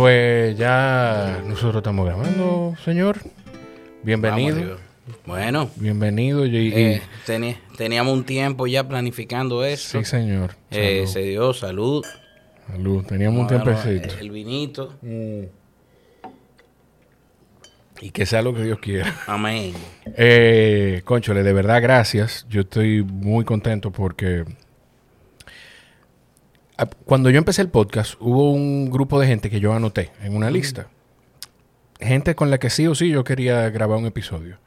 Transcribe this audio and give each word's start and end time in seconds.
Pues 0.00 0.56
ya 0.56 1.42
nosotros 1.46 1.76
estamos 1.82 2.06
grabando, 2.06 2.74
señor. 2.82 3.18
Bienvenido. 4.02 4.56
Vamos, 4.58 4.80
bueno, 5.26 5.70
Bienvenido. 5.76 6.46
y- 6.46 6.72
eh, 6.74 7.02
teníamos 7.76 8.14
un 8.14 8.24
tiempo 8.24 8.66
ya 8.66 8.88
planificando 8.88 9.62
eso. 9.62 9.98
sí, 9.98 10.04
señor. 10.06 10.54
Eh, 10.70 11.04
se 11.06 11.20
dio 11.20 11.52
salud. 11.52 12.02
Salud. 12.66 13.04
Teníamos 13.04 13.42
un 13.42 13.46
tiempecito. 13.48 14.14
El 14.18 14.30
vinito. 14.30 14.94
Y 18.00 18.10
que 18.10 18.24
sea 18.24 18.40
lo 18.40 18.54
que 18.54 18.62
Dios 18.62 18.78
quiera. 18.78 19.14
Amén. 19.26 19.74
Eh, 20.16 21.02
Conchole, 21.04 21.42
de 21.42 21.52
verdad, 21.52 21.82
gracias. 21.82 22.46
Yo 22.48 22.62
estoy 22.62 23.02
muy 23.02 23.44
contento 23.44 23.90
porque 23.90 24.46
cuando 27.04 27.30
yo 27.30 27.38
empecé 27.38 27.62
el 27.62 27.68
podcast 27.68 28.14
hubo 28.20 28.52
un 28.52 28.90
grupo 28.90 29.18
de 29.20 29.26
gente 29.26 29.50
que 29.50 29.60
yo 29.60 29.72
anoté 29.72 30.10
en 30.22 30.34
una 30.34 30.50
lista. 30.50 30.88
Gente 32.00 32.34
con 32.34 32.50
la 32.50 32.58
que 32.58 32.70
sí 32.70 32.86
o 32.86 32.94
sí 32.94 33.10
yo 33.10 33.24
quería 33.24 33.68
grabar 33.70 33.98
un 33.98 34.06
episodio. 34.06 34.58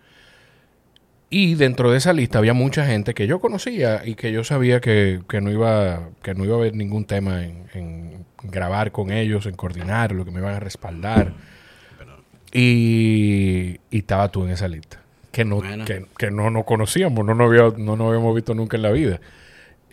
Y 1.30 1.56
dentro 1.56 1.90
de 1.92 1.98
esa 1.98 2.14
lista 2.14 2.38
había 2.38 2.54
mucha 2.54 2.86
gente 2.86 3.16
que 3.16 3.26
yo 3.26 3.40
conocía 3.40 4.04
y 4.06 4.14
que 4.14 4.32
yo 4.32 4.44
sabía 4.44 4.80
que, 4.82 5.22
que 5.28 5.42
no, 5.42 5.50
iba, 5.52 6.10
que 6.22 6.36
no 6.36 6.46
iba 6.46 6.54
a 6.56 6.60
haber 6.60 6.76
ningún 6.76 7.06
tema 7.06 7.44
en, 7.44 7.64
en 7.74 8.26
grabar 8.44 8.92
con 8.92 9.12
ellos, 9.12 9.48
en 9.48 9.56
coordinar, 9.56 10.12
lo 10.12 10.26
que 10.26 10.32
me 10.32 10.40
iban 10.42 10.54
a 10.54 10.60
respaldar. 10.60 11.34
Y, 12.52 13.80
y 13.90 13.98
estaba 13.98 14.30
tú 14.30 14.44
en 14.46 14.52
esa 14.52 14.68
lista. 14.68 15.00
Que 15.32 15.44
no, 15.44 15.56
Bueno. 15.56 15.86
que, 15.86 16.06
que 16.18 16.30
no 16.30 16.52
nos 16.52 16.66
conocíamos, 16.66 17.26
no 17.26 17.34
nos, 17.34 17.50
había- 17.50 17.76
no 17.84 17.96
nos 17.96 18.10
habíamos 18.10 18.36
visto 18.36 18.54
nunca 18.54 18.78
en 18.78 18.84
la 18.84 18.92
vida. 18.92 19.20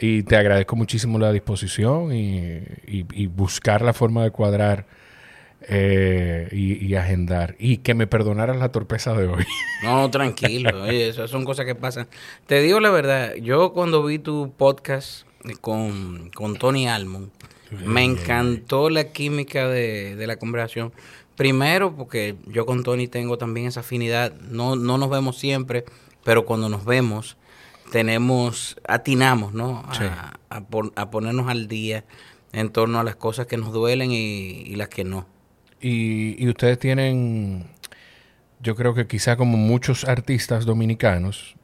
Y 0.01 0.23
te 0.23 0.37
agradezco 0.37 0.77
muchísimo 0.77 1.19
la 1.19 1.33
disposición 1.33 2.13
y, 2.15 2.59
y- 2.87 3.05
y 3.13 3.27
buscar 3.27 3.83
la 3.83 3.93
forma 3.93 4.25
de 4.25 4.31
cuadrar 4.31 4.87
eh, 5.69 6.49
y, 6.53 6.85
y 6.87 6.95
agendar. 6.95 7.55
Y 7.59 7.79
que 7.79 7.95
me 7.95 8.07
perdonaras 8.07 8.57
la 8.57 8.71
torpeza 8.73 9.15
de 9.15 9.27
hoy. 9.29 9.45
No, 9.83 10.11
tranquilo. 10.11 10.83
oye, 10.83 11.09
esas 11.09 11.31
son 11.31 11.45
cosas 11.45 11.65
que 11.65 11.75
pasan. 11.75 12.07
Te 12.47 12.61
digo 12.61 12.81
la 12.81 12.91
verdad, 12.91 13.35
yo 13.37 13.73
cuando 13.73 14.05
vi 14.05 14.19
tu 14.19 14.53
podcast 14.55 15.27
con, 15.63 16.31
con 16.35 16.57
Tony 16.59 16.87
Almond, 16.87 17.31
me 17.87 18.05
encantó 18.05 18.91
la 18.91 19.05
química 19.05 19.69
de, 19.69 20.17
de 20.17 20.27
la 20.27 20.37
conversación. 20.37 20.93
Primero, 21.35 21.97
porque 21.97 22.37
yo 22.47 22.67
con 22.67 22.83
Tony 22.83 23.09
tengo 23.09 23.39
también 23.39 23.69
esa 23.69 23.81
afinidad. 23.81 24.35
No, 24.51 24.77
no 24.77 24.99
nos 24.99 25.09
vemos 25.09 25.39
siempre, 25.39 25.87
pero 26.25 26.45
cuando 26.45 26.69
nos 26.69 26.85
vemos, 26.85 27.39
tenemos, 27.91 28.77
atinamos, 28.89 29.53
¿no? 29.53 29.85
A, 29.87 29.95
Sí. 29.95 30.05
a 30.51 30.61
pon- 30.63 30.93
a 30.97 31.11
ponernos 31.11 31.49
al 31.49 31.69
día 31.69 32.05
en 32.53 32.71
torno 32.71 32.99
a 32.99 33.05
las 33.05 33.17
cosas 33.17 33.47
que 33.47 33.57
nos 33.57 33.73
duelen 33.73 34.11
y, 34.13 34.63
y 34.67 34.75
las 34.77 34.89
que 34.89 35.05
no. 35.05 35.27
Y, 35.81 36.43
y 36.43 36.49
ustedes 36.49 36.79
tienen, 36.79 37.67
yo 38.61 38.75
creo 38.75 38.95
que 38.95 39.07
quizá 39.07 39.37
como 39.37 39.57
muchos 39.57 40.05
artistas 40.05 40.65
dominicanos, 40.67 41.55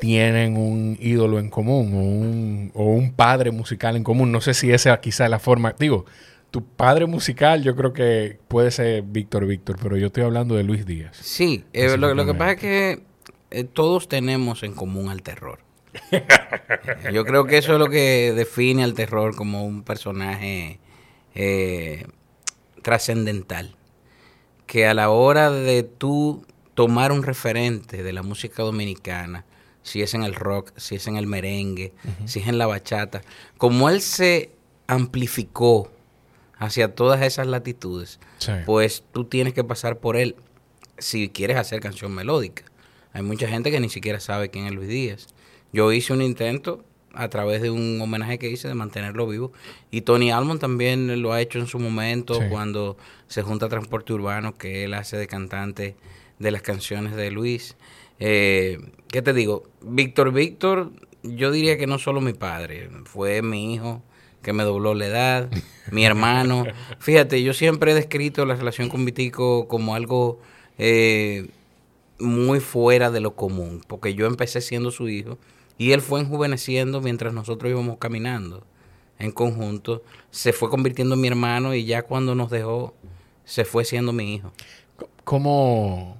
tienen 0.00 0.56
un 0.56 0.96
ídolo 1.00 1.38
en 1.38 1.50
común 1.50 1.92
o 1.94 1.98
un, 2.02 2.70
o 2.74 2.84
un 2.86 3.12
padre 3.12 3.50
musical 3.50 3.96
en 3.96 4.04
común. 4.04 4.32
No 4.32 4.40
sé 4.40 4.54
si 4.54 4.72
esa 4.72 4.98
quizá 5.00 5.24
es 5.24 5.30
la 5.30 5.38
forma. 5.38 5.74
Digo, 5.78 6.06
tu 6.50 6.64
padre 6.64 7.06
musical 7.06 7.62
yo 7.62 7.76
creo 7.76 7.92
que 7.92 8.38
puede 8.48 8.70
ser 8.70 9.02
Víctor 9.02 9.46
Víctor, 9.46 9.76
pero 9.80 9.96
yo 9.98 10.06
estoy 10.06 10.22
hablando 10.24 10.54
de 10.56 10.62
Luis 10.64 10.86
Díaz. 10.86 11.16
Sí, 11.20 11.64
eh, 11.74 11.96
lo, 11.98 12.14
lo 12.14 12.24
que 12.26 12.34
pasa 12.34 12.52
es 12.52 12.58
que 12.60 13.02
eh, 13.50 13.64
todos 13.64 14.08
tenemos 14.08 14.62
en 14.62 14.74
común 14.74 15.08
al 15.08 15.22
terror. 15.22 15.60
Yo 17.12 17.24
creo 17.24 17.46
que 17.46 17.58
eso 17.58 17.72
es 17.72 17.78
lo 17.78 17.88
que 17.88 18.32
define 18.34 18.84
al 18.84 18.94
terror 18.94 19.34
como 19.34 19.64
un 19.64 19.82
personaje 19.82 20.78
eh, 21.34 22.06
trascendental. 22.82 23.76
Que 24.66 24.86
a 24.86 24.94
la 24.94 25.10
hora 25.10 25.50
de 25.50 25.82
tú 25.82 26.46
tomar 26.74 27.10
un 27.12 27.22
referente 27.24 28.02
de 28.02 28.12
la 28.12 28.22
música 28.22 28.62
dominicana, 28.62 29.44
si 29.82 30.02
es 30.02 30.14
en 30.14 30.22
el 30.22 30.34
rock, 30.34 30.72
si 30.76 30.94
es 30.94 31.06
en 31.08 31.16
el 31.16 31.26
merengue, 31.26 31.92
si 32.26 32.38
es 32.40 32.46
en 32.48 32.58
la 32.58 32.66
bachata, 32.66 33.22
como 33.58 33.88
él 33.90 34.00
se 34.00 34.50
amplificó 34.86 35.90
hacia 36.56 36.94
todas 36.94 37.22
esas 37.22 37.46
latitudes, 37.46 38.20
Sí. 38.38 38.52
pues 38.66 39.02
tú 39.12 39.24
tienes 39.24 39.54
que 39.54 39.64
pasar 39.64 39.98
por 39.98 40.16
él 40.16 40.36
si 40.98 41.30
quieres 41.30 41.56
hacer 41.56 41.80
canción 41.80 42.12
melódica. 42.14 42.62
Hay 43.12 43.22
mucha 43.22 43.48
gente 43.48 43.70
que 43.70 43.80
ni 43.80 43.88
siquiera 43.88 44.20
sabe 44.20 44.50
quién 44.50 44.66
es 44.66 44.72
Luis 44.72 44.88
Díaz. 44.88 45.26
Yo 45.72 45.92
hice 45.92 46.12
un 46.12 46.22
intento 46.22 46.84
a 47.12 47.28
través 47.28 47.60
de 47.60 47.70
un 47.70 48.00
homenaje 48.00 48.38
que 48.38 48.48
hice 48.50 48.68
de 48.68 48.74
mantenerlo 48.74 49.26
vivo 49.26 49.52
y 49.90 50.02
Tony 50.02 50.30
Almond 50.30 50.60
también 50.60 51.20
lo 51.22 51.32
ha 51.32 51.40
hecho 51.40 51.58
en 51.58 51.66
su 51.66 51.78
momento 51.80 52.34
Sí. 52.34 52.42
cuando 52.50 52.96
se 53.26 53.42
junta 53.42 53.66
a 53.66 53.68
Transporte 53.68 54.12
Urbano 54.12 54.54
que 54.56 54.84
él 54.84 54.94
hace 54.94 55.16
de 55.16 55.26
cantante 55.26 55.96
de 56.38 56.50
las 56.52 56.62
canciones 56.62 57.16
de 57.16 57.30
Luis. 57.32 57.76
Eh, 58.20 58.78
¿Qué 59.08 59.22
te 59.22 59.32
digo? 59.32 59.64
Víctor 59.82 60.32
Víctor, 60.32 60.92
yo 61.24 61.50
diría 61.50 61.76
que 61.78 61.86
no 61.88 61.98
solo 61.98 62.20
mi 62.20 62.32
padre, 62.32 62.88
fue 63.04 63.42
mi 63.42 63.74
hijo 63.74 64.02
que 64.42 64.52
me 64.52 64.62
dobló 64.62 64.94
la 64.94 65.06
edad, 65.06 65.50
mi 65.90 66.04
hermano. 66.04 66.64
Fíjate, 67.00 67.42
yo 67.42 67.54
siempre 67.54 67.90
he 67.90 67.94
descrito 67.94 68.46
la 68.46 68.54
relación 68.54 68.88
con 68.88 69.04
Vitico 69.04 69.66
como 69.68 69.94
algo 69.96 70.40
eh, 70.78 71.48
muy 72.20 72.60
fuera 72.60 73.10
de 73.10 73.20
lo 73.20 73.34
común, 73.34 73.82
porque 73.86 74.14
yo 74.14 74.26
empecé 74.26 74.60
siendo 74.60 74.90
su 74.90 75.08
hijo 75.08 75.38
y 75.78 75.92
él 75.92 76.00
fue 76.00 76.20
enjuveneciendo 76.20 77.00
mientras 77.00 77.32
nosotros 77.32 77.70
íbamos 77.70 77.98
caminando 77.98 78.66
en 79.18 79.32
conjunto, 79.32 80.02
se 80.30 80.52
fue 80.52 80.70
convirtiendo 80.70 81.14
en 81.14 81.20
mi 81.20 81.28
hermano 81.28 81.74
y 81.74 81.84
ya 81.84 82.02
cuando 82.02 82.34
nos 82.34 82.50
dejó 82.50 82.94
se 83.44 83.64
fue 83.64 83.84
siendo 83.84 84.12
mi 84.12 84.34
hijo. 84.34 84.52
¿Cómo, 85.24 86.16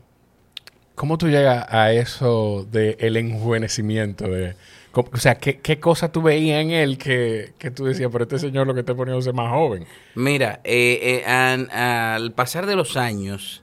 cómo 0.95 1.17
tú 1.19 1.29
llegas 1.29 1.67
a 1.69 1.93
eso 1.93 2.67
del 2.71 2.97
el 2.99 3.17
enjuvenecimiento? 3.17 4.29
De, 4.29 4.55
o 4.93 5.17
sea, 5.17 5.37
¿qué, 5.37 5.59
qué 5.61 5.79
cosa 5.79 6.11
tú 6.11 6.23
veías 6.23 6.61
en 6.61 6.71
él 6.71 6.99
que, 6.99 7.53
que 7.59 7.71
tú 7.71 7.85
decías, 7.85 8.11
pero 8.13 8.25
este 8.25 8.39
señor 8.39 8.67
lo 8.67 8.75
que 8.75 8.81
está 8.81 8.95
poniéndose 8.95 9.33
más 9.33 9.51
joven? 9.51 9.87
Mira, 10.15 10.61
eh, 10.65 11.23
eh, 11.25 11.31
al 11.31 12.33
pasar 12.33 12.67
de 12.67 12.77
los 12.77 12.97
años, 12.97 13.63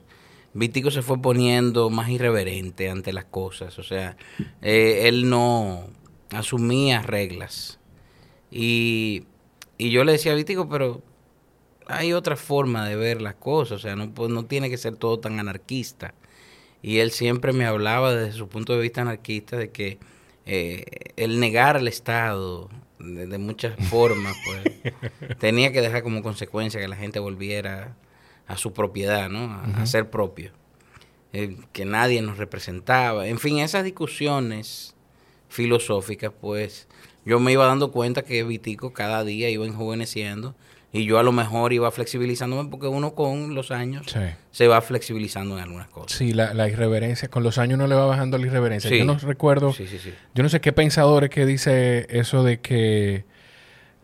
Vitico 0.58 0.90
se 0.90 1.02
fue 1.02 1.22
poniendo 1.22 1.88
más 1.88 2.08
irreverente 2.10 2.90
ante 2.90 3.12
las 3.12 3.24
cosas. 3.24 3.78
O 3.78 3.82
sea, 3.82 4.16
eh, 4.60 5.02
él 5.04 5.30
no 5.30 5.86
asumía 6.30 7.02
reglas. 7.02 7.78
Y, 8.50 9.24
y 9.76 9.90
yo 9.90 10.04
le 10.04 10.12
decía 10.12 10.32
a 10.32 10.34
Vitico, 10.34 10.68
pero 10.68 11.00
hay 11.86 12.12
otra 12.12 12.36
forma 12.36 12.88
de 12.88 12.96
ver 12.96 13.22
las 13.22 13.34
cosas. 13.34 13.76
O 13.76 13.78
sea, 13.78 13.94
no, 13.94 14.12
no 14.28 14.44
tiene 14.46 14.68
que 14.68 14.78
ser 14.78 14.96
todo 14.96 15.20
tan 15.20 15.38
anarquista. 15.38 16.14
Y 16.82 16.98
él 16.98 17.12
siempre 17.12 17.52
me 17.52 17.64
hablaba 17.64 18.14
desde 18.14 18.36
su 18.36 18.48
punto 18.48 18.74
de 18.74 18.80
vista 18.80 19.02
anarquista 19.02 19.56
de 19.56 19.70
que 19.70 19.98
eh, 20.44 20.84
el 21.16 21.38
negar 21.38 21.76
al 21.76 21.86
Estado 21.88 22.68
de, 22.98 23.26
de 23.26 23.38
muchas 23.38 23.76
formas, 23.88 24.34
pues, 24.44 25.38
tenía 25.38 25.72
que 25.72 25.80
dejar 25.80 26.02
como 26.02 26.22
consecuencia 26.22 26.80
que 26.80 26.88
la 26.88 26.96
gente 26.96 27.20
volviera 27.20 27.96
a 28.48 28.56
su 28.56 28.72
propiedad, 28.72 29.28
¿no? 29.28 29.52
A, 29.52 29.82
a 29.82 29.86
ser 29.86 30.10
propio. 30.10 30.50
Eh, 31.32 31.56
que 31.72 31.84
nadie 31.84 32.20
nos 32.22 32.38
representaba. 32.38 33.28
En 33.28 33.38
fin, 33.38 33.58
esas 33.58 33.84
discusiones 33.84 34.96
filosóficas, 35.48 36.32
pues, 36.40 36.88
yo 37.24 37.38
me 37.40 37.52
iba 37.52 37.66
dando 37.66 37.92
cuenta 37.92 38.22
que 38.22 38.42
Vitico 38.44 38.92
cada 38.92 39.22
día 39.24 39.50
iba 39.50 39.66
enjuveneciendo 39.66 40.54
y 40.90 41.04
yo 41.04 41.18
a 41.18 41.22
lo 41.22 41.32
mejor 41.32 41.74
iba 41.74 41.90
flexibilizándome 41.90 42.70
porque 42.70 42.86
uno 42.86 43.14
con 43.14 43.54
los 43.54 43.70
años 43.70 44.06
Sí. 44.10 44.20
se 44.50 44.68
va 44.68 44.80
flexibilizando 44.80 45.58
en 45.58 45.64
algunas 45.64 45.88
cosas. 45.88 46.16
Sí, 46.16 46.32
la, 46.32 46.54
la 46.54 46.66
irreverencia. 46.70 47.28
Con 47.28 47.42
los 47.42 47.58
años 47.58 47.78
no 47.78 47.86
le 47.86 47.94
va 47.94 48.06
bajando 48.06 48.38
la 48.38 48.46
irreverencia. 48.46 48.88
Sí. 48.88 48.98
Yo 48.98 49.04
no 49.04 49.18
recuerdo, 49.18 49.74
Sí, 49.74 49.86
sí, 49.86 49.98
sí. 49.98 50.14
yo 50.34 50.42
no 50.42 50.48
sé 50.48 50.62
qué 50.62 50.72
pensadores 50.72 51.28
que 51.28 51.44
dice 51.44 52.06
eso 52.08 52.42
de 52.42 52.60
que 52.60 53.26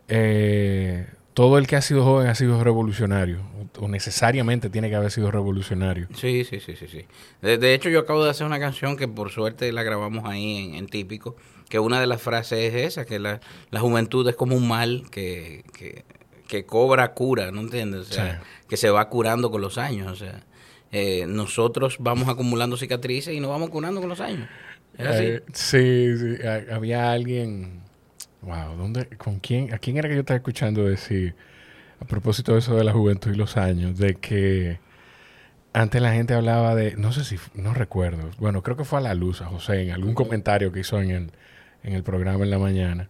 eh, 0.08 1.06
todo 1.34 1.58
el 1.58 1.66
que 1.66 1.76
ha 1.76 1.82
sido 1.82 2.04
joven 2.04 2.28
ha 2.28 2.34
sido 2.34 2.62
revolucionario. 2.64 3.40
O, 3.80 3.88
necesariamente 3.88 4.70
tiene 4.70 4.88
que 4.88 4.94
haber 4.94 5.10
sido 5.10 5.30
revolucionario. 5.32 6.06
Sí, 6.14 6.44
sí, 6.44 6.60
sí, 6.60 6.76
sí, 6.76 6.86
sí. 6.88 7.04
De, 7.42 7.58
de 7.58 7.74
hecho, 7.74 7.88
yo 7.90 7.98
acabo 8.00 8.22
de 8.24 8.30
hacer 8.30 8.46
una 8.46 8.60
canción 8.60 8.96
que 8.96 9.08
por 9.08 9.30
suerte 9.30 9.72
la 9.72 9.82
grabamos 9.82 10.24
ahí 10.26 10.58
en, 10.68 10.74
en 10.76 10.86
Típico, 10.86 11.34
que 11.68 11.80
una 11.80 12.00
de 12.00 12.06
las 12.06 12.22
frases 12.22 12.72
es 12.72 12.86
esa, 12.86 13.04
que 13.04 13.18
la, 13.18 13.40
la 13.70 13.80
juventud 13.80 14.28
es 14.28 14.36
como 14.36 14.54
un 14.56 14.68
mal 14.68 15.02
que, 15.10 15.64
que, 15.76 16.04
que 16.46 16.64
cobra 16.66 17.14
cura, 17.14 17.50
¿no 17.50 17.62
entiendes? 17.62 18.02
O 18.10 18.12
sea, 18.12 18.40
Sí. 18.40 18.48
que 18.68 18.76
se 18.76 18.90
va 18.90 19.08
curando 19.08 19.50
con 19.50 19.60
los 19.60 19.76
años, 19.76 20.12
o 20.12 20.16
sea, 20.16 20.44
eh, 20.92 21.24
nosotros 21.26 21.96
vamos 21.98 22.28
acumulando 22.28 22.76
cicatrices 22.76 23.34
y 23.34 23.40
nos 23.40 23.50
vamos 23.50 23.70
curando 23.70 23.98
con 24.00 24.08
los 24.08 24.20
años. 24.20 24.48
Es 24.96 25.06
así. 25.08 25.24
Eh, 25.24 25.42
sí, 25.52 26.16
sí. 26.16 26.46
Ha- 26.46 26.76
Había 26.76 27.10
alguien. 27.10 27.82
Wow, 28.44 28.76
¿dónde, 28.76 29.06
con 29.16 29.38
quién, 29.38 29.72
¿a 29.72 29.78
quién 29.78 29.96
era 29.96 30.08
que 30.08 30.14
yo 30.14 30.20
estaba 30.20 30.36
escuchando 30.36 30.84
decir, 30.84 31.34
a 32.00 32.04
propósito 32.04 32.52
de 32.52 32.58
eso 32.58 32.76
de 32.76 32.84
la 32.84 32.92
juventud 32.92 33.32
y 33.32 33.36
los 33.36 33.56
años, 33.56 33.98
de 33.98 34.16
que 34.16 34.78
antes 35.72 36.00
la 36.00 36.12
gente 36.12 36.34
hablaba 36.34 36.74
de, 36.74 36.94
no 36.96 37.12
sé 37.12 37.24
si, 37.24 37.36
no 37.54 37.74
recuerdo, 37.74 38.30
bueno, 38.38 38.62
creo 38.62 38.76
que 38.76 38.84
fue 38.84 38.98
a 38.98 39.02
la 39.02 39.14
luz, 39.14 39.40
a 39.40 39.46
José, 39.46 39.82
en 39.82 39.90
algún 39.90 40.14
comentario 40.14 40.72
que 40.72 40.80
hizo 40.80 41.00
en 41.00 41.10
el, 41.10 41.30
en 41.82 41.94
el 41.94 42.02
programa 42.02 42.44
en 42.44 42.50
la 42.50 42.58
mañana, 42.58 43.08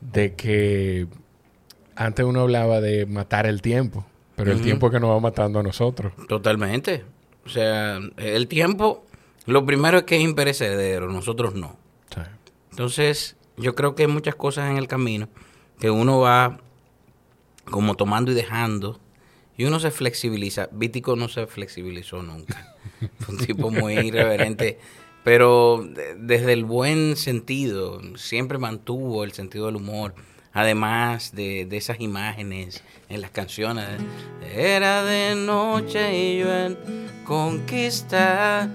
de 0.00 0.34
que 0.34 1.06
antes 1.94 2.24
uno 2.24 2.40
hablaba 2.40 2.80
de 2.80 3.06
matar 3.06 3.46
el 3.46 3.62
tiempo. 3.62 4.04
Pero 4.34 4.52
el 4.52 4.60
tiempo 4.60 4.90
que 4.90 5.00
nos 5.00 5.10
va 5.10 5.18
matando 5.18 5.60
a 5.60 5.62
nosotros. 5.62 6.12
Totalmente. 6.28 7.04
O 7.46 7.48
sea, 7.48 7.98
el 8.18 8.48
tiempo, 8.48 9.06
lo 9.46 9.64
primero 9.64 9.98
es 9.98 10.04
que 10.04 10.16
es 10.16 10.22
imperecedero, 10.22 11.10
nosotros 11.10 11.54
no. 11.54 11.78
Entonces, 12.70 13.35
yo 13.56 13.74
creo 13.74 13.94
que 13.94 14.04
hay 14.04 14.08
muchas 14.08 14.34
cosas 14.34 14.70
en 14.70 14.76
el 14.76 14.88
camino 14.88 15.28
que 15.78 15.90
uno 15.90 16.20
va 16.20 16.60
como 17.70 17.94
tomando 17.94 18.32
y 18.32 18.34
dejando 18.34 19.00
y 19.56 19.64
uno 19.64 19.80
se 19.80 19.90
flexibiliza. 19.90 20.68
Vítico 20.72 21.16
no 21.16 21.28
se 21.28 21.46
flexibilizó 21.46 22.22
nunca. 22.22 22.74
Fue 23.20 23.34
un 23.34 23.44
tipo 23.44 23.70
muy 23.70 23.94
irreverente, 23.94 24.78
pero 25.24 25.86
desde 26.18 26.52
el 26.52 26.64
buen 26.64 27.16
sentido, 27.16 28.00
siempre 28.16 28.58
mantuvo 28.58 29.24
el 29.24 29.32
sentido 29.32 29.66
del 29.66 29.76
humor. 29.76 30.14
Además 30.52 31.34
de, 31.34 31.66
de 31.66 31.76
esas 31.76 32.00
imágenes 32.00 32.82
en 33.10 33.20
las 33.20 33.30
canciones. 33.30 33.86
Era 34.54 35.04
de 35.04 35.34
noche 35.34 36.16
y 36.16 36.38
yo 36.38 36.50
en 36.50 36.78
conquista. 37.24 38.70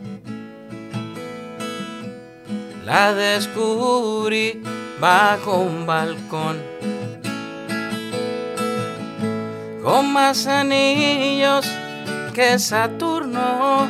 La 2.86 3.13
descubrí 3.13 4.62
bajo 5.00 5.60
un 5.60 5.86
balcón 5.86 6.57
con 9.83 10.13
más 10.13 10.45
anillos 10.48 11.66
que 12.33 12.60
Saturno, 12.60 13.89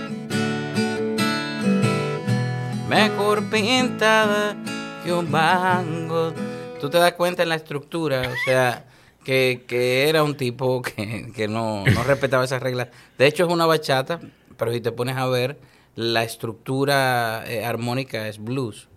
mejor 2.88 3.50
pintada 3.50 4.56
que 5.04 5.14
un 5.14 5.30
mango. 5.30 6.34
Tú 6.80 6.90
te 6.90 6.98
das 6.98 7.14
cuenta 7.14 7.44
en 7.44 7.50
la 7.50 7.56
estructura, 7.56 8.22
o 8.22 8.36
sea, 8.46 8.86
que, 9.24 10.06
era 10.10 10.24
un 10.24 10.36
tipo 10.36 10.82
que, 10.82 11.48
no, 11.48 11.84
respetaba 12.06 12.44
esas 12.44 12.62
reglas. 12.62 12.88
De 13.18 13.28
hecho, 13.28 13.46
es 13.46 13.52
una 13.52 13.66
bachata, 13.66 14.20
pero 14.58 14.72
si 14.72 14.82
te 14.82 14.92
pones 14.92 15.18
a 15.18 15.28
ver, 15.28 15.58
la 15.96 16.24
estructura 16.24 17.44
eh, 17.48 17.66
armónica 17.66 18.28
es 18.28 18.40
blues. 18.40 18.88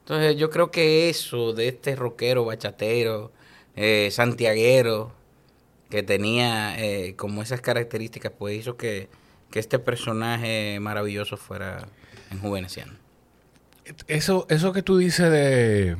Entonces, 0.00 0.36
yo 0.36 0.50
creo 0.50 0.70
que 0.70 1.08
eso 1.08 1.52
de 1.52 1.68
este 1.68 1.96
rockero, 1.96 2.44
bachatero, 2.44 3.32
eh, 3.76 4.08
santiaguero, 4.10 5.12
que 5.88 6.02
tenía 6.02 6.78
eh, 6.78 7.14
como 7.16 7.42
esas 7.42 7.60
características, 7.60 8.32
pues 8.36 8.58
hizo 8.58 8.76
que, 8.76 9.08
este 9.54 9.78
personaje 9.78 10.80
maravilloso 10.80 11.36
fuera 11.36 11.86
enjuveneciendo. 12.32 12.92
Eso, 14.08 14.46
eso 14.50 14.72
que 14.72 14.82
tú 14.82 14.98
dices 14.98 15.30
de, 15.30 15.96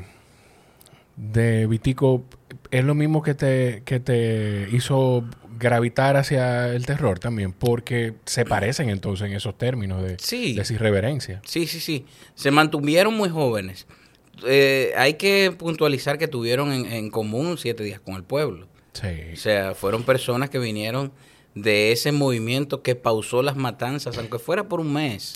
de 1.15 1.69
Vitico, 1.69 2.25
¿es 2.73 2.85
lo 2.85 2.97
mismo 2.97 3.23
que 3.23 3.35
te, 3.35 3.85
que 3.85 4.01
te 4.01 4.69
hizo 4.73 5.23
gravitar 5.59 6.17
hacia 6.17 6.69
el 6.73 6.87
terror 6.87 7.19
también? 7.19 7.53
Porque 7.53 8.15
se 8.25 8.45
parecen 8.45 8.91
entonces 8.91 9.27
en 9.29 9.35
esos 9.35 9.57
términos 9.57 10.03
de, 10.03 10.17
sí. 10.19 10.55
de 10.55 10.75
irreverencia. 10.75 11.41
Sí, 11.45 11.67
sí, 11.67 11.81
sí. 11.81 12.07
Se 12.35 12.51
mantuvieron 12.51 13.15
muy 13.15 13.29
jóvenes. 13.29 13.87
Eh, 14.47 14.93
hay 14.97 15.15
que 15.15 15.55
puntualizar 15.57 16.19
que 16.19 16.29
tuvieron 16.29 16.73
en, 16.73 16.87
en 16.87 17.11
común 17.11 17.57
siete 17.59 17.85
días 17.85 18.01
con 18.01 18.15
el 18.15 18.25
pueblo. 18.25 18.69
O 19.33 19.37
sea, 19.37 19.75
fueron 19.75 20.05
personas 20.05 20.51
que 20.51 20.59
vinieron 20.59 21.13
de 21.55 21.93
ese 21.93 22.13
movimiento 22.13 22.83
que 22.83 22.95
pausó 22.95 23.43
las 23.43 23.57
matanzas, 23.57 24.19
aunque 24.19 24.39
fuera 24.39 24.69
por 24.69 24.81
un 24.81 24.93
mes, 24.93 25.35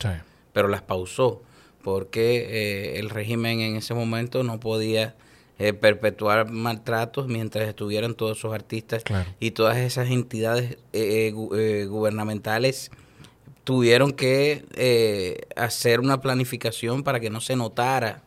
pero 0.52 0.68
las 0.68 0.82
pausó, 0.82 1.42
porque 1.82 2.46
eh, 2.48 2.98
el 2.98 3.10
régimen 3.10 3.60
en 3.60 3.76
ese 3.76 3.94
momento 3.94 4.42
no 4.42 4.60
podía 4.60 5.16
eh, 5.58 5.72
perpetuar 5.72 6.50
maltratos 6.50 7.28
mientras 7.28 7.68
estuvieran 7.68 8.14
todos 8.14 8.38
esos 8.38 8.54
artistas 8.54 9.02
y 9.40 9.52
todas 9.52 9.78
esas 9.78 10.10
entidades 10.10 10.78
eh, 10.92 11.32
gubernamentales 11.32 12.90
tuvieron 13.64 14.12
que 14.12 15.46
hacer 15.56 16.00
una 16.00 16.20
planificación 16.22 17.02
para 17.02 17.20
que 17.20 17.28
no 17.28 17.40
se 17.40 17.54
notara 17.54 18.22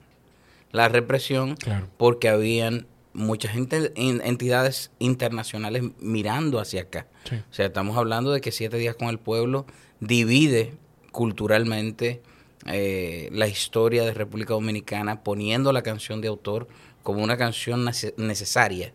la 0.71 0.87
represión, 0.87 1.57
porque 1.97 2.29
habían 2.29 2.85
muchas 3.13 3.55
entidades 3.55 4.91
internacionales 4.99 5.83
mirando 5.99 6.59
hacia 6.59 6.81
acá. 6.83 7.07
O 7.49 7.53
sea, 7.53 7.65
estamos 7.65 7.97
hablando 7.97 8.31
de 8.31 8.41
que 8.41 8.51
Siete 8.51 8.77
Días 8.77 8.95
con 8.95 9.09
el 9.09 9.19
Pueblo 9.19 9.65
divide 9.99 10.73
culturalmente 11.11 12.21
eh, 12.65 13.29
la 13.31 13.47
historia 13.47 14.03
de 14.03 14.13
República 14.13 14.53
Dominicana, 14.53 15.23
poniendo 15.23 15.73
la 15.73 15.81
canción 15.81 16.21
de 16.21 16.27
autor 16.27 16.67
como 17.03 17.23
una 17.23 17.37
canción 17.37 17.85
necesaria, 18.17 18.93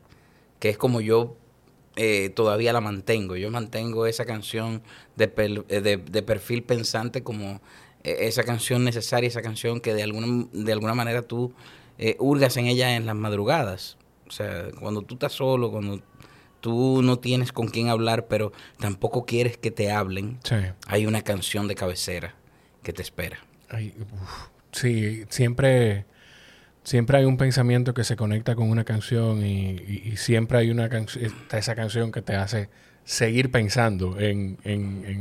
que 0.58 0.68
es 0.70 0.78
como 0.78 1.00
yo 1.00 1.36
eh, 1.96 2.30
todavía 2.30 2.72
la 2.72 2.80
mantengo. 2.80 3.36
Yo 3.36 3.50
mantengo 3.50 4.06
esa 4.06 4.24
canción 4.24 4.82
de, 5.16 5.26
de, 5.26 5.96
de 5.96 6.22
perfil 6.22 6.62
pensante 6.62 7.22
como 7.22 7.60
eh, 8.04 8.16
esa 8.20 8.44
canción 8.44 8.84
necesaria, 8.84 9.28
esa 9.28 9.42
canción 9.42 9.80
que 9.80 9.94
de 9.94 10.02
alguna, 10.02 10.46
de 10.52 10.72
alguna 10.72 10.94
manera 10.94 11.22
tú 11.22 11.52
hurgas 12.18 12.58
en 12.58 12.66
ella 12.66 12.94
en 12.94 13.06
las 13.06 13.16
madrugadas. 13.16 13.96
O 14.28 14.30
sea, 14.30 14.68
cuando 14.78 15.02
tú 15.02 15.14
estás 15.14 15.32
solo, 15.32 15.70
cuando 15.70 16.02
tú 16.60 17.00
no 17.00 17.18
tienes 17.20 17.52
con 17.52 17.68
quién 17.68 17.88
hablar, 17.88 18.26
pero 18.26 18.52
tampoco 18.78 19.24
quieres 19.24 19.56
que 19.56 19.70
te 19.70 19.92
hablen, 19.92 20.38
hay 20.88 21.06
una 21.06 21.22
canción 21.22 21.68
de 21.68 21.76
cabecera 21.76 22.34
que 22.82 22.92
te 22.92 23.02
espera. 23.02 23.38
sí, 24.72 25.24
siempre, 25.28 26.06
siempre 26.86 27.18
hay 27.18 27.24
un 27.24 27.36
pensamiento 27.36 27.94
que 27.94 28.04
se 28.04 28.14
conecta 28.14 28.54
con 28.54 28.70
una 28.70 28.84
canción 28.84 29.44
y, 29.44 30.16
siempre 30.16 30.58
hay 30.58 30.70
una 30.70 30.88
canción, 30.88 31.34
esa 31.50 31.74
canción 31.74 32.12
que 32.12 32.22
te 32.22 32.36
hace 32.36 32.68
seguir 33.04 33.50
pensando 33.50 34.18
en, 34.20 34.56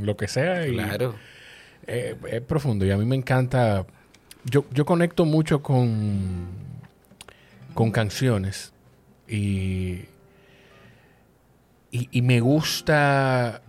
lo 0.03 0.15
que 0.15 0.27
sea. 0.27 0.65
claro. 0.67 1.15
Eh, 1.87 2.15
es 2.31 2.41
profundo 2.41 2.85
y 2.85 2.91
a 2.91 2.97
mí 2.97 3.05
me 3.05 3.15
encanta. 3.15 3.85
Yo, 4.43 4.65
yo 4.71 4.85
conecto 4.85 5.25
mucho 5.25 5.61
con, 5.61 6.47
con 7.73 7.91
canciones 7.91 8.71
y, 9.27 10.05
y, 11.91 12.21
me 12.21 12.39
gusta, 12.41 13.63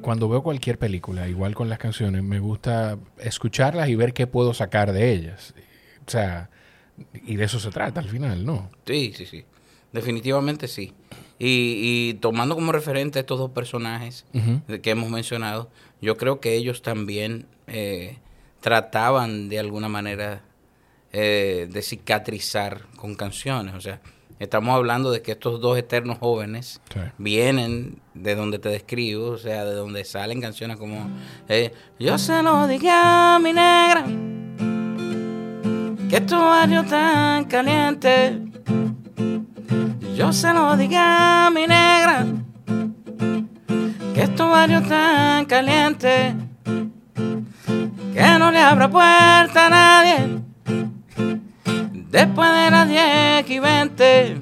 cuando 0.00 0.28
veo 0.28 0.42
cualquier 0.42 0.78
película, 0.78 1.28
igual 1.28 1.54
con 1.54 1.68
las 1.68 1.78
canciones, 1.78 2.22
me 2.22 2.40
gusta 2.40 2.98
escucharlas 3.18 3.88
y 3.88 3.94
ver 3.94 4.14
qué 4.14 4.26
puedo 4.26 4.54
sacar 4.54 4.92
de 4.92 5.12
ellas. 5.12 5.54
O 6.06 6.10
sea, 6.10 6.50
y 7.26 7.36
de 7.36 7.44
eso 7.44 7.58
se 7.58 7.70
trata 7.70 8.00
al 8.00 8.08
final, 8.08 8.44
¿no? 8.44 8.70
Sí, 8.86 9.12
sí, 9.16 9.26
sí. 9.26 9.44
Definitivamente 9.92 10.68
sí. 10.68 10.92
Y, 11.38 12.14
tomando 12.14 12.54
como 12.54 12.72
referente 12.72 13.18
estos 13.18 13.38
dos 13.38 13.50
personajes 13.50 14.24
que 14.82 14.90
hemos 14.90 15.10
mencionado, 15.10 15.70
yo 16.00 16.16
creo 16.16 16.40
que 16.40 16.54
ellos 16.54 16.82
también 16.82 17.46
eh, 17.66 18.18
trataban 18.60 19.48
de 19.48 19.58
alguna 19.58 19.88
manera 19.88 20.42
eh, 21.12 21.68
de 21.70 21.82
cicatrizar 21.82 22.86
con 22.96 23.16
canciones. 23.16 23.74
O 23.74 23.80
sea, 23.80 24.00
Estamos 24.42 24.74
hablando 24.74 25.12
de 25.12 25.22
que 25.22 25.30
estos 25.30 25.60
dos 25.60 25.78
eternos 25.78 26.18
jóvenes 26.18 26.80
vienen 27.16 28.00
de 28.12 28.34
donde 28.34 28.58
te 28.58 28.70
describo, 28.70 29.28
o 29.28 29.38
sea, 29.38 29.64
de 29.64 29.72
donde 29.72 30.04
salen 30.04 30.40
canciones 30.40 30.78
como 30.78 31.08
eh, 31.48 31.72
Yo 32.00 32.18
se 32.18 32.42
lo 32.42 32.66
dije 32.66 32.88
a 32.90 33.38
mi 33.40 33.52
negra, 33.52 34.04
que 36.12 36.20
tu 36.20 36.36
barrio 36.36 36.84
tan 36.84 37.46
caliente. 37.46 38.38
Yo 40.14 40.30
se 40.30 40.52
lo 40.52 40.76
dije 40.76 40.98
a 40.98 41.48
mi 41.50 41.62
negra, 41.62 42.26
que 44.12 44.28
tu 44.28 44.46
barrio 44.46 44.82
tan 44.82 45.46
caliente, 45.46 46.34
que 48.12 48.38
no 48.38 48.50
le 48.50 48.58
abra 48.58 48.90
puerta 48.90 49.66
a 49.68 49.70
nadie 49.70 50.42
después 52.10 52.50
de 52.58 52.70
las 52.70 52.88
10 52.90 53.50
y 53.50 53.58
20, 53.58 54.40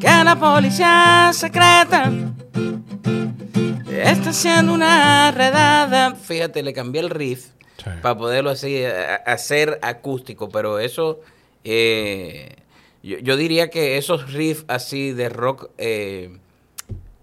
que 0.00 0.24
la 0.24 0.36
policía 0.36 1.32
secreta 1.32 2.12
está 3.90 4.30
haciendo 4.30 4.72
una 4.72 5.32
redada. 5.32 6.14
Fíjate, 6.14 6.62
le 6.62 6.72
cambié 6.72 7.00
el 7.00 7.10
riff 7.10 7.55
para 8.02 8.16
poderlo 8.16 8.50
así 8.50 8.76
eh, 8.76 8.92
hacer 9.26 9.78
acústico, 9.82 10.48
pero 10.48 10.78
eso, 10.78 11.20
eh, 11.64 12.56
yo, 13.02 13.36
diría 13.36 13.70
que 13.70 13.98
esos 13.98 14.32
riffs 14.32 14.64
así 14.68 15.12
de 15.12 15.28
rock 15.28 15.70
eh, 15.78 16.38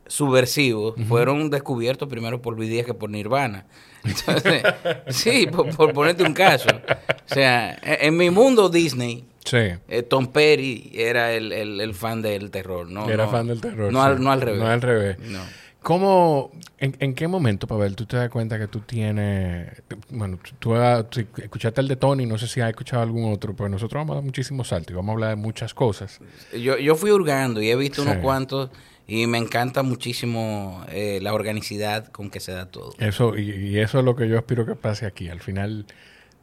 subversivos 0.08 0.96
fueron 1.08 1.50
descubiertos 1.50 2.08
primero 2.08 2.42
por 2.42 2.56
Luis 2.56 2.70
Díaz 2.70 2.86
que 2.86 2.94
por 2.94 3.10
Nirvana. 3.10 3.66
Entonces, 4.04 4.64
sí, 5.08 5.48
por, 5.48 5.94
ponerte 5.94 6.24
un 6.24 6.34
caso. 6.34 6.70
O 6.70 7.34
sea, 7.34 7.78
en, 7.84 8.18
mi 8.18 8.30
mundo 8.30 8.70
Disney, 8.70 9.26
eh, 9.52 10.04
Tom 10.04 10.28
Perry 10.28 10.92
era 10.94 11.34
el, 11.34 11.94
fan 11.94 12.22
del 12.22 12.52
terror, 12.52 12.90
¿no? 12.90 13.10
Era 13.10 13.28
fan 13.28 13.48
del 13.48 13.62
terror. 13.62 13.92
No, 13.92 14.04
al, 14.04 14.22
no 14.22 14.32
al 14.32 14.42
revés. 14.42 14.60
No 14.62 14.68
al 14.68 14.82
revés. 14.82 15.18
¿Cómo, 15.84 16.52
en, 16.80 17.14
qué 17.14 17.28
momento, 17.28 17.68
Pavel, 17.68 17.96
tú 17.96 18.06
te 18.06 18.16
das 18.16 18.30
cuenta 18.30 18.58
que 18.58 18.68
tú 18.68 18.80
tienes... 18.80 19.84
Bueno, 20.10 20.40
tú, 20.58 20.76
escuchaste 20.76 21.82
el 21.82 21.90
de 21.90 21.98
Tony, 21.98 22.26
no 22.26 22.38
sé 22.38 22.48
si 22.48 22.62
has 22.62 22.70
escuchado 22.70 23.04
algún 23.04 23.32
otro, 23.32 23.54
pero 23.54 23.68
nosotros 23.68 24.00
vamos 24.00 24.14
a 24.14 24.16
dar 24.16 24.24
muchísimos 24.24 24.70
saltos 24.70 24.94
y 24.94 24.96
vamos 24.96 25.10
a 25.10 25.14
hablar 25.14 25.30
de 25.32 25.36
muchas 25.36 25.74
cosas. 25.74 26.20
Yo, 26.58 26.78
yo 26.78 26.96
fui 26.96 27.12
hurgando 27.12 27.62
y 27.62 27.70
he 27.70 27.76
visto 27.76 28.02
unos 28.02 28.18
cuantos 28.18 28.70
y 29.08 29.28
me 29.28 29.38
encanta 29.38 29.84
muchísimo 29.84 30.86
eh, 30.90 31.20
la 31.22 31.34
organicidad 31.34 32.08
con 32.08 32.30
que 32.30 32.40
se 32.40 32.54
da 32.54 32.68
todo. 32.68 32.94
Eso, 33.00 33.38
y, 33.38 33.52
y 33.52 33.80
eso 33.80 34.00
es 34.00 34.06
lo 34.06 34.16
que 34.16 34.30
yo 34.30 34.38
aspiro 34.38 34.66
que 34.66 34.76
pase 34.76 35.06
aquí. 35.06 35.28
Al 35.28 35.42
final, 35.42 35.86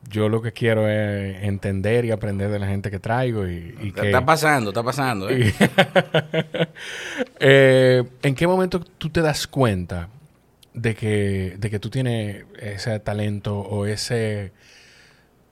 yo 0.09 0.29
lo 0.29 0.41
que 0.43 0.53
quiero 0.53 0.89
es 0.89 1.43
entender 1.45 2.05
y 2.05 2.11
aprender 2.11 2.51
de 2.51 2.59
la 2.59 2.67
gente 2.67 2.91
que 2.91 2.99
traigo 2.99 3.47
y, 3.49 3.75
y 3.81 3.93
que... 3.93 4.07
Está 4.07 4.25
pasando, 4.25 4.71
está 4.71 4.83
pasando. 4.83 5.29
¿eh? 5.31 5.53
Eh, 7.41 8.05
¿En 8.23 8.35
qué 8.35 8.47
momento 8.47 8.81
tú 8.81 9.11
te 9.11 9.21
das 9.23 9.47
cuenta 9.47 10.09
de 10.75 10.95
que, 10.95 11.57
de 11.59 11.71
que 11.71 11.79
tú 11.79 11.91
tienes 11.91 12.45
ese 12.59 12.99
talento 13.01 13.59
o 13.59 13.87
ese... 13.87 14.53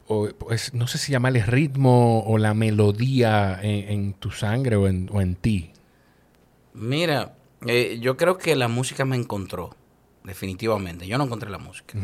O, 0.07 0.29
es- 0.51 0.73
no 0.73 0.87
sé 0.87 0.97
si 0.99 1.13
llamarle 1.13 1.43
ritmo 1.45 2.23
o 2.27 2.39
la 2.39 2.55
melodía 2.55 3.59
en, 3.63 3.91
en 3.91 4.13
tu 4.15 4.31
sangre 4.31 4.77
o 4.77 4.87
en, 4.89 5.09
o 5.13 5.21
en 5.21 5.35
ti. 5.35 5.71
Mira, 6.73 7.35
eh, 7.67 7.99
yo 8.01 8.17
creo 8.17 8.39
que 8.39 8.57
la 8.57 8.69
música 8.69 9.05
me 9.05 9.17
encontró, 9.17 9.75
definitivamente. 10.25 11.07
Yo 11.07 11.19
no 11.19 11.25
encontré 11.25 11.51
la 11.51 11.59
música. 11.59 11.99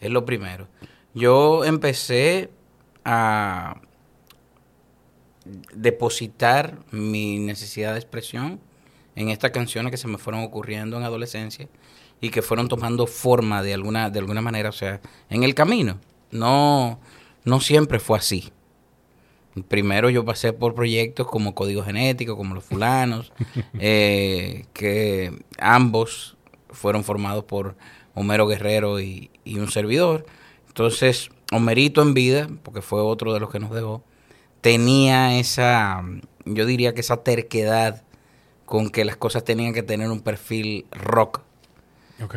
Es 0.00 0.10
lo 0.10 0.24
primero. 0.24 0.66
Yo 1.14 1.64
empecé 1.64 2.50
a 3.04 3.80
depositar 5.74 6.78
mi 6.90 7.38
necesidad 7.38 7.92
de 7.92 7.98
expresión 7.98 8.60
en 9.16 9.28
estas 9.28 9.50
canciones 9.50 9.90
que 9.90 9.96
se 9.96 10.08
me 10.08 10.18
fueron 10.18 10.42
ocurriendo 10.42 10.96
en 10.96 11.02
adolescencia 11.02 11.68
y 12.20 12.30
que 12.30 12.42
fueron 12.42 12.68
tomando 12.68 13.06
forma 13.06 13.62
de 13.62 13.74
alguna 13.74 14.08
de 14.08 14.20
alguna 14.20 14.40
manera, 14.40 14.68
o 14.68 14.72
sea, 14.72 15.00
en 15.28 15.42
el 15.42 15.54
camino. 15.54 15.98
No 16.30 17.00
no 17.44 17.60
siempre 17.60 17.98
fue 17.98 18.18
así. 18.18 18.52
Primero 19.68 20.08
yo 20.08 20.24
pasé 20.24 20.52
por 20.52 20.74
proyectos 20.74 21.26
como 21.26 21.54
Código 21.54 21.82
Genético, 21.82 22.36
como 22.36 22.54
Los 22.54 22.64
Fulanos, 22.64 23.32
eh, 23.78 24.64
que 24.72 25.44
ambos 25.58 26.36
fueron 26.70 27.04
formados 27.04 27.44
por 27.44 27.76
Homero 28.14 28.46
Guerrero 28.46 29.00
y, 29.00 29.30
y 29.44 29.58
un 29.58 29.70
servidor. 29.70 30.24
Entonces, 30.72 31.30
Homerito 31.52 32.00
en 32.00 32.14
vida, 32.14 32.48
porque 32.62 32.80
fue 32.80 33.02
otro 33.02 33.34
de 33.34 33.40
los 33.40 33.50
que 33.50 33.60
nos 33.60 33.72
dejó, 33.72 34.02
tenía 34.62 35.38
esa, 35.38 36.02
yo 36.46 36.64
diría 36.64 36.94
que 36.94 37.02
esa 37.02 37.18
terquedad 37.18 38.04
con 38.64 38.88
que 38.88 39.04
las 39.04 39.16
cosas 39.16 39.44
tenían 39.44 39.74
que 39.74 39.82
tener 39.82 40.08
un 40.08 40.22
perfil 40.22 40.86
rock, 40.90 41.42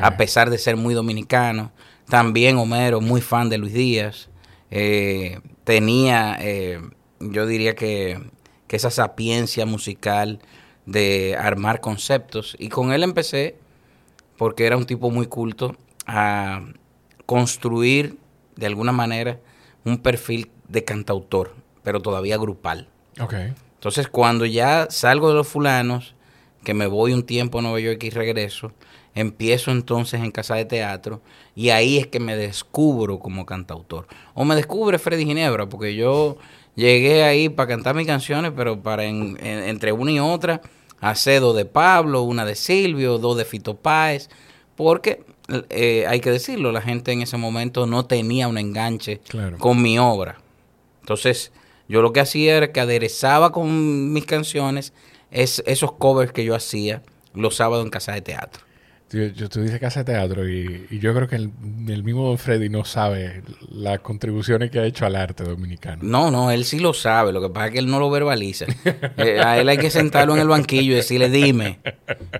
a 0.01 0.17
pesar 0.17 0.49
de 0.49 0.57
ser 0.57 0.75
muy 0.75 0.93
dominicano. 0.93 1.71
También 2.09 2.57
Homero, 2.57 2.99
muy 2.99 3.21
fan 3.21 3.47
de 3.47 3.57
Luis 3.57 3.73
Díaz, 3.73 4.27
eh, 4.69 5.39
tenía, 5.63 6.37
eh, 6.41 6.81
yo 7.21 7.47
diría 7.47 7.73
que, 7.73 8.19
que 8.67 8.75
esa 8.75 8.91
sapiencia 8.91 9.65
musical 9.65 10.39
de 10.85 11.37
armar 11.39 11.79
conceptos. 11.79 12.57
Y 12.59 12.67
con 12.67 12.91
él 12.91 13.01
empecé, 13.01 13.55
porque 14.35 14.65
era 14.65 14.75
un 14.75 14.85
tipo 14.85 15.09
muy 15.09 15.27
culto, 15.27 15.77
a 16.05 16.65
construir 17.25 18.17
de 18.55 18.65
alguna 18.65 18.91
manera 18.91 19.39
un 19.83 19.97
perfil 19.99 20.49
de 20.67 20.83
cantautor, 20.83 21.53
pero 21.83 22.01
todavía 22.01 22.37
grupal. 22.37 22.87
Entonces, 23.75 24.07
cuando 24.07 24.45
ya 24.45 24.87
salgo 24.89 25.29
de 25.29 25.35
los 25.35 25.47
fulanos, 25.47 26.15
que 26.63 26.73
me 26.73 26.87
voy 26.87 27.13
un 27.13 27.23
tiempo 27.23 27.59
a 27.59 27.61
Nueva 27.61 27.79
York 27.79 28.03
y 28.03 28.09
regreso, 28.09 28.71
empiezo 29.13 29.71
entonces 29.71 30.21
en 30.21 30.31
casa 30.31 30.55
de 30.55 30.65
teatro 30.65 31.21
y 31.55 31.69
ahí 31.69 31.97
es 31.99 32.07
que 32.07 32.19
me 32.19 32.35
descubro 32.35 33.19
como 33.19 33.45
cantautor. 33.45 34.07
O 34.33 34.43
me 34.43 34.55
descubre 34.55 34.97
Freddy 34.97 35.25
Ginebra, 35.25 35.69
porque 35.69 35.95
yo 35.95 36.37
llegué 36.75 37.23
ahí 37.23 37.47
para 37.47 37.67
cantar 37.69 37.95
mis 37.95 38.07
canciones, 38.07 38.51
pero 38.55 38.81
para 38.81 39.05
en- 39.05 39.37
en- 39.45 39.63
entre 39.69 39.91
una 39.91 40.11
y 40.11 40.19
otra, 40.19 40.61
hacer 40.99 41.39
dos 41.41 41.55
de 41.55 41.65
Pablo, 41.65 42.23
una 42.23 42.43
de 42.45 42.55
Silvio, 42.55 43.19
dos 43.19 43.37
de 43.37 43.45
Fito 43.45 43.75
Páez, 43.77 44.29
porque 44.75 45.23
eh, 45.69 46.05
hay 46.07 46.19
que 46.21 46.31
decirlo, 46.31 46.71
la 46.71 46.81
gente 46.81 47.11
en 47.11 47.21
ese 47.21 47.37
momento 47.37 47.85
no 47.85 48.05
tenía 48.05 48.47
un 48.47 48.57
enganche 48.57 49.19
Claro. 49.27 49.57
con 49.57 49.81
mi 49.81 49.99
obra. 49.99 50.37
Entonces, 51.01 51.51
yo 51.87 52.01
lo 52.01 52.13
que 52.13 52.19
hacía 52.19 52.57
era 52.57 52.71
que 52.71 52.79
aderezaba 52.79 53.51
con 53.51 54.11
mis 54.11 54.25
canciones 54.25 54.93
es, 55.31 55.61
esos 55.67 55.91
covers 55.93 56.31
que 56.31 56.43
yo 56.43 56.55
hacía 56.55 57.03
los 57.33 57.55
sábados 57.57 57.85
en 57.85 57.91
casa 57.91 58.13
de 58.13 58.21
teatro. 58.21 58.64
Yo, 59.11 59.23
yo- 59.27 59.49
tú 59.49 59.61
dices 59.61 59.79
casa 59.79 60.03
de 60.03 60.13
teatro 60.13 60.49
y, 60.49 60.87
y 60.89 60.99
yo 60.99 61.13
creo 61.13 61.27
que 61.27 61.35
el, 61.35 61.51
el 61.87 62.03
mismo 62.03 62.27
Don 62.27 62.37
Freddy 62.39 62.69
no 62.69 62.83
sabe 62.85 63.43
las 63.69 63.99
contribuciones 63.99 64.71
que 64.71 64.79
ha 64.79 64.83
hecho 64.85 65.05
al 65.05 65.15
arte 65.15 65.43
dominicano. 65.43 65.99
No, 66.03 66.31
no, 66.31 66.49
él 66.51 66.65
sí 66.65 66.79
lo 66.79 66.91
sabe, 66.93 67.31
lo 67.31 67.39
que 67.39 67.49
pasa 67.49 67.67
es 67.67 67.73
que 67.73 67.79
él 67.79 67.87
no 67.87 67.99
lo 67.99 68.09
verbaliza. 68.09 68.65
Eh, 69.17 69.39
a 69.39 69.59
él 69.59 69.69
hay 69.69 69.77
que 69.77 69.89
sentarlo 69.91 70.33
en 70.33 70.41
el 70.41 70.47
banquillo 70.47 70.91
y 70.91 70.95
decirle, 70.95 71.29
dime, 71.29 71.79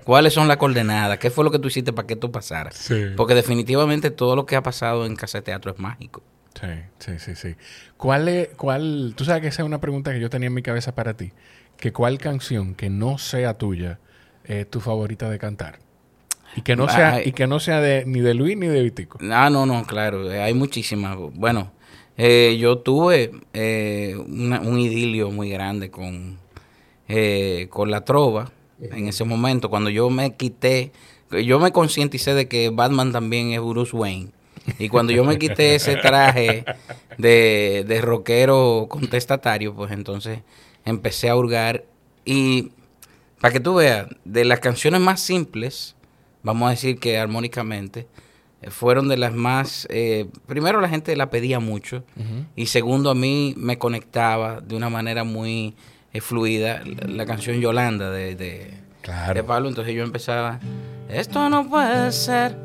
¿cuáles 0.04 0.34
son 0.34 0.46
las 0.48 0.56
coordenadas? 0.58 1.18
¿Qué 1.18 1.30
fue 1.30 1.44
lo 1.44 1.50
que 1.50 1.58
tú 1.58 1.68
hiciste 1.68 1.92
para 1.92 2.06
que 2.06 2.14
esto 2.14 2.30
pasara? 2.30 2.70
Sí. 2.72 3.06
Porque 3.16 3.34
definitivamente 3.34 4.10
todo 4.10 4.36
lo 4.36 4.44
que 4.44 4.56
ha 4.56 4.62
pasado 4.62 5.06
en 5.06 5.16
casa 5.16 5.38
de 5.38 5.42
teatro 5.42 5.72
es 5.72 5.78
mágico. 5.78 6.22
Sí, 6.60 6.66
sí, 6.98 7.18
sí, 7.18 7.34
sí. 7.36 7.54
¿Cuál 7.96 8.28
es, 8.28 8.48
cuál, 8.56 9.14
tú 9.16 9.24
sabes 9.24 9.42
que 9.42 9.48
esa 9.48 9.62
es 9.62 9.66
una 9.66 9.80
pregunta 9.80 10.12
que 10.12 10.20
yo 10.20 10.28
tenía 10.30 10.48
en 10.48 10.54
mi 10.54 10.62
cabeza 10.62 10.94
para 10.94 11.14
ti, 11.14 11.32
que 11.78 11.92
cuál 11.92 12.18
canción 12.18 12.74
que 12.74 12.90
no 12.90 13.18
sea 13.18 13.54
tuya 13.54 13.98
es 14.44 14.68
tu 14.68 14.80
favorita 14.80 15.30
de 15.30 15.38
cantar? 15.38 15.78
Y 16.56 16.62
que 16.62 16.74
no 16.76 16.88
sea, 16.88 17.14
Ay. 17.14 17.28
y 17.28 17.32
que 17.32 17.46
no 17.46 17.60
sea 17.60 17.80
de, 17.80 18.04
ni 18.06 18.20
de 18.20 18.34
Luis 18.34 18.56
ni 18.56 18.66
de 18.66 18.82
Vitico. 18.82 19.18
Ah, 19.30 19.50
no, 19.50 19.66
no, 19.66 19.84
claro, 19.84 20.30
eh, 20.32 20.40
hay 20.42 20.54
muchísimas. 20.54 21.16
Bueno, 21.34 21.70
eh, 22.16 22.56
yo 22.58 22.78
tuve 22.78 23.30
eh, 23.52 24.16
una- 24.26 24.60
un 24.60 24.80
idilio 24.80 25.30
muy 25.30 25.50
grande 25.50 25.90
con, 25.90 26.38
eh, 27.08 27.66
con 27.70 27.90
la 27.90 28.04
trova 28.04 28.50
en 28.80 29.08
ese 29.08 29.24
momento, 29.24 29.70
cuando 29.70 29.88
yo 29.90 30.10
me 30.10 30.34
quité, 30.34 30.92
yo 31.30 31.58
me 31.58 31.72
concienticé 31.72 32.34
de 32.34 32.46
que 32.46 32.68
Batman 32.70 33.10
también 33.12 33.52
es 33.52 33.60
Bruce 33.60 33.96
Wayne. 33.96 34.30
Y 34.78 34.88
cuando 34.90 35.12
yo 35.14 35.24
me 35.24 35.38
quité 35.38 35.74
ese 35.76 35.96
traje 35.96 36.64
de, 37.18 37.84
de 37.88 38.00
rockero 38.02 38.86
contestatario, 38.90 39.74
pues 39.74 39.92
entonces 39.92 40.40
empecé 40.84 41.28
a 41.30 41.36
hurgar. 41.36 41.84
Y 42.26 42.70
para 43.40 43.52
que 43.52 43.60
tú 43.60 43.76
veas, 43.76 44.08
de 44.24 44.44
las 44.44 44.60
canciones 44.60 45.00
más 45.00 45.20
simples, 45.20 45.95
vamos 46.46 46.68
a 46.68 46.70
decir 46.70 46.98
que 46.98 47.18
armónicamente, 47.18 48.06
eh, 48.62 48.70
fueron 48.70 49.08
de 49.08 49.16
las 49.16 49.34
más... 49.34 49.86
eh, 49.90 50.28
primero 50.46 50.80
la 50.80 50.88
gente 50.88 51.14
la 51.16 51.28
pedía 51.28 51.60
mucho 51.60 52.04
y 52.54 52.66
segundo 52.66 53.10
a 53.10 53.14
mí 53.14 53.52
me 53.56 53.76
conectaba 53.78 54.60
de 54.60 54.76
una 54.76 54.88
manera 54.88 55.24
muy 55.24 55.74
eh, 56.12 56.20
fluida 56.20 56.82
la, 56.84 57.06
la 57.08 57.26
canción 57.26 57.60
Yolanda 57.60 58.10
de, 58.10 58.36
de, 58.36 58.74
de. 59.34 59.42
Pablo. 59.44 59.68
Entonces 59.68 59.94
yo 59.94 60.04
empezaba, 60.04 60.60
esto 61.10 61.50
no 61.50 61.68
puede 61.68 62.10
ser 62.12 62.56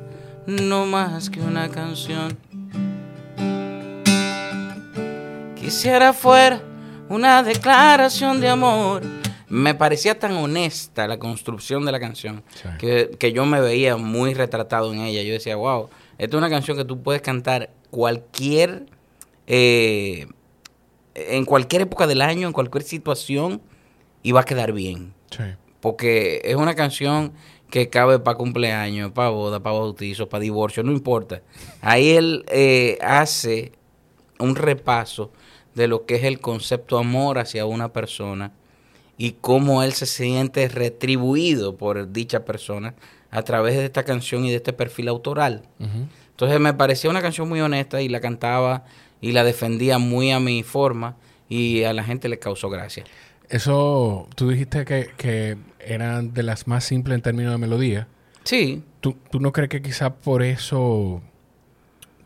no 0.45 0.85
más 0.85 1.29
que 1.29 1.41
una 1.41 1.67
canción. 1.69 2.37
Quisiera 5.55 6.13
fuera 6.13 6.61
una 7.09 7.43
declaración 7.43 8.41
de 8.41 8.49
amor. 8.49 9.20
Me 9.53 9.75
parecía 9.75 10.17
tan 10.17 10.31
honesta 10.37 11.07
la 11.09 11.19
construcción 11.19 11.83
de 11.85 11.91
la 11.91 11.99
canción 11.99 12.41
Sí. 12.53 12.69
que, 12.79 13.11
que 13.19 13.33
yo 13.33 13.45
me 13.45 13.59
veía 13.59 13.97
muy 13.97 14.33
retratado 14.33 14.93
en 14.93 15.01
ella. 15.01 15.23
Yo 15.23 15.33
decía, 15.33 15.57
wow, 15.57 15.89
esta 16.17 16.37
es 16.37 16.37
una 16.37 16.49
canción 16.49 16.77
que 16.77 16.85
tú 16.85 17.03
puedes 17.03 17.21
cantar 17.21 17.69
cualquier, 17.89 18.85
eh, 19.47 20.27
en 21.15 21.43
cualquier 21.43 21.81
época 21.81 22.07
del 22.07 22.21
año, 22.21 22.47
en 22.47 22.53
cualquier 22.53 22.83
situación, 22.83 23.61
y 24.23 24.31
va 24.31 24.39
a 24.41 24.43
quedar 24.45 24.71
bien. 24.71 25.13
Sí. 25.31 25.43
Porque 25.81 26.39
es 26.45 26.55
una 26.55 26.73
canción 26.75 27.33
que 27.69 27.89
cabe 27.89 28.19
para 28.19 28.37
cumpleaños, 28.37 29.11
para 29.11 29.29
boda, 29.31 29.61
para 29.61 29.77
bautizo, 29.77 30.29
para 30.29 30.41
divorcio, 30.41 30.81
no 30.83 30.91
importa. 30.93 31.41
Ahí 31.81 32.11
él 32.11 32.45
eh, 32.47 32.97
hace 33.01 33.73
un 34.39 34.55
repaso 34.55 35.31
de 35.75 35.87
lo 35.87 36.05
que 36.05 36.15
es 36.15 36.23
el 36.23 36.39
concepto 36.39 36.97
amor 36.97 37.37
hacia 37.39 37.65
una 37.65 37.91
persona 37.91 38.53
y 39.21 39.33
cómo 39.39 39.83
él 39.83 39.93
se 39.93 40.07
siente 40.07 40.67
retribuido 40.67 41.77
por 41.77 42.11
dicha 42.11 42.43
persona 42.43 42.95
a 43.29 43.43
través 43.43 43.75
de 43.75 43.85
esta 43.85 44.01
canción 44.01 44.45
y 44.45 44.49
de 44.49 44.55
este 44.55 44.73
perfil 44.73 45.09
autoral. 45.09 45.61
Entonces 46.31 46.59
me 46.59 46.73
parecía 46.73 47.11
una 47.11 47.21
canción 47.21 47.47
muy 47.47 47.61
honesta 47.61 48.01
y 48.01 48.09
la 48.09 48.19
cantaba 48.19 48.83
y 49.21 49.33
la 49.33 49.43
defendía 49.43 49.99
muy 49.99 50.31
a 50.31 50.39
mi 50.39 50.63
forma 50.63 51.17
y 51.49 51.83
a 51.83 51.93
la 51.93 52.03
gente 52.03 52.29
le 52.29 52.39
causó 52.39 52.71
gracia. 52.71 53.03
Eso, 53.47 54.27
tú 54.33 54.49
dijiste 54.49 54.85
que, 54.85 55.11
que 55.17 55.55
eran 55.79 56.33
de 56.33 56.41
las 56.41 56.65
más 56.65 56.83
simples 56.83 57.13
en 57.13 57.21
términos 57.21 57.51
de 57.51 57.59
melodía. 57.59 58.07
Sí, 58.43 58.81
¿Tú, 59.01 59.17
¿Tú 59.29 59.39
no 59.39 59.51
crees 59.51 59.69
que 59.69 59.83
quizá 59.83 60.15
por 60.15 60.41
eso 60.41 61.21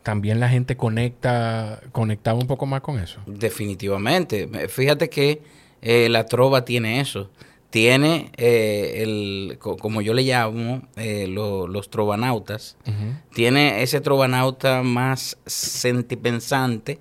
también 0.02 0.40
la 0.40 0.48
gente 0.48 0.78
conecta, 0.78 1.82
conectaba 1.92 2.38
un 2.38 2.46
poco 2.46 2.64
más 2.64 2.80
con 2.80 2.98
eso? 2.98 3.20
Definitivamente. 3.26 4.48
Fíjate 4.68 5.10
que 5.10 5.42
eh, 5.88 6.08
la 6.08 6.26
trova 6.26 6.64
tiene 6.64 7.00
eso. 7.00 7.30
Tiene 7.70 8.30
eh, 8.36 9.02
el, 9.02 9.56
co- 9.58 9.76
como 9.76 10.00
yo 10.00 10.14
le 10.14 10.22
llamo, 10.22 10.82
eh, 10.96 11.26
lo- 11.28 11.66
los 11.68 11.90
trovanautas. 11.90 12.76
Tiene 13.34 13.82
ese 13.82 14.00
trovanauta 14.00 14.82
más 14.82 15.36
sentipensante 15.46 16.98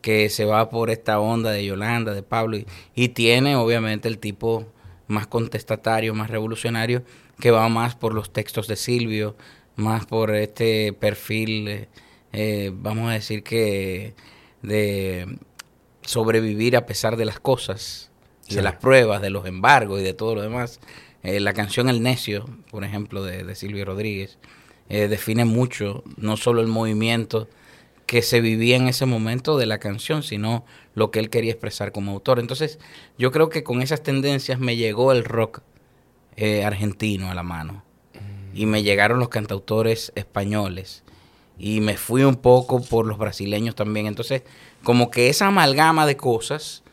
que 0.00 0.28
se 0.28 0.44
va 0.44 0.68
por 0.70 0.90
esta 0.90 1.18
onda 1.18 1.50
de 1.50 1.64
Yolanda, 1.64 2.14
de 2.14 2.22
Pablo. 2.22 2.56
Y, 2.58 2.66
y 2.94 3.08
tiene 3.08 3.56
obviamente 3.56 4.08
el 4.08 4.18
tipo 4.18 4.66
más 5.08 5.26
contestatario, 5.26 6.14
más 6.14 6.30
revolucionario, 6.30 7.02
que 7.40 7.50
va 7.50 7.68
más 7.68 7.94
por 7.94 8.14
los 8.14 8.32
textos 8.32 8.68
de 8.68 8.76
Silvio, 8.76 9.36
más 9.76 10.06
por 10.06 10.34
este 10.34 10.92
perfil, 10.92 11.68
eh, 11.68 11.88
eh, 12.32 12.70
vamos 12.72 13.08
a 13.10 13.14
decir 13.14 13.42
que 13.42 14.14
de 14.62 15.38
sobrevivir 16.02 16.76
a 16.76 16.86
pesar 16.86 17.16
de 17.16 17.24
las 17.24 17.40
cosas, 17.40 18.10
de 18.48 18.62
las 18.62 18.76
pruebas, 18.76 19.22
de 19.22 19.30
los 19.30 19.46
embargos 19.46 20.00
y 20.00 20.04
de 20.04 20.14
todo 20.14 20.34
lo 20.34 20.42
demás. 20.42 20.80
Eh, 21.22 21.40
la 21.40 21.54
canción 21.54 21.88
El 21.88 22.02
Necio, 22.02 22.44
por 22.70 22.84
ejemplo, 22.84 23.22
de, 23.22 23.44
de 23.44 23.54
Silvio 23.54 23.84
Rodríguez, 23.84 24.38
define 24.88 25.46
mucho 25.46 26.04
no 26.18 26.36
solo 26.36 26.60
el 26.60 26.66
movimiento 26.66 27.48
que 28.04 28.20
se 28.20 28.42
vivía 28.42 28.76
en 28.76 28.86
ese 28.86 29.06
momento 29.06 29.56
de 29.56 29.64
la 29.64 29.78
canción, 29.78 30.22
sino 30.22 30.66
lo 30.94 31.10
que 31.10 31.20
él 31.20 31.30
quería 31.30 31.52
expresar 31.52 31.90
como 31.90 32.12
autor. 32.12 32.38
Entonces, 32.38 32.78
yo 33.16 33.32
creo 33.32 33.48
que 33.48 33.64
con 33.64 33.80
esas 33.80 34.02
tendencias 34.02 34.60
me 34.60 34.76
llegó 34.76 35.10
el 35.12 35.24
rock 35.24 35.62
argentino 36.64 37.30
a 37.30 37.34
la 37.34 37.42
mano 37.42 37.82
y 38.54 38.66
me 38.66 38.82
llegaron 38.82 39.18
los 39.18 39.28
cantautores 39.28 40.12
españoles 40.14 41.02
y 41.58 41.80
me 41.80 41.96
fui 41.96 42.22
un 42.22 42.36
poco 42.36 42.82
por 42.82 43.06
los 43.06 43.18
brasileños 43.18 43.74
también. 43.74 44.06
Entonces, 44.06 44.42
como 44.82 45.10
que 45.10 45.28
esa 45.28 45.48
amalgama 45.48 46.06
de 46.06 46.16
cosas 46.16 46.83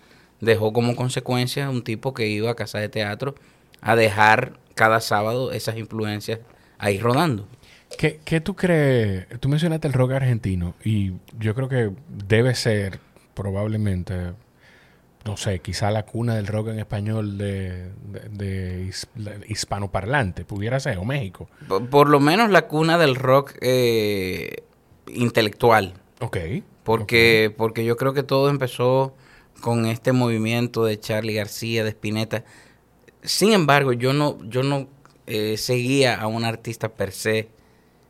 dejó 0.41 0.73
como 0.73 0.95
consecuencia 0.95 1.69
un 1.69 1.83
tipo 1.83 2.13
que 2.13 2.27
iba 2.27 2.51
a 2.51 2.55
casa 2.55 2.79
de 2.79 2.89
teatro 2.89 3.35
a 3.79 3.95
dejar 3.95 4.59
cada 4.75 4.99
sábado 4.99 5.51
esas 5.51 5.77
influencias 5.77 6.39
ahí 6.77 6.99
rodando. 6.99 7.47
¿Qué, 7.97 8.19
¿Qué, 8.23 8.41
tú 8.41 8.55
crees? 8.55 9.27
Tú 9.39 9.49
mencionaste 9.49 9.87
el 9.87 9.93
rock 9.93 10.11
argentino 10.13 10.75
y 10.83 11.13
yo 11.39 11.53
creo 11.55 11.69
que 11.69 11.91
debe 12.07 12.55
ser 12.55 12.99
probablemente 13.33 14.33
no 15.25 15.37
sé, 15.37 15.59
quizá 15.59 15.91
la 15.91 16.03
cuna 16.03 16.35
del 16.35 16.47
rock 16.47 16.69
en 16.69 16.79
español 16.79 17.37
de, 17.37 17.91
de, 18.31 18.91
hispanoparlante, 19.47 20.45
pudiera 20.45 20.79
ser, 20.79 20.97
o 20.97 21.05
México. 21.05 21.47
Por, 21.89 22.09
lo 22.09 22.19
menos 22.19 22.49
la 22.49 22.67
cuna 22.67 22.97
del 22.97 23.15
rock 23.15 23.53
eh, 23.61 24.63
intelectual. 25.07 25.93
Ok. 26.19 26.37
Porque, 26.83 27.53
porque 27.55 27.85
yo 27.85 27.97
creo 27.97 28.13
que 28.13 28.23
todo 28.23 28.49
empezó 28.49 29.13
con 29.61 29.85
este 29.85 30.11
movimiento 30.11 30.83
de 30.83 30.99
Charlie 30.99 31.35
García, 31.35 31.83
de 31.83 31.91
Spinetta. 31.91 32.43
Sin 33.23 33.53
embargo, 33.53 33.93
yo 33.93 34.11
no, 34.13 34.37
yo 34.49 34.63
no 34.63 34.89
eh, 35.27 35.55
seguía 35.57 36.19
a 36.19 36.27
un 36.27 36.43
artista 36.43 36.89
per 36.89 37.11
se 37.11 37.49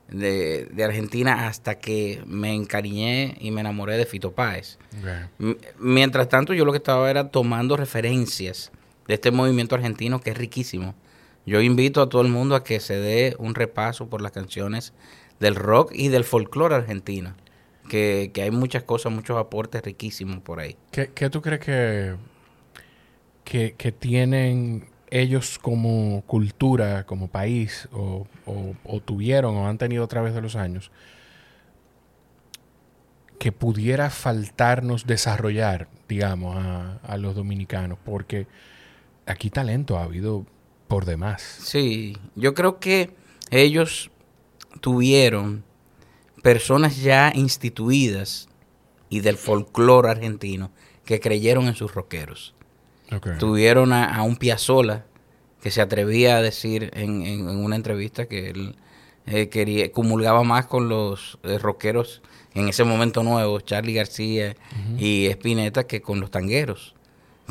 de, 0.10 0.66
de, 0.66 0.84
Argentina 0.84 1.48
hasta 1.48 1.80
que 1.80 2.22
me 2.26 2.54
encariñé 2.54 3.38
y 3.40 3.52
me 3.52 3.62
enamoré 3.62 3.98
de 3.98 4.06
Fito 4.06 4.34
Páez. 4.34 4.78
Mientras 5.78 6.28
tanto, 6.30 6.54
yo 6.54 6.66
lo 6.66 6.72
que 6.72 6.80
estaba 6.80 7.10
era 7.10 7.30
tomando 7.30 7.78
referencias 7.78 8.72
de 9.08 9.14
este 9.14 9.32
movimiento 9.32 9.76
argentino 9.76 10.20
que 10.20 10.32
es 10.32 10.38
riquísimo. 10.38 10.96
Yo 11.46 11.62
invito 11.62 12.02
a 12.02 12.10
todo 12.10 12.22
el 12.22 12.28
mundo 12.28 12.56
a 12.56 12.64
que 12.64 12.80
se 12.80 12.96
dé 12.96 13.36
un 13.40 13.56
repaso 13.56 14.10
por 14.10 14.22
las 14.22 14.32
canciones 14.32 14.94
del 15.40 15.56
rock 15.56 15.92
y 15.94 16.10
del 16.10 16.24
folclore 16.24 16.76
argentino. 16.76 17.34
Que, 17.92 18.32
que 18.34 18.44
hay 18.44 18.52
muchas 18.52 18.84
cosas, 18.84 19.12
muchos 19.12 19.38
aportes 19.38 19.82
riquísimos 19.82 20.40
por 20.40 20.62
ahí. 20.62 20.78
¿Qué, 20.92 21.12
qué 21.14 21.30
tú 21.30 21.42
crees 21.42 21.60
que, 21.60 22.16
que, 23.44 23.76
que 23.78 23.92
tienen 23.92 24.88
ellos 25.12 25.60
como 25.60 26.24
cultura, 26.26 27.06
como 27.06 27.28
país, 27.28 27.90
o, 27.92 28.26
tuvieron 29.04 29.56
o 29.58 29.68
han 29.68 29.78
tenido 29.78 30.06
a 30.06 30.08
través 30.08 30.34
de 30.34 30.42
los 30.42 30.56
años, 30.56 30.90
que 33.38 33.52
pudiera 33.52 34.10
faltarnos 34.10 35.06
desarrollar, 35.06 35.90
digamos, 36.08 36.56
a, 36.56 37.18
los 37.18 37.36
dominicanos, 37.36 38.00
porque 38.04 38.48
aquí 39.26 39.50
talento 39.50 39.98
ha 39.98 40.04
habido 40.04 40.46
por 40.88 41.06
demás. 41.06 41.42
Sí, 41.42 42.18
yo 42.36 42.54
creo 42.54 42.80
que 42.80 43.12
ellos 43.50 44.12
tuvieron 44.80 45.66
personas 46.42 47.02
ya 47.02 47.32
instituidas 47.36 48.50
y 49.10 49.20
del 49.20 49.38
folclore 49.38 50.10
argentino 50.10 50.72
que 51.06 51.20
creyeron 51.20 51.68
en 51.68 51.76
sus 51.76 51.94
rockeros. 51.94 52.54
Tuvieron 53.40 53.92
a, 53.92 54.24
un 54.24 54.38
Piazzola 54.38 55.06
que 55.62 55.70
se 55.70 55.82
atrevía 55.82 56.38
a 56.38 56.42
decir 56.42 56.92
en, 56.94 57.48
una 57.48 57.76
entrevista 57.76 58.26
que 58.26 58.50
él 58.50 58.76
eh, 59.26 59.50
quería, 59.50 59.92
comulgaba 59.92 60.44
más 60.44 60.68
con 60.68 60.88
los 60.88 61.38
eh, 61.44 61.58
rockeros 61.58 62.22
en 62.54 62.70
ese 62.70 62.86
momento 62.86 63.22
nuevo, 63.24 63.60
Charlie 63.60 63.94
García 63.94 64.56
y 64.98 65.28
Spinetta, 65.28 65.86
que 65.88 66.02
con 66.02 66.20
los 66.20 66.32
tangueros 66.32 66.96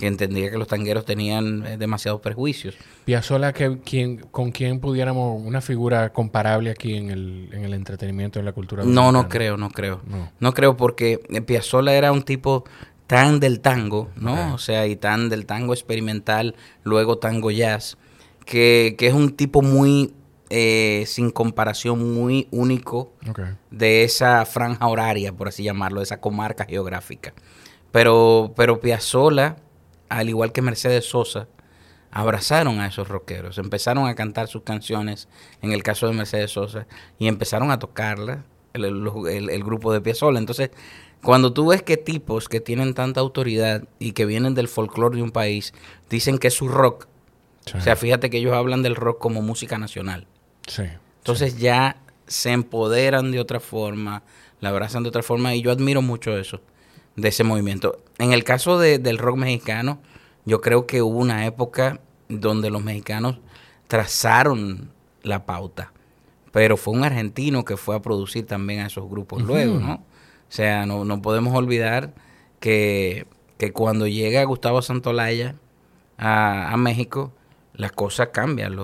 que 0.01 0.07
entendía 0.07 0.51
que 0.51 0.57
los 0.57 0.67
tangueros 0.67 1.05
tenían 1.05 1.65
eh, 1.67 1.77
demasiados 1.77 2.23
prejuicios. 2.23 2.75
Piazzolla, 3.05 3.53
que, 3.53 3.81
quien, 3.81 4.17
¿con 4.17 4.51
quién 4.51 4.81
pudiéramos 4.81 5.41
una 5.45 5.61
figura 5.61 6.11
comparable 6.13 6.71
aquí 6.71 6.97
en 6.97 7.11
el, 7.11 7.51
en 7.53 7.65
el 7.65 7.75
entretenimiento, 7.75 8.39
en 8.39 8.47
la 8.47 8.53
cultura? 8.53 8.83
No, 8.83 9.13
no 9.13 9.29
creo, 9.29 9.59
no 9.59 9.71
creo. 9.71 10.01
No. 10.07 10.33
no 10.41 10.55
creo 10.55 10.77
porque 10.77 11.21
Piazzolla 11.47 11.95
era 11.95 12.13
un 12.13 12.23
tipo 12.23 12.65
tan 13.07 13.41
del 13.41 13.61
tango, 13.61 14.09
¿no? 14.17 14.55
O 14.55 14.59
sea, 14.59 14.87
y 14.87 14.97
tan 14.97 15.29
del 15.29 15.45
tango 15.45 15.75
experimental, 15.75 16.55
luego 16.83 17.19
tango 17.19 17.51
jazz, 17.51 17.99
que, 18.47 18.97
es 18.99 19.13
un 19.13 19.37
tipo 19.37 19.61
muy, 19.61 20.15
eh, 20.49 21.05
sin 21.07 21.31
comparación, 21.31 22.15
muy 22.15 22.49
único 22.53 23.13
de 23.71 24.05
esa 24.05 24.47
franja 24.47 24.87
horaria, 24.87 25.33
por 25.33 25.49
así 25.49 25.63
llamarlo, 25.63 26.01
de 26.01 26.05
esa 26.05 26.21
comarca 26.21 26.65
geográfica. 26.65 27.35
Pero, 27.93 28.55
pero 28.57 28.81
Piazzolla, 28.81 29.57
al 30.11 30.29
igual 30.29 30.53
que 30.53 30.61
Mercedes 30.61 31.07
Sosa, 31.07 31.49
abrazaron 32.11 32.81
a 32.81 32.87
esos 32.87 33.09
rockeros, 33.09 33.57
empezaron 33.59 34.07
a 34.07 34.15
cantar 34.15 34.49
sus 34.49 34.63
canciones, 34.63 35.29
en 35.63 35.73
el 35.73 35.83
caso 35.83 36.07
de 36.07 36.13
Mercedes 36.13 36.51
Sosa, 36.51 36.87
y 37.19 37.29
empezaron 37.29 37.71
a 37.71 37.79
tocarla 37.79 38.45
el, 38.75 38.85
el 38.85 39.65
grupo 39.65 39.93
de 39.93 40.01
Piazzolla. 40.01 40.39
Entonces, 40.39 40.71
cuando 41.23 41.53
tú 41.53 41.69
ves 41.69 41.83
que 41.83 41.97
tipos 41.97 42.49
que 42.49 42.61
tienen 42.61 42.95
tanta 42.95 43.21
autoridad 43.21 43.85
y 43.99 44.13
que 44.13 44.27
vienen 44.27 44.55
del 44.55 44.69
folclore 44.69 45.17
de 45.17 45.23
un 45.23 45.31
país 45.31 45.73
dicen 46.09 46.39
que 46.39 46.49
es 46.49 46.55
su 46.55 46.69
rock, 46.69 47.07
o 47.75 47.81
sea, 47.81 47.95
fíjate 47.95 48.31
que 48.31 48.39
ellos 48.39 48.55
hablan 48.55 48.83
del 48.83 48.97
rock 48.97 49.21
como 49.21 49.43
música 49.43 49.79
nacional. 49.79 50.27
Sí. 50.67 50.85
Entonces 51.19 51.59
ya 51.59 51.99
se 52.27 52.53
empoderan 52.53 53.31
de 53.33 53.39
otra 53.39 53.61
forma, 53.61 54.23
la 54.61 54.71
abrazan 54.71 55.03
de 55.03 55.11
otra 55.11 55.23
forma 55.23 55.55
y 55.55 55.63
yo 55.63 55.71
admiro 55.71 56.03
mucho 56.03 56.37
eso, 56.37 56.61
de 57.17 57.29
ese 57.29 57.45
movimiento. 57.45 57.99
En 58.19 58.33
el 58.33 58.45
caso 58.45 58.79
del 58.79 59.19
rock 59.19 59.37
mexicano, 59.37 60.01
yo 60.45 60.61
creo 60.61 60.87
que 60.87 61.03
hubo 61.03 61.19
una 61.19 61.47
época 61.47 62.01
donde 62.29 62.71
los 62.71 62.83
mexicanos 62.83 63.39
trazaron 63.89 64.91
la 65.23 65.45
pauta, 65.47 65.93
pero 66.53 66.77
fue 66.77 66.95
un 66.95 67.05
argentino 67.05 67.65
que 67.65 67.77
fue 67.77 67.97
a 67.97 68.03
producir 68.03 68.47
también 68.47 68.81
a 68.81 68.87
esos 68.87 69.09
grupos 69.09 69.43
luego, 69.43 69.79
¿no? 69.79 69.95
O 69.95 70.53
sea, 70.53 70.87
no, 70.87 71.05
no 71.05 71.23
podemos 71.23 71.55
olvidar 71.55 72.13
que, 72.59 73.27
cuando 73.73 74.07
llega 74.07 74.43
Gustavo 74.45 74.83
Santolaya 74.83 75.55
a, 76.19 76.73
a 76.73 76.77
México, 76.77 77.33
las 77.75 77.93
cosas 77.93 78.29
cambian, 78.33 78.77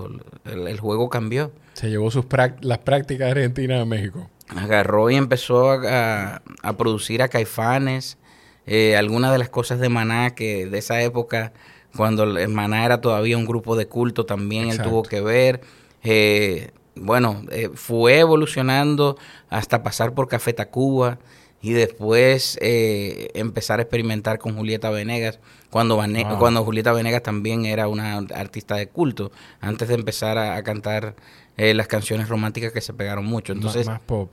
el, 0.45 0.81
juego 0.81 1.09
cambió. 1.11 1.53
Se 1.75 1.91
llevó 1.91 2.11
sus 2.11 2.25
las 2.61 2.79
prácticas 2.79 3.31
argentinas 3.31 3.83
a 3.83 3.85
México. 3.85 4.31
Agarró 4.49 5.11
y 5.11 5.17
empezó 5.17 5.71
a, 5.71 6.41
producir 6.77 7.23
a 7.23 7.29
Caifanes, 7.29 8.19
eh, 8.67 8.97
algunas 8.97 9.33
de 9.33 9.39
las 9.39 9.49
cosas 9.49 9.81
de 9.81 9.89
Maná, 9.89 10.35
que 10.35 10.67
de 10.67 10.79
esa 10.79 11.01
época, 11.03 11.53
cuando 11.97 12.27
Maná 12.49 12.85
era 12.85 13.01
todavía 13.01 13.37
un 13.37 13.47
grupo 13.47 13.77
de 13.77 13.87
culto, 13.87 14.27
también 14.27 14.69
él 14.69 14.81
tuvo 14.83 15.03
que 15.03 15.21
ver. 15.21 15.61
Eh, 16.05 16.71
bueno, 16.97 17.45
eh, 17.51 17.71
fue 17.75 18.21
evolucionando 18.21 19.19
hasta 19.51 19.83
pasar 19.83 20.15
por 20.15 20.29
Café 20.29 20.53
Tacuba 20.53 21.19
y 21.61 21.73
después 21.73 22.59
eh, 22.63 23.31
empezar 23.35 23.81
a 23.81 23.83
experimentar 23.83 24.39
con 24.39 24.57
Julieta 24.57 24.89
Venegas, 24.91 25.41
cuando, 25.71 26.03
cuando 26.39 26.65
Julieta 26.65 26.93
Venegas 26.93 27.23
también 27.23 27.67
era 27.67 27.89
una 27.89 28.17
artista 28.35 28.77
de 28.77 28.89
culto, 28.89 29.33
antes 29.61 29.89
de 29.89 29.95
empezar 29.95 30.39
a, 30.39 30.63
cantar 30.63 31.17
eh, 31.57 31.75
las 31.75 31.87
canciones 31.87 32.29
románticas 32.29 32.73
que 32.73 32.81
se 32.81 32.93
pegaron 32.93 33.25
mucho. 33.25 33.53
Entonces, 33.53 33.87
más, 33.87 34.01
pop. 34.01 34.31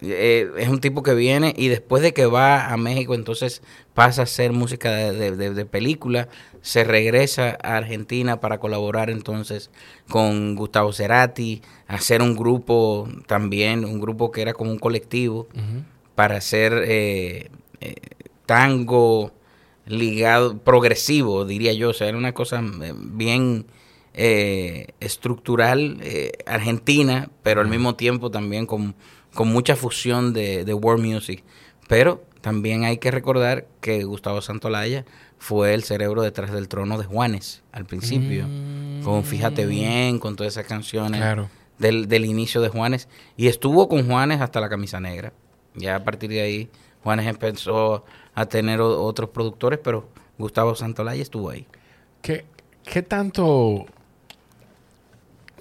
Eh, 0.00 0.52
es 0.58 0.68
un 0.68 0.78
tipo 0.78 1.02
que 1.02 1.12
viene 1.14 1.54
y 1.56 1.66
después 1.66 2.02
de 2.02 2.14
que 2.14 2.26
va 2.26 2.72
a 2.72 2.76
México, 2.76 3.16
entonces 3.16 3.62
pasa 3.94 4.22
a 4.22 4.24
hacer 4.24 4.52
música 4.52 4.92
de, 4.92 5.32
de, 5.32 5.66
película, 5.66 6.28
se 6.62 6.84
regresa 6.84 7.58
a 7.62 7.76
Argentina 7.78 8.38
para 8.38 8.58
colaborar 8.60 9.10
entonces 9.10 9.70
con 10.08 10.54
Gustavo 10.54 10.92
Cerati, 10.92 11.62
hacer 11.88 12.22
un 12.22 12.36
grupo 12.36 13.08
también, 13.26 13.84
un 13.84 14.00
grupo 14.00 14.30
que 14.30 14.42
era 14.42 14.54
como 14.54 14.70
un 14.70 14.78
colectivo 14.78 15.48
para 16.14 16.36
hacer 16.36 16.84
eh, 16.86 17.50
eh, 17.80 17.94
tango 18.46 19.32
ligado, 19.84 20.58
progresivo, 20.58 21.44
diría 21.44 21.72
yo. 21.72 21.90
O 21.90 21.92
sea, 21.92 22.08
era 22.08 22.18
una 22.18 22.34
cosa 22.34 22.62
eh, 24.20 24.88
estructural, 24.98 26.02
pero 27.44 27.60
al 27.60 27.68
mismo 27.68 27.94
tiempo 27.94 28.32
también 28.32 28.66
con, 28.66 28.96
mucha 29.44 29.76
fusión 29.76 30.32
de, 30.32 30.74
world 30.74 31.04
music. 31.04 31.44
Pero 31.86 32.24
también 32.40 32.82
hay 32.82 32.98
que 32.98 33.12
recordar 33.12 33.68
que 33.80 34.02
Gustavo 34.02 34.42
Santolaya 34.42 35.04
fue 35.38 35.72
el 35.72 35.84
cerebro 35.84 36.22
detrás 36.22 36.50
del 36.50 36.66
trono 36.66 36.98
de 36.98 37.04
Juanes 37.04 37.62
al 37.70 37.86
principio. 37.86 38.46
Mm. 38.48 39.04
Con 39.04 39.22
Fíjate 39.22 39.66
bien, 39.66 40.18
con 40.18 40.34
todas 40.34 40.54
esas 40.54 40.66
canciones 40.66 41.20
Claro. 41.20 41.48
del, 41.78 42.08
del 42.08 42.24
inicio 42.24 42.60
de 42.60 42.70
Juanes. 42.70 43.06
Y 43.36 43.46
estuvo 43.46 43.88
con 43.88 44.04
Juanes 44.04 44.40
hasta 44.40 44.60
la 44.60 44.68
camisa 44.68 44.98
negra. 44.98 45.32
Ya 45.76 45.94
a 45.94 46.02
partir 46.02 46.30
de 46.30 46.40
ahí, 46.40 46.68
Juanes 47.04 47.28
empezó 47.28 48.04
a 48.34 48.46
tener 48.46 48.80
otros 48.80 49.30
productores, 49.30 49.78
pero 49.78 50.08
Gustavo 50.38 50.74
Santolaya 50.74 51.22
estuvo 51.22 51.50
ahí. 51.50 51.68
¿Qué, 52.20 52.46
qué 52.82 53.02
tanto... 53.02 53.86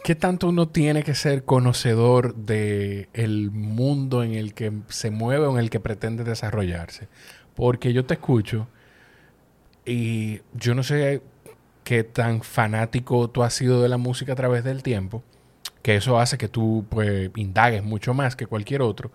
¿Qué 0.07 0.15
tanto 0.15 0.47
uno 0.47 0.69
tiene 0.69 1.03
que 1.03 1.13
ser 1.13 1.43
conocedor 1.43 2.33
de 2.33 3.09
el 3.11 3.51
mundo 3.51 4.23
en 4.23 4.35
el 4.35 4.53
que 4.53 4.71
se 4.87 5.11
mueve 5.11 5.45
o 5.47 5.51
en 5.51 5.57
el 5.57 5.69
que 5.69 5.81
pretende 5.81 6.23
desarrollarse? 6.23 7.09
Porque 7.55 7.91
yo 7.91 8.05
te 8.05 8.13
escucho 8.13 8.69
y 9.85 10.39
yo 10.53 10.75
no 10.75 10.83
sé 10.83 11.21
qué 11.83 12.05
tan 12.05 12.41
fanático 12.41 13.29
tú 13.29 13.43
has 13.43 13.53
sido 13.53 13.81
de 13.81 13.89
la 13.89 13.97
música 13.97 14.31
a 14.31 14.35
través 14.37 14.63
del 14.63 14.81
tiempo, 14.81 15.23
que 15.81 15.97
eso 15.97 16.17
hace 16.17 16.37
que 16.37 16.47
tú 16.47 16.85
pues 16.87 17.29
indagues 17.35 17.83
mucho 17.83 18.13
más 18.13 18.37
que 18.37 18.45
cualquier 18.47 18.83
otro. 18.83 19.11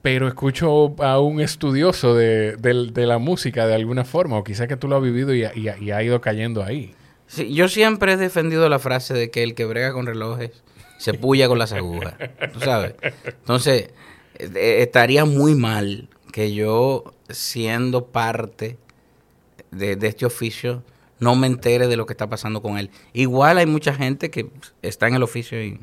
Pero 0.00 0.28
escucho 0.28 0.94
a 1.02 1.18
un 1.18 1.40
estudioso 1.40 2.14
de, 2.14 2.56
del- 2.56 2.92
de 2.92 3.06
la 3.06 3.18
música 3.18 3.66
de 3.66 3.74
alguna 3.74 4.04
forma, 4.04 4.38
o 4.38 4.44
quizá 4.44 4.68
que 4.68 4.76
tú 4.76 4.86
lo 4.86 4.94
has 4.96 5.02
vivido 5.02 5.34
y, 5.34 5.44
y 5.56 5.90
ha 5.90 6.02
ido 6.04 6.20
cayendo 6.20 6.62
ahí. 6.62 6.94
Sí, 7.26 7.52
yo 7.52 7.68
siempre 7.68 8.12
he 8.12 8.16
defendido 8.16 8.68
la 8.68 8.78
frase 8.78 9.14
de 9.14 9.30
que 9.30 9.42
el 9.42 9.54
que 9.54 9.64
brega 9.64 9.92
con 9.92 10.06
relojes 10.06 10.50
se 10.98 11.14
puya 11.14 11.48
con 11.48 11.58
las 11.58 11.72
agujas. 11.72 12.14
¿Tú 12.52 12.60
sabes? 12.60 12.94
Entonces, 13.24 13.90
eh, 14.38 14.50
eh, 14.54 14.76
estaría 14.80 15.24
muy 15.24 15.54
mal 15.54 16.08
que 16.32 16.54
yo, 16.54 17.14
siendo 17.28 18.06
parte 18.06 18.78
de, 19.70 19.96
de 19.96 20.06
este 20.06 20.26
oficio, 20.26 20.82
no 21.18 21.34
me 21.34 21.46
entere 21.46 21.88
de 21.88 21.96
lo 21.96 22.06
que 22.06 22.12
está 22.12 22.28
pasando 22.28 22.62
con 22.62 22.78
él. 22.78 22.90
Igual 23.12 23.58
hay 23.58 23.66
mucha 23.66 23.94
gente 23.94 24.30
que 24.30 24.48
está 24.82 25.08
en 25.08 25.14
el 25.14 25.22
oficio 25.22 25.62
y 25.62 25.78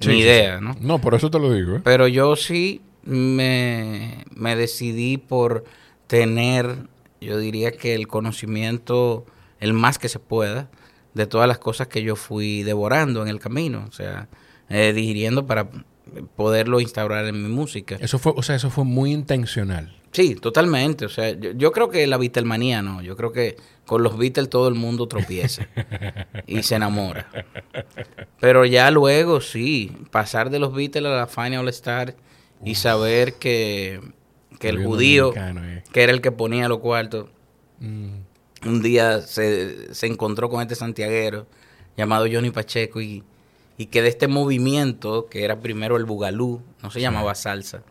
Sí, 0.00 0.08
ni 0.08 0.20
idea, 0.20 0.58
sí. 0.58 0.64
¿no? 0.64 0.76
No, 0.80 0.98
por 1.00 1.14
eso 1.14 1.30
te 1.30 1.38
lo 1.38 1.52
digo. 1.52 1.76
¿eh? 1.76 1.80
Pero 1.84 2.08
yo 2.08 2.34
sí 2.34 2.80
me, 3.04 4.24
me 4.34 4.56
decidí 4.56 5.18
por 5.18 5.64
tener, 6.06 6.76
yo 7.20 7.38
diría 7.38 7.72
que 7.72 7.94
el 7.94 8.08
conocimiento, 8.08 9.26
el 9.60 9.72
más 9.72 9.98
que 9.98 10.08
se 10.08 10.18
pueda, 10.18 10.70
de 11.14 11.26
todas 11.26 11.48
las 11.48 11.58
cosas 11.58 11.88
que 11.88 12.02
yo 12.02 12.16
fui 12.16 12.62
devorando 12.62 13.22
en 13.22 13.28
el 13.28 13.40
camino, 13.40 13.84
o 13.88 13.92
sea, 13.92 14.28
eh, 14.68 14.92
digiriendo 14.92 15.46
para 15.46 15.68
poderlo 16.36 16.80
instaurar 16.80 17.26
en 17.26 17.42
mi 17.42 17.48
música. 17.48 17.96
Eso 18.00 18.18
fue, 18.18 18.32
o 18.36 18.42
sea, 18.42 18.56
eso 18.56 18.70
fue 18.70 18.84
muy 18.84 19.12
intencional. 19.12 19.96
Sí, 20.12 20.34
totalmente. 20.34 21.04
O 21.04 21.08
sea, 21.08 21.30
yo, 21.30 21.52
yo 21.52 21.70
creo 21.70 21.88
que 21.88 22.04
la 22.08 22.16
Beatlemanía 22.16 22.82
no. 22.82 23.00
Yo 23.00 23.16
creo 23.16 23.30
que 23.30 23.56
con 23.86 24.02
los 24.02 24.18
Beatles 24.18 24.50
todo 24.50 24.66
el 24.66 24.74
mundo 24.74 25.06
tropieza 25.06 25.68
y 26.46 26.64
se 26.64 26.74
enamora. 26.74 27.28
Pero 28.40 28.64
ya 28.64 28.90
luego 28.90 29.40
sí, 29.40 29.92
pasar 30.10 30.50
de 30.50 30.58
los 30.58 30.74
Beatles 30.74 31.06
a 31.06 31.16
la 31.16 31.26
Final 31.28 31.68
Star 31.68 32.16
y 32.64 32.74
saber 32.74 33.34
que, 33.34 34.00
que 34.58 34.68
el 34.68 34.84
judío, 34.84 35.32
eh. 35.36 35.84
que 35.92 36.02
era 36.02 36.12
el 36.12 36.20
que 36.20 36.32
ponía 36.32 36.68
los 36.68 36.78
cuartos, 36.78 37.26
Mm. 37.80 38.19
Un 38.66 38.82
día 38.82 39.20
se, 39.22 39.94
se 39.94 40.06
encontró 40.06 40.48
con 40.48 40.60
este 40.60 40.74
santiaguero 40.74 41.46
llamado 41.96 42.26
Johnny 42.30 42.50
Pacheco 42.50 43.00
y, 43.00 43.24
y 43.76 43.86
que 43.86 44.02
de 44.02 44.08
este 44.08 44.28
movimiento, 44.28 45.26
que 45.26 45.44
era 45.44 45.60
primero 45.60 45.96
el 45.96 46.04
bugalú, 46.04 46.62
no 46.82 46.90
se 46.90 47.00
llamaba 47.00 47.34
salsa, 47.34 47.82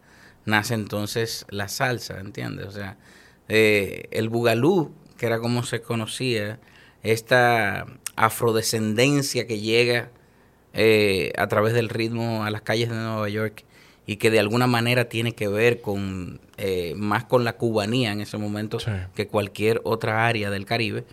nace 0.45 0.73
entonces 0.73 1.45
la 1.49 1.67
salsa, 1.67 2.19
¿entiendes? 2.19 2.67
O 2.67 2.71
sea, 2.71 2.97
eh, 3.47 4.08
el 4.12 4.29
bugalú, 4.29 4.91
que 5.17 5.25
era 5.25 5.39
como 5.39 5.63
se 5.63 5.82
conocía, 5.82 6.60
esta 7.03 7.88
afrodescendencia 8.15 9.47
que 9.47 9.60
llega 9.60 10.12
eh, 10.73 11.32
a 11.38 11.47
través 11.47 11.73
del 11.73 11.89
ritmo 11.89 12.43
a 12.43 12.51
las 12.51 12.62
calles 12.62 12.89
de 12.89 12.95
Nueva 12.95 13.29
York 13.29 13.65
y 14.11 14.15
que 14.15 14.31
de 14.31 14.39
alguna 14.39 14.65
manera 14.65 15.05
tiene 15.05 15.33
que 15.33 15.47
ver 15.47 15.81
con 15.81 16.39
eh, 16.57 16.95
más 16.97 17.25
con 17.25 17.43
la 17.43 17.57
cubanía 17.57 18.11
en 18.11 18.21
ese 18.21 18.37
momento 18.39 18.79
Sí. 18.79 18.89
que 19.13 19.27
cualquier 19.27 19.81
otra 19.83 20.25
área 20.25 20.49
del 20.49 20.65
Caribe, 20.65 21.03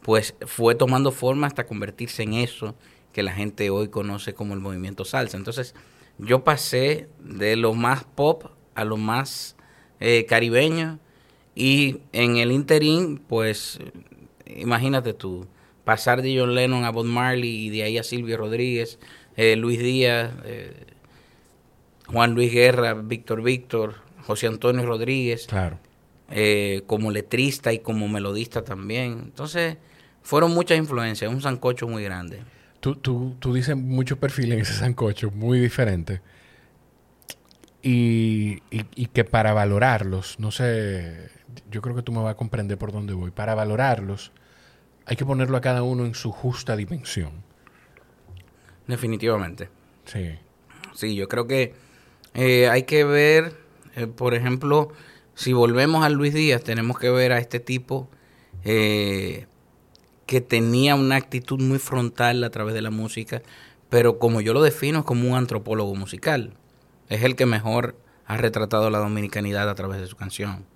pues 0.00 0.34
fue 0.46 0.74
tomando 0.74 1.12
forma 1.12 1.46
hasta 1.48 1.66
convertirse 1.66 2.22
en 2.22 2.32
eso 2.32 2.74
que 3.12 3.22
la 3.22 3.32
gente 3.32 3.68
hoy 3.68 3.88
conoce 3.88 4.32
como 4.32 4.54
el 4.54 4.60
movimiento 4.60 5.04
salsa. 5.04 5.36
Entonces, 5.36 5.74
yo 6.18 6.44
pasé 6.44 7.08
de 7.20 7.56
lo 7.56 7.74
más 7.74 8.04
pop 8.04 8.44
a 8.74 8.84
lo 8.86 8.96
más 8.96 9.54
eh, 10.00 10.24
caribeño 10.26 10.98
y 11.54 11.98
en 12.12 12.38
el 12.38 12.52
interín, 12.52 13.18
pues, 13.18 13.80
imagínate 14.46 15.12
tú, 15.12 15.46
pasar 15.84 16.22
de 16.22 16.38
John 16.38 16.54
Lennon 16.54 16.84
a 16.84 16.90
Bob 16.90 17.04
Marley 17.04 17.66
y 17.66 17.68
de 17.70 17.82
ahí 17.82 17.98
a 17.98 18.02
Silvio 18.02 18.38
Rodríguez, 18.38 18.98
eh, 19.36 19.56
Luis 19.56 19.78
Díaz, 19.78 20.32
eh, 20.44 20.72
Juan 22.06 22.34
Luis 22.34 22.52
Guerra, 22.52 22.94
Víctor 22.94 23.42
Víctor, 23.42 23.94
José 24.26 24.46
Antonio 24.46 24.84
Rodríguez, 24.86 25.46
Claro. 25.46 25.78
eh, 26.30 26.82
como 26.86 27.10
letrista 27.10 27.72
y 27.72 27.80
como 27.80 28.08
melodista 28.08 28.62
también. 28.62 29.12
Entonces, 29.24 29.76
fueron 30.22 30.52
muchas 30.54 30.78
influencias, 30.78 31.30
un 31.32 31.40
sancocho 31.42 31.86
muy 31.88 32.02
grande. 32.04 32.40
Tú, 32.80 32.94
tú, 32.96 33.34
tú 33.38 33.54
dices 33.54 33.76
muchos 33.76 34.18
perfiles 34.18 34.54
en 34.56 34.60
ese 34.62 34.74
sancocho, 34.74 35.30
muy 35.30 35.58
diferentes. 35.58 36.20
Y, 37.82 38.62
y, 38.70 38.84
y 38.96 39.06
que 39.06 39.24
para 39.24 39.52
valorarlos, 39.52 40.38
no 40.40 40.50
sé, 40.50 41.28
yo 41.70 41.80
creo 41.82 41.94
que 41.94 42.02
tú 42.02 42.10
me 42.12 42.20
vas 42.20 42.32
a 42.32 42.36
comprender 42.36 42.78
por 42.78 42.90
dónde 42.92 43.14
voy. 43.14 43.30
Para 43.30 43.54
valorarlos, 43.54 44.32
hay 45.04 45.14
que 45.16 45.24
ponerlo 45.24 45.56
a 45.56 45.60
cada 45.60 45.82
uno 45.82 46.04
en 46.04 46.14
su 46.14 46.32
justa 46.32 46.74
dimensión. 46.76 47.30
Definitivamente. 48.86 49.68
Sí. 50.04 50.36
Sí, 50.94 51.14
yo 51.14 51.28
creo 51.28 51.46
que 51.46 51.74
eh, 52.36 52.68
hay 52.68 52.82
que 52.82 53.02
ver, 53.04 53.54
eh, 53.94 54.06
por 54.06 54.34
ejemplo, 54.34 54.90
si 55.34 55.54
volvemos 55.54 56.04
a 56.04 56.10
Luis 56.10 56.34
Díaz, 56.34 56.62
tenemos 56.62 56.98
que 56.98 57.08
ver 57.08 57.32
a 57.32 57.38
este 57.38 57.60
tipo 57.60 58.10
eh, 58.62 59.46
que 60.26 60.42
tenía 60.42 60.96
una 60.96 61.16
actitud 61.16 61.58
muy 61.58 61.78
frontal 61.78 62.44
a 62.44 62.50
través 62.50 62.74
de 62.74 62.82
la 62.82 62.90
música, 62.90 63.40
pero 63.88 64.18
como 64.18 64.42
yo 64.42 64.52
lo 64.52 64.62
defino, 64.62 64.98
es 64.98 65.04
como 65.06 65.30
un 65.30 65.34
antropólogo 65.34 65.94
musical. 65.94 66.52
Es 67.08 67.22
el 67.22 67.36
que 67.36 67.46
mejor 67.46 67.96
ha 68.26 68.36
retratado 68.36 68.90
la 68.90 68.98
dominicanidad 68.98 69.70
a 69.70 69.74
través 69.74 69.98
de 69.98 70.06
su 70.06 70.16
canción. 70.16 70.66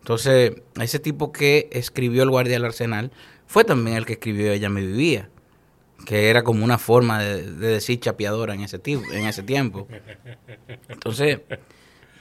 Entonces, 0.00 0.60
ese 0.78 0.98
tipo 0.98 1.32
que 1.32 1.70
escribió 1.72 2.22
El 2.22 2.30
Guardia 2.30 2.54
del 2.54 2.66
Arsenal 2.66 3.12
fue 3.46 3.64
también 3.64 3.96
el 3.96 4.04
que 4.04 4.14
escribió 4.14 4.52
Ella 4.52 4.68
me 4.68 4.82
vivía, 4.82 5.30
que 6.04 6.28
era 6.28 6.42
como 6.44 6.64
una 6.64 6.78
forma 6.78 7.20
de, 7.20 7.50
de 7.50 7.66
decir 7.68 7.98
chapeadora 8.00 8.54
en 8.54 8.60
ese, 8.60 8.78
tipo, 8.78 9.02
en 9.12 9.26
ese 9.26 9.42
tiempo. 9.42 9.88
Entonces, 10.88 11.40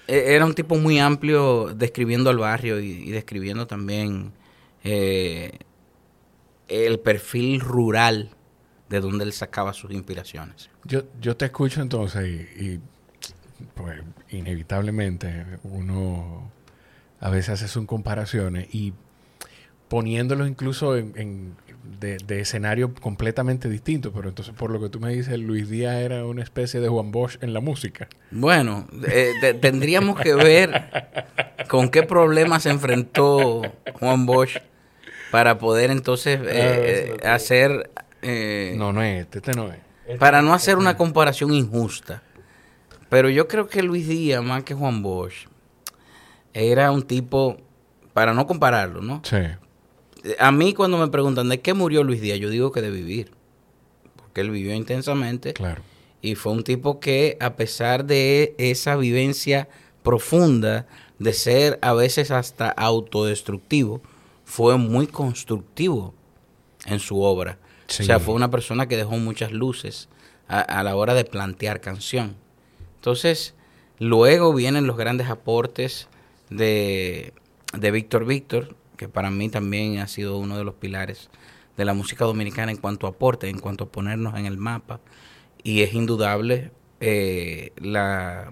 e- 0.07 0.33
era 0.35 0.45
un 0.45 0.53
tipo 0.55 0.75
muy 0.75 0.99
amplio 0.99 1.73
describiendo 1.75 2.29
al 2.29 2.37
barrio 2.37 2.79
y, 2.79 3.11
describiendo 3.11 3.67
también 3.67 4.31
eh, 4.83 5.57
el 6.67 6.99
perfil 6.99 7.59
rural 7.59 8.29
de 8.89 8.99
donde 9.01 9.23
él 9.23 9.33
sacaba 9.33 9.73
sus 9.73 9.91
inspiraciones. 9.91 10.69
Yo, 10.83 11.03
yo 11.19 11.35
te 11.35 11.45
escucho 11.45 11.81
entonces 11.81 12.27
y, 12.27 12.63
y, 12.65 12.79
pues 13.73 14.01
inevitablemente 14.31 15.45
uno 15.63 16.51
a 17.19 17.29
veces 17.29 17.49
hace 17.49 17.67
sus 17.67 17.85
comparaciones 17.85 18.67
y 18.73 18.93
poniéndolo 19.87 20.45
incluso 20.47 20.97
en, 20.97 21.13
en- 21.15 21.55
de, 21.99 22.17
de 22.17 22.41
escenario 22.41 22.93
completamente 22.93 23.69
distinto, 23.69 24.11
pero 24.11 24.29
entonces 24.29 24.53
por 24.53 24.71
lo 24.71 24.79
que 24.79 24.89
tú 24.89 24.99
me 24.99 25.13
dices, 25.13 25.37
Luis 25.39 25.69
Díaz 25.69 25.95
era 25.97 26.25
una 26.25 26.43
especie 26.43 26.79
de 26.79 26.87
Juan 26.89 27.11
Bosch 27.11 27.37
en 27.41 27.53
la 27.53 27.59
música. 27.61 28.07
Bueno, 28.31 28.87
eh, 29.07 29.31
te- 29.41 29.53
tendríamos 29.53 30.19
que 30.19 30.33
ver 30.33 30.89
con 31.69 31.89
qué 31.89 32.03
problemas 32.03 32.63
se 32.63 32.69
enfrentó 32.69 33.61
Juan 33.99 34.25
Bosch 34.25 34.57
para 35.31 35.57
poder 35.57 35.91
entonces 35.91 36.39
eh, 36.43 37.15
eh, 37.21 37.27
hacer... 37.27 37.89
No, 38.77 38.91
no 38.93 39.03
es 39.03 39.21
este, 39.21 39.37
este 39.39 39.51
no 39.53 39.71
es. 39.71 40.17
para 40.17 40.41
no 40.41 40.53
hacer 40.53 40.77
una 40.77 40.97
comparación 40.97 41.53
injusta. 41.53 42.23
Pero 43.09 43.29
yo 43.29 43.47
creo 43.47 43.67
que 43.67 43.83
Luis 43.83 44.07
Díaz, 44.07 44.43
más 44.43 44.63
que 44.63 44.73
Juan 44.73 45.03
Bosch, 45.03 45.47
era 46.53 46.91
un 46.91 47.03
tipo, 47.03 47.57
para 48.13 48.33
no 48.33 48.47
compararlo, 48.47 49.01
¿no? 49.01 49.21
Sí, 49.23 49.37
A 50.39 50.51
mí 50.51 50.73
cuando 50.73 50.97
me 50.97 51.07
preguntan 51.07 51.49
de 51.49 51.61
qué 51.61 51.73
murió 51.73 52.03
Luis 52.03 52.21
Díaz, 52.21 52.39
yo 52.39 52.49
digo 52.49 52.71
que 52.71 52.81
de 52.81 52.91
vivir. 52.91 53.31
Porque 54.15 54.41
él 54.41 54.49
vivió 54.51 54.73
intensamente 54.73 55.53
claro. 55.53 55.81
y 56.21 56.35
fue 56.35 56.51
un 56.51 56.63
tipo 56.63 56.99
que 56.99 57.37
a 57.39 57.55
pesar 57.55 58.05
de 58.05 58.55
esa 58.57 58.95
vivencia 58.95 59.67
profunda, 60.03 60.87
de 61.19 61.33
ser 61.33 61.79
a 61.81 61.93
veces 61.93 62.31
hasta 62.31 62.69
autodestructivo, 62.69 64.01
fue 64.43 64.77
muy 64.77 65.07
constructivo 65.07 66.13
en 66.85 66.99
su 66.99 67.21
obra. 67.21 67.57
Sí. 67.87 68.03
O 68.03 68.05
sea, 68.05 68.19
fue 68.19 68.33
una 68.33 68.51
persona 68.51 68.87
que 68.87 68.97
dejó 68.97 69.17
muchas 69.17 69.51
luces 69.51 70.09
a, 70.47 70.59
a 70.59 70.83
la 70.83 70.95
hora 70.95 71.13
de 71.13 71.25
plantear 71.25 71.81
canción. 71.81 72.35
Entonces, 72.95 73.53
luego 73.99 74.53
vienen 74.53 74.87
los 74.87 74.97
grandes 74.97 75.29
aportes 75.29 76.07
de, 76.49 77.33
de 77.73 77.91
Víctor 77.91 78.25
Víctor, 78.25 78.75
que 78.97 79.07
para 79.09 79.29
mí 79.31 79.49
también 79.49 79.99
ha 79.99 80.07
sido 80.07 80.37
uno 80.37 80.57
de 80.57 80.63
los 80.63 80.75
pilares 80.75 81.29
de 81.77 81.85
la 81.85 81.93
música 81.93 82.25
dominicana 82.25 82.71
en 82.71 82.77
cuanto 82.77 83.07
a 83.07 83.11
aporte, 83.11 83.49
en 83.49 83.59
cuanto 83.59 83.85
a 83.85 83.91
ponernos 83.91 84.35
en 84.35 84.45
el 84.45 84.57
mapa. 84.57 84.99
Y 85.63 85.81
es 85.81 85.93
indudable 85.93 86.71
eh, 87.01 87.71
la, 87.77 88.51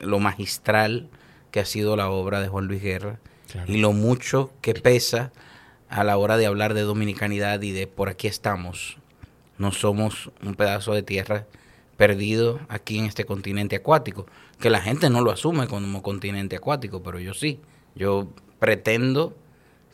lo 0.00 0.18
magistral 0.18 1.08
que 1.50 1.60
ha 1.60 1.64
sido 1.64 1.96
la 1.96 2.10
obra 2.10 2.40
de 2.40 2.48
Juan 2.48 2.66
Luis 2.66 2.82
Guerra 2.82 3.20
Claro. 3.50 3.70
y 3.72 3.76
lo 3.76 3.92
mucho 3.92 4.50
que 4.62 4.74
pesa 4.74 5.30
a 5.88 6.02
la 6.02 6.16
hora 6.16 6.36
de 6.36 6.46
hablar 6.46 6.74
de 6.74 6.80
dominicanidad 6.80 7.62
y 7.62 7.70
de 7.70 7.86
por 7.86 8.08
aquí 8.08 8.26
estamos. 8.26 8.96
No 9.58 9.70
somos 9.70 10.32
un 10.42 10.56
pedazo 10.56 10.92
de 10.94 11.04
tierra 11.04 11.46
perdido 11.96 12.58
aquí 12.68 12.98
en 12.98 13.04
este 13.04 13.24
continente 13.24 13.76
acuático, 13.76 14.26
que 14.58 14.70
la 14.70 14.80
gente 14.80 15.08
no 15.10 15.20
lo 15.20 15.30
asume 15.30 15.68
como 15.68 16.02
continente 16.02 16.56
acuático, 16.56 17.02
pero 17.04 17.20
yo 17.20 17.34
sí. 17.34 17.60
Yo 17.94 18.26
pretendo 18.58 19.36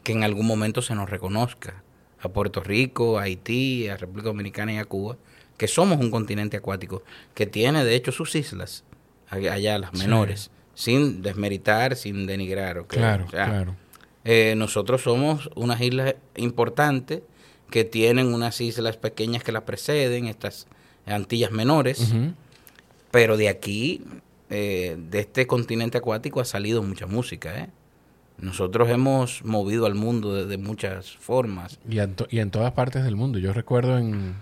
que 0.02 0.12
en 0.12 0.22
algún 0.24 0.46
momento 0.46 0.82
se 0.82 0.94
nos 0.94 1.08
reconozca 1.10 1.82
a 2.20 2.28
Puerto 2.28 2.62
Rico, 2.62 3.18
a 3.18 3.22
Haití, 3.22 3.88
a 3.88 3.96
República 3.96 4.28
Dominicana 4.28 4.72
y 4.74 4.76
a 4.78 4.84
Cuba, 4.84 5.16
que 5.56 5.68
somos 5.68 5.98
un 6.00 6.10
continente 6.10 6.56
acuático, 6.56 7.02
que 7.34 7.46
tiene 7.46 7.84
de 7.84 7.94
hecho 7.94 8.12
sus 8.12 8.34
islas, 8.34 8.84
allá 9.28 9.78
las 9.78 9.90
Sí. 9.92 9.98
menores, 9.98 10.50
sin 10.74 11.22
desmeritar, 11.22 11.96
sin 11.96 12.26
denigrar. 12.26 12.78
¿ok? 12.78 12.88
Claro, 12.88 13.26
O 13.26 13.30
sea, 13.30 13.46
claro. 13.46 13.76
eh, 14.24 14.54
nosotros 14.56 15.02
somos 15.02 15.50
unas 15.54 15.80
islas 15.80 16.14
importantes 16.36 17.22
que 17.70 17.84
tienen 17.84 18.34
unas 18.34 18.60
islas 18.60 18.96
pequeñas 18.96 19.44
que 19.44 19.52
las 19.52 19.62
preceden, 19.62 20.26
estas 20.26 20.66
Antillas 21.06 21.50
menores, 21.50 22.12
pero 23.10 23.36
de 23.36 23.48
aquí, 23.48 24.02
eh, 24.50 24.96
de 24.98 25.20
este 25.20 25.46
continente 25.46 25.98
acuático, 25.98 26.40
ha 26.40 26.44
salido 26.44 26.82
mucha 26.82 27.06
música. 27.06 27.58
¿eh? 27.58 27.68
Nosotros 28.40 28.88
hemos 28.88 29.44
movido 29.44 29.87
al 29.87 29.94
mundo 29.94 30.35
de, 30.35 30.46
de 30.46 30.57
muchas 30.59 31.16
formas. 31.16 31.79
Y, 31.88 31.98
en 31.98 32.14
to- 32.14 32.26
y 32.31 32.38
en 32.38 32.50
todas 32.50 32.72
partes 32.72 33.05
del 33.05 33.16
mundo. 33.16 33.38
Yo 33.38 33.53
recuerdo 33.53 33.98
en... 33.98 34.37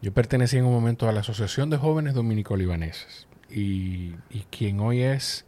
Yo 0.00 0.12
pertenecí 0.12 0.56
en 0.56 0.64
un 0.64 0.72
momento 0.72 1.08
a 1.08 1.12
la 1.12 1.20
Asociación 1.20 1.70
de 1.70 1.76
Jóvenes 1.76 2.14
Dominico-Libaneses. 2.14 3.26
Y, 3.50 4.12
y 4.30 4.44
quien 4.50 4.78
hoy 4.80 5.02
es 5.02 5.44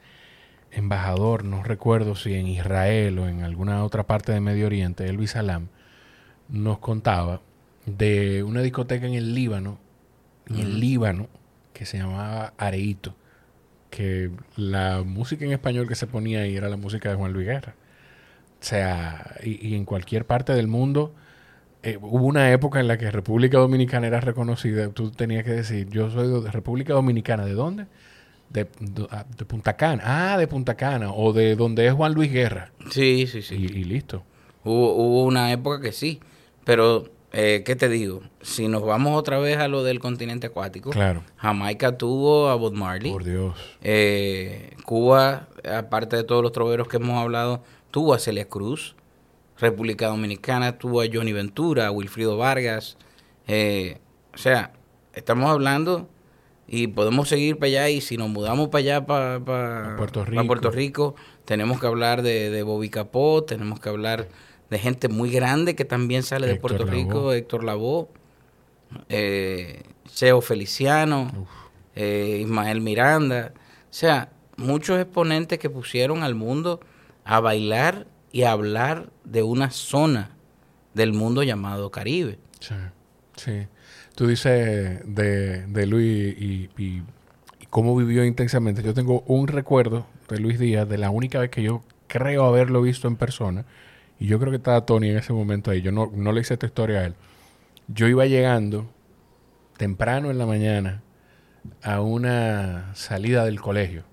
embajador, 0.72 1.44
no 1.44 1.62
recuerdo 1.62 2.14
si 2.16 2.35
en 2.35 2.46
Israel 2.46 3.18
o 3.18 3.29
en 3.29 3.42
alguna 3.42 3.85
otra 3.85 4.07
parte 4.07 4.33
de 4.33 4.40
Medio 4.40 4.66
Oriente, 4.66 5.07
Elvis 5.07 5.33
Salam, 5.33 5.68
nos 6.48 6.79
contaba 6.79 7.42
de 7.87 8.42
una 8.42 8.62
discoteca 8.62 9.07
en 9.07 9.14
el 9.14 9.35
Líbano, 9.35 9.79
en 10.48 10.57
el. 10.59 10.81
Líbano, 10.81 11.29
que 11.72 11.87
se 11.87 11.98
llamaba 11.98 12.53
Areito, 12.59 13.14
que 13.90 14.31
la 14.57 15.03
música 15.05 15.44
en 15.44 15.53
español 15.53 15.87
que 15.88 15.94
se 15.94 16.07
ponía 16.07 16.40
ahí 16.42 16.57
era 16.57 16.68
la 16.68 16.76
música 16.76 17.09
de 17.11 17.16
Juan 17.16 17.33
Luis 17.33 17.46
Guerra. 17.46 17.74
O 18.61 18.64
sea, 18.64 19.37
y, 19.42 19.68
y 19.68 19.74
en 19.74 19.85
cualquier 19.85 20.26
parte 20.26 20.53
del 20.53 20.66
mundo, 20.68 21.12
eh, 21.83 21.98
hubo 22.00 22.26
una 22.26 22.53
época 22.53 22.79
en 22.81 22.88
la 22.88 22.98
que 22.98 23.11
República 23.11 23.59
Dominicana 23.59 24.07
era 24.07 24.20
reconocida. 24.20 24.90
Tú 24.90 25.11
tenías 25.11 25.44
que 25.44 25.53
decir, 25.53 25.88
yo 25.90 26.11
soy 26.11 26.42
de 26.42 26.50
República 26.50 26.92
Dominicana. 26.92 27.44
¿De 27.44 27.55
dónde? 27.55 27.87
De, 28.50 28.64
de- 28.81 29.07
ah, 29.11 29.24
de 29.37 29.44
Punta 29.44 29.76
Cana. 29.76 30.03
Ah, 30.05 30.37
de 30.38 30.46
Punta 30.46 30.74
Cana. 30.76 31.12
O 31.12 31.33
de 31.33 31.57
donde 31.57 31.87
es 31.87 31.92
Juan 31.94 32.12
Luis 32.14 32.31
Guerra. 32.33 32.70
Sí, 32.90 33.26
sí, 33.26 33.42
sí. 33.42 33.55
Y, 33.55 33.79
y 33.79 33.85
listo. 33.85 34.22
Hubo, 34.62 34.94
hubo 34.94 35.24
una 35.24 35.50
época 35.53 35.81
que 35.81 35.92
sí, 35.92 36.20
pero 36.64 37.09
eh, 37.32 37.62
¿qué 37.64 37.76
te 37.76 37.88
digo? 37.88 38.22
Si 38.42 38.68
nos 38.68 38.82
vamos 38.84 39.16
otra 39.18 39.38
vez 39.38 39.58
a 39.58 39.68
lo 39.68 39.84
del 39.84 40.00
continente 40.00 40.48
acuático, 40.48 40.90
Claro. 40.90 41.22
Jamaica 41.36 41.96
tuvo 41.96 42.48
a 42.48 42.54
Bob 42.56 42.74
Marley. 42.74 43.12
Por 43.12 43.24
Dios. 43.24 43.54
Eh, 43.82 44.74
Cuba, 44.84 45.48
aparte 45.70 46.16
de 46.16 46.24
todos 46.24 46.42
los 46.42 46.52
troveros 46.52 46.88
que 46.88 46.96
hemos 46.96 47.20
hablado, 47.22 47.62
tuvo 47.90 48.14
a 48.14 48.18
Celia 48.18 48.48
Cruz. 48.48 48.96
República 49.58 50.06
Dominicana 50.08 50.78
tuvo 50.78 51.02
a 51.02 51.04
Johnny 51.12 51.32
Ventura, 51.32 51.86
a 51.86 51.90
Wilfrido 51.90 52.36
Vargas. 52.36 52.96
Eh, 53.46 53.98
o 54.34 54.38
sea, 54.38 54.72
estamos 55.12 55.50
hablando 55.50 56.08
y 56.66 56.86
podemos 56.86 57.28
seguir 57.28 57.58
para 57.58 57.66
allá 57.68 57.88
y 57.90 58.00
si 58.00 58.16
nos 58.16 58.28
mudamos 58.30 58.68
para 58.68 58.80
allá, 58.80 59.06
para, 59.06 59.34
A 59.94 59.96
Puerto 59.96 60.24
Rico. 60.24 60.46
Puerto 60.46 60.70
Rico, 60.70 61.14
tenemos 61.44 61.78
que 61.80 61.86
hablar 61.86 62.22
de, 62.22 62.48
de 62.50 62.62
Bobby 62.62 62.88
Capó, 62.90 63.42
tenemos 63.44 63.80
que 63.80 63.88
hablar 63.88 64.28
de 64.70 64.78
gente 64.78 65.09
muy 65.09 65.30
grande 65.30 65.74
que 65.74 65.85
también 65.85 66.22
sale 66.22 66.46
de 66.46 66.56
Puerto 66.56 66.85
Rico. 66.85 67.33
Héctor 67.33 67.64
Lavoe, 67.64 68.09
eh, 69.09 69.83
Cheo 70.06 70.40
Feliciano, 70.40 71.30
eh, 71.94 72.38
Ismael 72.42 72.80
Miranda, 72.80 73.52
o 73.56 73.92
sea, 73.92 74.30
muchos 74.56 75.00
exponentes 75.00 75.59
que 75.59 75.70
pusieron 75.70 76.22
al 76.22 76.35
mundo 76.35 76.80
a 77.24 77.40
bailar 77.40 78.06
y 78.33 78.42
a 78.42 78.52
hablar 78.52 79.11
de 79.24 79.42
una 79.42 79.70
zona 79.70 80.30
del 80.94 81.12
mundo 81.12 81.42
llamado 81.42 81.90
Caribe. 81.90 82.38
Sí. 82.61 82.74
Sí. 83.37 83.66
Tú 84.14 84.26
dices 84.26 85.00
de, 85.04 85.66
de 85.66 85.87
Luis 85.87 86.37
y, 86.38 86.70
y- 86.76 87.02
y 87.59 87.66
cómo 87.70 87.96
vivió 87.96 88.24
intensamente. 88.24 88.83
Yo 88.83 88.92
tengo 88.94 89.22
un 89.26 89.46
recuerdo 89.48 90.06
de 90.28 90.38
Luis 90.38 90.59
Díaz 90.59 90.88
de 90.88 90.98
la 90.98 91.11
única 91.11 91.38
vez 91.38 91.50
que 91.50 91.62
yo 91.62 91.83
creo 92.09 92.44
haberlo 92.44 92.83
visto 92.83 93.09
en 93.09 93.16
persona. 93.16 93.64
Y 94.20 94.26
yo 94.26 94.38
creo 94.38 94.50
que 94.50 94.59
estaba 94.59 94.87
Tony 94.87 95.11
en 95.11 95.16
ese 95.18 95.33
momento 95.33 95.70
ahí. 95.72 95.83
Yo 95.83 95.90
no, 95.90 96.11
no 96.14 96.30
le 96.33 96.42
hice 96.42 96.54
esta 96.54 96.66
historia 96.66 97.00
a 97.00 97.06
él. 97.06 97.14
Yo 97.88 98.06
iba 98.06 98.26
llegando 98.26 98.87
temprano 99.76 100.30
en 100.30 100.38
la 100.38 100.46
mañana 100.46 101.02
a 101.83 102.00
una 102.02 102.94
salida 102.94 103.44
del 103.44 103.61
colegio. 103.61 104.04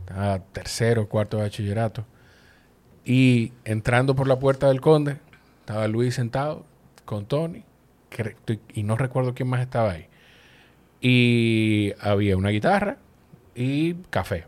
Estaba 0.00 0.40
tercero, 0.40 1.08
cuarto 1.08 1.38
de 1.38 1.44
bachillerato. 1.44 2.04
Y 3.04 3.52
entrando 3.64 4.14
por 4.14 4.28
la 4.28 4.38
puerta 4.38 4.68
del 4.68 4.80
conde, 4.80 5.16
estaba 5.60 5.88
Luis 5.88 6.14
sentado 6.14 6.64
con 7.04 7.26
Tony. 7.26 7.64
estoy- 8.10 8.60
Y 8.74 8.82
no 8.82 8.96
recuerdo 8.96 9.34
quién 9.34 9.48
más 9.48 9.60
estaba 9.62 9.92
ahí. 9.92 10.06
Y 11.00 11.92
había 12.00 12.36
una 12.36 12.50
guitarra 12.50 12.98
y 13.54 13.94
café. 14.10 14.44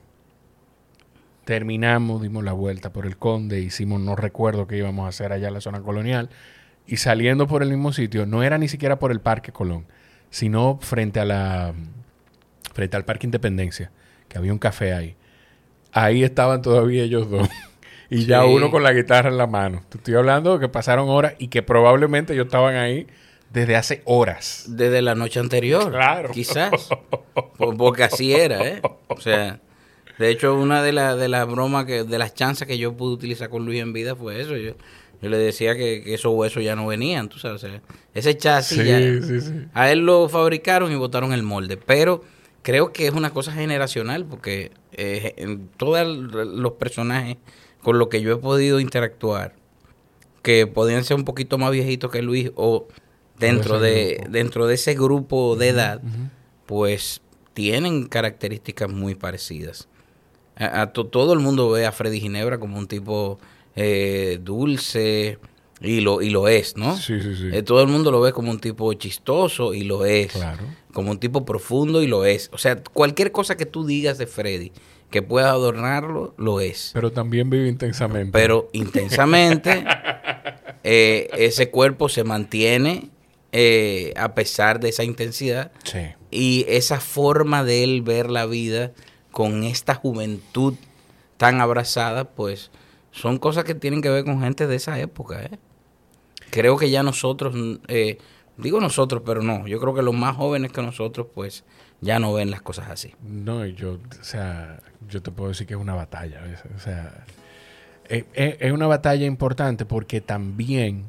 Terminamos, 1.44 2.22
dimos 2.22 2.44
la 2.44 2.52
vuelta 2.52 2.92
por 2.92 3.04
el 3.06 3.16
conde, 3.16 3.60
hicimos, 3.60 4.00
no 4.00 4.14
recuerdo 4.14 4.66
qué 4.66 4.76
íbamos 4.76 5.06
a 5.06 5.08
hacer 5.08 5.32
allá 5.32 5.48
en 5.48 5.54
la 5.54 5.60
zona 5.60 5.80
colonial. 5.82 6.28
Y 6.86 6.96
saliendo 6.98 7.46
por 7.46 7.62
el 7.62 7.68
mismo 7.70 7.92
sitio, 7.92 8.26
no 8.26 8.42
era 8.42 8.58
ni 8.58 8.68
siquiera 8.68 8.98
por 8.98 9.10
el 9.12 9.20
Parque 9.20 9.50
Colón, 9.52 9.86
sino 10.30 10.78
frente 10.80 11.20
a 11.20 11.24
la 11.24 11.74
frente 12.74 12.96
al 12.96 13.04
Parque 13.04 13.26
Independencia, 13.26 13.90
que 14.28 14.38
había 14.38 14.52
un 14.52 14.58
café 14.58 14.92
ahí. 14.94 15.16
Ahí 15.92 16.22
estaban 16.24 16.62
todavía 16.62 17.02
ellos 17.02 17.28
dos. 17.30 17.48
Y 18.08 18.26
ya 18.26 18.44
uno 18.44 18.70
con 18.70 18.82
la 18.82 18.92
guitarra 18.92 19.28
en 19.30 19.36
la 19.38 19.46
mano. 19.46 19.82
Te 19.88 19.98
estoy 19.98 20.14
hablando 20.14 20.54
de 20.54 20.60
que 20.60 20.68
pasaron 20.68 21.08
horas 21.08 21.34
y 21.38 21.48
que 21.48 21.62
probablemente 21.62 22.34
ellos 22.34 22.46
estaban 22.46 22.76
ahí 22.76 23.06
desde 23.50 23.74
hace 23.76 24.02
horas. 24.04 24.64
Desde 24.68 25.02
la 25.02 25.14
noche 25.14 25.40
anterior. 25.40 25.90
Claro. 25.90 26.30
Quizás. 26.30 26.88
Por- 27.56 27.76
Porque 27.78 28.04
así 28.04 28.32
era, 28.34 28.66
¿eh? 28.66 28.80
O 29.08 29.20
sea, 29.20 29.60
de 30.22 30.30
hecho, 30.30 30.54
una 30.54 30.82
de 30.82 30.92
las 30.92 31.18
de 31.18 31.28
las 31.28 31.48
bromas, 31.48 31.84
que, 31.84 32.04
de 32.04 32.18
las 32.18 32.34
chances 32.34 32.66
que 32.66 32.78
yo 32.78 32.96
pude 32.96 33.12
utilizar 33.12 33.48
con 33.48 33.64
Luis 33.64 33.80
en 33.80 33.92
vida 33.92 34.14
fue 34.14 34.40
eso. 34.40 34.56
Yo, 34.56 34.74
yo 35.20 35.28
le 35.28 35.36
decía 35.36 35.74
que, 35.74 36.02
que 36.02 36.14
esos 36.14 36.32
huesos 36.32 36.62
ya 36.62 36.76
no 36.76 36.86
venían, 36.86 37.28
tú 37.28 37.38
sabes. 37.38 37.64
o 37.64 37.66
sea, 37.66 37.82
ese 38.14 38.36
chasis 38.36 38.78
Sí, 38.78 38.84
ya. 38.84 38.98
sí, 38.98 39.40
sí. 39.40 39.66
A 39.74 39.90
él 39.90 40.00
lo 40.00 40.28
fabricaron 40.28 40.92
y 40.92 40.94
botaron 40.94 41.32
el 41.32 41.42
molde. 41.42 41.76
Pero 41.76 42.22
creo 42.62 42.92
que 42.92 43.06
es 43.06 43.12
una 43.12 43.30
cosa 43.30 43.52
generacional 43.52 44.24
porque 44.24 44.70
eh, 44.92 45.34
en 45.38 45.68
todos 45.76 46.06
los 46.06 46.72
personajes 46.72 47.36
con 47.82 47.98
los 47.98 48.08
que 48.08 48.22
yo 48.22 48.32
he 48.32 48.36
podido 48.36 48.78
interactuar, 48.78 49.54
que 50.42 50.66
podían 50.66 51.04
ser 51.04 51.16
un 51.16 51.24
poquito 51.24 51.58
más 51.58 51.72
viejitos 51.72 52.10
que 52.10 52.22
Luis 52.22 52.52
o 52.54 52.86
dentro 53.38 53.80
de, 53.80 54.18
grupo. 54.18 54.30
dentro 54.30 54.66
de 54.66 54.74
ese 54.74 54.94
grupo 54.94 55.56
de 55.56 55.68
edad, 55.68 56.00
pues 56.66 57.22
tienen 57.54 58.06
características 58.06 58.88
muy 58.88 59.14
parecidas. 59.14 59.88
A, 60.56 60.82
a 60.82 60.92
to- 60.92 61.06
todo 61.06 61.32
el 61.32 61.40
mundo 61.40 61.70
ve 61.70 61.86
a 61.86 61.92
Freddy 61.92 62.20
Ginebra 62.20 62.58
como 62.58 62.78
un 62.78 62.86
tipo 62.86 63.38
eh, 63.76 64.38
dulce 64.42 65.38
y 65.80 66.00
lo, 66.00 66.22
y 66.22 66.30
lo 66.30 66.46
es, 66.48 66.76
¿no? 66.76 66.96
Sí, 66.96 67.20
sí, 67.20 67.34
sí. 67.34 67.48
Eh, 67.52 67.62
todo 67.62 67.80
el 67.82 67.88
mundo 67.88 68.10
lo 68.10 68.20
ve 68.20 68.32
como 68.32 68.50
un 68.50 68.60
tipo 68.60 68.92
chistoso 68.94 69.74
y 69.74 69.82
lo 69.84 70.04
es. 70.04 70.32
Claro. 70.32 70.62
Como 70.92 71.10
un 71.10 71.18
tipo 71.18 71.44
profundo 71.44 72.02
y 72.02 72.06
lo 72.06 72.24
es. 72.24 72.50
O 72.52 72.58
sea, 72.58 72.82
cualquier 72.82 73.32
cosa 73.32 73.56
que 73.56 73.66
tú 73.66 73.84
digas 73.86 74.18
de 74.18 74.26
Freddy 74.26 74.72
que 75.10 75.22
pueda 75.22 75.50
adornarlo, 75.50 76.34
lo 76.38 76.60
es. 76.60 76.90
Pero 76.94 77.10
también 77.12 77.50
vive 77.50 77.68
intensamente. 77.68 78.30
Pero 78.32 78.68
intensamente, 78.72 79.84
eh, 80.84 81.28
ese 81.36 81.70
cuerpo 81.70 82.08
se 82.08 82.24
mantiene 82.24 83.10
eh, 83.52 84.12
a 84.16 84.34
pesar 84.34 84.80
de 84.80 84.88
esa 84.88 85.04
intensidad 85.04 85.72
Sí. 85.84 85.98
y 86.30 86.64
esa 86.68 87.00
forma 87.00 87.64
de 87.64 87.84
él 87.84 88.02
ver 88.02 88.30
la 88.30 88.46
vida 88.46 88.92
con 89.32 89.64
esta 89.64 89.94
juventud 89.96 90.74
tan 91.36 91.60
abrazada, 91.60 92.24
pues 92.30 92.70
son 93.10 93.38
cosas 93.38 93.64
que 93.64 93.74
tienen 93.74 94.00
que 94.02 94.08
ver 94.10 94.24
con 94.24 94.40
gente 94.40 94.66
de 94.68 94.76
esa 94.76 94.98
época. 95.00 95.42
¿eh? 95.42 95.58
Creo 96.50 96.76
que 96.76 96.90
ya 96.90 97.02
nosotros, 97.02 97.54
eh, 97.88 98.18
digo 98.56 98.80
nosotros, 98.80 99.22
pero 99.26 99.42
no, 99.42 99.66
yo 99.66 99.80
creo 99.80 99.94
que 99.94 100.02
los 100.02 100.14
más 100.14 100.36
jóvenes 100.36 100.70
que 100.70 100.82
nosotros, 100.82 101.26
pues 101.34 101.64
ya 102.00 102.18
no 102.18 102.32
ven 102.32 102.50
las 102.50 102.62
cosas 102.62 102.88
así. 102.90 103.14
No, 103.22 103.64
yo, 103.66 103.94
o 104.20 104.24
sea, 104.24 104.80
yo 105.08 105.20
te 105.22 105.30
puedo 105.30 105.48
decir 105.48 105.66
que 105.66 105.74
es 105.74 105.80
una 105.80 105.94
batalla. 105.94 106.40
¿ves? 106.42 106.60
O 106.76 106.78
sea, 106.78 107.24
eh, 108.08 108.24
eh, 108.34 108.58
es 108.60 108.72
una 108.72 108.86
batalla 108.86 109.24
importante 109.26 109.84
porque 109.86 110.20
también... 110.20 111.04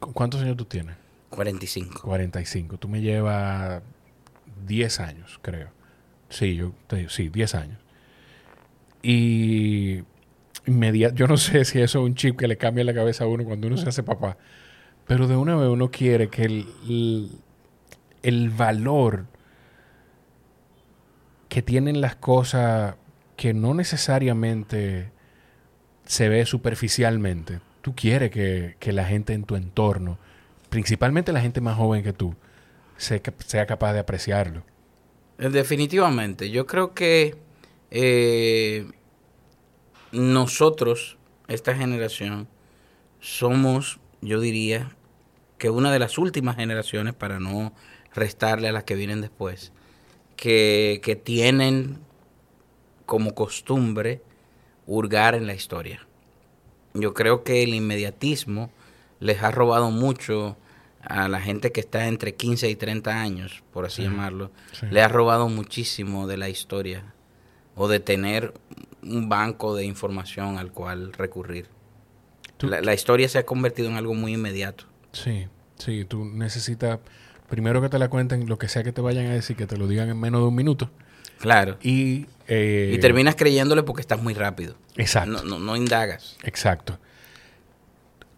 ¿cu- 0.00 0.12
¿Cuántos 0.12 0.40
años 0.42 0.56
tú 0.56 0.64
tienes? 0.64 0.96
45. 1.30 2.00
45. 2.02 2.78
Tú 2.78 2.88
me 2.88 3.00
llevas 3.00 3.82
10 4.66 5.00
años, 5.00 5.38
creo. 5.42 5.68
Sí, 6.28 6.56
yo 6.56 6.72
sí, 7.08 7.28
10 7.28 7.54
años. 7.54 7.78
Y 9.02 10.02
inmedia- 10.66 11.12
yo 11.14 11.26
no 11.26 11.36
sé 11.36 11.64
si 11.64 11.80
eso 11.80 11.98
es 12.00 12.04
un 12.04 12.14
chip 12.14 12.38
que 12.38 12.48
le 12.48 12.56
cambia 12.56 12.84
la 12.84 12.94
cabeza 12.94 13.24
a 13.24 13.26
uno 13.28 13.44
cuando 13.44 13.66
uno 13.68 13.76
se 13.76 13.88
hace 13.88 14.02
papá. 14.02 14.36
Pero 15.06 15.26
de 15.28 15.36
una 15.36 15.56
vez 15.56 15.68
uno 15.68 15.90
quiere 15.90 16.28
que 16.28 16.44
el, 16.44 16.66
el, 16.88 17.30
el 18.22 18.50
valor 18.50 19.26
que 21.48 21.62
tienen 21.62 22.00
las 22.00 22.16
cosas 22.16 22.96
que 23.36 23.54
no 23.54 23.74
necesariamente 23.74 25.10
se 26.06 26.28
ve 26.28 26.46
superficialmente. 26.46 27.60
Tú 27.82 27.94
quieres 27.94 28.30
que, 28.30 28.76
que 28.80 28.92
la 28.92 29.04
gente 29.04 29.34
en 29.34 29.44
tu 29.44 29.56
entorno, 29.56 30.18
principalmente 30.70 31.32
la 31.32 31.40
gente 31.40 31.60
más 31.60 31.76
joven 31.76 32.02
que 32.02 32.12
tú, 32.12 32.34
se- 32.96 33.22
sea 33.46 33.66
capaz 33.66 33.92
de 33.94 34.00
apreciarlo. 34.00 34.62
Eh, 35.38 35.48
Definitivamente, 35.50 36.50
yo 36.50 36.66
creo 36.66 36.94
que 36.94 37.36
eh, 37.90 38.90
nosotros, 40.12 41.16
esta 41.48 41.74
generación, 41.74 42.48
somos, 43.20 44.00
yo 44.20 44.40
diría, 44.40 44.90
que 45.58 45.70
una 45.70 45.92
de 45.92 45.98
las 45.98 46.18
últimas 46.18 46.56
generaciones, 46.56 47.14
para 47.14 47.40
no 47.40 47.72
restarle 48.14 48.68
a 48.68 48.72
las 48.72 48.84
que 48.84 48.94
vienen 48.94 49.20
después, 49.20 49.72
que, 50.36 51.00
que 51.02 51.16
tienen 51.16 51.98
como 53.06 53.34
costumbre 53.34 54.22
hurgar 54.86 55.34
en 55.34 55.46
la 55.46 55.54
historia. 55.54 56.06
Yo 56.94 57.14
creo 57.14 57.44
que 57.44 57.62
el 57.62 57.74
inmediatismo 57.74 58.70
les 59.20 59.42
ha 59.42 59.50
robado 59.50 59.90
mucho 59.90 60.56
a 61.08 61.28
la 61.28 61.40
gente 61.40 61.72
que 61.72 61.80
está 61.80 62.06
entre 62.06 62.34
15 62.34 62.68
y 62.68 62.76
30 62.76 63.20
años, 63.20 63.62
por 63.72 63.86
así 63.86 64.02
Sí, 64.02 64.08
llamarlo, 64.08 64.50
sí. 64.72 64.86
le 64.90 65.00
ha 65.02 65.08
robado 65.08 65.48
muchísimo 65.48 66.26
de 66.26 66.36
la 66.36 66.48
historia 66.48 67.14
o 67.74 67.88
de 67.88 68.00
tener 68.00 68.52
un 69.02 69.28
banco 69.28 69.74
de 69.74 69.84
información 69.84 70.58
al 70.58 70.72
cual 70.72 71.12
recurrir. 71.12 71.68
La 72.60 72.92
historia 72.92 73.28
se 73.28 73.38
ha 73.38 73.46
convertido 73.46 73.88
en 73.88 73.96
algo 73.96 74.14
muy 74.14 74.34
inmediato. 74.34 74.84
Sí, 75.12 75.46
sí, 75.78 76.04
tú 76.04 76.24
necesitas 76.24 76.98
primero 77.48 77.80
que 77.80 77.88
te 77.88 77.98
la 78.00 78.08
cuenten, 78.08 78.48
lo 78.48 78.58
que 78.58 78.68
sea 78.68 78.82
que 78.82 78.92
te 78.92 79.00
vayan 79.00 79.26
a 79.26 79.32
decir, 79.32 79.56
que 79.56 79.66
te 79.66 79.76
lo 79.76 79.86
digan 79.86 80.08
en 80.10 80.18
menos 80.18 80.40
de 80.42 80.48
un 80.48 80.54
minuto. 80.56 80.90
Claro. 81.38 81.78
Y, 81.82 82.26
eh, 82.48 82.90
Y 82.94 82.98
terminas 82.98 83.36
creyéndole 83.36 83.84
porque 83.84 84.00
estás 84.00 84.20
muy 84.20 84.34
rápido. 84.34 84.74
Exacto. 84.96 85.30
No, 85.30 85.42
no, 85.44 85.58
no 85.60 85.76
indagas. 85.76 86.36
Exacto. 86.42 86.98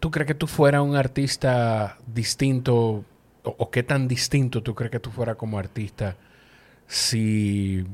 ¿Tú 0.00 0.10
crees 0.10 0.26
que 0.26 0.34
tú 0.34 0.46
fueras 0.46 0.82
un 0.82 0.96
artista 0.96 1.98
distinto 2.06 2.76
o, 2.76 3.04
o 3.44 3.70
qué 3.70 3.82
tan 3.82 4.08
distinto 4.08 4.62
tú 4.62 4.74
crees 4.74 4.90
que 4.90 5.00
tú 5.00 5.10
fueras 5.10 5.36
como 5.36 5.58
artista 5.58 6.16
si 6.86 7.84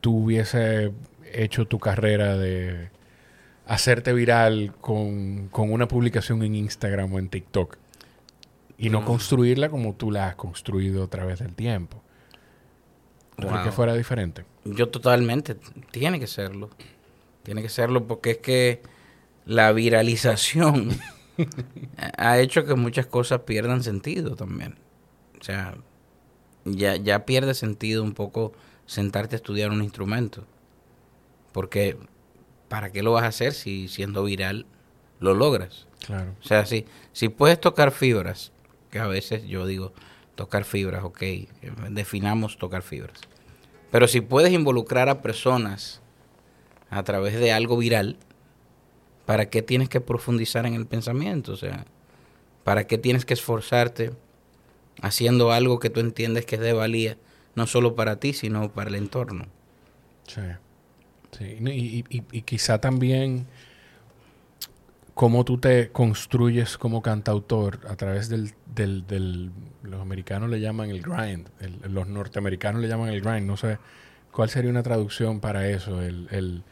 tú 0.00 0.24
hubiese 0.24 0.92
hecho 1.32 1.66
tu 1.66 1.78
carrera 1.78 2.36
de 2.36 2.90
hacerte 3.66 4.12
viral 4.12 4.74
con, 4.80 5.48
con 5.48 5.72
una 5.72 5.88
publicación 5.88 6.42
en 6.42 6.54
Instagram 6.54 7.12
o 7.12 7.18
en 7.18 7.28
TikTok 7.28 7.76
y 8.78 8.90
no 8.90 9.00
Mm. 9.00 9.04
construirla 9.04 9.68
como 9.70 9.94
tú 9.94 10.10
la 10.10 10.28
has 10.28 10.36
construido 10.36 11.04
a 11.04 11.08
través 11.08 11.40
del 11.40 11.54
tiempo? 11.54 12.02
¿Tú 13.36 13.48
crees 13.48 13.64
que 13.64 13.72
fuera 13.72 13.94
diferente? 13.94 14.44
Yo 14.64 14.88
totalmente, 14.88 15.56
tiene 15.90 16.18
que 16.20 16.26
serlo. 16.26 16.70
Tiene 17.42 17.60
que 17.62 17.68
serlo 17.68 18.06
porque 18.06 18.32
es 18.32 18.38
que 18.38 18.82
la 19.46 19.72
viralización 19.72 20.90
ha 22.18 22.38
hecho 22.38 22.66
que 22.66 22.74
muchas 22.74 23.06
cosas 23.06 23.40
pierdan 23.42 23.82
sentido 23.82 24.36
también. 24.36 24.74
O 25.40 25.44
sea, 25.44 25.76
ya, 26.64 26.96
ya 26.96 27.24
pierde 27.24 27.54
sentido 27.54 28.02
un 28.02 28.12
poco 28.12 28.52
sentarte 28.86 29.36
a 29.36 29.38
estudiar 29.38 29.70
un 29.70 29.82
instrumento. 29.82 30.44
Porque, 31.52 31.96
¿para 32.68 32.90
qué 32.90 33.02
lo 33.02 33.12
vas 33.12 33.22
a 33.22 33.28
hacer 33.28 33.54
si 33.54 33.88
siendo 33.88 34.24
viral 34.24 34.66
lo 35.20 35.34
logras? 35.34 35.86
Claro. 36.04 36.34
O 36.42 36.46
sea, 36.46 36.66
si, 36.66 36.84
si 37.12 37.28
puedes 37.28 37.60
tocar 37.60 37.92
fibras, 37.92 38.52
que 38.90 38.98
a 38.98 39.06
veces 39.06 39.44
yo 39.44 39.66
digo, 39.66 39.92
tocar 40.34 40.64
fibras, 40.64 41.04
ok, 41.04 41.22
eh, 41.22 41.48
definamos 41.90 42.58
tocar 42.58 42.82
fibras. 42.82 43.20
Pero 43.90 44.08
si 44.08 44.20
puedes 44.20 44.52
involucrar 44.52 45.08
a 45.08 45.22
personas 45.22 46.02
a 46.90 47.02
través 47.04 47.38
de 47.38 47.52
algo 47.52 47.76
viral, 47.76 48.18
¿para 49.26 49.50
qué 49.50 49.62
tienes 49.62 49.88
que 49.88 50.00
profundizar 50.00 50.66
en 50.66 50.74
el 50.74 50.86
pensamiento? 50.86 51.52
O 51.52 51.56
sea, 51.56 51.84
¿para 52.64 52.86
qué 52.86 52.98
tienes 52.98 53.24
que 53.24 53.34
esforzarte 53.34 54.12
haciendo 55.02 55.52
algo 55.52 55.78
que 55.78 55.90
tú 55.90 56.00
entiendes 56.00 56.46
que 56.46 56.56
es 56.56 56.60
de 56.62 56.72
valía, 56.72 57.18
no 57.54 57.66
solo 57.66 57.94
para 57.94 58.20
ti, 58.20 58.32
sino 58.32 58.70
para 58.72 58.90
el 58.90 58.96
entorno? 58.96 59.46
Sí. 60.26 60.40
Sí. 61.38 61.44
Y, 61.60 62.04
y- 62.08 62.24
y- 62.32 62.42
quizá 62.42 62.80
también 62.80 63.46
cómo 65.14 65.44
tú 65.44 65.58
te 65.58 65.90
construyes 65.92 66.76
como 66.76 67.00
cantautor 67.02 67.80
a 67.88 67.96
través 67.96 68.28
del, 68.28 68.52
del, 68.74 69.06
del- 69.06 69.50
los 69.82 70.00
americanos 70.00 70.50
le 70.50 70.60
llaman 70.60 70.90
el 70.90 71.00
grind, 71.02 71.48
los 71.88 72.06
norteamericanos 72.08 72.82
le 72.82 72.88
llaman 72.88 73.08
el 73.10 73.20
grind, 73.22 73.46
no 73.46 73.56
sé 73.56 73.78
cuál 74.30 74.50
sería 74.50 74.70
una 74.70 74.82
traducción 74.82 75.40
para 75.40 75.68
eso, 75.68 76.02
el, 76.02 76.62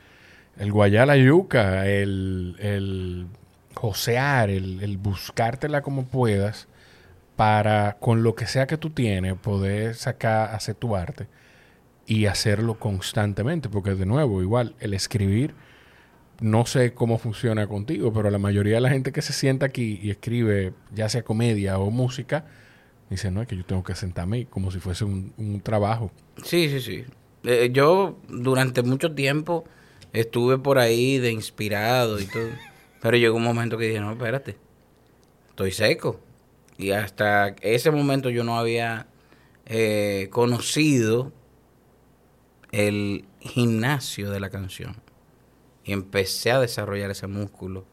el 0.58 0.72
guayar 0.72 1.06
la 1.08 1.16
yuca, 1.16 1.86
el, 1.86 2.56
el 2.58 3.26
josear, 3.74 4.50
el, 4.50 4.82
el 4.82 4.98
buscártela 4.98 5.82
como 5.82 6.04
puedas 6.04 6.68
para 7.36 7.96
con 8.00 8.22
lo 8.22 8.34
que 8.34 8.46
sea 8.46 8.66
que 8.66 8.78
tú 8.78 8.90
tienes 8.90 9.34
poder 9.34 9.94
sacar, 9.94 10.54
hacer 10.54 10.76
tu 10.76 10.94
arte 10.94 11.26
y 12.06 12.26
hacerlo 12.26 12.78
constantemente, 12.78 13.68
porque 13.68 13.94
de 13.94 14.06
nuevo, 14.06 14.42
igual, 14.42 14.74
el 14.78 14.94
escribir, 14.94 15.54
no 16.40 16.66
sé 16.66 16.92
cómo 16.92 17.18
funciona 17.18 17.66
contigo, 17.66 18.12
pero 18.12 18.30
la 18.30 18.38
mayoría 18.38 18.74
de 18.74 18.80
la 18.80 18.90
gente 18.90 19.12
que 19.12 19.22
se 19.22 19.32
sienta 19.32 19.66
aquí 19.66 19.98
y 20.02 20.10
escribe, 20.10 20.74
ya 20.94 21.08
sea 21.08 21.22
comedia 21.22 21.78
o 21.78 21.90
música, 21.90 22.44
dice, 23.10 23.30
no, 23.30 23.42
es 23.42 23.48
que 23.48 23.56
yo 23.56 23.64
tengo 23.64 23.82
que 23.82 23.94
sentarme 23.94 24.46
como 24.46 24.70
si 24.70 24.80
fuese 24.80 25.04
un, 25.04 25.32
un 25.38 25.60
trabajo. 25.60 26.10
Sí, 26.42 26.68
sí, 26.68 26.80
sí. 26.80 27.04
Eh, 27.44 27.70
yo 27.72 28.18
durante 28.28 28.82
mucho 28.82 29.14
tiempo 29.14 29.64
estuve 30.14 30.56
por 30.58 30.78
ahí 30.78 31.18
de 31.18 31.30
inspirado 31.30 32.18
y 32.18 32.24
todo. 32.24 32.48
Pero 33.02 33.18
llegó 33.18 33.36
un 33.36 33.44
momento 33.44 33.76
que 33.76 33.88
dije, 33.88 34.00
no, 34.00 34.12
espérate, 34.12 34.56
estoy 35.50 35.72
seco. 35.72 36.20
Y 36.78 36.92
hasta 36.92 37.54
ese 37.60 37.90
momento 37.90 38.30
yo 38.30 38.42
no 38.44 38.58
había 38.58 39.06
eh, 39.66 40.28
conocido 40.30 41.32
el 42.72 43.26
gimnasio 43.40 44.30
de 44.30 44.40
la 44.40 44.48
canción. 44.48 44.96
Y 45.84 45.92
empecé 45.92 46.50
a 46.50 46.60
desarrollar 46.60 47.10
ese 47.10 47.26
músculo, 47.26 47.84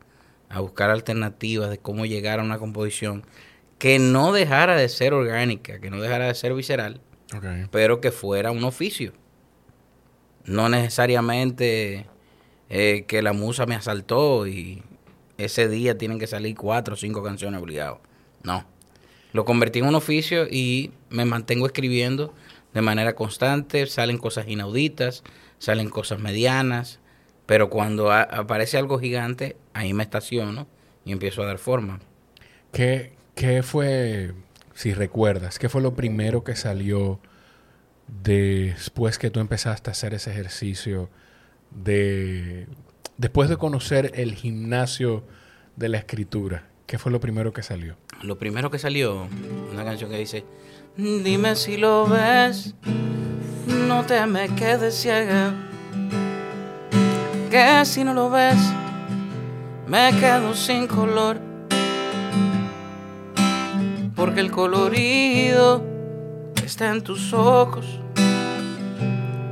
a 0.49 0.61
buscar 0.61 0.89
alternativas 0.89 1.69
de 1.69 1.77
cómo 1.77 2.05
llegar 2.05 2.39
a 2.39 2.43
una 2.43 2.57
composición 2.57 3.25
que 3.77 3.99
no 3.99 4.31
dejara 4.31 4.75
de 4.75 4.87
ser 4.89 5.13
orgánica, 5.13 5.79
que 5.79 5.89
no 5.89 5.99
dejara 6.01 6.27
de 6.27 6.35
ser 6.35 6.53
visceral, 6.53 7.01
pero 7.71 7.99
que 7.99 8.11
fuera 8.11 8.51
un 8.51 8.63
oficio. 8.63 9.13
No 10.45 10.69
necesariamente 10.69 12.07
eh, 12.69 13.05
que 13.07 13.21
la 13.21 13.33
musa 13.33 13.65
me 13.65 13.75
asaltó 13.75 14.47
y 14.47 14.83
ese 15.37 15.67
día 15.67 15.97
tienen 15.97 16.19
que 16.19 16.27
salir 16.27 16.55
cuatro 16.55 16.93
o 16.93 16.97
cinco 16.97 17.23
canciones 17.23 17.61
obligados. 17.61 17.99
No. 18.43 18.65
Lo 19.33 19.45
convertí 19.45 19.79
en 19.79 19.85
un 19.85 19.95
oficio 19.95 20.47
y 20.49 20.91
me 21.09 21.25
mantengo 21.25 21.65
escribiendo 21.65 22.33
de 22.73 22.81
manera 22.81 23.15
constante. 23.15 23.87
Salen 23.87 24.17
cosas 24.17 24.47
inauditas, 24.47 25.23
salen 25.57 25.89
cosas 25.89 26.19
medianas, 26.19 26.99
pero 27.45 27.69
cuando 27.69 28.11
aparece 28.11 28.77
algo 28.77 28.99
gigante, 28.99 29.55
ahí 29.73 29.93
me 29.93 30.03
estaciono 30.03 30.67
y 31.05 31.11
empiezo 31.11 31.43
a 31.43 31.45
dar 31.45 31.57
forma. 31.57 31.99
¿Qué, 32.71 33.13
¿Qué 33.35 33.63
fue, 33.63 34.33
si 34.73 34.93
recuerdas, 34.93 35.59
qué 35.59 35.69
fue 35.69 35.81
lo 35.81 35.93
primero 35.93 36.43
que 36.43 36.55
salió 36.55 37.19
después 38.11 39.17
que 39.17 39.29
tú 39.29 39.39
empezaste 39.39 39.89
a 39.89 39.93
hacer 39.93 40.13
ese 40.13 40.31
ejercicio 40.31 41.09
de... 41.71 42.67
Después 43.17 43.49
de 43.49 43.57
conocer 43.57 44.11
el 44.15 44.33
gimnasio 44.33 45.23
de 45.75 45.89
la 45.89 45.97
escritura, 45.97 46.67
¿qué 46.87 46.97
fue 46.97 47.11
lo 47.11 47.19
primero 47.19 47.53
que 47.53 47.63
salió? 47.63 47.95
Lo 48.23 48.37
primero 48.37 48.71
que 48.71 48.79
salió, 48.79 49.27
una 49.71 49.85
canción 49.85 50.09
que 50.09 50.17
dice, 50.17 50.43
dime 50.97 51.55
si 51.55 51.77
lo 51.77 52.07
ves, 52.07 52.75
no 53.87 54.05
te 54.05 54.25
me 54.25 54.49
quedes 54.55 54.95
ciega, 54.95 55.53
que 57.51 57.85
si 57.85 58.03
no 58.03 58.13
lo 58.13 58.29
ves, 58.29 58.57
me 59.87 60.11
quedo 60.19 60.55
sin 60.55 60.87
color, 60.87 61.39
porque 64.15 64.39
el 64.39 64.51
colorido 64.51 65.90
está 66.71 66.89
en 66.89 67.03
tus 67.03 67.33
ojos, 67.33 67.85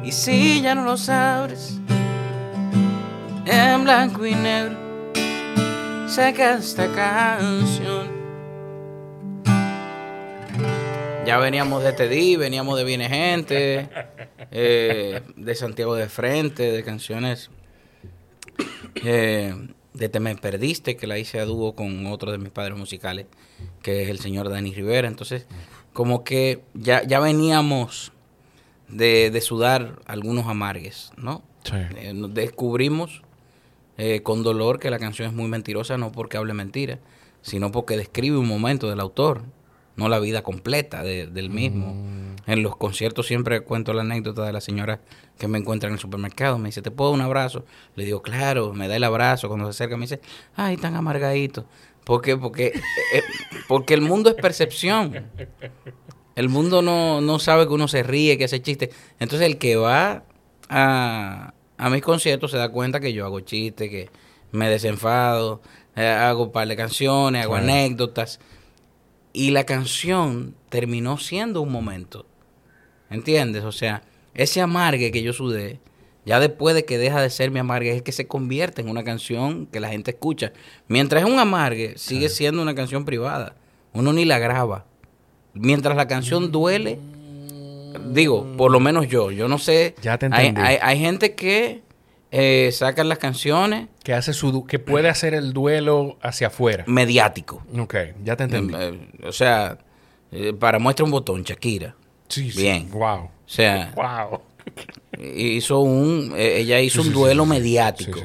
y 0.05 0.11
si 0.13 0.61
ya 0.61 0.74
no 0.74 0.86
los 0.86 1.09
abres, 1.09 1.78
en 3.45 3.84
blanco 3.84 4.26
y 4.26 4.34
negro. 4.36 4.78
Que 6.15 6.51
esta 6.51 6.86
canción. 6.93 8.07
Ya 11.26 11.38
veníamos 11.38 11.84
de 11.84 11.93
Teddy, 11.93 12.36
veníamos 12.36 12.78
de 12.78 12.84
Viene 12.84 13.07
Gente, 13.07 13.89
eh, 14.51 15.22
de 15.38 15.55
Santiago 15.55 15.95
de 15.95 16.09
Frente, 16.09 16.72
de 16.72 16.84
canciones 16.84 17.51
eh, 18.95 19.53
de 19.93 20.09
Te 20.09 20.20
Me 20.20 20.36
Perdiste, 20.36 20.97
que 20.97 21.07
la 21.07 21.17
hice 21.17 21.39
a 21.39 21.45
dúo 21.45 21.74
con 21.74 22.05
otro 22.07 22.34
de 22.34 22.38
mis 22.38 22.49
padres 22.49 22.78
musicales, 22.78 23.28
que 23.82 24.03
es 24.03 24.09
el 24.09 24.20
señor 24.20 24.49
Dani 24.49 24.74
Rivera. 24.74 25.07
Entonces, 25.07 25.47
como 26.00 26.24
que 26.24 26.62
ya, 26.74 27.04
ya 27.06 27.20
veníamos 27.20 28.14
de, 28.88 29.32
de 29.32 29.41
sudar 29.41 30.00
algunos 30.06 30.47
amargues, 30.47 31.12
¿no? 31.18 31.41
Sí. 31.66 31.74
Eh, 31.76 32.14
descubrimos 32.30 33.22
eh, 33.97 34.22
con 34.24 34.41
dolor 34.41 34.80
que 34.80 34.89
la 34.91 34.97
canción 34.97 35.28
es 35.28 35.34
muy 35.36 35.50
mentirosa, 35.50 35.97
no 35.97 36.14
porque 36.14 36.38
hable 36.38 36.54
mentira, 36.54 37.00
sino 37.41 37.74
porque 37.74 37.97
describe 37.97 38.38
un 38.38 38.47
momento 38.47 38.89
del 38.89 39.02
autor, 39.02 39.41
no 39.97 40.08
la 40.08 40.20
vida 40.20 40.41
completa 40.41 41.04
de- 41.04 41.28
del 41.28 41.50
mismo. 41.50 41.93
En 42.47 42.64
los 42.64 42.78
conciertos 42.78 43.28
siempre 43.28 43.60
cuento 43.60 43.91
la 43.93 44.04
anécdota 44.04 44.45
de 44.45 44.54
la 44.54 44.62
señora 44.62 45.02
que 45.38 45.50
me 45.50 45.58
encuentra 45.58 45.88
en 45.89 45.95
el 45.95 46.00
supermercado. 46.00 46.58
Me 46.60 46.70
dice, 46.70 46.82
¿te 46.82 46.91
puedo 46.91 47.12
dar 47.12 47.20
un 47.20 47.26
abrazo? 47.26 47.66
Le 47.97 48.06
digo, 48.06 48.22
claro, 48.22 48.72
me 48.74 48.88
da 48.88 48.95
el 48.95 49.04
abrazo. 49.04 49.50
Cuando 49.50 49.66
se 49.66 49.72
acerca 49.72 49.97
me 49.97 50.04
dice, 50.06 50.22
ay, 50.56 50.78
tan 50.78 50.95
amargadito. 50.95 51.66
¿Por 52.10 52.24
qué? 52.24 52.36
Porque, 52.36 52.66
eh, 52.70 52.74
eh, 53.14 53.22
porque 53.68 53.93
el 53.93 54.01
mundo 54.01 54.32
es 54.32 54.36
percepción. 54.36 55.28
El 56.36 56.49
mundo 56.49 56.82
no, 56.82 57.22
no 57.22 57.38
sabe 57.38 57.68
que 57.68 57.74
uno 57.74 57.88
se 57.88 58.01
ríe, 58.01 58.36
que 58.36 58.45
hace 58.45 58.64
chistes. 58.64 58.89
Entonces 59.20 59.45
el 59.45 59.60
que 59.60 59.76
va 59.76 60.24
a, 60.70 61.53
a 61.78 61.89
mis 61.91 62.01
conciertos 62.01 62.49
se 62.49 62.57
da 62.57 62.70
cuenta 62.72 62.99
que 62.99 63.14
yo 63.14 63.26
hago 63.28 63.41
chistes, 63.41 63.91
que 63.91 64.10
me 64.51 64.68
desenfado, 64.72 65.62
eh, 65.95 66.07
hago 66.07 66.45
un 66.45 66.51
par 66.51 66.68
de 66.68 66.76
canciones, 66.76 67.43
hago 67.43 67.53
Claro. 67.53 67.66
anécdotas. 67.68 68.39
Y 69.32 69.51
la 69.51 69.66
canción 69.66 70.55
terminó 70.70 71.20
siendo 71.20 71.62
un 71.62 71.72
momento. 71.72 72.26
¿Entiendes? 73.12 73.64
O 73.66 73.72
sea, 73.72 74.01
ese 74.34 74.62
amargue 74.62 75.12
que 75.12 75.22
yo 75.22 75.32
sudé, 75.32 75.80
ya 76.30 76.39
después 76.39 76.75
de 76.75 76.86
que 76.86 76.99
deja 76.99 77.19
de 77.23 77.32
ser 77.32 77.49
mi 77.49 77.57
amargue, 77.57 77.95
es 77.95 78.03
que 78.03 78.11
se 78.11 78.27
convierte 78.27 78.84
en 78.84 78.89
una 78.89 79.03
canción 79.03 79.65
que 79.65 79.80
la 79.80 79.89
gente 79.89 80.11
escucha. 80.11 80.53
Mientras 80.88 81.23
es 81.23 81.27
un 81.27 81.39
amargue, 81.39 81.97
sigue 81.97 82.30
siendo 82.30 82.61
una 82.61 82.75
canción 82.75 83.03
privada. 83.03 83.55
Uno 83.93 84.13
ni 84.13 84.25
la 84.25 84.38
graba. 84.38 84.86
Mientras 85.55 85.97
la 85.97 86.07
canción 86.07 86.51
duele, 86.51 86.99
digo, 88.13 88.45
por 88.57 88.69
lo 88.69 88.80
menos 88.80 89.07
yo, 89.07 89.32
yo 89.32 89.47
no 89.47 89.57
sé. 89.57 89.95
Ya 90.03 90.19
te 90.19 90.27
entendí. 90.27 90.61
hay, 90.61 90.77
hay 90.80 90.99
gente 90.99 91.34
que 91.34 91.82
eh, 92.30 92.69
sacan 92.73 93.09
las 93.09 93.17
canciones 93.17 93.88
Que 94.03 94.13
hace 94.13 94.34
su 94.34 94.67
que 94.67 94.77
puede 94.77 95.09
hacer 95.09 95.34
el 95.34 95.51
duelo 95.51 96.19
hacia 96.21 96.47
afuera. 96.47 96.84
mediático. 96.86 97.63
Ok, 97.75 97.95
ya 98.23 98.36
te 98.36 98.43
entendí. 98.43 98.75
Eh, 98.77 98.99
o 99.23 99.32
sea, 99.32 99.80
eh, 100.32 100.53
para 100.53 100.77
muestra 100.77 101.03
un 101.05 101.09
botón, 101.09 101.41
Shakira. 101.41 101.95
Sí, 102.27 102.51
sí. 102.51 102.61
bien. 102.61 102.91
Wow. 102.91 103.21
O 103.23 103.32
sea, 103.47 103.91
Wow. 103.95 104.41
Hizo 105.19 105.80
un, 105.80 106.34
eh, 106.36 106.59
ella 106.59 106.80
hizo 106.80 107.01
Sí, 107.01 107.07
un 107.09 107.13
duelo 107.13 107.43
sí, 107.43 107.49
sí. 107.49 107.55
mediático. 107.57 108.19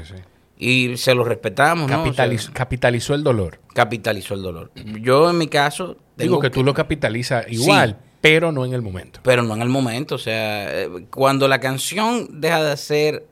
Y 0.56 0.96
se 0.96 1.14
lo 1.14 1.24
respetamos, 1.24 1.90
¿no? 1.90 2.02
O 2.02 2.12
sea, 2.12 2.26
Capitaliz- 2.26 2.50
capitalizó 2.52 3.14
el 3.14 3.22
dolor. 3.24 3.60
capitalizó 3.74 4.34
el 4.34 4.42
dolor. 4.42 4.70
Yo 5.00 5.28
en 5.30 5.38
mi 5.38 5.48
caso... 5.48 5.96
Digo 6.16 6.36
tengo 6.36 6.40
que 6.40 6.50
tú 6.50 6.62
lo 6.62 6.72
capitalizas 6.72 7.44
igual, 7.50 7.98
pero 8.20 8.52
no 8.52 8.64
en 8.64 8.72
el 8.72 8.80
momento. 8.82 9.18
Pero 9.24 9.42
no 9.42 9.54
en 9.54 9.62
el 9.62 9.68
momento, 9.68 10.14
o 10.14 10.18
sea, 10.18 10.82
eh, 10.84 10.88
cuando 11.10 11.48
la 11.48 11.58
canción 11.58 12.40
deja 12.40 12.62
de 12.62 12.76
ser 12.76 13.26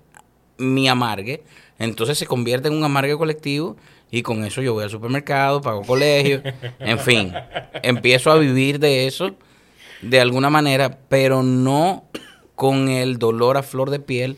mi 0.58 0.88
amargue, 0.88 1.44
entonces 1.78 2.18
se 2.18 2.26
convierte 2.26 2.68
en 2.68 2.74
un 2.74 2.82
amargue 2.82 3.16
colectivo 3.16 3.76
y 4.10 4.22
con 4.22 4.44
eso 4.44 4.60
yo 4.62 4.74
voy 4.74 4.82
al 4.84 4.90
supermercado, 4.90 5.60
pago 5.60 5.82
colegio, 5.82 6.42
en 6.80 6.98
fin, 6.98 7.32
empiezo 7.84 8.32
a 8.32 8.36
vivir 8.38 8.80
de 8.80 9.06
eso 9.06 9.36
de 10.02 10.20
alguna 10.20 10.50
manera, 10.50 10.98
pero 11.08 11.42
no 11.44 12.04
con 12.62 12.88
el 12.88 13.18
dolor 13.18 13.56
a 13.56 13.64
flor 13.64 13.90
de 13.90 13.98
piel, 13.98 14.36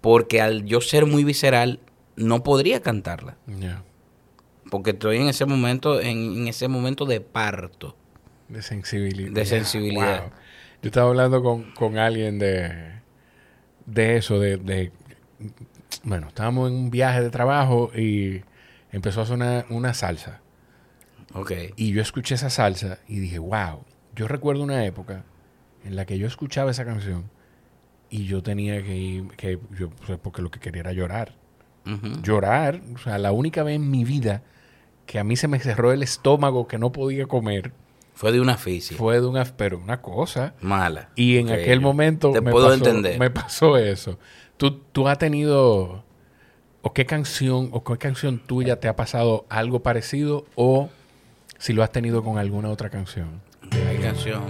porque 0.00 0.40
al 0.40 0.64
yo 0.64 0.80
ser 0.80 1.04
muy 1.04 1.22
visceral 1.22 1.80
no 2.16 2.42
podría 2.42 2.80
cantarla, 2.80 3.36
porque 4.70 4.92
estoy 4.92 5.18
en 5.18 5.28
ese 5.28 5.44
momento 5.44 6.00
en, 6.00 6.16
en 6.38 6.48
ese 6.48 6.66
momento 6.66 7.04
de 7.04 7.20
parto. 7.20 7.94
De 8.48 8.62
sensibilidad. 8.62 9.32
De 9.32 9.44
sensibilidad. 9.44 10.22
Wow. 10.22 10.30
Yo 10.80 10.86
estaba 10.88 11.10
hablando 11.10 11.42
con, 11.42 11.70
con 11.72 11.98
alguien 11.98 12.38
de, 12.38 12.72
de 13.84 14.16
eso, 14.16 14.40
de, 14.40 14.56
de- 14.56 14.90
Bueno, 16.04 16.28
estábamos 16.28 16.70
en 16.70 16.74
un 16.78 16.90
viaje 16.90 17.20
de 17.20 17.28
trabajo 17.28 17.90
y 17.94 18.40
empezó 18.92 19.20
a 19.20 19.26
sonar 19.26 19.66
una 19.68 19.92
salsa. 19.92 20.40
Ok. 21.34 21.52
Y 21.76 21.92
yo 21.92 22.00
escuché 22.00 22.34
esa 22.36 22.48
salsa 22.48 23.00
y 23.06 23.18
dije, 23.18 23.38
wow, 23.38 23.84
yo 24.16 24.26
recuerdo 24.26 24.62
una 24.62 24.86
época 24.86 25.24
en 25.84 25.96
la 25.96 26.06
que 26.06 26.16
yo 26.16 26.26
escuchaba 26.26 26.70
esa 26.70 26.86
canción 26.86 27.30
y 28.10 28.24
yo 28.26 28.42
tenía 28.42 28.82
que 28.82 28.96
ir, 28.96 29.28
que 29.36 29.58
yo, 29.78 29.90
porque 30.22 30.42
lo 30.42 30.50
que 30.50 30.60
quería 30.60 30.80
era 30.80 30.92
llorar. 30.92 31.34
Llorar, 32.22 32.82
o 32.94 32.98
sea, 32.98 33.16
la 33.16 33.32
única 33.32 33.62
vez 33.62 33.76
en 33.76 33.90
mi 33.90 34.04
vida 34.04 34.42
que 35.06 35.18
a 35.18 35.24
mí 35.24 35.36
se 35.36 35.48
me 35.48 35.58
cerró 35.58 35.90
el 35.92 36.02
estómago 36.02 36.66
que 36.68 36.76
no 36.76 36.92
podía 36.92 37.24
comer 37.24 37.72
Fue 38.12 38.30
de 38.30 38.42
una 38.42 38.58
física. 38.58 38.98
fue 38.98 39.20
de 39.22 39.26
una, 39.26 39.44
pero 39.46 39.78
una 39.78 40.02
cosa. 40.02 40.52
Mala. 40.60 41.08
Y 41.16 41.38
en 41.38 41.48
aquel 41.50 41.80
momento 41.80 42.30
Te 42.32 42.42
me, 42.42 42.50
puedo 42.50 42.66
pasó, 42.68 42.76
entender. 42.76 43.18
me 43.18 43.30
pasó 43.30 43.78
eso. 43.78 44.18
¿Tú, 44.58 44.80
tú 44.92 45.08
has 45.08 45.16
tenido, 45.16 46.04
o 46.82 46.92
qué 46.92 47.06
canción, 47.06 47.70
o 47.72 47.84
qué 47.84 47.96
canción 47.96 48.38
tuya 48.38 48.80
te 48.80 48.88
ha 48.88 48.94
pasado 48.96 49.46
algo 49.48 49.80
parecido, 49.82 50.44
o 50.56 50.90
si 51.56 51.72
lo 51.72 51.82
has 51.82 51.90
tenido 51.90 52.22
con 52.22 52.36
alguna 52.36 52.68
otra 52.68 52.90
canción? 52.90 53.40
Hay 53.88 53.96
canción. 53.96 54.42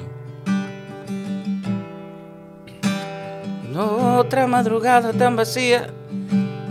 Otra 3.81 4.49
madrugada 4.49 5.13
tan 5.13 5.37
vacía 5.37 5.87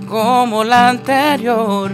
como 0.10 0.66
la 0.66 0.90
anterior. 0.90 1.90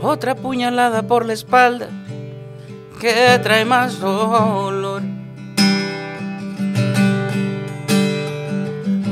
Otra 0.00 0.34
puñalada 0.34 1.02
por 1.02 1.26
la 1.26 1.34
espalda 1.34 1.88
que 2.98 3.38
trae 3.42 3.66
más 3.66 4.00
dolor. 4.00 5.02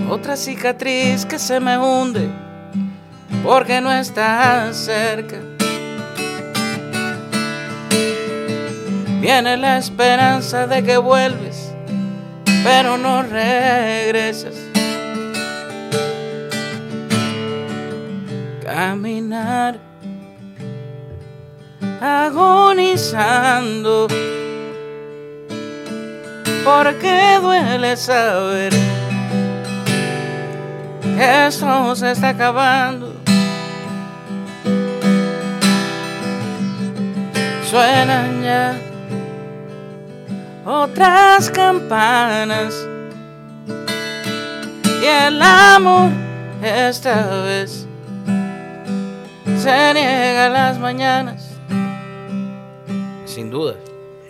Otra 0.09 0.37
cicatriz 0.37 1.27
que 1.27 1.39
se 1.39 1.61
me 1.61 1.77
hunde 1.77 2.31
porque 3.45 3.79
no 3.83 3.93
está 3.93 4.73
cerca. 4.73 5.50
Viene 9.21 9.57
la 9.59 9.77
esperanza 9.77 10.67
de 10.67 10.83
que 10.83 10.97
vuelves, 10.97 11.75
pero 12.65 12.97
no 12.97 13.23
regresas. 13.23 14.55
Caminar 18.65 19.79
agonizando, 22.01 22.39
porque 26.65 27.39
duele 27.43 27.99
saber 27.99 28.73
que 31.03 31.47
esto 31.47 31.95
se 31.95 32.13
está 32.13 32.31
acabando. 32.31 33.13
Suenan 37.69 38.43
ya 38.43 38.90
otras 40.73 41.51
campanas 41.51 42.87
y 45.03 45.05
el 45.05 45.43
amor 45.43 46.13
esta 46.63 47.43
vez 47.43 47.89
se 49.59 49.95
niega 49.95 50.47
a 50.47 50.49
las 50.49 50.79
mañanas. 50.79 51.51
Sin 53.27 53.51
duda. 53.51 53.75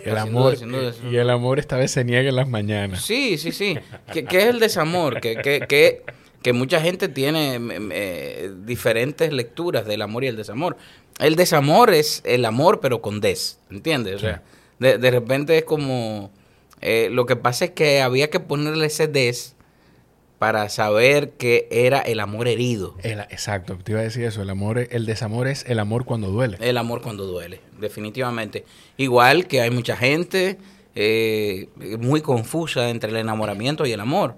El 0.03 0.13
Sin 0.13 0.17
amor, 0.17 0.43
duda, 0.43 0.55
sin 0.55 0.71
duda, 0.71 0.93
sin 0.93 1.13
y 1.13 1.17
el 1.17 1.29
amor 1.29 1.59
esta 1.59 1.77
vez 1.77 1.91
se 1.91 2.03
niega 2.03 2.29
en 2.29 2.35
las 2.35 2.47
mañanas. 2.47 3.03
Sí, 3.03 3.37
sí, 3.37 3.51
sí. 3.51 3.77
¿Qué, 4.11 4.25
qué 4.25 4.39
es 4.39 4.45
el 4.45 4.59
desamor? 4.59 5.21
Que, 5.21 5.35
que, 5.35 5.67
que, 5.67 6.01
que 6.41 6.53
mucha 6.53 6.81
gente 6.81 7.07
tiene 7.07 7.59
mm, 7.59 7.89
eh, 7.93 8.51
diferentes 8.65 9.31
lecturas 9.31 9.85
del 9.85 10.01
amor 10.01 10.23
y 10.23 10.27
el 10.27 10.37
desamor. 10.37 10.75
El 11.19 11.35
desamor 11.35 11.93
es 11.93 12.23
el 12.25 12.45
amor, 12.45 12.79
pero 12.79 12.99
con 12.99 13.21
des, 13.21 13.59
¿entiendes? 13.69 14.15
O 14.15 14.19
sea, 14.19 14.41
de, 14.81 14.97
de 14.97 15.11
repente 15.11 15.57
es 15.57 15.63
como... 15.63 16.31
eh, 16.81 17.07
lo 17.11 17.25
que 17.25 17.35
pasa 17.35 17.65
es 17.65 17.71
que 17.71 18.01
había 18.01 18.29
que 18.29 18.39
ponerle 18.39 18.87
ese 18.87 19.07
des 19.07 19.55
para 20.39 20.67
saber 20.69 21.33
que 21.33 21.67
era 21.69 21.99
el 21.99 22.19
amor 22.19 22.47
herido. 22.47 22.95
El- 23.03 23.19
exacto, 23.19 23.77
te 23.83 23.91
iba 23.91 24.01
a 24.01 24.03
decir 24.03 24.23
eso. 24.25 24.41
El 24.41 24.49
amor, 24.49 24.87
el 24.89 25.05
desamor 25.05 25.47
es 25.47 25.63
el 25.67 25.77
amor 25.79 26.03
cuando 26.05 26.29
duele. 26.31 26.57
El 26.59 26.77
amor 26.77 27.01
cuando 27.03 27.25
duele, 27.27 27.61
definitivamente. 27.79 28.65
Igual 28.97 29.45
que 29.45 29.61
hay 29.61 29.69
mucha 29.69 29.95
gente 29.95 30.57
eh, 30.95 31.69
muy 31.99 32.21
confusa 32.21 32.89
entre 32.89 33.11
el 33.11 33.17
enamoramiento 33.17 33.85
y 33.85 33.91
el 33.91 33.99
amor. 33.99 34.33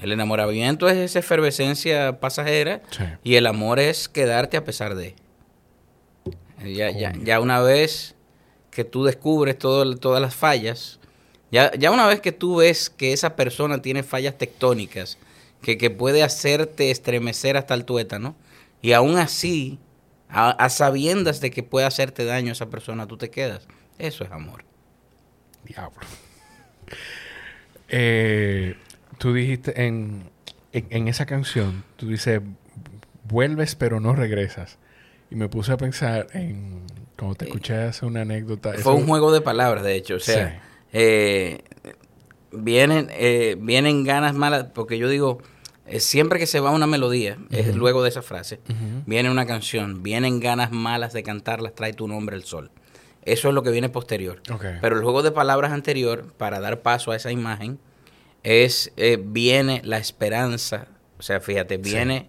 El 0.00 0.10
enamoramiento 0.10 0.88
es 0.88 0.96
esa 0.96 1.18
efervescencia 1.18 2.18
pasajera 2.18 2.80
Sí. 2.90 3.04
y 3.24 3.34
el 3.36 3.46
amor 3.46 3.78
es 3.80 4.08
quedarte 4.08 4.56
a 4.56 4.64
pesar 4.64 4.94
de. 4.94 5.14
Ya, 6.64 6.90
ya, 6.90 7.12
ya 7.22 7.40
una 7.40 7.60
vez 7.60 8.13
que 8.74 8.84
tú 8.84 9.04
descubres 9.04 9.56
todas 9.58 10.20
las 10.20 10.34
fallas, 10.34 10.98
ya, 11.50 11.72
ya 11.78 11.92
una 11.92 12.06
vez 12.06 12.20
que 12.20 12.32
tú 12.32 12.56
ves 12.56 12.90
que 12.90 13.12
esa 13.12 13.36
persona 13.36 13.80
tiene 13.80 14.02
fallas 14.02 14.36
tectónicas, 14.36 15.16
que, 15.62 15.78
que 15.78 15.90
puede 15.90 16.24
hacerte 16.24 16.90
estremecer 16.90 17.56
hasta 17.56 17.74
el 17.74 17.84
tuétano, 17.84 18.34
y 18.82 18.92
aún 18.92 19.16
así, 19.16 19.78
a, 20.28 20.68
sabiendas 20.68 21.40
de 21.40 21.50
que 21.50 21.62
puede 21.62 21.86
hacerte 21.86 22.24
daño 22.24 22.52
esa 22.52 22.68
persona, 22.68 23.06
tú 23.06 23.16
te 23.16 23.30
quedas. 23.30 23.66
Eso 23.98 24.24
es 24.24 24.32
amor. 24.32 24.64
Diablo. 25.64 26.00
Eh, 27.88 28.76
tú 29.18 29.32
dijiste 29.32 29.86
en, 29.86 30.28
en, 30.72 30.86
en 30.90 31.08
esa 31.08 31.24
canción, 31.26 31.84
tú 31.96 32.08
dices, 32.08 32.40
vuelves 33.22 33.76
pero 33.76 34.00
no 34.00 34.14
regresas. 34.14 34.78
Y 35.30 35.36
me 35.36 35.48
puse 35.48 35.72
a 35.72 35.76
pensar 35.76 36.26
en, 36.32 36.82
como 37.16 37.34
te 37.34 37.44
escuché 37.46 37.74
hacer 37.74 38.08
una 38.08 38.22
anécdota. 38.22 38.70
Fue 38.70 38.80
eso- 38.80 38.94
un 38.94 39.06
juego 39.06 39.32
de 39.32 39.40
palabras, 39.40 39.84
de 39.84 39.94
hecho. 39.96 40.16
O 40.16 40.20
sea, 40.20 40.48
Sí. 40.50 40.88
eh, 40.92 41.62
vienen, 42.52 43.08
eh, 43.12 43.56
vienen 43.58 44.04
ganas 44.04 44.34
malas, 44.34 44.66
porque 44.74 44.98
yo 44.98 45.08
digo, 45.08 45.38
eh, 45.86 46.00
siempre 46.00 46.38
que 46.38 46.46
se 46.46 46.60
va 46.60 46.70
una 46.70 46.86
melodía, 46.86 47.36
es 47.50 47.74
luego 47.74 48.02
de 48.02 48.08
esa 48.08 48.22
frase, 48.22 48.60
viene 49.06 49.30
una 49.30 49.46
canción, 49.46 50.02
vienen 50.02 50.40
ganas 50.40 50.70
malas 50.72 51.12
de 51.12 51.22
cantarlas, 51.22 51.74
trae 51.74 51.92
tu 51.92 52.08
nombre 52.08 52.36
el 52.36 52.44
sol. 52.44 52.70
Eso 53.22 53.48
es 53.48 53.54
lo 53.54 53.62
que 53.62 53.70
viene 53.70 53.88
posterior. 53.88 54.40
Pero 54.80 54.96
el 54.96 55.02
juego 55.02 55.22
de 55.22 55.30
palabras 55.30 55.72
anterior, 55.72 56.32
para 56.36 56.60
dar 56.60 56.82
paso 56.82 57.10
a 57.12 57.16
esa 57.16 57.32
imagen, 57.32 57.78
es 58.42 58.92
eh, 58.96 59.18
viene 59.22 59.80
la 59.84 59.96
esperanza, 59.98 60.88
o 61.18 61.22
sea, 61.22 61.40
fíjate, 61.40 61.78
viene 61.78 62.28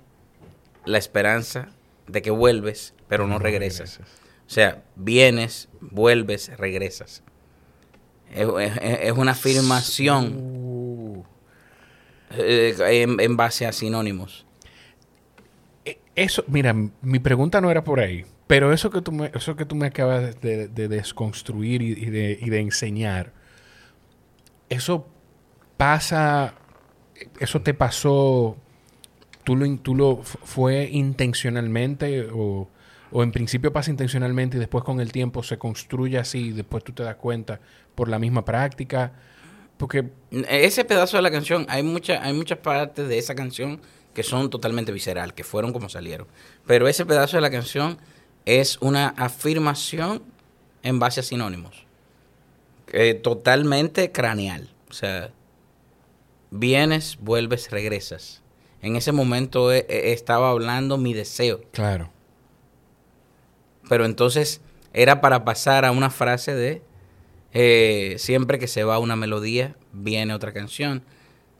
la 0.85 0.97
esperanza 0.97 1.67
de 2.07 2.21
que 2.21 2.31
vuelves, 2.31 2.93
pero 3.09 3.27
no, 3.27 3.39
regresas. 3.39 3.99
O 4.47 4.49
sea, 4.49 4.83
vienes, 4.95 5.69
vuelves, 5.81 6.55
regresas. 6.57 7.23
Es, 8.33 8.47
es- 8.59 8.99
es 9.03 9.11
una 9.13 9.31
afirmación 9.31 10.33
Uh, 10.37 11.23
eh, 12.37 12.75
en, 13.03 13.19
en 13.19 13.37
base 13.37 13.65
a 13.65 13.71
sinónimos. 13.71 14.45
eh, 15.85 15.99
eso, 16.15 16.43
mira, 16.47 16.73
mi 17.01 17.19
pregunta 17.19 17.61
no 17.61 17.71
era 17.71 17.83
por 17.83 17.99
ahí, 17.99 18.25
pero 18.47 18.73
eso 18.73 18.89
que 18.89 19.01
tú 19.01 19.11
me, 19.11 19.31
eso 19.33 19.55
que 19.55 19.65
tú 19.65 19.75
me 19.75 19.87
acabas 19.87 20.39
de, 20.41 20.67
de 20.67 20.87
desconstruir 20.87 21.81
y, 21.81 21.91
y 21.91 22.09
de, 22.09 22.37
y 22.41 22.49
de 22.49 22.59
enseñar, 22.59 23.31
eso 24.69 25.07
pasa, 25.77 26.55
eso 27.39 27.61
te 27.61 27.73
pasó, 27.73 28.57
tú 29.43 29.55
lo, 29.55 29.77
tú 29.77 29.95
lo 29.95 30.23
fue 30.23 30.89
intencionalmente 30.91 32.27
o, 32.33 32.69
o 33.11 33.23
en 33.23 33.31
principio 33.31 33.71
pasa 33.71 33.91
intencionalmente 33.91 34.57
y 34.57 34.59
después 34.59 34.83
con 34.83 34.99
el 34.99 35.11
tiempo 35.11 35.43
se 35.43 35.57
construye 35.57 36.17
así 36.17 36.47
y 36.47 36.51
después 36.51 36.83
tú 36.83 36.91
te 36.91 37.03
das 37.03 37.15
cuenta 37.15 37.59
por 37.95 38.09
la 38.09 38.19
misma 38.19 38.43
práctica, 38.43 39.13
porque 39.77 40.09
Ese 40.31 40.85
pedazo 40.85 41.17
de 41.17 41.23
la 41.23 41.31
canción, 41.31 41.65
hay, 41.69 41.83
mucha, 41.83 42.23
hay 42.23 42.33
muchas 42.33 42.59
partes 42.59 43.07
de 43.07 43.17
esa 43.17 43.35
canción 43.35 43.81
que 44.13 44.23
son 44.23 44.49
totalmente 44.49 44.91
visceral, 44.91 45.33
que 45.33 45.43
fueron 45.43 45.73
como 45.73 45.89
salieron. 45.89 46.27
Pero 46.65 46.87
ese 46.87 47.05
pedazo 47.05 47.37
de 47.37 47.41
la 47.41 47.51
canción 47.51 47.97
es 48.45 48.77
una 48.81 49.09
afirmación 49.09 50.23
en 50.83 50.99
base 50.99 51.19
a 51.19 51.23
sinónimos. 51.23 51.85
Eh, 52.93 53.15
totalmente 53.15 54.11
craneal. 54.11 54.69
O 54.89 54.93
sea, 54.93 55.31
vienes, 56.51 57.17
vuelves, 57.19 57.69
regresas. 57.71 58.41
En 58.81 58.95
ese 58.95 59.11
momento 59.11 59.73
eh, 59.73 59.85
eh, 59.89 60.13
estaba 60.13 60.51
hablando 60.51 60.97
mi 60.97 61.13
deseo. 61.13 61.61
claro, 61.71 62.11
Pero 63.89 64.05
entonces 64.05 64.61
era 64.93 65.21
para 65.21 65.43
pasar 65.45 65.85
a 65.85 65.91
una 65.91 66.09
frase 66.09 66.53
de 66.55 66.81
eh, 67.53 68.15
siempre 68.17 68.59
que 68.59 68.67
se 68.67 68.83
va 68.83 68.99
una 68.99 69.15
melodía, 69.15 69.75
viene 69.93 70.33
otra 70.33 70.51
canción. 70.53 71.03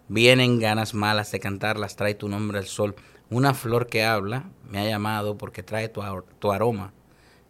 Vienen 0.08 0.60
ganas 0.60 0.94
malas 0.94 1.32
de 1.32 1.40
cantarlas, 1.40 1.96
trae 1.96 2.14
tu 2.16 2.30
nombre 2.30 2.60
al 2.60 2.66
sol. 2.68 2.96
Una 3.30 3.54
flor 3.54 3.88
que 3.88 4.04
habla 4.04 4.44
me 4.70 4.80
ha 4.80 4.86
llamado 4.86 5.38
porque 5.38 5.64
trae 5.64 5.90
tu, 5.90 6.02
ar- 6.02 6.24
tu 6.40 6.52
aroma. 6.52 6.94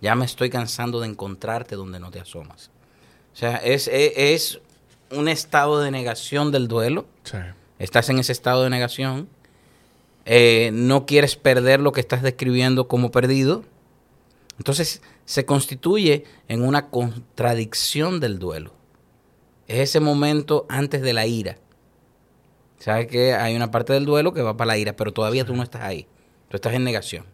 Ya 0.01 0.15
me 0.15 0.25
estoy 0.25 0.49
cansando 0.49 0.99
de 0.99 1.07
encontrarte 1.07 1.75
donde 1.75 1.99
no 1.99 2.11
te 2.11 2.19
asomas. 2.19 2.69
O 3.33 3.37
sea, 3.37 3.57
es, 3.57 3.87
es, 3.89 4.13
es 4.15 4.59
un 5.11 5.27
estado 5.27 5.81
de 5.81 5.91
negación 5.91 6.51
del 6.51 6.67
duelo. 6.67 7.05
sí, 7.23 7.37
Estás 7.79 8.09
en 8.09 8.19
ese 8.19 8.31
estado 8.31 8.63
de 8.63 8.69
negación. 8.69 9.27
eh, 10.25 10.69
no 10.73 11.05
quieres 11.05 11.35
perder 11.35 11.79
lo 11.81 11.91
que 11.91 11.99
estás 12.01 12.21
describiendo 12.21 12.87
como 12.87 13.11
perdido. 13.11 13.63
Entonces 14.57 15.01
se 15.25 15.45
constituye 15.45 16.23
en 16.47 16.63
una 16.63 16.89
contradicción 16.89 18.19
del 18.19 18.39
duelo. 18.39 18.73
Es 19.67 19.79
ese 19.89 19.99
momento 19.99 20.65
antes 20.69 21.01
de 21.01 21.13
la 21.13 21.25
ira. 21.25 21.57
Sabes 22.79 23.07
que 23.07 23.33
hay 23.33 23.55
una 23.55 23.71
parte 23.71 23.93
del 23.93 24.05
duelo 24.05 24.33
que 24.33 24.41
va 24.41 24.55
para 24.57 24.67
la 24.69 24.77
ira, 24.77 24.95
pero 24.95 25.11
todavía 25.11 25.45
tú 25.45 25.55
no 25.55 25.63
estás 25.63 25.81
ahí. 25.81 26.07
Tú 26.49 26.57
estás 26.57 26.73
en 26.73 26.83
negación. 26.83 27.25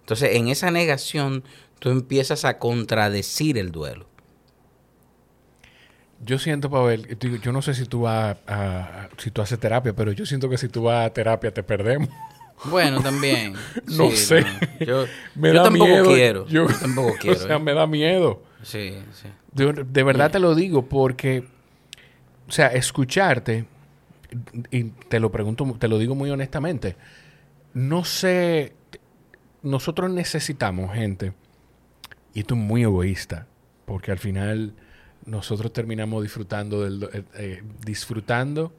Entonces, 0.00 0.34
en 0.36 0.48
esa 0.48 0.70
negación, 0.70 1.44
tú 1.78 1.90
empiezas 1.90 2.44
a 2.44 2.58
contradecir 2.58 3.58
el 3.58 3.70
duelo. 3.70 4.06
Yo 6.24 6.38
siento, 6.38 6.68
Pavel, 6.68 7.16
yo 7.42 7.52
no 7.52 7.62
sé 7.62 7.74
si 7.74 7.84
tú 7.84 8.02
vas 8.02 8.36
a, 8.46 8.54
a- 9.04 9.08
si 9.18 9.30
tú 9.30 9.40
haces 9.40 9.58
terapia, 9.60 9.94
pero 9.94 10.10
yo 10.10 10.26
siento 10.26 10.48
que 10.48 10.58
si 10.58 10.68
tú 10.68 10.82
vas 10.82 11.06
a 11.06 11.10
terapia 11.12 11.52
te 11.54 11.62
perdemos. 11.62 12.08
Bueno, 12.64 13.00
también. 13.02 13.54
No 13.86 14.10
Sí, 14.10 14.16
sé. 14.16 14.40
no. 14.42 14.86
Yo, 14.86 15.04
Me 15.34 15.48
yo 15.48 15.54
da 15.54 15.62
tampoco 15.64 15.84
miedo. 15.86 16.04
quiero. 16.06 16.46
Yo, 16.46 16.68
Yo, 16.68 16.74
tampoco 16.78 17.14
quiero. 17.20 17.36
o 17.38 17.40
sea, 17.42 17.56
¿eh? 17.56 17.58
me 17.60 17.74
da 17.74 17.86
miedo. 17.86 18.42
Sí, 18.62 18.94
sí. 19.12 19.28
De, 19.52 19.72
de 19.84 20.02
verdad 20.02 20.30
te 20.30 20.38
lo 20.38 20.54
digo 20.54 20.86
porque, 20.88 21.44
o 22.48 22.52
sea, 22.52 22.68
escucharte, 22.68 23.64
y 24.70 24.84
te 24.84 25.20
lo 25.20 25.30
pregunto, 25.30 25.64
te 25.78 25.88
lo 25.88 25.98
digo 25.98 26.14
muy 26.14 26.30
honestamente, 26.30 26.96
no 27.72 28.04
sé, 28.04 28.74
nosotros 29.62 30.10
necesitamos 30.10 30.92
gente, 30.94 31.32
y 32.34 32.40
esto 32.40 32.54
es 32.54 32.60
muy 32.60 32.82
egoísta, 32.82 33.46
porque 33.86 34.10
al 34.12 34.18
final 34.18 34.74
nosotros 35.24 35.72
terminamos 35.72 36.22
disfrutando 36.22 36.82
del, 36.84 37.04
eh, 37.12 37.22
eh, 37.36 37.62
disfrutando 37.84 38.72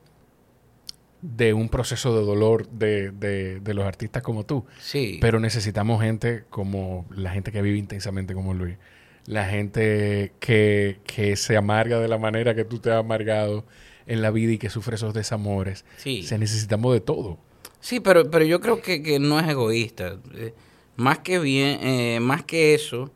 de 1.22 1.54
un 1.54 1.68
proceso 1.70 2.18
de 2.18 2.26
dolor 2.26 2.70
de, 2.70 3.12
de- 3.12 3.60
de 3.60 3.74
los 3.74 3.86
artistas 3.86 4.24
como 4.24 4.46
tú. 4.46 4.66
Sí. 4.80 5.18
Pero 5.22 5.40
necesitamos 5.40 6.02
gente 6.02 6.46
como 6.50 7.06
la 7.14 7.32
gente 7.32 7.52
que 7.52 7.62
vive 7.62 7.78
intensamente 7.78 8.34
como 8.34 8.54
Luis. 8.54 8.78
La 9.26 9.46
gente 9.46 10.34
que, 10.40 11.00
que 11.06 11.36
se 11.36 11.58
amarga 11.58 12.00
de 12.00 12.08
la 12.08 12.18
manera 12.18 12.56
que 12.56 12.64
tú 12.66 12.80
te 12.80 12.90
has 12.92 12.98
amargado 13.00 13.66
en 14.08 14.22
la 14.22 14.32
vida 14.32 14.54
y 14.54 14.58
que 14.58 14.70
sufre 14.70 14.96
esos 14.96 15.14
desamores. 15.14 15.86
Sí. 15.98 16.22
O 16.24 16.28
sea, 16.28 16.38
necesitamos 16.38 16.94
de 16.94 17.02
todo. 17.02 17.38
Sí, 17.80 18.00
pero, 18.00 18.30
pero 18.32 18.44
yo 18.46 18.60
creo 18.60 18.82
que, 18.82 19.04
que 19.04 19.20
no 19.20 19.40
es 19.40 19.48
egoísta. 19.48 20.18
Eh, 20.34 20.54
más 20.96 21.20
que 21.20 21.38
bien, 21.40 21.80
eh, 21.82 22.20
más 22.22 22.44
que 22.44 22.74
eso, 22.74 23.12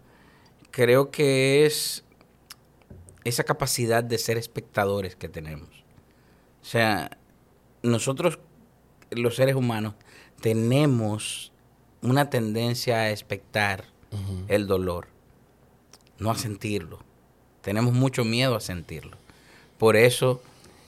creo 0.72 1.10
que 1.10 1.66
es 1.66 2.04
esa 3.24 3.44
capacidad 3.44 4.04
de 4.04 4.18
ser 4.18 4.38
espectadores 4.38 5.16
que 5.16 5.30
tenemos. 5.30 5.70
O 6.62 6.66
sea, 6.66 7.18
nosotros, 7.84 8.40
los 9.12 9.36
seres 9.36 9.56
humanos, 9.56 9.94
tenemos 10.42 11.52
una 12.02 12.30
tendencia 12.30 12.98
a 12.98 13.12
expectar 13.12 13.86
el 14.48 14.68
dolor, 14.68 15.08
no 16.20 16.32
a 16.32 16.36
sentirlo. 16.36 17.00
Tenemos 17.62 17.94
mucho 17.94 18.26
miedo 18.26 18.56
a 18.56 18.60
sentirlo. 18.60 19.18
Por 19.78 19.96
eso 19.96 20.42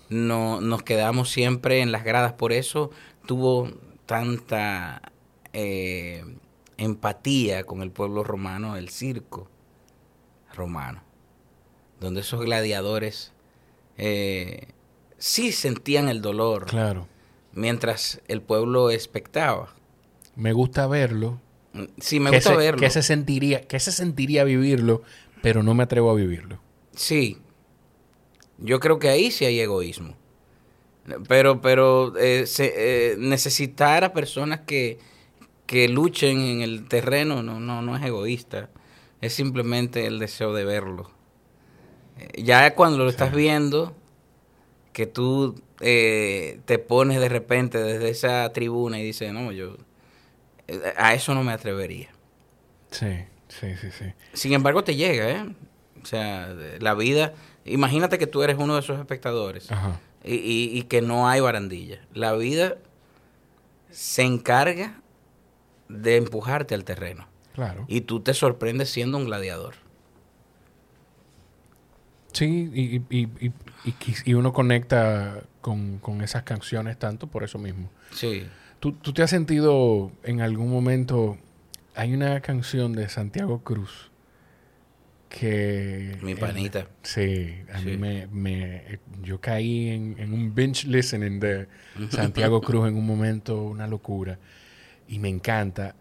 no, 0.10 0.62
nos 0.62 0.84
quedamos 0.84 1.32
siempre 1.32 1.82
en 1.82 1.92
las 1.92 2.04
gradas. 2.04 2.34
Por 2.34 2.54
eso 2.54 2.92
tuvo 3.26 3.70
tanta 4.06 5.02
eh, 5.54 6.24
empatía 6.78 7.64
con 7.64 7.82
el 7.82 7.92
pueblo 7.92 8.24
romano, 8.24 8.78
el 8.78 8.90
circo 8.90 9.48
romano, 10.54 11.02
donde 12.00 12.22
esos 12.22 12.42
gladiadores 12.42 13.34
eh, 13.98 14.68
sí 15.18 15.52
sentían 15.52 16.08
el 16.10 16.22
dolor 16.22 16.66
Claro. 16.66 17.08
mientras 17.54 18.22
el 18.28 18.42
pueblo 18.42 18.90
expectaba. 18.92 19.74
Me 20.36 20.54
gusta 20.54 20.88
verlo. 20.88 21.40
Sí, 22.00 22.20
me 22.20 22.30
gusta 22.32 22.52
se, 22.52 22.58
verlo. 22.58 22.80
Que 22.80 22.90
se 22.90 23.04
sentiría, 23.04 23.62
que 23.68 23.80
se 23.80 23.92
sentiría 23.92 24.44
vivirlo, 24.44 25.02
pero 25.42 25.62
no 25.64 25.74
me 25.74 25.84
atrevo 25.84 26.12
a 26.12 26.16
vivirlo. 26.16 26.60
Sí. 26.96 27.38
Yo 28.58 28.80
creo 28.80 29.00
que 29.00 29.10
ahí 29.10 29.32
sí 29.32 29.46
hay 29.46 29.60
egoísmo. 29.60 30.16
Pero, 31.28 31.62
pero 31.62 32.18
eh, 32.18 32.48
se- 32.48 32.74
eh, 33.12 33.16
necesitar 33.18 34.04
a 34.04 34.14
personas 34.14 34.62
que, 34.62 34.98
que 35.66 35.88
luchen 35.90 36.40
en 36.40 36.62
el 36.62 36.88
terreno 36.88 37.44
no, 37.44 37.60
no, 37.60 37.82
no 37.82 37.96
es 37.98 38.04
egoísta. 38.04 38.70
Es 39.22 39.34
simplemente 39.34 40.08
el 40.08 40.20
deseo 40.20 40.54
de 40.54 40.64
verlo. 40.66 41.12
Eh, 42.18 42.42
Ya 42.44 42.74
cuando 42.76 43.00
lo 43.04 43.10
estás 43.10 43.34
viendo, 43.34 43.96
que 44.96 45.06
tú 45.08 45.62
eh, 45.82 46.62
te 46.64 46.80
pones 46.80 47.20
de 47.20 47.28
repente 47.28 47.78
desde 47.84 48.08
esa 48.10 48.50
tribuna 48.54 48.98
y 48.98 49.04
dices, 49.04 49.34
no, 49.34 49.52
yo 49.52 49.76
eh, 50.70 50.80
a 50.96 51.14
eso 51.14 51.36
no 51.36 51.44
me 51.44 51.52
atrevería. 51.52 52.08
Sí, 52.92 53.26
sí, 53.50 53.76
sí, 53.76 53.90
sí. 53.92 54.06
Sin 54.32 54.54
embargo, 54.54 54.86
te 54.86 54.96
llega, 54.96 55.30
¿eh? 55.32 55.46
O 56.02 56.06
sea, 56.06 56.56
la 56.80 56.94
vida, 56.94 57.34
imagínate 57.66 58.18
que 58.18 58.26
tú 58.26 58.42
eres 58.42 58.56
uno 58.58 58.76
de 58.76 58.80
esos 58.80 58.98
espectadores 58.98 59.70
Ajá. 59.70 60.00
y, 60.24 60.36
y- 60.36 60.78
y 60.80 60.84
que 60.84 61.02
no 61.02 61.28
hay 61.28 61.42
barandilla. 61.42 62.00
La 62.14 62.32
vida 62.34 62.78
se 63.92 64.22
encarga 64.24 65.02
de 65.90 66.16
empujarte 66.16 66.74
al 66.74 66.86
terreno 66.86 67.28
Claro. 67.54 67.84
y 67.90 68.02
tú 68.02 68.22
te 68.22 68.34
sorprendes 68.34 68.90
siendo 68.92 69.18
un 69.18 69.26
gladiador. 69.26 69.76
Sí, 72.36 72.70
y, 72.74 72.96
y, 73.10 73.30
y, 73.40 73.52
y- 74.26 74.34
uno 74.34 74.52
conecta 74.52 75.42
con, 75.62 76.00
con 76.00 76.22
esas 76.22 76.44
canciones 76.44 77.00
tanto 77.00 77.28
por 77.28 77.46
eso 77.46 77.58
mismo. 77.58 77.90
Sí. 78.12 78.46
¿Tú, 78.82 78.92
tú 78.92 79.14
te 79.14 79.24
has 79.24 79.30
sentido 79.30 80.12
en 80.24 80.42
algún 80.42 80.70
momento... 80.70 81.38
Hay 81.96 82.14
una 82.14 82.42
canción 82.42 82.92
de 82.92 83.08
Santiago 83.08 83.64
Cruz 83.64 84.12
que... 85.30 86.18
Mi 86.22 86.34
eh, 86.34 86.36
panita. 86.36 86.88
sí, 87.04 87.56
a 87.74 87.80
mí 87.80 87.96
me, 87.96 88.28
me... 88.28 89.00
Yo 89.24 89.40
caí 89.40 89.88
en, 89.90 90.18
en 90.20 90.34
un 90.34 90.54
binge 90.54 90.88
listening 90.90 91.40
de 91.40 91.68
Santiago 92.10 92.60
Cruz 92.68 92.90
en 92.90 92.98
un 92.98 93.06
momento, 93.06 93.64
una 93.64 93.88
locura. 93.88 94.40
Y 95.08 95.20
me 95.20 95.30
encanta. 95.30 95.96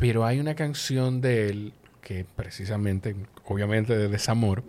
Pero 0.00 0.26
hay 0.26 0.40
una 0.40 0.56
canción 0.56 1.20
de 1.20 1.48
él 1.48 1.72
que 2.00 2.24
precisamente, 2.24 3.14
obviamente 3.44 3.96
de 3.96 4.08
desamor, 4.08 4.64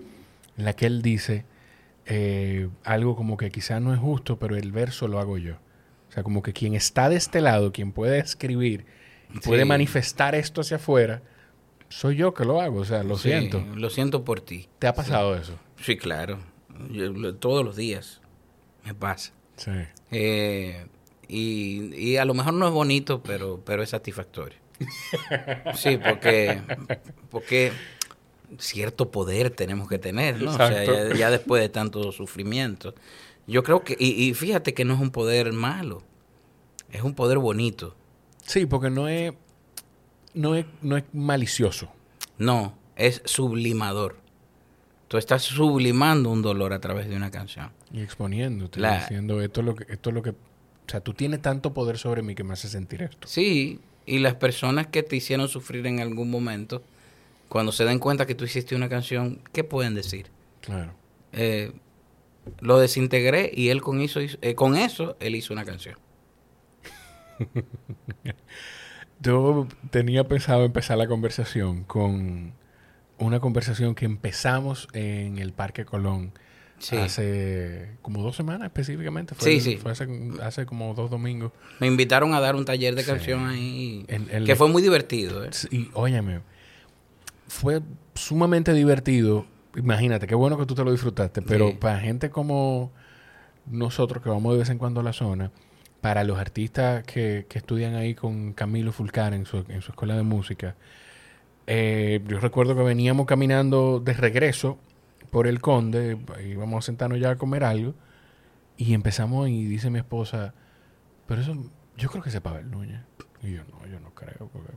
en 0.58 0.66
la 0.66 0.74
que 0.74 0.86
él 0.88 1.02
dice 1.02 1.46
eh, 2.06 2.70
algo 2.84 3.16
como 3.16 3.38
que 3.38 3.52
quizás 3.52 3.82
no 3.82 3.94
es 3.94 4.00
justo, 4.00 4.38
pero 4.40 4.56
el 4.56 4.72
verso 4.72 5.08
lo 5.08 5.20
hago 5.20 5.38
yo. 5.38 5.56
O 6.10 6.12
sea, 6.12 6.24
como 6.24 6.42
que 6.42 6.54
quien 6.54 6.74
está 6.74 7.10
de 7.10 7.16
este 7.18 7.42
lado, 7.42 7.72
quien 7.72 7.92
puede 7.92 8.20
escribir 8.20 8.86
y 9.34 9.40
puede 9.40 9.66
manifestar 9.66 10.36
esto 10.36 10.62
hacia 10.62 10.78
afuera, 10.78 11.22
soy 11.90 12.16
yo 12.16 12.34
que 12.34 12.46
lo 12.46 12.62
hago. 12.62 12.80
O 12.80 12.86
sea, 12.86 13.04
lo 13.04 13.18
Sí, 13.18 13.30
siento. 13.30 13.64
Lo 13.76 13.90
siento 13.90 14.24
por 14.24 14.40
ti. 14.42 14.68
¿Te 14.80 14.88
ha 14.88 14.94
pasado 14.94 15.36
eso? 15.36 15.60
Sí, 15.82 15.98
claro. 15.98 16.40
Yo 16.92 17.36
todos 17.36 17.66
los 17.66 17.76
días 17.76 18.22
me 18.86 18.94
pasa. 18.94 19.34
Sí. 19.58 19.72
Eh, 20.12 20.86
y, 21.28 21.94
y 21.96 22.18
a 22.18 22.26
lo 22.26 22.34
mejor 22.34 22.54
no 22.54 22.68
es 22.68 22.74
bonito, 22.74 23.22
pero, 23.22 23.62
pero 23.66 23.84
es 23.84 23.90
satisfactorio. 23.90 24.58
Sí, 25.76 25.98
porque, 25.98 26.62
porque 27.30 27.72
cierto 28.60 29.12
poder 29.12 29.50
tenemos 29.50 29.88
que 29.90 30.00
tener, 30.00 30.42
¿no? 30.42 30.52
O 30.52 30.56
sea, 30.58 31.14
ya 31.16 31.30
después 31.32 31.62
de 31.62 31.70
tanto 31.70 32.12
sufrimiento. 32.12 32.94
Yo 33.48 33.64
creo 33.64 33.84
que, 33.84 33.96
y, 34.00 34.24
y 34.30 34.34
fíjate 34.34 34.74
que 34.74 34.84
no 34.86 34.94
es 34.94 35.00
un 35.00 35.12
poder 35.12 35.54
malo, 35.54 36.04
es 36.92 37.02
un 37.02 37.14
poder 37.14 37.38
bonito. 37.38 37.96
Sí, 38.46 38.66
porque 38.66 38.90
no 38.90 39.08
es, 39.08 39.34
no 40.34 40.56
es, 40.56 40.66
no 40.82 40.98
es 40.98 41.04
malicioso. 41.14 41.90
No, 42.38 42.78
es 42.96 43.22
sublimador. 43.26 44.18
Tú 45.08 45.18
estás 45.18 45.44
sublimando 45.44 46.30
un 46.30 46.42
dolor 46.42 46.74
a 46.74 46.80
través 46.80 47.08
de 47.08 47.16
una 47.16 47.32
canción. 47.32 47.72
Y 47.94 48.02
exponiéndote, 48.02 48.80
La- 48.80 49.00
diciendo 49.00 49.42
esto 49.42 49.62
es 49.62 49.66
lo 49.66 49.76
que, 49.76 49.86
esto 49.92 50.10
es 50.10 50.14
lo 50.14 50.22
que. 50.22 50.32
O 50.32 50.90
sea, 50.90 51.00
tú 51.02 51.14
tienes 51.14 51.42
tanto 51.42 51.74
poder 51.74 51.98
sobre 51.98 52.22
mí 52.22 52.36
que 52.36 52.44
me 52.44 52.54
hace 52.54 52.68
sentir 52.70 53.02
esto. 53.04 53.28
Sí, 53.28 53.80
y 54.06 54.20
las 54.20 54.36
personas 54.36 54.88
que 54.88 55.04
te 55.04 55.16
hicieron 55.16 55.48
sufrir 55.50 55.86
en 55.88 56.00
algún 56.02 56.30
momento, 56.30 56.84
cuando 57.50 57.72
se 57.72 57.86
den 57.86 58.00
cuenta 58.00 58.26
que 58.26 58.36
tú 58.36 58.46
hiciste 58.46 58.76
una 58.76 58.90
canción, 58.90 59.42
¿qué 59.54 59.64
pueden 59.64 59.96
decir? 59.96 60.28
Claro. 60.62 60.94
Eh, 61.34 61.72
lo 62.62 62.80
desintegré 62.80 63.52
y 63.54 63.70
él 63.70 63.82
con 63.82 64.00
eso, 64.02 64.22
hizo- 64.22 64.38
eh, 64.42 64.56
con 64.56 64.76
eso 64.76 65.18
él 65.20 65.36
hizo 65.36 65.54
una 65.54 65.66
canción. 65.66 65.98
Yo 69.20 69.68
tenía 69.90 70.28
pensado 70.28 70.64
empezar 70.66 70.98
la 70.98 71.08
conversación 71.08 71.84
con 71.84 72.54
una 73.18 73.40
conversación 73.40 73.96
que 73.96 74.06
empezamos 74.06 74.88
en 74.94 75.40
el 75.40 75.54
Parque 75.54 75.86
Colón 75.86 76.32
Sí. 76.80 76.96
hace 76.96 77.96
como 78.04 78.22
dos 78.22 78.36
semanas 78.36 78.68
específicamente. 78.68 79.34
Sí, 79.40 79.60
sí. 79.60 79.78
Fue 79.78 79.92
hace, 79.94 80.08
hace 80.44 80.68
como 80.68 80.94
dos 80.94 81.10
domingos. 81.10 81.52
Me 81.80 81.88
invitaron 81.88 82.36
a 82.36 82.40
dar 82.40 82.56
un 82.56 82.66
taller 82.66 82.94
de 82.94 83.04
canción 83.04 83.48
ahí, 83.48 84.06
que 84.46 84.56
fue 84.56 84.68
muy 84.70 84.84
divertido. 84.84 85.44
¿eh? 85.44 85.50
Y 85.72 85.90
óyeme, 85.96 86.42
fue 87.48 87.82
sumamente 88.16 88.74
divertido. 88.74 89.46
Imagínate, 89.76 90.28
qué 90.28 90.36
bueno 90.36 90.58
que 90.58 90.66
tú 90.66 90.76
te 90.76 90.84
lo 90.84 90.92
disfrutaste, 90.92 91.42
pero 91.42 91.70
Sí. 91.70 91.78
para 91.80 92.00
gente 92.00 92.30
como 92.30 92.92
nosotros 93.66 94.24
que 94.24 94.30
vamos 94.30 94.54
de 94.54 94.60
vez 94.60 94.70
en 94.70 94.78
cuando 94.78 95.02
a 95.02 95.04
la 95.04 95.14
zona, 95.14 95.52
para 96.02 96.24
los 96.24 96.38
artistas 96.40 97.04
que, 97.04 97.46
que 97.50 97.58
estudian 97.60 97.96
ahí 97.96 98.16
con 98.16 98.54
Camilo 98.54 98.92
Fulcar 98.92 99.34
en 99.34 99.46
su, 99.46 99.66
en 99.68 99.82
su 99.82 99.92
escuela 99.92 100.16
de 100.16 100.24
música, 100.24 100.76
eh, 101.68 102.22
yo 102.28 102.40
recuerdo 102.40 102.76
que 102.76 102.84
veníamos 102.84 103.26
caminando 103.26 104.00
de 104.00 104.14
regreso 104.14 104.78
por 105.32 105.48
el 105.48 105.60
Conde, 105.60 106.18
íbamos 106.50 106.84
a 106.84 106.86
sentarnos 106.86 107.20
ya 107.20 107.32
a 107.32 107.36
comer 107.38 107.64
algo, 107.64 107.94
y 108.78 108.94
empezamos 108.94 109.50
y 109.50 109.66
dice 109.66 109.90
mi 109.90 110.00
esposa, 110.00 110.54
pero 111.28 111.42
eso, 111.42 111.56
yo 111.98 112.10
creo 112.10 112.24
que 112.24 112.30
es 112.30 112.40
Pavel 112.40 112.72
Núñez. 112.72 113.02
Y 113.44 113.54
yo, 113.54 113.64
no, 113.66 113.86
yo 113.86 114.00
no 114.00 114.12
creo, 114.12 114.50
porque, 114.54 114.72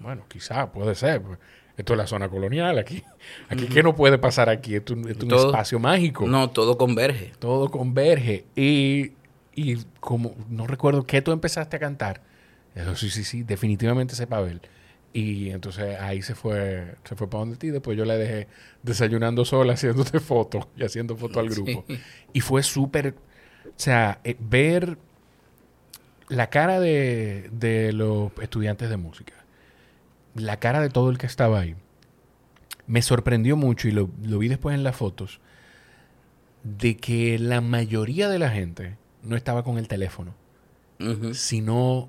bueno, 0.00 0.22
quizá, 0.28 0.70
puede 0.70 0.94
ser, 0.94 1.20
pues, 1.22 1.38
esto 1.76 1.94
es 1.94 1.96
la 1.98 2.06
zona 2.06 2.28
colonial, 2.28 2.78
aquí, 2.78 3.02
aquí 3.48 3.66
¿qué 3.66 3.82
no 3.82 3.94
puede 3.96 4.18
pasar 4.18 4.48
aquí? 4.48 4.74
Esto, 4.74 4.94
esto 4.94 5.08
es 5.10 5.22
un 5.22 5.28
Todo- 5.28 5.46
espacio 5.48 5.78
mágico 5.78 6.26
No, 6.26 6.50
todo 6.50 6.76
converge. 6.76 7.32
todo 7.38 7.70
converge. 7.70 8.44
Y, 8.54 9.12
y 9.54 9.76
como 10.00 10.34
no 10.48 10.66
recuerdo 10.66 11.04
qué 11.06 11.22
tú 11.22 11.32
empezaste 11.32 11.76
a 11.76 11.78
cantar, 11.78 12.22
eso 12.74 12.94
sí, 12.96 13.10
sí, 13.10 13.24
sí, 13.24 13.42
definitivamente 13.42 14.14
ese 14.14 14.26
Pavel. 14.26 14.60
Y 15.12 15.50
entonces 15.50 15.98
ahí 15.98 16.22
se 16.22 16.36
fue, 16.36 16.94
se 17.04 17.16
fue 17.16 17.28
para 17.28 17.40
donde 17.40 17.56
ti. 17.56 17.70
Después 17.70 17.98
yo 17.98 18.04
la 18.04 18.14
dejé 18.16 18.46
desayunando 18.84 19.44
sola, 19.44 19.72
haciéndote 19.74 20.20
fotos 20.20 20.68
y 20.76 20.84
haciendo 20.84 21.16
fotos 21.16 21.38
al 21.38 21.48
grupo. 21.50 21.84
Sí. 21.88 21.98
Y 22.32 22.40
fue 22.42 22.62
súper, 22.62 23.14
o 23.66 23.72
sea, 23.76 24.20
eh, 24.22 24.36
ver 24.38 24.98
la 26.28 26.48
cara 26.48 26.78
de, 26.78 27.50
de 27.52 27.92
los 27.92 28.30
estudiantes 28.40 28.88
de 28.88 28.96
música, 28.96 29.34
la 30.34 30.58
cara 30.58 30.80
de 30.80 30.88
todo 30.90 31.10
el 31.10 31.18
que 31.18 31.26
estaba 31.26 31.60
ahí, 31.60 31.74
me 32.86 33.02
sorprendió 33.02 33.56
mucho 33.56 33.88
y 33.88 33.92
lo, 33.92 34.10
lo 34.22 34.38
vi 34.38 34.48
después 34.48 34.74
en 34.74 34.82
las 34.82 34.96
fotos, 34.96 35.40
de 36.62 36.96
que 36.96 37.38
la 37.38 37.60
mayoría 37.60 38.28
de 38.28 38.38
la 38.38 38.50
gente 38.50 38.96
no 39.22 39.36
estaba 39.36 39.62
con 39.62 39.78
el 39.78 39.88
teléfono, 39.88 40.34
sino 41.32 42.08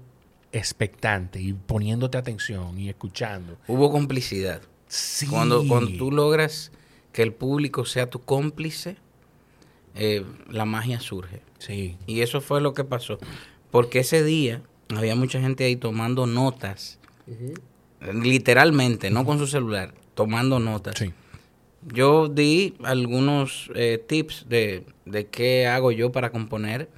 expectante 0.52 1.40
y 1.42 1.54
poniéndote 1.54 2.18
atención 2.18 2.78
y 2.78 2.90
escuchando. 2.90 3.58
Hubo 3.68 3.92
complicidad. 3.92 4.62
Sí. 4.88 5.28
Cuando, 5.28 5.66
cuando 5.66 5.92
tú 5.98 6.12
logras 6.12 6.72
que 7.14 7.24
el 7.24 7.34
público 7.34 7.86
sea 7.86 8.10
tu 8.10 8.20
cómplice, 8.20 8.98
eh, 9.96 10.26
la 10.50 10.66
magia 10.66 11.00
surge. 11.00 11.42
Sí. 11.60 11.98
Y 12.06 12.22
eso 12.22 12.42
fue 12.42 12.60
lo 12.60 12.74
que 12.74 12.84
pasó. 12.84 13.18
Porque 13.72 14.00
ese 14.00 14.24
día 14.24 14.62
había 14.90 15.16
mucha 15.16 15.40
gente 15.40 15.64
ahí 15.64 15.78
tomando 15.78 16.26
notas. 16.28 17.00
Literalmente, 18.02 19.12
no 19.12 19.26
con 19.26 19.38
su 19.38 19.48
celular, 19.48 19.94
tomando 20.16 20.60
notas. 20.60 20.96
Sí. 20.98 21.14
Yo 21.94 22.28
di 22.28 22.76
algunos 22.84 23.72
eh, 23.76 24.04
tips 24.06 24.46
de, 24.50 24.86
de 25.06 25.28
qué 25.28 25.68
hago 25.68 25.92
yo 25.92 26.12
para 26.12 26.32
componer 26.32 26.90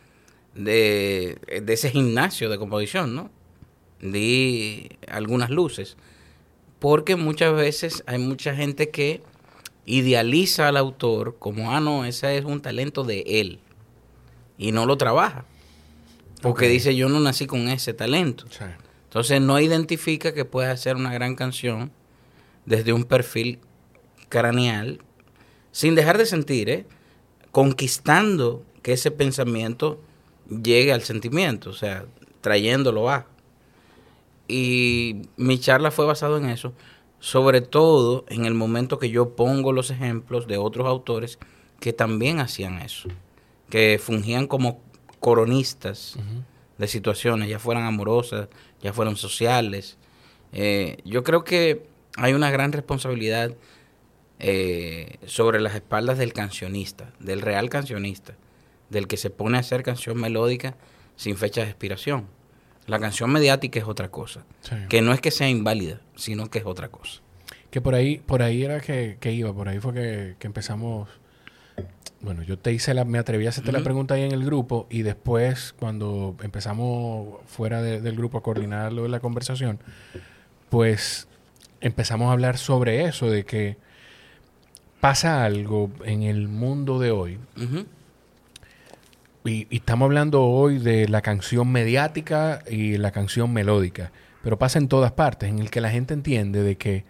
de, 0.56 1.38
de 1.64 1.74
ese 1.74 1.90
gimnasio 1.90 2.50
de 2.50 2.58
composición, 2.58 3.16
¿no? 3.16 3.30
Di 4.02 4.90
algunas 5.08 5.50
luces. 5.50 5.98
Porque 6.80 7.16
muchas 7.16 7.54
veces 7.56 8.04
hay 8.08 8.18
mucha 8.18 8.56
gente 8.56 8.90
que 8.90 9.22
idealiza 9.86 10.68
al 10.68 10.78
autor 10.78 11.38
como, 11.40 11.72
ah, 11.72 11.80
no, 11.80 12.06
ese 12.06 12.38
es 12.38 12.46
un 12.46 12.62
talento 12.62 13.04
de 13.04 13.24
él. 13.26 13.60
Y 14.58 14.72
no 14.72 14.86
lo 14.86 14.98
trabaja. 14.98 15.46
Porque 16.42 16.68
dice, 16.68 16.96
yo 16.96 17.08
no 17.08 17.22
nací 17.22 17.48
con 17.48 17.70
ese 17.70 17.94
talento. 17.94 18.46
Sí. 18.50 18.66
Entonces 19.14 19.42
no 19.42 19.60
identifica 19.60 20.34
que 20.34 20.44
puedes 20.44 20.72
hacer 20.72 20.96
una 20.96 21.14
gran 21.14 21.36
canción 21.36 21.92
desde 22.66 22.94
un 22.94 23.04
perfil 23.04 23.60
craneal, 24.28 25.02
sin 25.72 25.94
dejar 25.94 26.18
de 26.18 26.26
sentir, 26.26 26.68
¿eh? 26.68 26.88
conquistando 27.52 28.64
que 28.82 28.94
ese 28.94 29.12
pensamiento 29.12 30.02
llegue 30.50 30.92
al 30.92 31.04
sentimiento, 31.04 31.70
o 31.70 31.74
sea, 31.74 32.08
trayéndolo 32.42 33.08
a. 33.12 33.28
Y 34.48 35.28
mi 35.38 35.60
charla 35.60 35.92
fue 35.92 36.08
basada 36.08 36.40
en 36.40 36.50
eso, 36.50 36.74
sobre 37.20 37.62
todo 37.62 38.26
en 38.30 38.46
el 38.46 38.56
momento 38.56 38.98
que 38.98 39.12
yo 39.12 39.36
pongo 39.36 39.74
los 39.74 39.92
ejemplos 39.92 40.48
de 40.48 40.58
otros 40.58 40.88
autores 40.88 41.38
que 41.80 41.94
también 41.94 42.40
hacían 42.40 42.82
eso, 42.82 43.10
que 43.70 44.02
fungían 44.04 44.48
como 44.48 44.82
coronistas 45.20 46.18
de 46.80 46.88
situaciones, 46.88 47.48
ya 47.48 47.60
fueran 47.60 47.84
amorosas, 47.84 48.48
ya 48.84 48.94
fueran 48.94 49.16
sociales. 49.16 49.98
Eh, 50.52 50.98
yo 51.06 51.24
creo 51.24 51.44
que 51.44 51.88
hay 52.18 52.34
una 52.34 52.52
gran 52.52 52.72
responsabilidad 52.72 53.56
eh, 54.40 55.18
sobre 55.26 55.60
las 55.62 55.74
espaldas 55.74 56.18
del 56.18 56.34
cancionista, 56.34 57.12
del 57.20 57.42
real 57.42 57.70
cancionista, 57.70 58.36
del 58.90 59.08
que 59.08 59.18
se 59.18 59.30
pone 59.30 59.58
a 59.58 59.62
hacer 59.62 59.82
canción 59.84 60.20
melódica 60.20 60.76
sin 61.16 61.38
fecha 61.38 61.62
de 61.62 61.68
expiración. 61.68 62.28
La 62.86 63.00
canción 63.00 63.32
mediática 63.32 63.80
es 63.80 63.86
otra 63.86 64.12
cosa. 64.12 64.46
Sí. 64.62 64.76
Que 64.90 65.02
no 65.02 65.14
es 65.14 65.22
que 65.22 65.32
sea 65.32 65.50
inválida, 65.50 66.02
sino 66.16 66.50
que 66.50 66.60
es 66.60 66.66
otra 66.66 66.90
cosa. 66.90 67.22
Que 67.72 67.80
por 67.80 67.96
ahí, 67.96 68.18
por 68.18 68.44
ahí 68.44 68.64
era 68.64 68.82
que, 68.82 69.18
que 69.20 69.32
iba, 69.32 69.54
por 69.54 69.70
ahí 69.70 69.80
fue 69.80 69.94
que, 69.94 70.36
que 70.38 70.48
empezamos. 70.48 71.10
Bueno, 72.24 72.42
yo 72.42 72.58
te 72.58 72.72
hice 72.72 72.94
la, 72.94 73.04
me 73.06 73.20
atreví 73.20 73.46
a 73.46 73.50
hacerte 73.50 73.72
la 73.74 73.80
pregunta 73.84 74.14
ahí 74.14 74.24
en 74.24 74.32
el 74.32 74.46
grupo 74.46 74.88
y 74.90 75.02
después 75.02 75.74
cuando 75.78 76.36
empezamos 76.42 77.40
fuera 77.48 77.82
de- 77.82 78.00
del 78.02 78.16
grupo 78.16 78.38
a 78.38 78.42
coordinar 78.44 78.94
lo 78.94 79.04
de 79.04 79.10
la 79.10 79.20
conversación, 79.20 79.78
pues 80.70 81.28
empezamos 81.82 82.30
a 82.30 82.32
hablar 82.32 82.58
sobre 82.58 83.04
eso, 83.06 83.30
de 83.30 83.44
que 83.44 83.76
pasa 85.02 85.44
algo 85.44 85.92
en 86.06 86.24
el 86.24 86.48
mundo 86.48 86.98
de 86.98 87.12
hoy 87.12 87.38
y, 89.46 89.68
y 89.70 89.76
estamos 89.78 90.06
hablando 90.06 90.44
hoy 90.46 90.80
de 90.80 91.10
la 91.10 91.22
canción 91.22 91.70
mediática 91.72 92.64
y 92.70 92.98
la 92.98 93.12
canción 93.12 93.52
melódica, 93.52 94.14
pero 94.42 94.58
pasa 94.58 94.80
en 94.80 94.88
todas 94.88 95.12
partes, 95.12 95.50
en 95.50 95.60
el 95.60 95.70
que 95.70 95.82
la 95.82 95.90
gente 95.90 96.14
entiende 96.14 96.64
de 96.64 96.78
que 96.78 97.04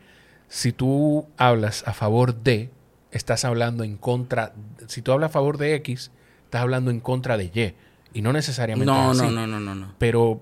si 0.48 0.72
tú 0.72 1.28
hablas 1.38 1.84
a 1.88 1.94
favor 1.94 2.34
de, 2.36 2.72
estás 3.14 3.46
hablando 3.46 3.84
en 3.84 3.98
contra, 3.98 4.54
si 4.88 5.02
tú 5.02 5.12
hablas 5.12 5.30
a 5.30 5.34
favor 5.34 5.58
de 5.58 5.76
X, 5.76 6.12
estás 6.46 6.62
hablando 6.62 6.92
en 6.92 7.00
contra 7.00 7.38
de 7.38 7.46
Y, 7.46 7.74
y 8.18 8.22
no 8.22 8.34
necesariamente 8.34 8.92
No, 8.92 9.12
es 9.12 9.18
no, 9.20 9.24
así. 9.26 9.34
no, 9.36 9.48
no, 9.48 9.60
no, 9.60 9.74
no. 9.76 9.96
Pero, 9.98 10.24
o 10.32 10.42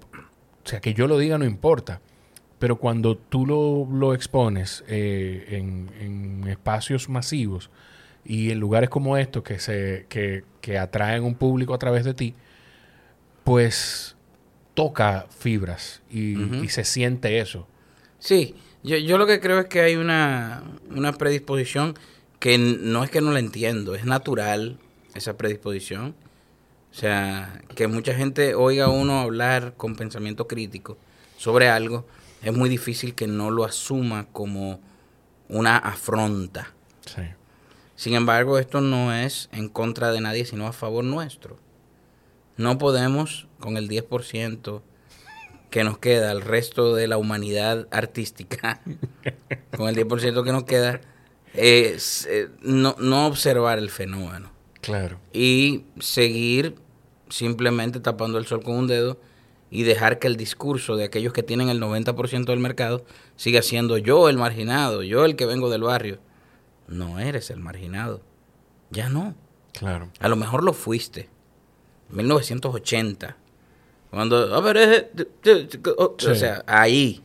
sea, 0.63 0.79
que 0.81 0.93
yo 0.93 1.07
lo 1.07 1.17
diga 1.17 1.37
no 1.37 1.45
importa. 1.45 2.01
Pero 2.59 2.75
cuando 2.77 3.17
tú 3.17 3.45
lo, 3.47 3.87
lo 3.91 4.13
expones 4.13 4.83
eh, 4.87 5.45
en, 5.49 5.89
en 5.99 6.47
espacios 6.47 7.09
masivos 7.09 7.71
y 8.23 8.51
en 8.51 8.59
lugares 8.59 8.89
como 8.89 9.17
estos 9.17 9.41
que, 9.43 9.57
se, 9.57 10.05
que, 10.09 10.43
que 10.61 10.77
atraen 10.77 11.23
un 11.23 11.33
público 11.33 11.73
a 11.73 11.79
través 11.79 12.05
de 12.05 12.13
ti, 12.13 12.35
pues 13.43 14.15
toca 14.73 15.25
fibras 15.37 16.01
y, 16.09 16.39
y 16.63 16.69
se 16.69 16.83
siente 16.83 17.39
eso. 17.39 17.67
Sí, 18.19 18.55
yo, 18.83 18.97
yo 18.97 19.17
lo 19.17 19.25
que 19.25 19.39
creo 19.39 19.59
es 19.59 19.65
que 19.65 19.81
hay 19.81 19.95
una, 19.95 20.63
una 20.91 21.13
predisposición 21.13 21.95
que 22.41 22.57
no 22.57 23.03
es 23.03 23.11
que 23.11 23.21
no 23.21 23.31
la 23.31 23.39
entiendo, 23.39 23.93
es 23.93 24.03
natural 24.03 24.79
esa 25.13 25.37
predisposición. 25.37 26.15
O 26.91 26.93
sea, 26.93 27.61
que 27.75 27.85
mucha 27.85 28.15
gente 28.15 28.55
oiga 28.55 28.85
a 28.85 28.89
uno 28.89 29.19
hablar 29.21 29.75
con 29.77 29.95
pensamiento 29.95 30.47
crítico 30.47 30.97
sobre 31.37 31.69
algo, 31.69 32.07
es 32.41 32.51
muy 32.51 32.67
difícil 32.67 33.13
que 33.13 33.27
no 33.27 33.51
lo 33.51 33.63
asuma 33.63 34.25
como 34.31 34.81
una 35.49 35.77
afronta. 35.77 36.73
Sí. 37.05 37.21
Sin 37.95 38.15
embargo, 38.15 38.57
esto 38.57 38.81
no 38.81 39.13
es 39.13 39.47
en 39.51 39.69
contra 39.69 40.11
de 40.11 40.21
nadie, 40.21 40.43
sino 40.43 40.65
a 40.65 40.73
favor 40.73 41.03
nuestro. 41.03 41.59
No 42.57 42.79
podemos, 42.79 43.47
con 43.59 43.77
el 43.77 43.87
10% 43.87 44.81
que 45.69 45.83
nos 45.83 45.99
queda, 45.99 46.31
el 46.31 46.41
resto 46.41 46.95
de 46.95 47.07
la 47.07 47.19
humanidad 47.19 47.87
artística, 47.91 48.81
con 49.77 49.87
el 49.87 49.95
10% 49.95 50.43
que 50.43 50.51
nos 50.51 50.63
queda, 50.63 51.01
eh, 51.53 51.97
eh, 52.27 52.49
no, 52.61 52.95
no 52.99 53.27
observar 53.27 53.77
el 53.79 53.89
fenómeno 53.89 54.51
Claro. 54.81 55.19
y 55.33 55.83
seguir 55.99 56.75
simplemente 57.29 57.99
tapando 57.99 58.37
el 58.37 58.45
sol 58.45 58.63
con 58.63 58.75
un 58.75 58.87
dedo 58.87 59.19
y 59.69 59.83
dejar 59.83 60.19
que 60.19 60.27
el 60.27 60.35
discurso 60.35 60.95
de 60.97 61.05
aquellos 61.05 61.31
que 61.33 61.43
tienen 61.43 61.69
el 61.69 61.79
90% 61.81 62.45
del 62.45 62.59
mercado 62.59 63.05
siga 63.37 63.61
siendo 63.61 63.97
yo 63.97 64.27
el 64.27 64.37
marginado, 64.37 65.01
yo 65.03 65.23
el 65.25 65.35
que 65.37 65.45
vengo 65.45 65.69
del 65.69 65.83
barrio. 65.83 66.19
No 66.87 67.19
eres 67.19 67.49
el 67.51 67.59
marginado. 67.61 68.21
Ya 68.89 69.07
no. 69.07 69.33
Claro. 69.71 70.09
A 70.19 70.27
lo 70.27 70.35
mejor 70.35 70.63
lo 70.63 70.73
fuiste. 70.73 71.29
1980. 72.09 73.37
Cuando, 74.09 74.53
a 74.53 74.59
ver, 74.59 74.77
eh, 75.45 75.79
o 75.97 76.15
Sí. 76.19 76.35
sea, 76.35 76.63
ahí, 76.67 77.21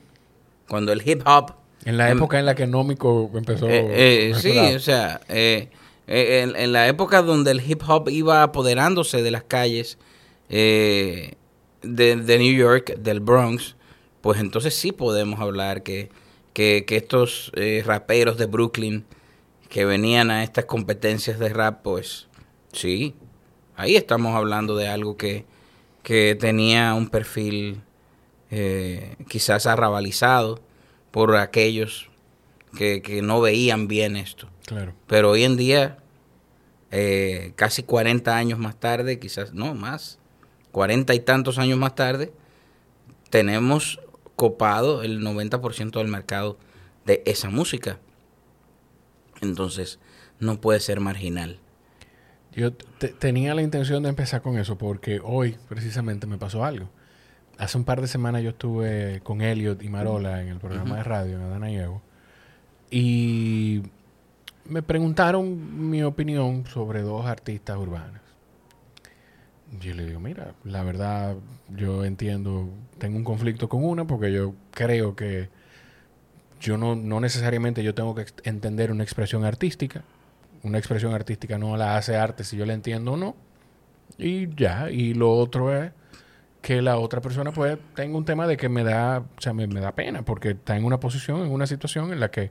cuando 0.68 0.92
el 0.92 1.02
hip 1.08 1.22
hop 1.26 1.54
En 1.86 1.96
la 1.96 2.10
época 2.10 2.38
en 2.40 2.46
la 2.46 2.56
que 2.56 2.66
Nómico 2.66 3.30
empezó. 3.32 3.68
eh, 3.68 4.30
eh, 4.30 4.32
a 4.34 4.38
sí, 4.40 4.58
o 4.58 4.80
sea, 4.80 5.20
eh, 5.28 5.70
en, 6.08 6.56
en 6.56 6.72
la 6.72 6.88
época 6.88 7.22
donde 7.22 7.52
el 7.52 7.60
hip 7.60 7.80
hop 7.86 8.08
iba 8.10 8.42
apoderándose 8.42 9.22
de 9.22 9.30
las 9.30 9.44
calles 9.44 9.96
eh, 10.48 11.34
de, 11.82 12.16
de 12.16 12.38
New 12.38 12.52
York, 12.52 12.96
del 12.98 13.20
Bronx, 13.20 13.76
pues 14.20 14.40
entonces 14.40 14.74
sí 14.74 14.90
podemos 14.90 15.38
hablar 15.38 15.84
que, 15.84 16.10
que, 16.52 16.84
que 16.88 16.96
estos 16.96 17.52
raperos 17.84 18.36
de 18.36 18.46
Brooklyn 18.46 19.04
que 19.68 19.84
venían 19.84 20.32
a 20.32 20.42
estas 20.42 20.64
competencias 20.64 21.38
de 21.38 21.50
rap, 21.50 21.82
pues 21.82 22.26
sí, 22.72 23.14
ahí 23.76 23.94
estamos 23.94 24.34
hablando 24.34 24.76
de 24.76 24.88
algo 24.88 25.16
que, 25.16 25.44
que 26.02 26.36
tenía 26.38 26.94
un 26.94 27.08
perfil 27.08 27.80
quizás 29.28 29.66
arrabalizado 29.66 30.65
por 31.16 31.34
aquellos 31.36 32.10
que, 32.76 33.00
que 33.00 33.22
no 33.22 33.40
veían 33.40 33.88
bien 33.88 34.16
esto. 34.18 34.50
Claro. 34.66 34.92
Pero 35.06 35.30
hoy 35.30 35.44
en 35.44 35.56
día, 35.56 35.96
eh, 36.90 37.54
casi 37.56 37.82
40 37.82 38.36
años 38.36 38.58
más 38.58 38.78
tarde, 38.78 39.18
quizás 39.18 39.54
no 39.54 39.74
más, 39.74 40.18
40 40.72 41.14
y 41.14 41.20
tantos 41.20 41.56
años 41.56 41.78
más 41.78 41.94
tarde, 41.94 42.34
tenemos 43.30 43.98
copado 44.34 45.02
el 45.02 45.22
90% 45.22 45.92
del 46.00 46.08
mercado 46.08 46.58
de 47.06 47.22
esa 47.24 47.48
música. 47.48 47.98
Entonces, 49.40 49.98
no 50.38 50.60
puede 50.60 50.80
ser 50.80 51.00
marginal. 51.00 51.58
Yo 52.52 52.74
te- 52.74 53.08
tenía 53.08 53.54
la 53.54 53.62
intención 53.62 54.02
de 54.02 54.10
empezar 54.10 54.42
con 54.42 54.58
eso 54.58 54.76
porque 54.76 55.18
hoy 55.24 55.56
precisamente 55.70 56.26
me 56.26 56.36
pasó 56.36 56.62
algo. 56.62 56.90
Hace 57.58 57.78
un 57.78 57.84
par 57.84 58.00
de 58.00 58.06
semanas 58.06 58.42
yo 58.42 58.50
estuve 58.50 59.20
con 59.22 59.40
Elliot 59.40 59.82
y 59.82 59.88
Marola 59.88 60.42
en 60.42 60.48
el 60.48 60.58
programa 60.58 60.96
de 60.96 61.02
radio 61.02 61.36
en 61.36 61.42
Adana 61.42 61.68
Diego 61.68 62.02
y 62.90 63.82
me 64.66 64.82
preguntaron 64.82 65.88
mi 65.90 66.02
opinión 66.02 66.66
sobre 66.66 67.02
dos 67.02 67.24
artistas 67.26 67.78
urbanas. 67.78 68.20
Yo 69.80 69.94
le 69.94 70.06
digo, 70.06 70.20
mira, 70.20 70.54
la 70.64 70.82
verdad 70.82 71.36
yo 71.74 72.04
entiendo, 72.04 72.68
tengo 72.98 73.16
un 73.16 73.24
conflicto 73.24 73.68
con 73.68 73.84
una 73.84 74.06
porque 74.06 74.32
yo 74.32 74.54
creo 74.70 75.16
que 75.16 75.48
yo 76.60 76.76
no, 76.76 76.94
no 76.94 77.20
necesariamente 77.20 77.82
yo 77.82 77.94
tengo 77.94 78.14
que 78.14 78.26
entender 78.44 78.92
una 78.92 79.02
expresión 79.02 79.44
artística. 79.44 80.04
Una 80.62 80.78
expresión 80.78 81.14
artística 81.14 81.58
no 81.58 81.76
la 81.76 81.96
hace 81.96 82.16
arte 82.16 82.44
si 82.44 82.56
yo 82.56 82.66
la 82.66 82.74
entiendo 82.74 83.12
o 83.12 83.16
no. 83.16 83.34
Y 84.18 84.54
ya, 84.54 84.90
y 84.90 85.14
lo 85.14 85.32
otro 85.32 85.74
es 85.74 85.92
que 86.66 86.82
la 86.82 86.98
otra 86.98 87.20
persona 87.20 87.52
pues 87.52 87.78
tenga 87.94 88.18
un 88.18 88.24
tema 88.24 88.48
de 88.48 88.56
que 88.56 88.68
me 88.68 88.82
da, 88.82 89.20
o 89.20 89.40
sea, 89.40 89.52
me, 89.52 89.68
me 89.68 89.78
da 89.78 89.94
pena 89.94 90.22
porque 90.22 90.50
está 90.50 90.76
en 90.76 90.84
una 90.84 90.98
posición, 90.98 91.42
en 91.42 91.52
una 91.52 91.66
situación 91.68 92.12
en 92.12 92.18
la 92.18 92.30
que 92.32 92.50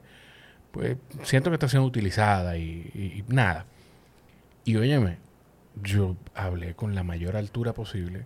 pues 0.72 0.95
siento 1.24 1.49
que 1.49 1.55
está 1.55 1.68
siendo 1.68 1.86
utilizada 1.86 2.57
y, 2.57 2.89
y- 2.93 3.20
y 3.20 3.34
nada. 3.34 3.66
Y 4.63 4.78
óyeme, 4.78 5.18
yo 5.84 6.16
hablé 6.34 6.76
con 6.76 6.95
la 6.95 7.03
mayor 7.03 7.36
altura 7.36 7.74
posible 7.74 8.26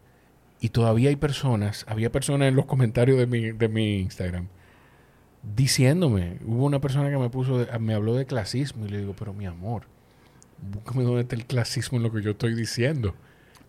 y 0.62 0.70
todavía 0.70 1.10
hay 1.10 1.16
personas, 1.16 1.86
había 1.88 2.12
personas 2.12 2.50
en 2.50 2.56
los 2.56 2.66
comentarios 2.66 3.18
de 3.18 3.26
mi, 3.26 3.52
de 3.52 3.68
mi 3.68 4.00
Instagram 4.00 4.48
diciéndome, 5.56 6.38
hubo 6.46 6.66
una 6.66 6.80
persona 6.82 7.10
que 7.10 7.18
me 7.18 7.30
puso, 7.30 7.60
de- 7.66 7.80
me 7.80 7.94
habló 7.94 8.14
de 8.16 8.26
clasismo 8.26 8.86
y 8.86 8.90
le 8.90 9.00
digo, 9.00 9.16
pero 9.18 9.34
mi 9.34 9.46
amor, 9.46 9.84
búscame 10.72 11.04
dónde 11.04 11.22
está 11.22 11.36
el 11.36 11.46
clasismo 11.46 11.98
en 11.98 12.04
lo 12.04 12.12
que 12.12 12.22
yo 12.22 12.32
estoy 12.32 12.54
diciendo. 12.56 13.16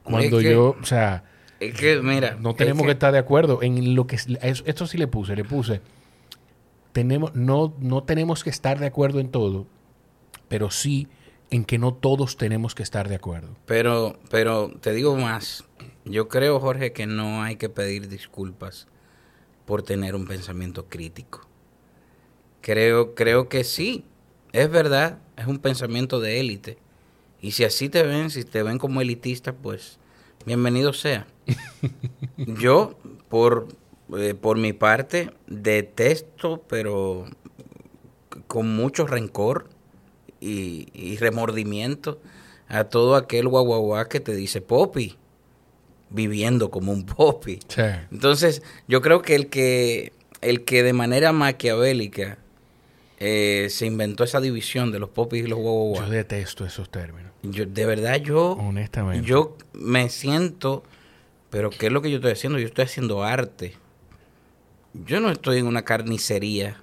Cuando 0.02 0.38
Es 0.38 0.44
que- 0.44 0.52
yo, 0.52 0.76
o 0.80 0.84
sea, 0.84 1.24
Es 1.60 1.74
que, 1.74 2.00
mira, 2.02 2.36
no 2.40 2.50
es 2.50 2.56
tenemos 2.56 2.86
que, 2.86 2.92
estar 2.92 3.12
de 3.12 3.18
acuerdo 3.18 3.62
en 3.62 3.94
lo 3.94 4.06
que 4.06 4.16
es- 4.16 4.26
esto 4.42 4.86
sí 4.86 4.98
le 4.98 5.06
puse, 5.06 5.36
le 5.36 5.44
puse 5.44 5.80
tenemos 6.92 7.34
no 7.34 7.74
no 7.78 8.02
tenemos 8.02 8.42
que 8.42 8.50
estar 8.50 8.78
de 8.78 8.86
acuerdo 8.86 9.20
en 9.20 9.30
todo, 9.30 9.66
pero 10.48 10.70
sí 10.70 11.08
en 11.50 11.64
que 11.64 11.78
no 11.78 11.94
todos 11.94 12.36
tenemos 12.36 12.74
que 12.74 12.82
estar 12.82 13.08
de 13.08 13.16
acuerdo. 13.16 13.48
Pero, 13.66 14.18
pero 14.30 14.70
te 14.80 14.92
digo 14.92 15.16
más. 15.16 15.64
Yo 16.04 16.28
creo, 16.28 16.60
Jorge, 16.60 16.92
que 16.92 17.06
no 17.06 17.42
hay 17.42 17.56
que 17.56 17.68
pedir 17.68 18.08
disculpas 18.08 18.86
por 19.66 19.82
tener 19.82 20.14
un 20.14 20.26
pensamiento 20.26 20.86
crítico. 20.86 21.40
Creo, 22.60 23.14
creo 23.14 23.48
que 23.48 23.64
sí, 23.64 24.04
es 24.52 24.70
verdad, 24.70 25.18
es 25.36 25.46
un 25.46 25.58
pensamiento 25.58 26.20
de 26.20 26.40
élite. 26.40 26.78
Y 27.40 27.52
si 27.52 27.64
así 27.64 27.88
te 27.88 28.02
ven, 28.02 28.30
si 28.30 28.44
te 28.44 28.62
ven 28.62 28.78
como 28.78 29.00
elitista, 29.00 29.52
pues 29.52 29.98
bienvenido 30.46 30.92
sea. 30.92 31.26
Yo, 32.36 32.98
por, 33.28 33.68
eh, 34.16 34.34
por 34.34 34.58
mi 34.58 34.72
parte, 34.72 35.30
detesto, 35.46 36.62
pero 36.68 37.26
con 38.46 38.74
mucho 38.74 39.06
rencor 39.06 39.68
y, 40.40 40.88
y 40.92 41.16
remordimiento 41.16 42.20
a 42.68 42.84
todo 42.84 43.16
aquel 43.16 43.48
guaguaguá 43.48 44.08
que 44.08 44.20
te 44.20 44.34
dice 44.34 44.60
popi, 44.60 45.16
viviendo 46.10 46.70
como 46.70 46.92
un 46.92 47.04
popi. 47.04 47.60
Sí. 47.68 47.82
Entonces, 48.10 48.62
yo 48.88 49.00
creo 49.02 49.22
que 49.22 49.34
el 49.34 49.48
que, 49.48 50.12
el 50.40 50.64
que 50.64 50.82
de 50.82 50.92
manera 50.92 51.32
maquiavélica 51.32 52.38
eh, 53.18 53.66
se 53.70 53.86
inventó 53.86 54.24
esa 54.24 54.40
división 54.40 54.92
de 54.92 54.98
los 54.98 55.10
popis 55.10 55.44
y 55.44 55.46
los 55.46 55.58
guau, 55.58 55.94
Yo 55.94 56.08
detesto 56.08 56.64
esos 56.64 56.90
términos. 56.90 57.32
Yo, 57.42 57.66
de 57.66 57.86
verdad, 57.86 58.16
yo. 58.16 58.52
Honestamente. 58.52 59.26
Yo 59.26 59.56
me 59.72 60.08
siento. 60.08 60.82
Pero, 61.50 61.70
¿qué 61.70 61.86
es 61.86 61.92
lo 61.92 62.00
que 62.00 62.10
yo 62.10 62.16
estoy 62.16 62.32
haciendo? 62.32 62.58
Yo 62.58 62.66
estoy 62.66 62.84
haciendo 62.84 63.22
arte. 63.22 63.74
Yo 64.94 65.20
no 65.20 65.30
estoy 65.30 65.58
en 65.58 65.66
una 65.66 65.82
carnicería. 65.82 66.82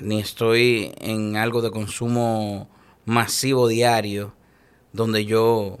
Ni 0.00 0.20
estoy 0.20 0.92
en 1.00 1.36
algo 1.36 1.62
de 1.62 1.70
consumo 1.70 2.68
masivo 3.04 3.68
diario. 3.68 4.34
Donde 4.92 5.24
yo 5.24 5.78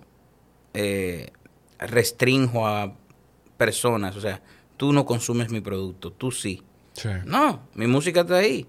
eh, 0.74 1.30
restringo 1.78 2.66
a 2.66 2.94
personas. 3.56 4.16
O 4.16 4.20
sea, 4.20 4.42
tú 4.76 4.92
no 4.92 5.04
consumes 5.04 5.50
mi 5.50 5.60
producto, 5.60 6.12
tú 6.12 6.30
sí. 6.30 6.62
Sí. 6.94 7.08
No, 7.26 7.62
mi 7.74 7.86
música 7.86 8.20
está 8.20 8.36
ahí. 8.36 8.66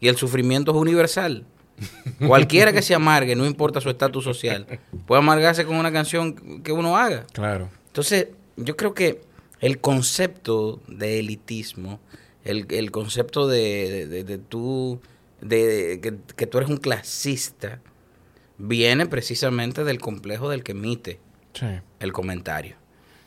Y 0.00 0.08
el 0.08 0.16
sufrimiento 0.16 0.70
es 0.70 0.76
universal. 0.76 1.44
Cualquiera 2.26 2.72
que 2.72 2.82
se 2.82 2.94
amargue, 2.94 3.34
no 3.34 3.46
importa 3.46 3.80
su 3.80 3.88
estatus 3.90 4.24
social, 4.24 4.66
puede 5.06 5.20
amargarse 5.20 5.64
con 5.64 5.76
una 5.76 5.90
canción 5.90 6.62
que 6.62 6.72
uno 6.72 6.96
haga. 6.96 7.24
Claro. 7.32 7.70
Entonces, 7.86 8.28
yo 8.64 8.76
creo 8.76 8.94
que 8.94 9.20
el 9.60 9.80
concepto 9.80 10.80
de 10.86 11.18
elitismo, 11.18 12.00
el, 12.44 12.66
el 12.70 12.90
concepto 12.90 13.46
de, 13.48 13.90
de, 13.90 14.06
de- 14.06 14.24
de 14.24 14.38
tú, 14.38 15.00
de, 15.40 16.00
que, 16.02 16.14
que 16.36 16.46
tú 16.46 16.58
eres 16.58 16.70
un 16.70 16.76
clasista, 16.78 17.80
viene 18.58 19.06
precisamente 19.06 19.84
del 19.84 19.98
complejo 20.00 20.48
del 20.48 20.62
que 20.62 20.72
emite 20.72 21.18
Sí. 21.52 21.66
el 21.98 22.12
comentario, 22.12 22.76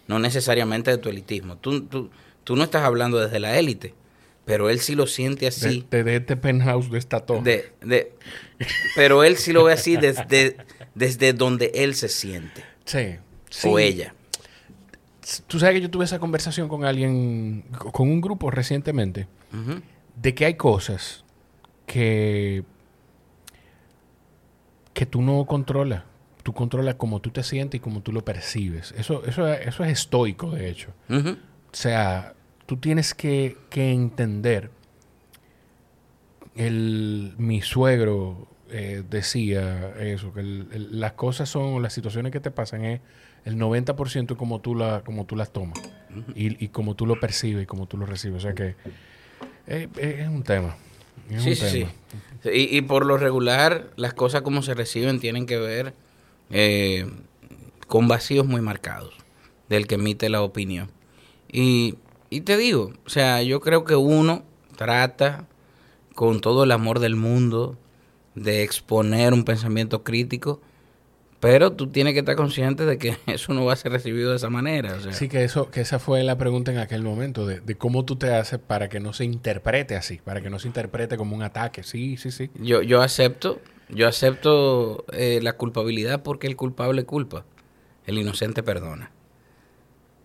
no 0.08 0.18
necesariamente 0.20 0.92
de 0.92 0.98
tu 0.98 1.10
elitismo. 1.10 1.58
Tú, 1.58 1.82
tú, 1.84 2.10
tú 2.44 2.56
no 2.56 2.64
estás 2.64 2.84
hablando 2.84 3.20
desde 3.20 3.40
la 3.40 3.58
élite, 3.60 3.94
pero 4.46 4.70
él 4.70 4.80
sí 4.80 4.96
lo 4.96 5.08
siente 5.08 5.46
así. 5.48 5.86
De, 5.90 6.16
este 6.16 6.38
penthouse 6.38 6.90
de 6.90 7.00
esta 7.00 7.20
torre. 7.20 7.42
De, 7.44 7.72
de, 7.86 8.14
pero 8.96 9.24
él 9.24 9.36
sí 9.38 9.52
lo 9.54 9.64
ve 9.66 9.74
así 9.74 9.98
desde, 9.98 10.58
desde 10.96 11.34
donde 11.34 11.72
él 11.76 11.96
se 11.96 12.08
siente, 12.10 12.64
Sí. 12.86 13.18
o 13.68 13.78
ella. 13.80 14.14
Tú 15.48 15.60
sabes 15.60 15.76
que 15.76 15.82
yo 15.82 15.90
tuve 15.90 16.06
esa 16.06 16.20
conversación 16.20 16.68
con 16.68 16.84
alguien, 16.86 17.64
con 17.94 18.10
un 18.10 18.20
grupo 18.22 18.52
recientemente, 18.52 19.28
de 20.16 20.34
que 20.36 20.46
hay 20.46 20.56
cosas 20.56 21.24
que, 21.86 22.64
que 24.94 25.06
tú 25.06 25.22
no 25.22 25.46
controlas. 25.46 26.04
Tú 26.44 26.52
controlas 26.54 26.96
cómo 26.96 27.22
tú 27.22 27.30
te 27.30 27.42
sientes 27.42 27.78
y 27.78 27.82
cómo 27.82 28.02
tú 28.02 28.12
lo 28.12 28.26
percibes. 28.26 28.94
Eso, 28.98 29.24
eso, 29.26 29.48
eso 29.48 29.84
es 29.86 29.92
estoico, 29.92 30.52
de 30.52 30.70
hecho. 30.70 30.90
O 31.72 31.76
sea, 31.76 32.34
tú 32.66 32.78
tienes 32.78 33.14
que, 33.14 33.58
que 33.70 33.92
entender. 33.94 34.72
El, 36.56 37.34
mi 37.38 37.62
suegro 37.62 38.48
eh, 38.70 39.04
decía 39.10 39.94
eso, 40.00 40.34
que 40.34 40.42
el- 40.42 40.68
el- 40.72 41.00
las 41.00 41.14
cosas 41.14 41.50
son, 41.50 41.82
las 41.82 41.94
situaciones 41.94 42.32
que 42.32 42.40
te 42.40 42.52
pasan 42.52 42.84
es 42.86 43.02
el 43.46 43.58
90% 43.58 44.36
como 44.38 44.62
tú, 44.62 44.76
la, 44.76 45.02
como 45.04 45.26
tú 45.26 45.36
las 45.36 45.52
tomas 45.52 45.80
y, 46.36 46.64
y 46.64 46.68
como 46.70 46.96
tú 46.96 47.06
lo 47.06 47.20
percibes 47.20 47.64
y 47.64 47.66
como 47.66 47.86
tú 47.88 47.98
lo 47.98 48.06
recibes. 48.06 48.38
O 48.38 48.42
sea 48.42 48.54
que 48.54 48.76
eh, 49.68 49.88
eh, 49.98 50.18
es 50.22 50.28
un 50.28 50.44
tema. 50.44 50.78
Es 51.30 51.44
Sí, 51.44 51.50
un 51.52 51.56
sí, 51.56 51.70
sí. 51.70 51.80
tema. 51.80 52.56
Y, 52.56 52.78
y 52.78 52.82
por 52.82 53.06
lo 53.06 53.18
regular, 53.18 53.92
las 53.96 54.14
cosas 54.14 54.42
como 54.42 54.62
se 54.62 54.74
reciben 54.74 55.20
tienen 55.20 55.46
que 55.46 55.58
ver 55.58 55.94
eh, 56.50 57.10
con 57.88 58.08
vacíos 58.08 58.46
muy 58.46 58.62
marcados 58.62 59.14
del 59.70 59.88
que 59.88 59.96
emite 59.96 60.30
la 60.30 60.42
opinión. 60.42 60.90
Y, 61.52 61.96
y 62.30 62.42
te 62.42 62.58
digo, 62.58 62.92
o 63.06 63.10
sea, 63.10 63.42
yo 63.44 63.60
creo 63.62 63.84
que 63.86 63.96
uno 63.96 64.44
trata 64.76 65.48
con 66.16 66.42
todo 66.42 66.64
el 66.64 66.72
amor 66.72 67.00
del 67.00 67.16
mundo 67.16 67.78
de 68.36 68.64
exponer 68.64 69.34
un 69.34 69.44
pensamiento 69.46 70.04
crítico, 70.04 70.60
pero 71.44 71.74
tú 71.74 71.88
tienes 71.88 72.14
que 72.14 72.20
estar 72.20 72.38
consciente 72.38 72.86
de 72.86 72.98
que 72.98 73.18
eso 73.28 73.54
no 73.54 73.66
va 73.66 73.74
a 73.74 73.76
ser 73.76 73.92
recibido 73.92 74.30
de 74.30 74.38
esa 74.38 74.50
manera. 74.50 74.96
O 74.96 75.02
sea, 75.02 75.12
Sí, 75.12 75.28
que 75.28 75.44
eso, 75.44 75.70
que 75.70 75.82
esa 75.82 76.00
fue 76.00 76.24
la 76.24 76.38
pregunta 76.38 76.72
en 76.72 76.78
aquel 76.78 77.04
momento, 77.04 77.46
de, 77.46 77.60
de 77.60 77.76
cómo 77.76 78.06
tú 78.06 78.16
te 78.16 78.34
haces 78.34 78.60
para 78.60 78.88
que 78.88 79.02
no 79.02 79.12
se 79.12 79.26
interprete 79.26 79.98
así, 79.98 80.22
para 80.24 80.40
que 80.40 80.50
no 80.50 80.58
se 80.58 80.70
interprete 80.70 81.18
como 81.18 81.36
un 81.36 81.44
ataque. 81.44 81.84
Sí, 81.84 82.16
sí, 82.16 82.32
sí. 82.32 82.50
Yo, 82.56 82.82
yo 82.82 83.02
acepto, 83.02 83.60
yo 83.90 84.08
acepto 84.08 85.04
eh, 85.12 85.42
la 85.44 85.58
culpabilidad 85.58 86.24
porque 86.24 86.48
el 86.48 86.56
culpable 86.56 87.04
culpa, 87.04 87.44
el 88.06 88.18
inocente 88.18 88.64
perdona. 88.64 89.12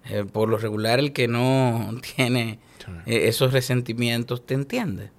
Eh, 0.09 0.25
por 0.25 0.49
lo 0.49 0.57
regular, 0.57 1.01
el 1.01 1.13
que 1.13 1.27
no 1.27 1.99
tiene 2.17 2.61
eh, 3.07 3.27
esos 3.27 3.53
resentimientos 3.53 4.47
te 4.47 4.55
entiende. 4.55 5.11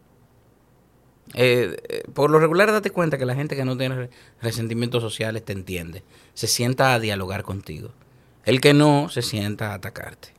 Eh, 1.35 1.77
eh, 1.89 2.03
por 2.13 2.31
lo 2.31 2.39
regular, 2.39 2.71
date 2.71 2.89
cuenta 2.89 3.17
que 3.17 3.25
la 3.25 3.35
gente 3.35 3.55
que 3.55 3.65
no 3.65 3.77
tiene 3.77 3.95
re- 3.95 4.09
resentimientos 4.41 5.01
sociales 5.03 5.45
te 5.45 5.53
entiende. 5.53 6.03
Se 6.33 6.47
sienta 6.47 6.93
a 6.93 6.99
dialogar 6.99 7.43
contigo. 7.43 7.91
El 8.45 8.61
que 8.61 8.73
no, 8.73 9.09
se 9.09 9.21
sienta 9.21 9.71
a 9.71 9.75
atacarte. 9.75 10.29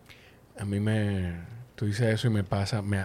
A 0.58 0.64
mí 0.64 0.80
me... 0.80 1.34
Tú 1.76 1.86
dices 1.86 2.14
eso 2.14 2.26
y 2.26 2.30
me 2.30 2.44
pasa... 2.44 2.82
Me, 2.82 3.04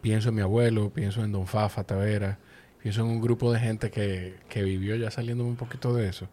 pienso 0.00 0.30
en 0.30 0.36
mi 0.36 0.40
abuelo, 0.40 0.90
pienso 0.90 1.22
en 1.22 1.30
Don 1.32 1.46
Fafa 1.46 1.84
Tavera, 1.84 2.38
pienso 2.82 3.02
en 3.02 3.08
un 3.08 3.20
grupo 3.20 3.52
de 3.52 3.60
gente 3.60 3.90
que, 3.90 4.36
que 4.48 4.62
vivió 4.62 4.96
ya 4.96 5.10
saliendo 5.10 5.44
un 5.44 5.56
poquito 5.56 5.92
de 5.94 6.08
eso. 6.08 6.26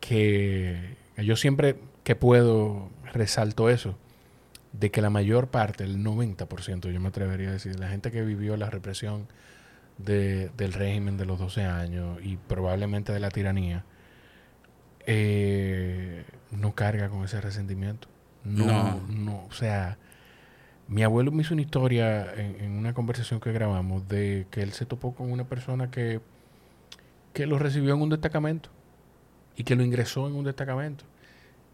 Que 0.00 0.96
yo 1.18 1.36
siempre 1.36 1.76
que 2.04 2.16
puedo 2.16 2.90
resalto 3.12 3.68
eso, 3.68 3.96
de 4.72 4.90
que 4.90 5.02
la 5.02 5.10
mayor 5.10 5.48
parte, 5.48 5.84
el 5.84 5.98
90%, 5.98 6.92
yo 6.92 7.00
me 7.00 7.08
atrevería 7.08 7.50
a 7.50 7.52
decir, 7.52 7.78
la 7.78 7.88
gente 7.88 8.10
que 8.10 8.22
vivió 8.22 8.56
la 8.56 8.70
represión 8.70 9.26
de- 10.04 10.50
del 10.56 10.72
régimen 10.72 11.16
de 11.16 11.24
los 11.26 11.38
12 11.38 11.64
años 11.64 12.18
y 12.22 12.36
probablemente 12.36 13.12
de 13.12 13.20
la 13.20 13.30
tiranía, 13.30 13.84
eh, 15.06 16.24
no 16.50 16.74
carga 16.74 17.08
con 17.08 17.24
ese 17.24 17.40
resentimiento. 17.40 18.08
No, 18.44 18.66
No. 18.66 19.00
no, 19.08 19.44
o 19.48 19.52
sea, 19.52 19.98
mi 20.88 21.02
abuelo 21.02 21.30
me 21.32 21.42
hizo 21.42 21.54
una 21.54 21.62
historia 21.62 22.32
en, 22.34 22.56
en 22.64 22.72
una 22.72 22.94
conversación 22.94 23.40
que 23.40 23.52
grabamos 23.52 24.08
de 24.08 24.46
que 24.50 24.62
él 24.62 24.72
se 24.72 24.86
topó 24.86 25.14
con 25.14 25.30
una 25.30 25.44
persona 25.44 25.90
que, 25.90 26.20
que 27.32 27.46
lo 27.46 27.58
recibió 27.58 27.94
en 27.94 28.02
un 28.02 28.08
destacamento 28.10 28.70
y 29.56 29.64
que 29.64 29.76
lo 29.76 29.82
ingresó 29.84 30.26
en 30.26 30.34
un 30.34 30.44
destacamento. 30.44 31.04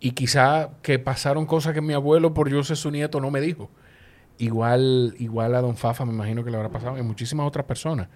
Y 0.00 0.10
quizá 0.10 0.70
que 0.82 0.98
pasaron 0.98 1.46
cosas 1.46 1.72
que 1.72 1.80
mi 1.80 1.94
abuelo, 1.94 2.34
por 2.34 2.50
yo 2.50 2.62
ser 2.62 2.76
su 2.76 2.90
nieto, 2.90 3.20
no 3.20 3.30
me 3.30 3.40
dijo. 3.40 3.70
Igual, 4.38 5.14
igual 5.18 5.54
a 5.54 5.62
Don 5.62 5.76
Fafa 5.76 6.04
me 6.04 6.12
imagino 6.12 6.44
que 6.44 6.50
le 6.50 6.56
habrá 6.56 6.68
pasado 6.68 6.98
y 6.98 7.02
muchísimas 7.02 7.46
otras 7.46 7.64
personas 7.64 8.08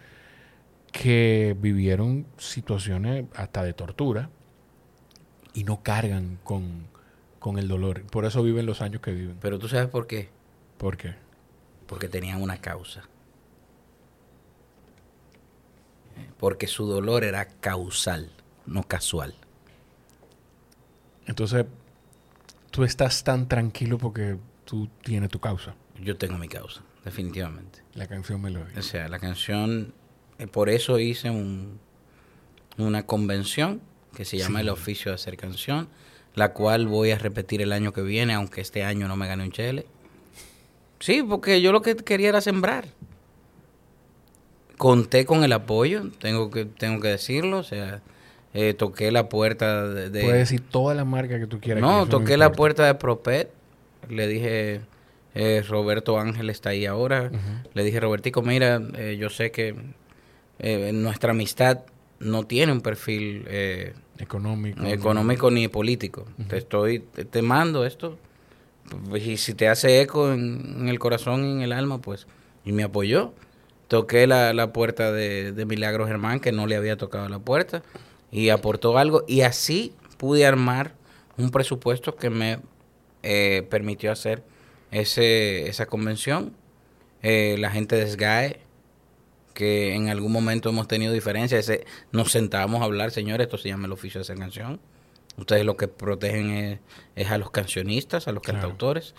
que 0.93 1.57
vivieron 1.59 2.27
situaciones 2.37 3.25
hasta 3.35 3.63
de 3.63 3.73
tortura 3.73 4.29
y 5.55 5.65
no 5.65 5.83
cargan 5.83 6.39
con, 6.45 6.89
con 7.39 7.59
el 7.59 7.69
dolor. 7.69 8.03
Por 8.05 8.25
eso 8.25 8.43
viven 8.43 8.67
los 8.67 8.83
años 8.83 9.01
que 9.01 9.13
viven. 9.13 9.37
Pero 9.41 9.59
tú 9.59 9.69
sabes 9.69 9.89
por 9.89 10.07
qué. 10.07 10.29
¿Por 10.79 10.97
qué? 10.97 11.15
Porque 11.87 12.09
tenían 12.09 12.43
una 12.43 12.59
causa. 12.59 13.03
Porque 16.39 16.67
su 16.67 16.87
dolor 16.87 17.25
era 17.25 17.47
causal, 17.47 18.31
no 18.67 18.83
casual. 18.83 19.35
Entonces, 21.27 21.67
tú 22.71 22.85
estás 22.85 23.25
tan 23.25 23.49
tranquilo 23.49 23.99
porque 23.99 24.37
tú 24.65 24.89
tienes 25.03 25.31
tu 25.31 25.39
causa. 25.39 25.75
Yo 26.03 26.17
tengo 26.17 26.39
mi 26.39 26.49
causa, 26.49 26.83
definitivamente. 27.05 27.81
La 27.95 28.07
canción 28.07 28.41
melódica. 28.41 28.79
O 28.79 28.83
sea, 28.83 29.09
la 29.09 29.19
canción, 29.19 29.93
eh, 30.39 30.47
por 30.47 30.69
eso 30.71 30.99
hice 30.99 31.31
un, 31.31 31.79
una 32.79 33.05
convención 33.07 33.81
que 34.17 34.25
se 34.25 34.39
llama 34.39 34.61
Sí. 34.61 34.63
El 34.63 34.69
Oficio 34.71 35.11
de 35.11 35.15
Hacer 35.17 35.37
Canción, 35.37 35.89
la 36.35 36.53
cual 36.53 36.87
voy 36.87 37.11
a 37.11 37.19
repetir 37.19 37.61
el 37.63 37.73
año 37.73 37.93
que 37.93 38.03
viene, 38.03 38.35
aunque 38.35 38.61
este 38.61 38.85
año 38.85 39.09
no 39.09 39.17
me 39.17 39.27
gane 39.27 39.45
un 39.45 39.53
chele. 39.53 39.87
Sí, 41.01 41.23
porque 41.23 41.61
yo 41.63 41.73
lo 41.73 41.83
que 41.83 41.97
quería 41.97 42.29
era 42.31 42.41
sembrar. 42.41 42.87
Conté 44.79 45.27
con 45.27 45.45
el 45.45 45.53
apoyo, 45.53 46.11
tengo 46.19 46.51
que, 46.51 46.65
tengo 46.65 47.01
que 47.01 47.09
decirlo, 47.09 47.59
o 47.59 47.63
sea, 47.63 48.01
eh, 48.55 48.73
toqué 48.73 49.13
la 49.13 49.29
puerta 49.29 49.87
de... 49.87 50.09
de- 50.09 50.23
Puedes 50.23 50.39
decir 50.39 50.63
toda 50.63 50.95
la 50.95 51.05
marca 51.05 51.39
que 51.39 51.47
tú 51.47 51.61
quieras. 51.61 51.83
no, 51.83 52.07
toqué 52.07 52.37
la 52.39 52.53
puerta 52.53 52.87
de 52.87 52.95
Propet. 52.95 53.51
Le 54.09 54.27
dije, 54.27 54.81
eh, 55.35 55.63
Roberto 55.69 56.19
Ángel 56.19 56.51
está 56.51 56.71
ahí 56.71 56.87
ahora. 56.87 57.31
Le 57.75 57.85
dije, 57.85 58.01
Robertico, 58.01 58.43
mira, 58.43 58.81
eh, 58.97 59.17
yo 59.19 59.31
sé 59.31 59.51
que 59.51 59.75
eh, 60.59 60.91
nuestra 60.93 61.31
amistad 61.33 61.81
no 62.19 62.45
tiene 62.45 62.73
un 62.73 62.81
perfil 62.81 63.45
eh, 63.49 63.95
Económico. 64.19 64.85
económico 64.85 65.51
ni 65.51 65.69
político. 65.69 66.27
Te 66.49 66.59
estoy, 66.59 66.99
te, 67.01 67.25
te 67.25 67.41
mando 67.43 67.87
esto. 67.87 68.19
Pues, 69.09 69.27
Y 69.27 69.37
si 69.39 69.55
te 69.55 69.69
hace 69.69 70.01
eco 70.03 70.33
en, 70.33 70.77
en 70.81 70.89
el 70.89 70.99
corazón 70.99 71.45
y 71.47 71.53
en 71.53 71.63
el 71.63 71.73
alma, 71.73 72.01
pues, 72.03 72.27
y 72.65 72.73
me 72.73 72.83
apoyó. 72.83 73.33
Toqué 73.89 74.27
la, 74.27 74.53
la 74.53 74.73
puerta 74.73 75.11
de, 75.11 75.53
de 75.53 75.65
Milagro 75.65 76.07
Germán, 76.07 76.41
que 76.41 76.53
no 76.53 76.67
le 76.67 76.77
había 76.77 76.97
tocado 76.97 77.29
la 77.29 77.39
puerta, 77.39 77.83
y 78.31 78.51
aportó 78.51 78.99
algo. 78.99 79.25
Y 79.27 79.41
así 79.41 79.95
pude 80.19 80.45
armar 80.45 80.93
un 81.39 81.51
presupuesto 81.51 82.15
que 82.17 82.29
me 82.31 82.59
eh, 83.23 83.67
permitió 83.71 84.13
hacer 84.13 84.43
ese, 84.91 85.69
esa 85.69 85.87
convención. 85.87 86.55
Eh, 87.23 87.57
la 87.59 87.71
gente 87.71 87.97
de 87.97 88.07
SGAE 88.11 88.61
que 89.55 89.95
en 89.95 90.09
algún 90.09 90.33
momento 90.33 90.71
hemos 90.71 90.89
tenido 90.89 91.13
diferencias. 91.13 91.69
Ese- 91.69 91.85
Nos 92.13 92.31
sentamos 92.33 92.81
a 92.81 92.85
hablar, 92.85 93.11
señores, 93.11 93.47
esto 93.47 93.59
se 93.59 93.69
llama 93.69 93.87
el 93.87 93.93
oficio 93.93 94.19
de 94.19 94.23
hacer 94.23 94.39
canción. 94.39 94.81
Ustedes 95.37 95.65
lo 95.65 95.77
que 95.77 95.89
protegen 95.89 96.51
es, 96.51 96.79
es 97.17 97.31
a 97.31 97.39
los 97.39 97.51
cancionistas, 97.51 98.27
a 98.29 98.33
los 98.33 98.43
Claro. 98.43 98.61
cantautores. 98.61 99.15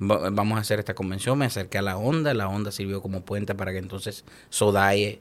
Va- 0.00 0.28
vamos 0.30 0.58
a 0.58 0.60
hacer 0.60 0.78
esta 0.78 0.94
convención, 0.94 1.38
me 1.38 1.46
acerqué 1.46 1.78
a 1.78 1.82
la 1.82 1.96
onda, 1.96 2.34
la 2.34 2.48
onda 2.48 2.70
sirvió 2.72 3.00
como 3.00 3.22
puente 3.22 3.54
para 3.54 3.72
que 3.72 3.78
entonces 3.78 4.24
Sodaye 4.50 5.20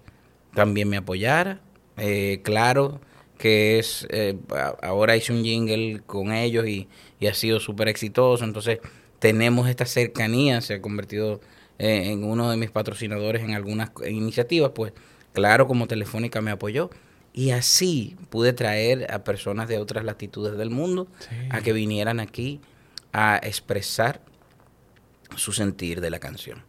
también 0.54 0.90
me 0.90 0.98
apoyara. 0.98 1.62
Eh, 1.98 2.42
claro 2.44 3.00
que 3.38 3.80
es, 3.80 4.06
eh, 4.10 4.38
ahora 4.82 5.16
hice 5.16 5.32
un 5.32 5.44
jingle 5.44 6.02
con 6.06 6.34
ellos 6.34 6.68
y, 6.68 6.90
y 7.20 7.28
ha 7.28 7.34
sido 7.34 7.60
súper 7.62 7.88
exitoso, 7.88 8.44
entonces 8.44 8.80
tenemos 9.26 9.68
esta 9.68 9.88
cercanía, 9.88 10.62
se 10.62 10.76
ha 10.76 10.82
convertido 10.84 11.42
eh, 11.80 12.12
en 12.12 12.24
uno 12.24 12.52
de 12.52 12.58
mis 12.58 12.70
patrocinadores 12.70 13.42
en 13.42 13.56
algunas 13.56 13.90
iniciativas, 14.08 14.70
pues 14.76 14.94
claro, 15.34 15.66
como 15.68 15.88
Telefónica 15.88 16.42
me 16.42 16.52
apoyó. 16.52 16.92
Y 17.34 17.50
así 17.50 18.16
pude 18.30 18.54
traer 18.54 19.12
a 19.12 19.24
personas 19.24 19.68
de 19.68 19.80
otras 19.80 20.06
latitudes 20.06 20.60
del 20.60 20.70
mundo 20.70 21.08
Sí. 21.28 21.36
a 21.50 21.62
que 21.62 21.74
vinieran 21.74 22.20
aquí 22.20 22.62
a 23.14 23.38
expresar 23.42 24.22
su 25.36 25.54
sentir 25.54 26.02
de 26.02 26.12
la 26.12 26.20
canción. 26.20 26.64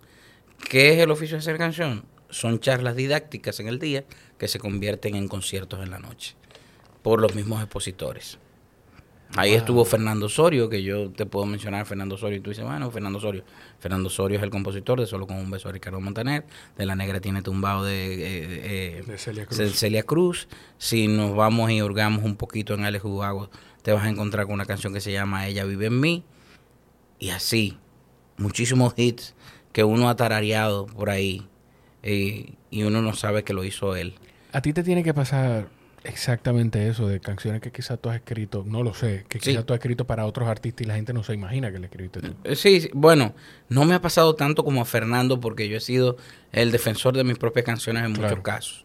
¿Qué 0.71 0.95
es 0.95 0.99
el 1.01 1.11
oficio 1.11 1.37
de 1.37 1.41
hacer 1.41 1.59
canción? 1.59 2.07
Son 2.31 2.59
charlas 2.59 2.97
didácticas 2.97 3.61
en 3.61 3.69
el 3.69 3.79
día 3.79 4.05
que 4.39 4.49
se 4.49 4.59
convierten 4.59 5.15
en 5.15 5.29
conciertos 5.29 5.81
en 5.83 5.91
la 5.91 5.99
noche 5.99 6.35
por 7.03 7.21
los 7.21 7.35
mismos 7.35 7.61
expositores. 7.63 8.39
Ahí 9.35 9.51
Wow. 9.51 9.59
estuvo 9.59 9.85
Fernando 9.85 10.27
Osorio, 10.27 10.69
que 10.69 10.83
yo 10.83 11.11
te 11.11 11.27
puedo 11.27 11.45
mencionar 11.47 11.85
Fernando 11.85 12.15
Osorio 12.15 12.39
y 12.39 12.41
tú 12.41 12.51
dices, 12.51 12.65
bueno, 12.65 12.91
Fernando 12.91 13.19
Osorio. 13.19 13.45
Fernando 13.81 14.07
Osorio 14.07 14.39
es 14.39 14.43
el 14.45 14.51
compositor 14.51 15.01
de 15.01 15.07
Solo 15.07 15.27
con 15.27 15.37
un 15.37 15.51
beso 15.51 15.69
a 15.69 15.73
Ricardo 15.73 16.01
Montaner, 16.01 16.45
de 16.79 16.87
La 16.87 16.95
Negra 16.95 17.21
tiene 17.21 17.43
tumbado 17.43 17.85
de, 17.85 18.15
eh, 18.15 18.99
eh, 18.99 19.03
De 19.07 19.19
Celia 19.19 19.45
Cruz. 19.47 19.57
Ce- 19.59 19.69
Celia 19.71 20.03
Cruz. 20.05 20.49
Si 20.79 21.09
nos 21.09 21.35
vamos 21.35 21.71
y 21.71 21.83
hurgamos 21.83 22.25
un 22.25 22.37
poquito 22.37 22.75
en 22.75 22.85
Alex 22.85 23.05
Ubago, 23.05 23.51
te 23.83 23.93
vas 23.93 24.05
a 24.05 24.09
encontrar 24.09 24.47
con 24.47 24.55
una 24.55 24.65
canción 24.67 24.95
que 24.95 25.01
se 25.01 25.13
llama 25.13 25.47
Ella 25.49 25.65
vive 25.65 25.87
en 25.87 26.01
mí. 26.01 26.25
Y 27.19 27.31
así, 27.31 27.77
muchísimos 28.39 28.95
hits 28.97 29.35
que 29.73 29.85
uno 29.85 30.09
ha 30.09 30.17
tarareado 30.17 30.87
por 30.87 31.11
ahí 31.11 31.47
eh, 32.03 32.55
y 32.71 32.83
uno 32.85 33.03
no 33.03 33.15
sabe 33.15 33.43
que 33.45 33.53
lo 33.53 33.65
hizo 33.65 33.97
él. 33.97 34.15
A 34.53 34.63
ti 34.63 34.73
te 34.73 34.83
tiene 34.83 35.03
que 35.03 35.13
pasar 35.13 35.69
exactamente 36.09 36.89
eso 36.89 37.09
de 37.09 37.21
canciones 37.21 37.61
que 37.61 37.71
quizás 37.73 37.99
tú 38.01 38.09
has 38.11 38.17
escrito, 38.17 38.65
no 38.67 38.83
lo 38.83 38.95
sé, 38.95 39.25
que 39.29 39.39
Sí. 39.41 39.51
quizás 39.51 39.65
tú 39.67 39.73
has 39.75 39.79
escrito 39.79 40.07
para 40.07 40.25
otros 40.27 40.49
artistas 40.49 40.85
y 40.85 40.89
la 40.89 40.95
gente 40.95 41.13
no 41.13 41.23
se 41.23 41.35
imagina 41.35 41.71
que 41.73 41.79
le 41.79 41.87
escribiste 41.87 42.21
tú. 42.21 42.35
Eh, 42.45 42.57
Sí, 42.57 42.81
sí, 42.83 42.91
bueno, 42.95 43.35
no 43.69 43.85
me 43.85 43.95
ha 43.95 44.01
pasado 44.01 44.35
tanto 44.35 44.65
como 44.65 44.81
a 44.81 44.85
Fernando 44.85 45.41
porque 45.41 45.69
yo 45.69 45.77
he 45.77 45.81
sido 45.81 46.17
el 46.53 46.73
defensor 46.73 47.17
de 47.17 47.25
mis 47.25 47.39
propias 47.39 47.65
canciones 47.67 48.05
en 48.05 48.13
Claro. 48.15 48.29
muchos 48.37 48.43
casos. 48.45 48.85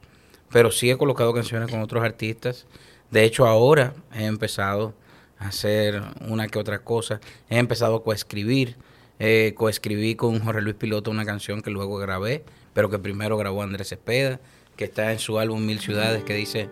Pero 0.51 0.71
sí 0.71 0.89
he 0.91 0.97
colocado 0.97 1.33
canciones 1.33 1.69
con 1.69 1.81
otros 1.81 2.03
artistas. 2.03 2.65
De 3.09 3.23
hecho, 3.23 3.45
ahora 3.47 3.93
he 4.13 4.25
empezado 4.25 4.93
a 5.39 5.47
hacer 5.47 6.01
una 6.27 6.47
que 6.47 6.59
otra 6.59 6.79
cosa. 6.79 7.19
He 7.49 7.57
empezado 7.57 7.95
a 7.97 8.03
coescribir. 8.03 8.75
Eh, 9.19 9.53
coescribí 9.55 10.15
con 10.15 10.39
Jorge 10.39 10.61
Luis 10.61 10.75
Piloto 10.75 11.11
una 11.11 11.25
canción 11.25 11.61
que 11.61 11.69
luego 11.69 11.97
grabé, 11.97 12.43
pero 12.73 12.89
que 12.89 12.97
primero 12.99 13.37
grabó 13.37 13.61
Andrés 13.63 13.89
Cepeda, 13.89 14.39
que 14.75 14.85
está 14.85 15.11
en 15.11 15.19
su 15.19 15.37
álbum 15.37 15.65
Mil 15.65 15.79
Ciudades, 15.79 16.23
que 16.23 16.33
dice... 16.33 16.69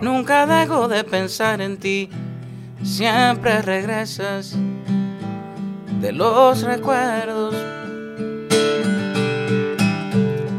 Nunca 0.00 0.46
dejo 0.46 0.88
de 0.88 1.04
pensar 1.04 1.60
en 1.60 1.78
ti, 1.78 2.08
siempre 2.82 3.62
regresas 3.62 4.56
de 6.00 6.12
los 6.12 6.62
recuerdos. 6.62 7.54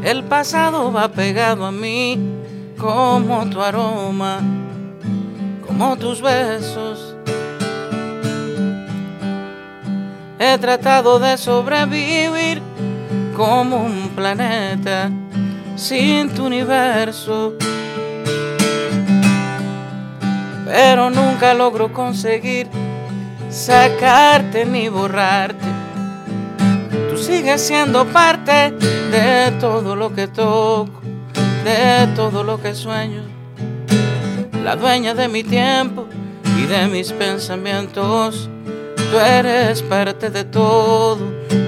El 0.02 0.24
pasado 0.24 0.92
va 0.92 1.08
pegado 1.08 1.64
a 1.66 1.72
mí 1.72 2.18
como 2.78 3.48
tu 3.50 3.60
aroma, 3.60 4.40
como 5.66 5.96
tus 5.96 6.20
besos. 6.20 7.16
He 10.38 10.58
tratado 10.58 11.18
de 11.18 11.36
sobrevivir 11.38 12.60
como 13.36 13.84
un 13.84 14.10
planeta 14.10 15.10
sin 15.76 16.30
tu 16.30 16.46
universo 16.46 17.54
pero 20.74 21.08
nunca 21.08 21.54
logro 21.54 21.92
conseguir 21.92 22.66
sacarte 23.48 24.64
ni 24.64 24.88
borrarte. 24.88 25.64
Tú 27.08 27.16
sigues 27.16 27.60
siendo 27.60 28.04
parte 28.06 28.72
de 29.12 29.52
todo 29.60 29.94
lo 29.94 30.12
que 30.12 30.26
toco, 30.26 31.00
de 31.62 32.08
todo 32.16 32.42
lo 32.42 32.60
que 32.60 32.74
sueño. 32.74 33.22
La 34.64 34.74
dueña 34.74 35.14
de 35.14 35.28
mi 35.28 35.44
tiempo 35.44 36.06
y 36.58 36.66
de 36.66 36.88
mis 36.88 37.12
pensamientos. 37.12 38.50
Tú 38.96 39.18
eres 39.20 39.80
parte 39.82 40.28
de 40.28 40.42
todo, 40.42 41.20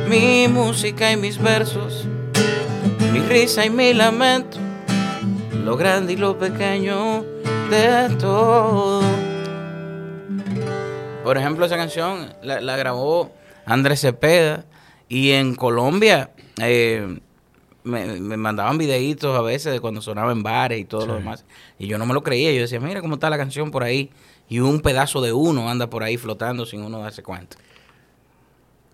mi 0.08 0.48
música 0.48 1.12
y 1.12 1.16
mis 1.16 1.40
versos, 1.40 2.08
risa 3.28 3.66
y 3.66 3.70
mi 3.70 3.92
lamento, 3.92 4.58
lo 5.64 5.76
grande 5.76 6.12
y 6.12 6.16
lo 6.16 6.38
pequeño 6.38 7.22
de 7.70 8.14
todo. 8.18 9.02
Por 11.24 11.36
ejemplo, 11.36 11.66
esa 11.66 11.76
canción 11.76 12.34
la, 12.42 12.60
la 12.60 12.76
grabó 12.76 13.32
Andrés 13.64 14.00
Cepeda 14.00 14.64
y 15.08 15.32
en 15.32 15.56
Colombia 15.56 16.30
eh, 16.62 17.18
me, 17.82 18.06
me 18.20 18.36
mandaban 18.36 18.78
videitos 18.78 19.36
a 19.36 19.42
veces 19.42 19.72
de 19.72 19.80
cuando 19.80 20.00
sonaba 20.00 20.30
en 20.30 20.42
bares 20.42 20.78
y 20.78 20.84
todo 20.84 21.06
lo 21.06 21.14
demás. 21.14 21.44
Y 21.78 21.88
yo 21.88 21.98
no 21.98 22.06
me 22.06 22.14
lo 22.14 22.22
creía. 22.22 22.52
Yo 22.52 22.60
decía, 22.60 22.80
mira 22.80 23.00
cómo 23.00 23.14
está 23.14 23.28
la 23.28 23.38
canción 23.38 23.70
por 23.70 23.82
ahí. 23.82 24.10
Y 24.48 24.60
un 24.60 24.80
pedazo 24.80 25.20
de 25.20 25.32
uno 25.32 25.68
anda 25.68 25.90
por 25.90 26.04
ahí 26.04 26.16
flotando 26.16 26.64
sin 26.64 26.82
uno 26.82 27.00
darse 27.00 27.24
cuenta. 27.24 27.56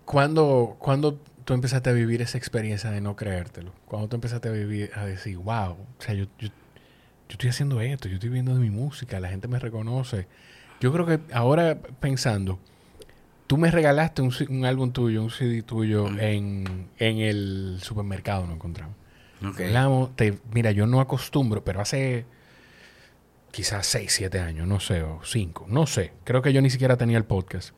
¿Cuándo, 0.05 0.75
cuándo 0.79 1.19
tú 1.45 1.53
empezaste 1.53 1.89
a 1.89 1.93
vivir 1.93 2.21
esa 2.21 2.37
experiencia 2.37 2.89
de 2.91 3.01
no 3.01 3.15
creértelo? 3.15 3.73
Cuando 3.85 4.07
tú 4.09 4.15
empezaste 4.15 4.49
a 4.49 4.51
vivir, 4.51 4.91
a 4.95 5.05
decir, 5.05 5.37
wow, 5.37 5.71
o 5.73 5.87
sea, 6.01 6.13
yo, 6.15 6.25
yo, 6.39 6.47
yo 6.47 6.51
estoy 7.29 7.49
haciendo 7.49 7.81
esto, 7.81 8.07
yo 8.07 8.15
estoy 8.15 8.29
viendo 8.29 8.53
de 8.53 8.59
mi 8.59 8.69
música, 8.69 9.19
la 9.19 9.29
gente 9.29 9.47
me 9.47 9.59
reconoce. 9.59 10.27
Yo 10.79 10.91
creo 10.91 11.05
que 11.05 11.19
ahora 11.33 11.77
pensando, 11.99 12.59
tú 13.47 13.57
me 13.57 13.71
regalaste 13.71 14.21
un, 14.21 14.33
un 14.49 14.65
álbum 14.65 14.91
tuyo, 14.91 15.23
un 15.23 15.29
CD 15.31 15.61
tuyo 15.63 16.07
Mm. 16.09 16.19
en, 16.19 16.87
en 16.99 17.17
el 17.19 17.77
supermercado, 17.81 18.45
lo 18.47 18.53
encontramos. 18.53 18.95
Ok. 19.45 19.59
Hablamos, 19.61 20.15
te- 20.15 20.39
mira, 20.53 20.71
yo 20.71 20.87
no 20.87 20.99
acostumbro, 21.01 21.63
pero 21.63 21.81
hace 21.81 22.25
quizás 23.51 23.85
6, 23.87 24.11
7 24.11 24.39
años, 24.39 24.67
no 24.67 24.79
sé, 24.79 25.03
o 25.03 25.19
5, 25.23 25.65
no 25.69 25.85
sé. 25.85 26.11
Creo 26.23 26.41
que 26.41 26.53
yo 26.53 26.61
ni 26.61 26.69
siquiera 26.69 26.97
tenía 26.97 27.17
el 27.17 27.25
podcast. 27.25 27.73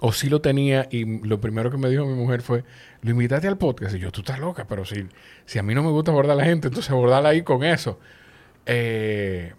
O 0.00 0.12
sí 0.12 0.28
lo 0.28 0.40
tenía 0.40 0.88
y 0.90 1.04
lo 1.26 1.40
primero 1.40 1.70
que 1.70 1.78
me 1.78 1.88
dijo 1.88 2.04
mi 2.04 2.14
mujer 2.14 2.42
fue, 2.42 2.64
lo 3.02 3.10
invitaste 3.10 3.48
al 3.48 3.56
podcast. 3.58 3.94
Y 3.94 3.98
yo, 3.98 4.12
tú 4.12 4.20
estás 4.20 4.38
loca, 4.38 4.66
pero 4.68 4.84
si, 4.84 5.06
si 5.46 5.58
a 5.58 5.62
mí 5.62 5.74
no 5.74 5.82
me 5.82 5.90
gusta 5.90 6.10
abordar 6.10 6.32
a 6.32 6.36
la 6.36 6.44
gente, 6.44 6.68
entonces 6.68 6.90
abordarla 6.90 7.30
ahí 7.30 7.42
con 7.42 7.64
eso. 7.64 7.98
Eh, 8.66 9.54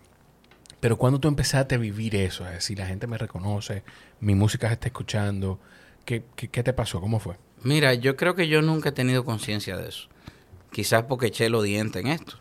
pero 0.79 0.97
cuando 0.97 1.19
tú 1.19 1.27
empezaste 1.27 1.75
a 1.75 1.77
vivir 1.79 2.15
eso, 2.15 2.45
es 2.45 2.53
decir, 2.53 2.77
la 2.77 2.85
gente 2.85 3.07
me 3.07 3.17
reconoce, 3.17 3.83
mi 4.19 4.35
música 4.35 4.67
se 4.67 4.73
está 4.73 4.87
escuchando, 4.87 5.59
¿qué, 6.05 6.23
qué, 6.35 6.49
qué 6.49 6.63
te 6.63 6.73
pasó? 6.73 7.01
¿Cómo 7.01 7.19
fue? 7.19 7.35
Mira, 7.63 7.93
yo 7.95 8.15
creo 8.15 8.35
que 8.35 8.47
yo 8.47 8.61
nunca 8.61 8.89
he 8.89 8.91
tenido 8.91 9.25
conciencia 9.25 9.75
de 9.77 9.89
eso. 9.89 10.07
Quizás 10.71 11.03
porque 11.03 11.27
eché 11.27 11.49
los 11.49 11.63
dientes 11.63 11.99
en 12.03 12.11
esto. 12.11 12.35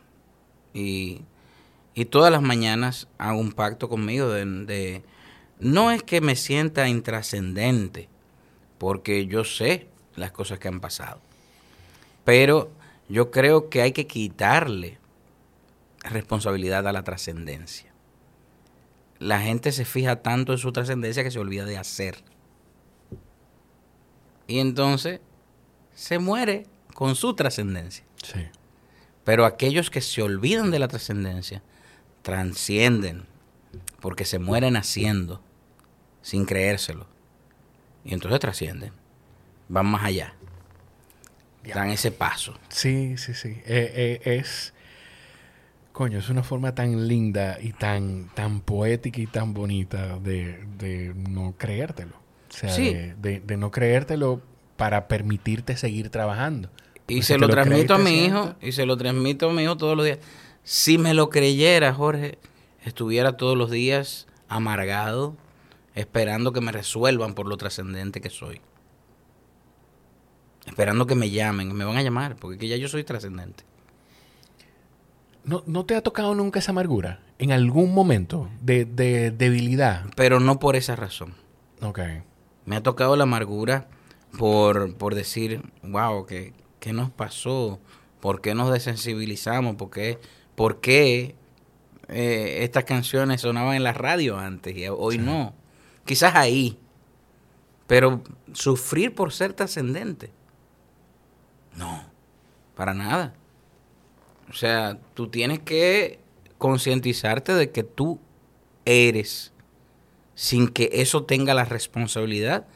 Y, 0.74 1.22
y 1.94 2.04
todas 2.04 2.30
las 2.30 2.42
mañanas 2.42 3.08
hago 3.16 3.40
un 3.40 3.52
pacto 3.52 3.88
conmigo 3.88 4.28
de, 4.28 4.44
de- 4.44 5.02
No 5.58 5.90
es 5.90 6.02
que 6.02 6.20
me 6.20 6.36
sienta 6.36 6.88
intrascendente, 6.88 8.08
porque 8.78 9.26
yo 9.26 9.44
sé 9.44 9.88
las 10.14 10.32
cosas 10.32 10.58
que 10.58 10.68
han 10.68 10.80
pasado. 10.80 11.20
Pero 12.24 12.70
yo 13.08 13.30
creo 13.30 13.68
que 13.70 13.82
hay 13.82 13.92
que 13.92 14.06
quitarle 14.06 14.98
responsabilidad 16.02 16.86
a 16.86 16.92
la 16.92 17.04
trascendencia. 17.04 17.92
La 19.18 19.40
gente 19.40 19.72
se 19.72 19.84
fija 19.84 20.22
tanto 20.22 20.52
en 20.52 20.58
su 20.58 20.72
trascendencia 20.72 21.24
que 21.24 21.30
se 21.30 21.38
olvida 21.38 21.64
de 21.64 21.78
hacer. 21.78 22.22
Y 24.46 24.58
entonces 24.58 25.20
se 25.94 26.18
muere 26.18 26.66
con 26.94 27.16
su 27.16 27.34
trascendencia. 27.34 28.04
Sí. 28.22 28.46
Pero 29.24 29.44
aquellos 29.44 29.90
que 29.90 30.00
se 30.00 30.22
olvidan 30.22 30.70
de 30.70 30.78
la 30.78 30.88
trascendencia 30.88 31.62
transcienden 32.22 33.24
porque 34.00 34.24
se 34.24 34.38
mueren 34.38 34.76
haciendo 34.76 35.42
sin 36.26 36.44
creérselo. 36.44 37.06
Y 38.04 38.12
entonces 38.14 38.40
trascienden. 38.40 38.90
Van 39.68 39.86
más 39.86 40.02
allá. 40.04 40.34
Dan 41.72 41.90
ese 41.90 42.10
paso. 42.10 42.54
Sí, 42.68 43.16
sí, 43.16 43.32
sí. 43.32 43.50
Eh, 43.64 44.20
eh, 44.24 44.36
es. 44.38 44.72
Coño, 45.92 46.18
es 46.18 46.28
una 46.28 46.42
forma 46.42 46.74
tan 46.74 47.06
linda 47.06 47.58
y 47.60 47.72
tan, 47.72 48.28
tan 48.34 48.60
poética 48.60 49.20
y 49.20 49.26
tan 49.28 49.54
bonita 49.54 50.18
de, 50.18 50.64
de 50.78 51.14
no 51.14 51.54
creértelo. 51.56 52.16
O 52.50 52.52
sea, 52.52 52.70
Sí. 52.70 52.92
de, 52.92 53.14
de- 53.14 53.40
de 53.40 53.56
no 53.56 53.70
creértelo 53.70 54.42
para 54.76 55.06
permitirte 55.06 55.76
seguir 55.76 56.10
trabajando. 56.10 56.70
Y 57.08 57.22
se 57.22 57.38
lo 57.38 57.48
transmito 57.48 57.94
a 57.94 57.98
mi 57.98 58.24
hijo, 58.24 58.54
y 58.60 58.72
se 58.72 58.84
lo 58.84 58.96
transmito 58.96 59.48
a 59.48 59.52
mi 59.52 59.62
hijo 59.62 59.76
todos 59.76 59.96
los 59.96 60.04
días. 60.04 60.18
Si 60.64 60.98
me 60.98 61.14
lo 61.14 61.30
creyera, 61.30 61.94
Jorge, 61.94 62.38
estuviera 62.84 63.36
todos 63.36 63.56
los 63.56 63.70
días 63.70 64.26
amargado, 64.48 65.36
esperando 65.96 66.52
que 66.52 66.60
me 66.60 66.70
resuelvan 66.70 67.34
por 67.34 67.48
lo 67.48 67.56
trascendente 67.56 68.20
que 68.20 68.30
soy. 68.30 68.60
Esperando 70.66 71.06
que 71.06 71.14
me 71.14 71.30
llamen, 71.30 71.72
me 71.74 71.84
van 71.84 71.96
a 71.96 72.02
llamar, 72.02 72.36
porque 72.36 72.58
que 72.58 72.68
ya 72.68 72.76
yo 72.76 72.88
soy 72.88 73.02
trascendente. 73.04 73.64
¿No, 75.44 75.62
¿No 75.66 75.84
te 75.86 75.94
ha 75.94 76.02
tocado 76.02 76.34
nunca 76.34 76.58
esa 76.58 76.72
amargura? 76.72 77.20
En 77.38 77.52
algún 77.52 77.94
momento 77.94 78.48
de, 78.60 78.84
de 78.84 79.30
debilidad. 79.30 80.06
Pero 80.16 80.40
no 80.40 80.58
por 80.58 80.74
esa 80.74 80.96
razón. 80.96 81.34
Ok. 81.82 82.00
Me 82.64 82.76
ha 82.76 82.82
tocado 82.82 83.14
la 83.16 83.22
amargura 83.24 83.88
por, 84.38 84.96
por 84.96 85.14
decir, 85.14 85.62
wow, 85.84 86.26
¿qué, 86.26 86.52
¿qué 86.80 86.92
nos 86.92 87.10
pasó? 87.10 87.78
¿Por 88.20 88.40
qué 88.40 88.54
nos 88.56 88.72
desensibilizamos? 88.72 89.76
¿Por 89.76 89.90
qué, 89.90 90.18
por 90.56 90.80
qué 90.80 91.36
eh, 92.08 92.58
estas 92.64 92.82
canciones 92.84 93.42
sonaban 93.42 93.76
en 93.76 93.84
la 93.84 93.92
radio 93.92 94.36
antes 94.38 94.76
y 94.76 94.88
hoy 94.88 95.16
Sí. 95.16 95.22
no? 95.22 95.54
Quizás 96.06 96.34
ahí. 96.34 96.78
Pero 97.86 98.22
sufrir 98.52 99.14
por 99.14 99.32
ser 99.32 99.52
trascendente. 99.52 100.32
No, 101.76 102.04
para 102.74 102.94
nada. 102.94 103.34
O 104.48 104.52
sea, 104.54 104.98
tú 105.14 105.28
tienes 105.28 105.58
que 105.60 106.20
concientizarte 106.58 107.54
de 107.54 107.70
que 107.70 107.82
tú 107.82 108.18
eres 108.84 109.52
sin 110.34 110.68
que 110.68 110.90
eso 110.92 111.24
tenga 111.24 111.54
la 111.54 111.64
responsabilidad 111.64 112.66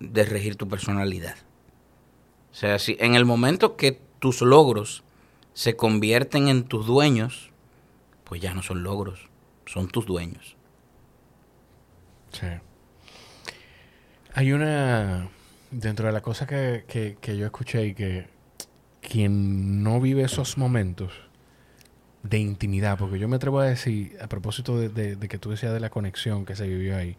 de 0.00 0.24
regir 0.24 0.56
tu 0.56 0.68
personalidad. 0.68 1.36
O 2.52 2.54
sea, 2.54 2.78
si 2.78 2.96
en 3.00 3.14
el 3.14 3.24
momento 3.24 3.76
que 3.76 4.00
tus 4.20 4.40
logros 4.42 5.02
se 5.54 5.76
convierten 5.76 6.48
en 6.48 6.64
tus 6.64 6.86
dueños, 6.86 7.50
pues 8.24 8.40
ya 8.40 8.54
no 8.54 8.62
son 8.62 8.82
logros, 8.82 9.28
son 9.66 9.88
tus 9.88 10.06
dueños. 10.06 10.53
Sí. 12.34 12.46
Hay 14.34 14.52
una. 14.52 15.28
Dentro 15.70 16.06
de 16.06 16.12
la 16.12 16.20
cosa 16.20 16.46
que, 16.46 16.84
que- 16.86 17.16
que 17.20 17.36
yo 17.36 17.46
escuché 17.46 17.86
y 17.86 17.94
que 17.94 18.26
quien 19.00 19.82
no 19.82 20.00
vive 20.00 20.22
esos 20.22 20.56
momentos 20.56 21.12
de 22.22 22.38
intimidad, 22.38 22.96
porque 22.96 23.18
yo 23.18 23.28
me 23.28 23.36
atrevo 23.36 23.58
a 23.60 23.66
decir, 23.66 24.16
a 24.20 24.28
propósito 24.28 24.78
de, 24.78 24.88
de- 24.88 25.16
de 25.16 25.28
que 25.28 25.38
tú 25.38 25.50
decías 25.50 25.72
de 25.72 25.80
la 25.80 25.90
conexión 25.90 26.44
que 26.46 26.54
se 26.56 26.66
vivió 26.68 26.96
ahí, 26.96 27.16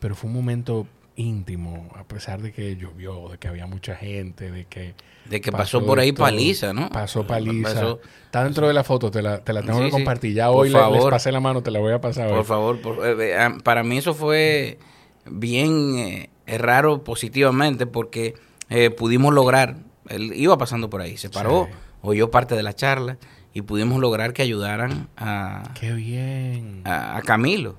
pero 0.00 0.14
fue 0.14 0.30
un 0.30 0.36
momento 0.36 0.86
íntimo, 1.18 1.88
a 1.96 2.04
pesar 2.04 2.40
de 2.40 2.52
que 2.52 2.76
llovió, 2.76 3.28
de 3.28 3.38
que 3.38 3.48
había 3.48 3.66
mucha 3.66 3.94
gente, 3.96 4.50
de 4.50 4.64
que... 4.66 4.94
De 5.26 5.40
que 5.40 5.52
pasó, 5.52 5.84
por 5.84 5.98
ahí 6.00 6.12
todo. 6.12 6.24
paliza, 6.24 6.72
¿no? 6.72 6.88
Pasó 6.90 7.26
paliza. 7.26 7.74
Pasó- 7.74 8.00
Está 8.24 8.44
dentro 8.44 8.66
de 8.68 8.72
la 8.72 8.84
foto, 8.84 9.10
te 9.10 9.20
la, 9.20 9.38
te 9.44 9.52
la 9.52 9.62
tengo 9.62 9.78
Sí, 9.80 9.84
que 9.86 9.90
compartir. 9.90 10.32
Ya 10.34 10.50
hoy 10.50 10.68
le- 10.68 10.74
les 10.74 10.82
favor. 10.82 11.10
pasé 11.10 11.32
la 11.32 11.40
mano, 11.40 11.62
te 11.62 11.70
la 11.70 11.80
voy 11.80 11.92
a 11.92 12.00
pasar 12.00 12.28
hoy. 12.28 12.34
Por 12.36 12.44
favor, 12.44 12.80
por- 12.80 13.04
eh, 13.20 13.36
ah, 13.36 13.58
para 13.62 13.82
mí 13.82 13.98
eso 13.98 14.14
fue 14.14 14.78
bien 15.26 15.96
eh, 15.98 16.30
eh, 16.46 16.58
raro 16.58 17.04
positivamente 17.04 17.86
porque 17.86 18.34
eh, 18.70 18.90
pudimos 18.90 19.34
lograr, 19.34 19.76
él 20.08 20.32
iba 20.34 20.56
pasando 20.56 20.88
por 20.88 21.00
ahí, 21.02 21.16
se 21.16 21.28
paró, 21.30 21.66
Sí. 21.70 21.76
oyó 22.02 22.30
parte 22.30 22.54
de 22.54 22.62
la 22.62 22.72
charla 22.74 23.18
y 23.52 23.62
pudimos 23.62 23.98
lograr 24.00 24.32
que 24.32 24.42
ayudaran 24.42 25.08
a, 25.16 25.72
Qué 25.78 25.92
bien. 25.92 26.82
a, 26.84 27.16
a 27.18 27.22
Camilo. 27.22 27.76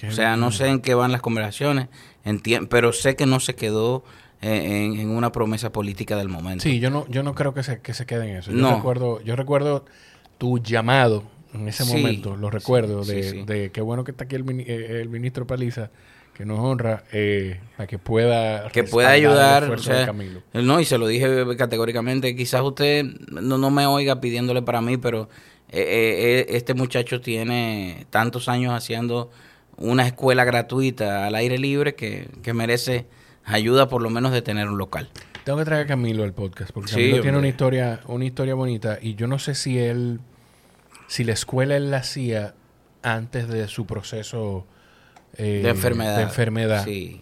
Qué 0.00 0.08
o 0.08 0.12
sea, 0.12 0.36
no 0.36 0.50
sé 0.50 0.68
en 0.68 0.80
qué 0.80 0.94
van 0.94 1.12
las 1.12 1.20
conversaciones, 1.20 1.88
pero 2.70 2.92
sé 2.92 3.16
que 3.16 3.26
no 3.26 3.38
se 3.38 3.54
quedó 3.54 4.02
eh, 4.40 4.86
en, 4.86 4.98
en 4.98 5.10
una 5.10 5.30
promesa 5.32 5.70
política 5.70 6.16
del 6.16 6.28
momento. 6.28 6.62
Sí, 6.62 6.80
yo 6.80 6.90
no, 6.90 7.06
yo 7.08 7.22
no 7.22 7.34
creo 7.34 7.52
que 7.52 7.62
se, 7.62 7.80
que 7.80 7.92
se 7.92 8.06
quede 8.06 8.30
en 8.30 8.36
eso. 8.36 8.50
Yo 8.50 8.56
No. 8.56 8.76
recuerdo, 8.76 9.20
yo 9.22 9.36
recuerdo 9.36 9.84
tu 10.38 10.58
llamado 10.58 11.24
en 11.52 11.68
ese 11.68 11.84
Sí, 11.84 11.92
momento, 11.96 12.36
lo 12.36 12.48
recuerdo, 12.48 13.04
sí, 13.04 13.12
de, 13.12 13.22
sí, 13.22 13.42
de 13.42 13.70
qué 13.72 13.82
bueno 13.82 14.04
que 14.04 14.12
está 14.12 14.24
aquí 14.24 14.36
el, 14.36 14.48
eh, 14.60 15.00
el 15.02 15.10
ministro 15.10 15.46
Paliza, 15.46 15.90
que 16.32 16.46
nos 16.46 16.58
honra, 16.60 17.04
eh, 17.12 17.60
a 17.76 17.86
que 17.86 17.98
pueda 17.98 18.70
que 18.70 18.84
pueda 18.84 19.10
ayudar, 19.10 19.64
o 19.64 19.76
sea, 19.76 20.10
no, 20.54 20.80
y 20.80 20.86
se 20.86 20.96
lo 20.96 21.06
dije 21.06 21.44
categóricamente, 21.58 22.34
quizás 22.34 22.62
usted 22.62 23.04
no, 23.30 23.58
no 23.58 23.70
me 23.70 23.84
oiga 23.84 24.22
pidiéndole 24.22 24.62
para 24.62 24.80
mí, 24.80 24.96
pero 24.96 25.28
eh, 25.68 26.46
eh, 26.48 26.56
este 26.56 26.72
muchacho 26.72 27.20
tiene 27.20 28.06
tantos 28.08 28.48
años 28.48 28.72
haciendo 28.72 29.30
una 29.80 30.06
escuela 30.06 30.44
gratuita 30.44 31.26
al 31.26 31.34
aire 31.34 31.58
libre 31.58 31.94
que, 31.94 32.28
que 32.42 32.52
merece 32.54 33.06
ayuda 33.44 33.88
por 33.88 34.02
lo 34.02 34.10
menos 34.10 34.30
de 34.32 34.42
tener 34.42 34.68
un 34.68 34.78
local. 34.78 35.08
Tengo 35.44 35.58
que 35.58 35.64
traer 35.64 35.84
a 35.84 35.86
Camilo 35.88 36.22
al 36.22 36.32
podcast, 36.34 36.70
porque 36.70 36.90
Sí, 36.90 36.96
Camilo 37.00 37.22
tiene 37.22 37.38
una 37.38 37.48
historia, 37.48 38.00
una 38.06 38.24
historia 38.26 38.54
bonita, 38.54 38.98
y 39.00 39.14
yo 39.14 39.26
no 39.26 39.38
sé 39.38 39.54
si 39.54 39.78
él, 39.78 40.20
si 41.08 41.24
la 41.24 41.32
escuela 41.32 41.76
él 41.76 41.90
la 41.90 41.96
hacía 41.98 42.54
antes 43.02 43.48
de 43.48 43.66
su 43.66 43.86
proceso 43.86 44.66
eh, 45.36 45.60
de 45.64 45.70
enfermedad. 45.70 46.16
de 46.18 46.22
enfermedad. 46.24 46.84
Sí, 46.84 47.20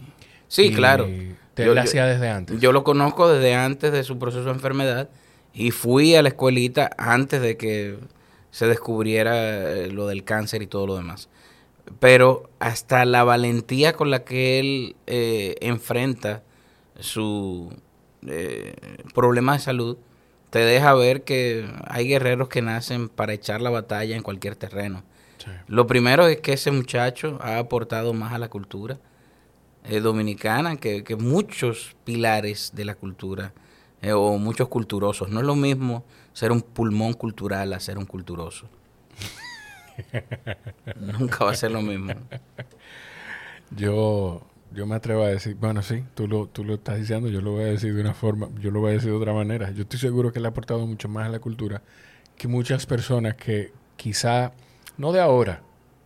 sí 0.49 0.65
Y 0.67 0.75
claro. 0.75 1.09
Te 1.55 1.65
Yo- 1.65 1.75
la 1.75 1.83
hacía 1.83 2.07
desde 2.07 2.29
antes. 2.29 2.61
Yo 2.61 2.73
lo 2.73 2.83
conozco 2.85 3.29
desde 3.33 3.55
antes 3.55 3.93
de 3.93 4.03
su 4.05 4.19
proceso 4.19 4.45
de 4.45 4.51
enfermedad 4.53 5.09
y 5.55 5.71
fui 5.71 6.15
a 6.17 6.23
la 6.23 6.29
escuelita 6.29 6.91
antes 6.99 7.41
de 7.41 7.57
que 7.57 7.99
se 8.51 8.67
descubriera 8.67 9.71
eh, 9.73 9.91
lo 9.93 10.07
del 10.09 10.25
cáncer 10.25 10.63
y 10.63 10.67
todo 10.67 10.87
lo 10.87 10.97
demás. 10.97 11.29
Pero 12.01 12.51
hasta 12.59 13.05
la 13.05 13.25
valentía 13.25 13.95
con 13.95 14.11
la 14.11 14.25
que 14.25 14.61
él 14.61 14.97
eh, 15.07 15.57
enfrenta 15.61 16.43
su 16.99 17.73
eh, 18.27 18.75
problema 19.15 19.55
de 19.55 19.59
salud 19.61 19.97
te 20.51 20.61
deja 20.61 20.95
ver 20.95 21.25
que 21.25 21.69
hay 21.87 22.09
guerreros 22.09 22.49
que 22.49 22.63
nacen 22.63 23.09
para 23.09 23.33
echar 23.33 23.61
la 23.61 23.71
batalla 23.71 24.17
en 24.17 24.23
cualquier 24.23 24.57
terreno. 24.57 25.03
Sí. 25.39 25.51
Lo 25.67 25.87
primero 25.87 26.27
es 26.27 26.41
que 26.41 26.55
ese 26.55 26.71
muchacho 26.71 27.39
ha 27.43 27.59
aportado 27.59 28.13
más 28.15 28.33
a 28.33 28.39
la 28.39 28.49
cultura 28.49 28.99
eh, 29.85 30.01
dominicana 30.01 30.77
que, 30.77 31.05
que 31.05 31.17
muchos 31.17 31.97
pilares 32.05 32.73
de 32.75 32.85
la 32.85 32.95
cultura 32.95 33.53
eh, 34.03 34.13
o 34.13 34.39
muchos 34.39 34.69
culturosos. 34.69 35.29
No 35.29 35.41
es 35.41 35.47
lo 35.47 35.55
mismo 35.55 36.05
ser 36.33 36.53
un 36.53 36.63
pulmón 36.63 37.15
cultural 37.15 37.73
a 37.73 37.81
ser 37.81 37.99
un 37.99 38.07
culturoso. 38.07 38.69
Nunca 41.01 41.45
va 41.45 41.53
a 41.53 41.55
ser 41.55 41.71
lo 41.71 41.83
mismo. 41.83 42.13
Yo, 43.71 44.43
yo 44.73 44.87
me 44.87 44.95
atrevo 44.95 45.23
a 45.25 45.29
decir, 45.29 45.57
bueno, 45.57 45.83
sí, 45.83 46.05
tú 46.15 46.27
lo, 46.27 46.47
tú 46.47 46.65
lo 46.65 46.75
estás 46.75 46.99
diciendo, 46.99 47.29
yo 47.29 47.41
lo 47.41 47.53
voy 47.53 47.65
a 47.65 47.67
decir 47.67 47.95
de 47.95 48.01
una 48.01 48.15
forma, 48.15 48.49
yo 48.61 48.71
lo 48.71 48.81
voy 48.81 48.91
a 48.91 48.95
decir 48.95 49.11
de 49.11 49.17
otra 49.17 49.33
manera. 49.35 49.71
Yo 49.73 49.83
estoy 49.83 49.99
seguro 49.99 50.33
que 50.33 50.41
le 50.41 50.47
ha 50.47 50.51
aportado 50.51 50.87
mucho 50.87 51.09
más 51.09 51.27
a 51.27 51.31
la 51.31 51.39
cultura 51.39 51.83
que 52.37 52.49
muchas 52.49 52.87
personas 52.87 53.35
que 53.35 53.73
quizá, 53.97 54.53
no 54.97 55.13
de 55.13 55.21
ahora, 55.21 55.63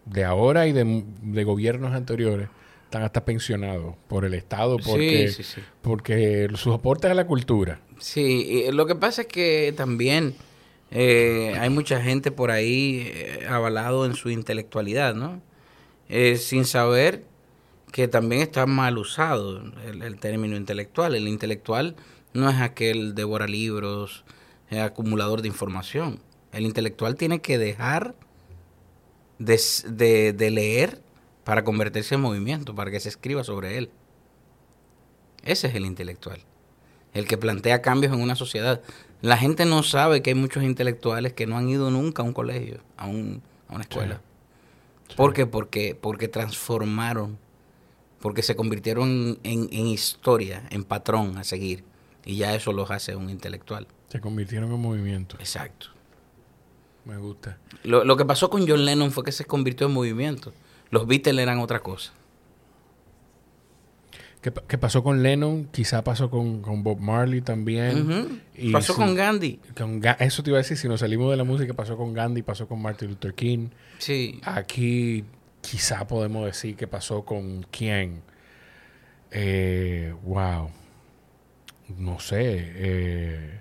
de 0.06 0.24
ahora 0.24 0.66
y 0.66 0.72
de, 0.72 1.04
de 1.22 1.44
gobiernos 1.44 1.92
anteriores, 1.92 2.48
están 2.84 3.02
hasta 3.02 3.24
pensionados 3.24 3.94
por 4.08 4.24
el 4.24 4.34
Estado, 4.34 4.76
porque, 4.78 5.28
Sí, 5.28 5.42
sí, 5.42 5.54
sí. 5.54 5.60
porque 5.82 6.48
sus 6.54 6.74
aportes 6.74 7.10
a 7.10 7.14
la 7.14 7.26
cultura. 7.26 7.80
Sí, 7.98 8.64
y 8.66 8.72
lo 8.72 8.86
que 8.86 8.94
pasa 8.94 9.22
es 9.22 9.28
que 9.28 9.72
también 9.76 10.34
eh, 10.92 11.56
hay 11.58 11.70
mucha 11.70 12.00
gente 12.02 12.30
por 12.30 12.50
ahí 12.50 13.02
eh, 13.06 13.46
avalado 13.48 14.04
en 14.06 14.14
su 14.14 14.30
intelectualidad, 14.30 15.14
¿no? 15.14 15.40
Eh, 16.08 16.36
sin 16.36 16.66
saber 16.66 17.24
que 17.90 18.08
también 18.08 18.42
está 18.42 18.66
mal 18.66 18.98
usado 18.98 19.62
el, 19.86 20.18
término 20.18 20.56
intelectual. 20.56 21.14
El 21.14 21.28
intelectual 21.28 21.96
no 22.34 22.48
es 22.50 22.60
aquel 22.60 23.14
devora 23.14 23.46
libros, 23.46 24.24
eh, 24.70 24.80
acumulador 24.80 25.42
de 25.42 25.48
información. 25.48 26.20
El 26.52 26.66
intelectual 26.66 27.16
tiene 27.16 27.40
que 27.40 27.56
dejar 27.58 28.14
de- 29.38 30.32
de 30.32 30.50
leer 30.50 31.02
para 31.44 31.64
convertirse 31.64 32.14
en 32.14 32.20
movimiento, 32.20 32.74
para 32.74 32.90
que 32.90 33.00
se 33.00 33.08
escriba 33.08 33.44
sobre 33.44 33.78
él. 33.78 33.90
Ese 35.42 35.68
es 35.68 35.74
el 35.74 35.86
intelectual 35.86 36.40
el 37.14 37.26
que 37.26 37.38
plantea 37.38 37.82
cambios 37.82 38.12
en 38.12 38.20
una 38.20 38.34
sociedad. 38.34 38.80
La 39.22 39.36
gente 39.38 39.64
no 39.64 39.82
sabe 39.82 40.20
que 40.20 40.30
hay 40.30 40.34
muchos 40.36 40.62
intelectuales 40.64 41.32
que 41.32 41.46
no 41.46 41.56
han 41.56 41.68
ido 41.68 41.90
nunca 41.90 42.22
a 42.22 42.24
un 42.26 42.32
colegio, 42.34 42.80
a, 42.96 43.06
un- 43.06 43.40
a 43.68 43.74
una 43.74 43.82
escuela. 43.84 44.20
Sí. 45.08 45.14
¿Por 45.16 45.32
qué? 45.32 45.46
Porque, 45.46 45.94
porque 45.94 46.28
transformaron, 46.28 47.38
porque 48.20 48.42
se 48.42 48.54
convirtieron 48.56 49.38
en, 49.42 49.68
en 49.72 49.86
historia, 49.86 50.64
en 50.70 50.84
patrón 50.84 51.38
a 51.38 51.44
seguir. 51.44 51.84
Y 52.24 52.36
ya 52.36 52.54
eso 52.54 52.72
los 52.72 52.90
hace 52.90 53.16
un 53.16 53.30
intelectual. 53.30 53.86
Se 54.08 54.20
convirtieron 54.20 54.70
en 54.72 54.80
movimiento. 54.80 55.36
Exacto. 55.38 55.86
Me 57.04 57.16
gusta. 57.16 57.58
Lo, 57.82 58.04
lo 58.04 58.16
que 58.16 58.24
pasó 58.24 58.48
con 58.50 58.66
John 58.68 58.84
Lennon 58.84 59.10
fue 59.10 59.24
que 59.24 59.32
se 59.32 59.44
convirtió 59.44 59.86
en 59.88 59.92
movimiento. 59.92 60.52
Los 60.90 61.06
Beatles 61.06 61.38
eran 61.42 61.58
otra 61.58 61.80
cosa. 61.80 62.12
¿Qué, 64.42 64.50
pa- 64.50 64.62
qué 64.66 64.76
pasó 64.76 65.02
con 65.04 65.22
Lennon? 65.22 65.68
Quizá 65.70 66.02
pasó 66.04 66.28
con, 66.28 66.60
con 66.62 66.82
Bob 66.82 66.98
Marley 66.98 67.40
también. 67.40 68.42
Y 68.56 68.72
Pasó 68.72 68.94
con 68.94 69.14
Gandhi. 69.14 69.60
Con 69.78 70.02
eso 70.18 70.42
te 70.42 70.50
iba 70.50 70.58
a 70.58 70.62
decir, 70.62 70.76
si 70.76 70.88
nos 70.88 71.00
salimos 71.00 71.30
de 71.30 71.36
la 71.36 71.44
música, 71.44 71.72
pasó 71.74 71.96
con 71.96 72.12
Gandhi, 72.12 72.42
pasó 72.42 72.66
con 72.66 72.82
Martin 72.82 73.08
Luther 73.10 73.34
King. 73.34 73.68
Sí. 73.98 74.40
Aquí 74.44 75.24
quizá 75.60 76.06
podemos 76.08 76.44
decir 76.44 76.74
que 76.76 76.86
pasó 76.88 77.24
con 77.24 77.64
quién. 77.70 78.20
Eh, 79.30 80.12
wow. 80.24 80.70
No 81.96 82.18
sé. 82.20 82.40
eh, 82.74 83.58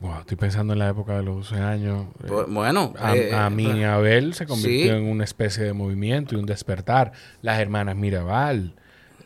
Wow, 0.00 0.20
estoy 0.20 0.36
pensando 0.36 0.74
en 0.74 0.78
la 0.78 0.88
época 0.90 1.16
de 1.16 1.24
los 1.24 1.48
12 1.50 1.56
años. 1.60 2.06
Eh, 2.22 2.28
Bu- 2.28 2.46
Bueno, 2.54 2.94
a, 3.00 3.16
eh, 3.16 3.34
a 3.34 3.50
mí 3.50 3.82
Abel 3.82 4.32
se 4.34 4.46
convirtió 4.46 4.92
Sí. 4.94 4.96
en 4.96 5.04
una 5.04 5.24
especie 5.24 5.64
de 5.64 5.72
movimiento 5.72 6.36
y 6.36 6.38
un 6.38 6.46
despertar. 6.46 7.12
Las 7.42 7.58
hermanas 7.58 7.96
Mirabal 7.96 8.74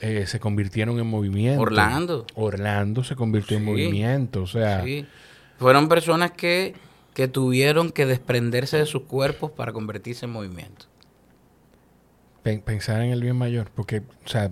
eh, 0.02 0.26
se 0.26 0.38
convirtieron 0.40 0.98
en 0.98 1.06
movimiento. 1.06 1.62
Orlando. 1.62 2.26
Orlando 2.34 3.02
se 3.04 3.16
convirtió 3.16 3.56
en 3.56 3.64
movimiento. 3.64 4.42
O 4.42 4.46
sea, 4.46 4.82
Sí. 4.84 5.06
Fueron 5.58 5.88
personas 5.88 6.32
que, 6.32 6.74
que 7.14 7.28
tuvieron 7.28 7.90
que 7.92 8.04
desprenderse 8.04 8.76
de 8.78 8.84
sus 8.86 9.02
cuerpos 9.04 9.52
para 9.52 9.72
convertirse 9.72 10.26
en 10.26 10.32
movimiento. 10.32 10.86
pen- 12.42 12.60
pensar 12.62 13.00
en 13.02 13.10
el 13.12 13.20
bien 13.22 13.36
mayor. 13.36 13.70
Porque, 13.74 14.02
o 14.24 14.28
sea, 14.28 14.50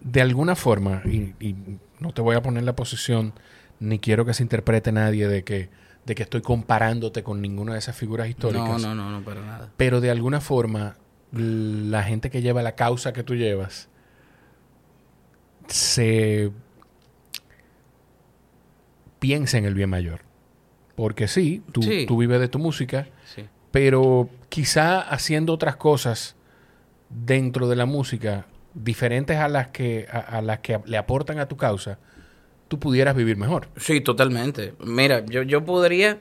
de 0.00 0.20
alguna 0.20 0.56
forma, 0.56 1.02
y, 1.04 1.34
y 1.40 1.54
no 2.00 2.12
te 2.12 2.20
voy 2.20 2.36
a 2.36 2.42
poner 2.42 2.64
la 2.64 2.74
posición, 2.74 3.32
ni 3.80 3.98
quiero 3.98 4.24
que 4.24 4.34
se 4.34 4.42
interprete 4.42 4.90
nadie 4.92 5.28
de 5.28 5.44
que, 5.44 5.68
de 6.04 6.14
que 6.14 6.24
estoy 6.24 6.42
comparándote 6.42 7.22
con 7.22 7.40
ninguna 7.40 7.74
de 7.74 7.78
esas 7.78 7.96
figuras 7.96 8.28
históricas. 8.28 8.82
No, 8.82 8.94
no, 8.94 8.94
no, 8.94 9.10
no, 9.10 9.24
para 9.24 9.40
nada. 9.42 9.70
Pero 9.76 10.00
de 10.00 10.10
alguna 10.10 10.40
forma, 10.40 10.96
la 11.32 12.02
gente 12.02 12.30
que 12.30 12.42
lleva 12.42 12.62
la 12.62 12.74
causa 12.74 13.12
que 13.12 13.22
tú 13.22 13.34
llevas 13.36 13.88
se 15.68 16.50
piensa 19.18 19.58
en 19.58 19.64
el 19.64 19.74
bien 19.74 19.90
mayor. 19.90 20.20
Porque 20.96 21.28
sí, 21.28 21.62
tú, 21.72 21.82
Sí. 21.82 22.04
tú 22.06 22.18
vives 22.18 22.40
de 22.40 22.48
tu 22.48 22.58
música, 22.58 23.08
Sí. 23.34 23.44
pero 23.70 24.28
quizá 24.48 25.00
haciendo 25.00 25.52
otras 25.52 25.76
cosas 25.76 26.36
dentro 27.10 27.68
de 27.68 27.76
la 27.76 27.86
música 27.86 28.46
diferentes 28.74 29.36
a 29.38 29.48
las 29.48 29.68
que, 29.68 30.06
a, 30.10 30.18
a 30.18 30.42
las 30.42 30.60
que 30.60 30.80
le 30.86 30.96
aportan 30.96 31.38
a 31.38 31.46
tu 31.46 31.56
causa, 31.56 31.98
tú 32.68 32.78
pudieras 32.78 33.14
vivir 33.16 33.36
mejor. 33.36 33.68
Sí, 33.76 34.00
totalmente. 34.00 34.74
Mira, 34.84 35.24
yo, 35.26 35.42
yo 35.42 35.64
podría 35.64 36.18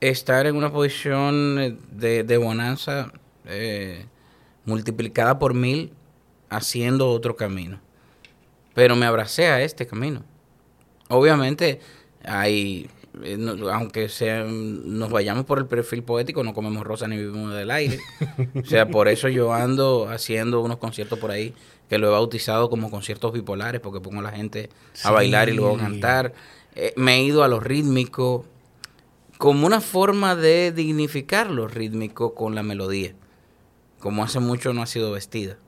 estar 0.00 0.46
en 0.46 0.56
una 0.56 0.72
posición 0.72 1.58
eh, 1.60 1.76
de, 1.92 2.24
de 2.24 2.36
bonanza 2.36 3.12
eh, 3.46 4.06
multiplicada 4.64 5.38
por 5.38 5.54
mil 5.54 5.92
haciendo 6.50 7.10
otro 7.10 7.36
camino. 7.36 7.80
Pero 8.74 8.96
me 8.96 9.06
abracé 9.06 9.46
a 9.48 9.62
este 9.62 9.86
camino. 9.86 10.22
Obviamente, 11.08 11.80
hay, 12.24 12.88
eh, 13.22 13.36
no- 13.38 13.68
aunque 13.68 14.08
sea, 14.08 14.44
nos 14.44 15.10
vayamos 15.10 15.44
por 15.44 15.58
el 15.58 15.66
perfil 15.66 16.02
poético, 16.02 16.42
no 16.42 16.54
comemos 16.54 16.84
rosa 16.84 17.06
ni 17.06 17.16
vivimos 17.16 17.54
del 17.54 17.70
aire. 17.70 17.98
o 18.62 18.66
sea, 18.66 18.88
por 18.88 19.08
eso 19.08 19.28
yo 19.28 19.52
ando 19.52 20.08
haciendo 20.08 20.60
unos 20.60 20.78
conciertos 20.78 21.18
por 21.18 21.30
ahí 21.30 21.54
que 21.88 21.98
lo 21.98 22.08
he 22.08 22.10
bautizado 22.10 22.70
como 22.70 22.90
conciertos 22.90 23.32
bipolares, 23.32 23.80
porque 23.80 24.00
pongo 24.00 24.20
a 24.20 24.22
la 24.22 24.32
gente 24.32 24.70
a 25.02 25.10
bailar 25.10 25.48
y 25.48 25.52
luego 25.52 25.76
a 25.76 25.78
cantar. 25.78 26.32
Eh, 26.74 26.92
me 26.96 27.16
he 27.16 27.22
ido 27.22 27.44
a 27.44 27.48
lo 27.48 27.60
rítmico 27.60 28.46
como 29.38 29.66
una 29.66 29.80
forma 29.82 30.34
de 30.34 30.72
dignificar 30.72 31.50
lo 31.50 31.68
rítmico 31.68 32.34
con 32.34 32.54
la 32.54 32.62
melodía, 32.62 33.14
como 34.00 34.24
hace 34.24 34.40
mucho 34.40 34.72
no 34.72 34.82
ha 34.82 34.86
sido 34.86 35.12
vestida. 35.12 35.58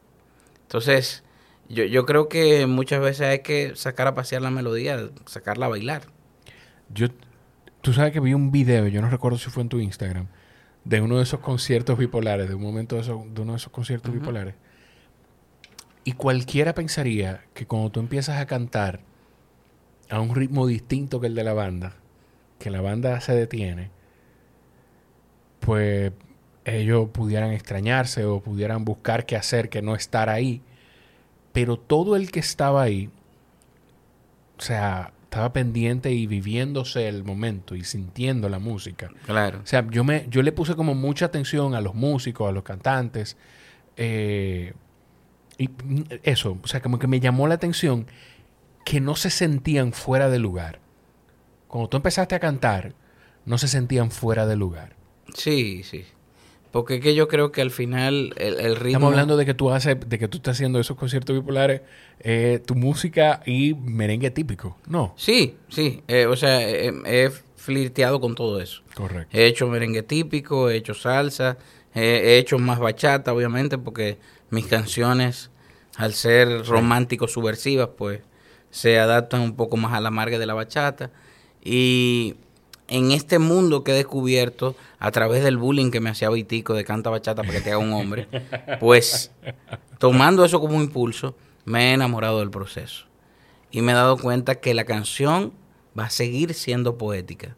Entonces, 0.62 1.22
yo, 1.68 1.84
yo 1.84 2.06
creo 2.06 2.28
que 2.28 2.66
muchas 2.66 3.01
veces 3.01 3.22
hay 3.26 3.38
que 3.40 3.74
sacar 3.76 4.06
a 4.06 4.14
pasear 4.14 4.43
la 4.43 4.51
melodía, 4.51 5.10
sacarla 5.26 5.66
a 5.66 5.70
bailar. 5.70 6.02
Yo, 6.93 7.09
tú 7.82 7.93
sabes 7.93 8.12
que 8.12 8.20
vi 8.20 8.34
un 8.34 8.52
video, 8.52 8.86
yo 8.88 9.02
no 9.02 9.10
recuerdo 9.10 9.38
si 9.38 9.51
fue 9.51 9.62
en 9.62 9.68
tu 9.68 9.80
Instagram, 9.80 10.26
de 10.84 11.01
uno 11.01 11.16
de 11.16 11.24
esos 11.24 11.40
conciertos 11.40 11.98
bipolares, 11.98 12.48
de 12.48 12.55
un 12.55 12.62
momento 12.62 12.97
de, 12.97 13.02
esos- 13.02 13.34
de 13.34 13.40
uno 13.43 13.52
de 13.52 13.59
esos 13.59 13.72
conciertos 13.72 14.12
bipolares. 14.12 14.55
Y 16.05 16.12
cualquiera 16.12 16.74
pensaría 16.74 17.43
que 17.55 17.66
cuando 17.66 17.90
tú 17.90 18.01
empiezas 18.01 18.38
a 18.38 18.47
cantar 18.47 19.01
a 20.09 20.20
un 20.20 20.34
ritmo 20.36 20.66
distinto 20.66 21.20
que 21.20 21.26
el 21.26 21.34
de 21.34 21.43
la 21.43 21.52
banda, 21.52 21.94
que 22.60 22.70
la 22.70 22.80
banda 22.80 23.20
se 23.20 23.34
detiene, 23.34 23.90
pues 25.60 26.12
ellos 26.64 27.09
pudieran 27.10 27.51
extrañarse 27.52 28.24
o 28.24 28.40
pudieran 28.40 28.84
buscar 28.84 29.26
qué 29.26 29.36
hacer, 29.36 29.68
que 29.68 29.82
no 29.82 29.94
estar 29.94 30.28
ahí. 30.28 30.62
Pero 31.56 31.78
todo 31.78 32.16
el 32.16 32.30
que 32.30 32.40
estaba 32.40 32.82
ahí, 32.82 33.08
o 34.58 34.60
sea, 34.60 35.14
estaba 35.24 35.54
pendiente 35.54 36.12
y 36.12 36.26
viviéndose 36.26 37.08
el 37.08 37.24
momento 37.24 37.74
y 37.74 37.82
sintiendo 37.82 38.50
la 38.50 38.58
música. 38.58 39.08
Claro. 39.24 39.60
O 39.64 39.66
sea, 39.66 39.86
yo, 39.90 40.04
me, 40.04 40.26
yo 40.28 40.42
le 40.42 40.52
puse 40.52 40.76
como 40.76 40.94
mucha 40.94 41.24
atención 41.24 41.74
a 41.74 41.80
los 41.80 41.94
músicos, 41.94 42.46
a 42.46 42.52
los 42.52 42.62
cantantes. 42.62 43.38
eh, 43.96 44.74
y 45.56 45.70
eso, 46.24 46.58
o 46.62 46.66
sea, 46.66 46.82
como 46.82 46.98
que 46.98 47.06
me 47.06 47.20
llamó 47.20 47.48
la 47.48 47.54
atención 47.54 48.06
que 48.84 49.00
no 49.00 49.16
se 49.16 49.30
sentían 49.30 49.94
fuera 49.94 50.28
de 50.28 50.38
lugar. 50.38 50.80
Cuando 51.68 51.88
tú 51.88 51.96
empezaste 51.96 52.34
a 52.34 52.38
cantar, 52.38 52.92
no 53.46 53.56
se 53.56 53.68
sentían 53.68 54.10
fuera 54.10 54.46
de 54.46 54.56
lugar. 54.56 54.94
Sí, 55.32 55.84
sí. 55.84 56.04
Porque 56.77 56.97
es 56.97 57.01
que 57.01 57.15
yo 57.15 57.27
creo 57.27 57.53
que 57.53 57.62
al 57.62 57.70
final 57.70 58.35
el, 58.36 58.61
el 58.61 58.77
ritmo... 58.77 58.98
Estamos 58.98 59.12
hablando 59.12 59.39
de 59.39 59.47
que 59.47 59.55
tú 59.55 59.70
haces, 59.70 59.97
de 60.07 60.19
que 60.19 60.28
tú 60.28 60.36
estás 60.36 60.57
haciendo 60.59 60.78
esos 60.78 60.94
conciertos 60.94 61.35
bipolares, 61.35 61.81
eh, 62.20 62.61
tu 62.66 62.74
música 62.74 63.40
y 63.47 63.73
merengue 63.73 64.31
típico. 64.31 64.77
No. 64.86 65.15
Sí, 65.16 65.57
sí. 65.70 66.03
eh, 66.07 66.27
o 66.27 66.36
sea, 66.36 66.61
eh, 66.69 66.93
he 67.07 67.31
flirteado 67.57 68.20
con 68.20 68.35
todo 68.35 68.61
eso. 68.61 68.82
Correcto. 68.94 69.35
He 69.35 69.47
hecho 69.47 69.66
merengue 69.69 70.03
típico, 70.03 70.69
he 70.69 70.77
hecho 70.77 70.93
salsa, 70.93 71.57
he, 71.94 72.03
he 72.03 72.39
hecho 72.39 72.59
más 72.59 72.78
bachata, 72.78 73.32
obviamente, 73.32 73.78
porque 73.78 74.19
mis 74.51 74.66
canciones, 74.66 75.51
al 75.97 76.12
ser 76.12 76.66
románticos 76.66 77.32
subversivas, 77.32 77.89
pues 77.97 78.20
se 78.70 78.98
adaptan 78.98 79.40
un 79.40 79.57
poco 79.57 79.78
más 79.78 79.94
a 79.94 80.01
la 80.03 80.11
marga 80.11 80.39
de 80.39 80.44
la 80.44 80.53
bachata. 80.53 81.11
Y 81.65 82.35
en 82.88 83.10
este 83.10 83.38
mundo 83.38 83.82
que 83.84 83.92
he 83.92 83.94
descubierto 83.94 84.76
a 84.98 85.10
través 85.10 85.42
del 85.42 85.56
bullying 85.56 85.90
que 85.90 86.00
me 86.00 86.10
hacía 86.10 86.30
Vitico 86.30 86.74
de 86.74 86.84
canta 86.84 87.10
bachata 87.10 87.42
para 87.42 87.54
que 87.54 87.60
te 87.60 87.70
haga 87.70 87.78
un 87.78 87.92
hombre, 87.92 88.28
pues 88.80 89.32
tomando 89.98 90.44
eso 90.44 90.60
como 90.60 90.80
impulso, 90.80 91.36
me 91.64 91.90
he 91.90 91.92
enamorado 91.94 92.40
del 92.40 92.50
proceso. 92.50 93.06
Y 93.70 93.82
me 93.82 93.92
he 93.92 93.94
dado 93.94 94.16
cuenta 94.16 94.54
que 94.56 94.72
la 94.74 94.84
canción 94.84 95.52
va 95.98 96.04
a 96.04 96.10
seguir 96.10 96.54
siendo 96.54 96.96
poética, 96.96 97.56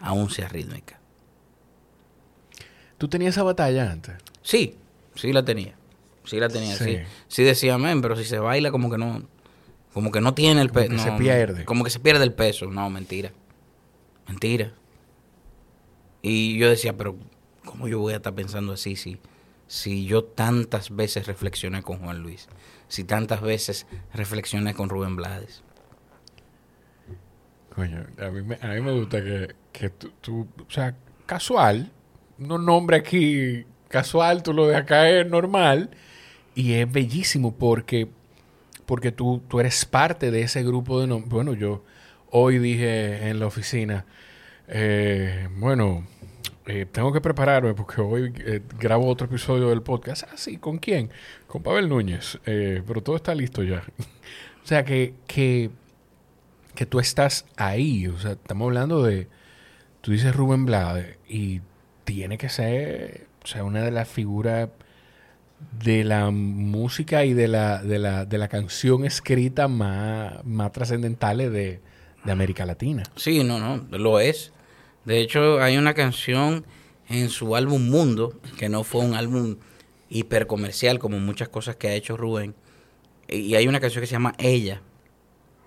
aún 0.00 0.30
sea 0.30 0.48
rítmica. 0.48 0.98
¿Tú 2.98 3.08
tenías 3.08 3.34
esa 3.34 3.42
batalla 3.42 3.90
antes? 3.90 4.14
Sí, 4.42 4.76
sí 5.14 5.32
la 5.32 5.44
tenía. 5.44 5.74
Sí 6.24 6.38
la 6.38 6.48
tenía, 6.48 6.76
sí. 6.76 6.84
Sí. 6.84 6.98
Sí, 7.28 7.42
decía, 7.44 7.78
men, 7.78 8.02
pero 8.02 8.16
si 8.16 8.24
se 8.24 8.38
baila 8.38 8.70
como 8.70 8.90
que 8.90 8.98
no, 8.98 9.22
como 9.92 10.10
que 10.12 10.20
no 10.20 10.34
tiene 10.34 10.60
el 10.60 10.70
Como 10.70 10.86
peso. 10.86 10.96
que 11.04 11.10
se 11.10 11.12
pierde. 11.18 11.64
Como 11.64 11.82
que 11.84 11.90
se 11.90 11.98
pierde 12.00 12.24
el 12.24 12.32
peso. 12.32 12.66
No, 12.66 12.88
mentira. 12.90 13.32
Mentira. 14.30 14.72
Y 16.22 16.56
yo 16.56 16.70
decía, 16.70 16.96
pero 16.96 17.16
¿cómo 17.64 17.88
yo 17.88 17.98
voy 17.98 18.12
a 18.12 18.18
estar 18.18 18.32
pensando 18.32 18.72
así 18.72 18.94
si, 18.94 19.18
si 19.66 20.06
yo 20.06 20.22
tantas 20.22 20.94
veces 20.94 21.26
reflexioné 21.26 21.82
con 21.82 21.98
Juan 21.98 22.22
Luis? 22.22 22.46
Si 22.86 23.02
tantas 23.02 23.40
veces 23.40 23.88
reflexioné 24.14 24.72
con 24.72 24.88
Rubén 24.88 25.16
Blades. 25.16 25.64
Coño, 27.74 28.06
a 28.20 28.30
mí 28.30 28.42
me, 28.42 28.54
a 28.62 28.68
mí 28.68 28.80
me 28.80 28.92
gusta 28.92 29.20
que, 29.20 29.56
que 29.72 29.90
tú, 29.90 30.46
o 30.60 30.70
sea, 30.70 30.96
casual, 31.26 31.90
un 32.38 32.64
nombre 32.64 32.98
aquí 32.98 33.64
casual, 33.88 34.44
tú 34.44 34.52
lo 34.52 34.68
dejas 34.68 34.84
caer 34.84 35.28
normal, 35.28 35.90
y 36.54 36.74
es 36.74 36.90
bellísimo 36.90 37.56
porque, 37.56 38.08
porque 38.86 39.10
tú, 39.10 39.42
tú 39.48 39.58
eres 39.58 39.84
parte 39.86 40.30
de 40.30 40.42
ese 40.42 40.62
grupo 40.62 41.00
de 41.00 41.08
nombres. 41.08 41.30
Bueno, 41.30 41.54
yo 41.54 41.82
hoy 42.30 42.58
dije 42.58 43.28
en 43.28 43.40
la 43.40 43.46
oficina, 43.46 44.06
eh, 44.70 45.48
bueno, 45.56 46.06
eh, 46.66 46.86
tengo 46.90 47.12
que 47.12 47.20
prepararme 47.20 47.74
porque 47.74 48.00
hoy 48.00 48.32
eh, 48.38 48.60
grabo 48.78 49.06
otro 49.06 49.26
episodio 49.26 49.68
del 49.68 49.82
podcast. 49.82 50.24
Ah, 50.30 50.36
sí, 50.36 50.56
¿con 50.56 50.78
quién? 50.78 51.10
Con 51.46 51.62
Pavel 51.62 51.88
Núñez, 51.88 52.38
Eh, 52.46 52.82
pero 52.86 53.02
todo 53.02 53.16
está 53.16 53.34
listo 53.34 53.62
ya. 53.62 53.82
o 54.64 54.66
sea, 54.66 54.84
que... 54.84 55.14
que 55.26 55.70
que 56.74 56.86
tú 56.86 56.98
estás 56.98 57.44
ahí. 57.56 58.06
O 58.06 58.18
sea, 58.18 58.32
estamos 58.32 58.66
hablando 58.66 59.02
de. 59.02 59.28
Tú 60.00 60.12
dices 60.12 60.34
Rubén 60.34 60.64
Blades 60.64 61.18
y 61.28 61.60
tiene 62.04 62.38
que 62.38 62.48
ser, 62.48 63.26
o 63.44 63.46
sea, 63.46 63.64
una 63.64 63.82
de 63.82 63.90
las 63.90 64.08
figuras 64.08 64.70
de 65.84 66.04
la 66.04 66.30
música 66.30 67.26
y 67.26 67.34
de 67.34 67.48
la, 67.48 67.82
de 67.82 67.98
la, 67.98 68.24
de 68.24 68.38
la 68.38 68.48
canción 68.48 69.04
escrita 69.04 69.68
más, 69.68 70.42
más 70.46 70.72
trascendentales 70.72 71.52
de, 71.52 71.80
de 72.24 72.32
América 72.32 72.64
Latina. 72.64 73.02
Sí, 73.16 73.44
no, 73.44 73.58
no, 73.58 73.84
lo 73.98 74.18
es. 74.20 74.52
De 75.04 75.20
hecho, 75.20 75.60
hay 75.60 75.76
una 75.76 75.94
canción 75.94 76.64
en 77.08 77.28
su 77.28 77.56
álbum 77.56 77.88
Mundo, 77.88 78.38
que 78.58 78.68
no 78.68 78.84
fue 78.84 79.02
un 79.02 79.14
álbum 79.14 79.56
hipercomercial 80.08 80.98
como 80.98 81.18
muchas 81.18 81.48
cosas 81.48 81.76
que 81.76 81.88
ha 81.88 81.94
hecho 81.94 82.16
Rubén. 82.16 82.54
Y 83.28 83.54
hay 83.54 83.68
una 83.68 83.80
canción 83.80 84.02
que 84.02 84.06
se 84.06 84.12
llama 84.12 84.34
Ella, 84.38 84.82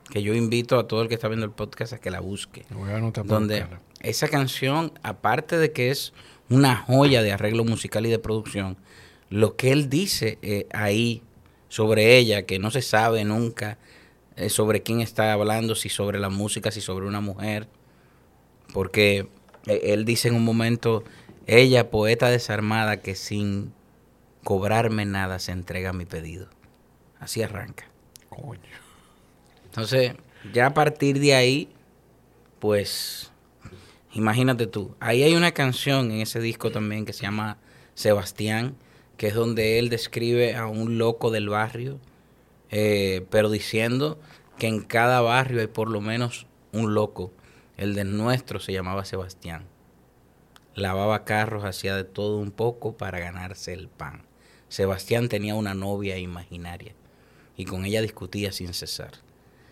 que 0.09 0.21
yo 0.21 0.33
invito 0.33 0.77
a 0.77 0.87
todo 0.87 1.01
el 1.01 1.07
que 1.07 1.15
está 1.15 1.27
viendo 1.27 1.45
el 1.45 1.51
podcast 1.51 1.93
a 1.93 1.99
que 1.99 2.11
la 2.11 2.19
busque. 2.19 2.65
Voy 2.69 2.91
a 2.91 2.99
Donde 2.99 3.61
buscarla. 3.61 3.81
esa 4.01 4.27
canción, 4.27 4.91
aparte 5.01 5.57
de 5.57 5.71
que 5.71 5.89
es 5.89 6.13
una 6.49 6.75
joya 6.75 7.23
de 7.23 7.31
arreglo 7.31 7.63
musical 7.63 8.05
y 8.05 8.09
de 8.09 8.19
producción, 8.19 8.77
lo 9.29 9.55
que 9.55 9.71
él 9.71 9.89
dice 9.89 10.37
eh, 10.41 10.67
ahí 10.73 11.23
sobre 11.69 12.17
ella, 12.17 12.45
que 12.45 12.59
no 12.59 12.69
se 12.69 12.81
sabe 12.81 13.23
nunca 13.23 13.79
eh, 14.35 14.49
sobre 14.49 14.83
quién 14.83 15.01
está 15.01 15.33
hablando, 15.33 15.73
si 15.73 15.89
sobre 15.89 16.19
la 16.19 16.29
música, 16.29 16.69
si 16.69 16.81
sobre 16.81 17.07
una 17.07 17.21
mujer, 17.21 17.67
Porque 18.73 19.27
eh, 19.67 19.81
él 19.85 20.03
dice 20.03 20.27
en 20.27 20.35
un 20.35 20.43
momento, 20.43 21.03
ella, 21.47 21.89
poeta 21.89 22.29
desarmada, 22.29 22.97
que 22.97 23.15
sin 23.15 23.71
cobrarme 24.43 25.05
nada 25.05 25.39
se 25.39 25.53
entrega 25.53 25.91
a 25.91 25.93
mi 25.93 26.05
pedido. 26.05 26.47
Así 27.19 27.41
arranca. 27.41 27.85
Coño. 28.29 28.59
Entonces, 29.65 30.13
ya 30.51 30.67
a 30.67 30.73
partir 30.73 31.19
de 31.19 31.35
ahí, 31.35 31.69
pues, 32.59 33.31
imagínate 34.11 34.67
tú. 34.67 34.95
Ahí 34.99 35.23
hay 35.23 35.35
una 35.35 35.51
canción 35.53 36.11
en 36.11 36.21
ese 36.21 36.39
disco 36.39 36.71
también 36.71 37.05
que 37.05 37.13
se 37.13 37.23
llama 37.23 37.57
Sebastián, 37.93 38.75
que 39.17 39.27
es 39.27 39.35
donde 39.35 39.79
él 39.79 39.89
describe 39.89 40.55
a 40.55 40.67
un 40.67 40.97
loco 40.97 41.31
del 41.31 41.49
barrio, 41.49 41.99
eh, 42.71 43.25
pero 43.29 43.49
diciendo 43.49 44.19
que 44.57 44.67
en 44.67 44.81
cada 44.81 45.21
barrio 45.21 45.61
hay 45.61 45.67
por 45.67 45.89
lo 45.89 46.01
menos 46.01 46.47
un 46.71 46.93
loco. 46.93 47.31
El 47.77 47.95
de 47.95 48.03
nuestro 48.03 48.59
se 48.59 48.73
llamaba 48.73 49.05
Sebastián. 49.05 49.65
Lavaba 50.75 51.25
carros, 51.25 51.63
hacía 51.63 51.95
de 51.95 52.03
todo 52.03 52.37
un 52.37 52.51
poco 52.51 52.97
para 52.97 53.19
ganarse 53.19 53.73
el 53.73 53.87
pan. 53.87 54.23
Sebastián 54.69 55.29
tenía 55.29 55.55
una 55.55 55.73
novia 55.73 56.17
imaginaria 56.17 56.93
y 57.55 57.65
con 57.65 57.85
ella 57.85 58.01
discutía 58.01 58.51
sin 58.51 58.73
cesar. 58.73 59.11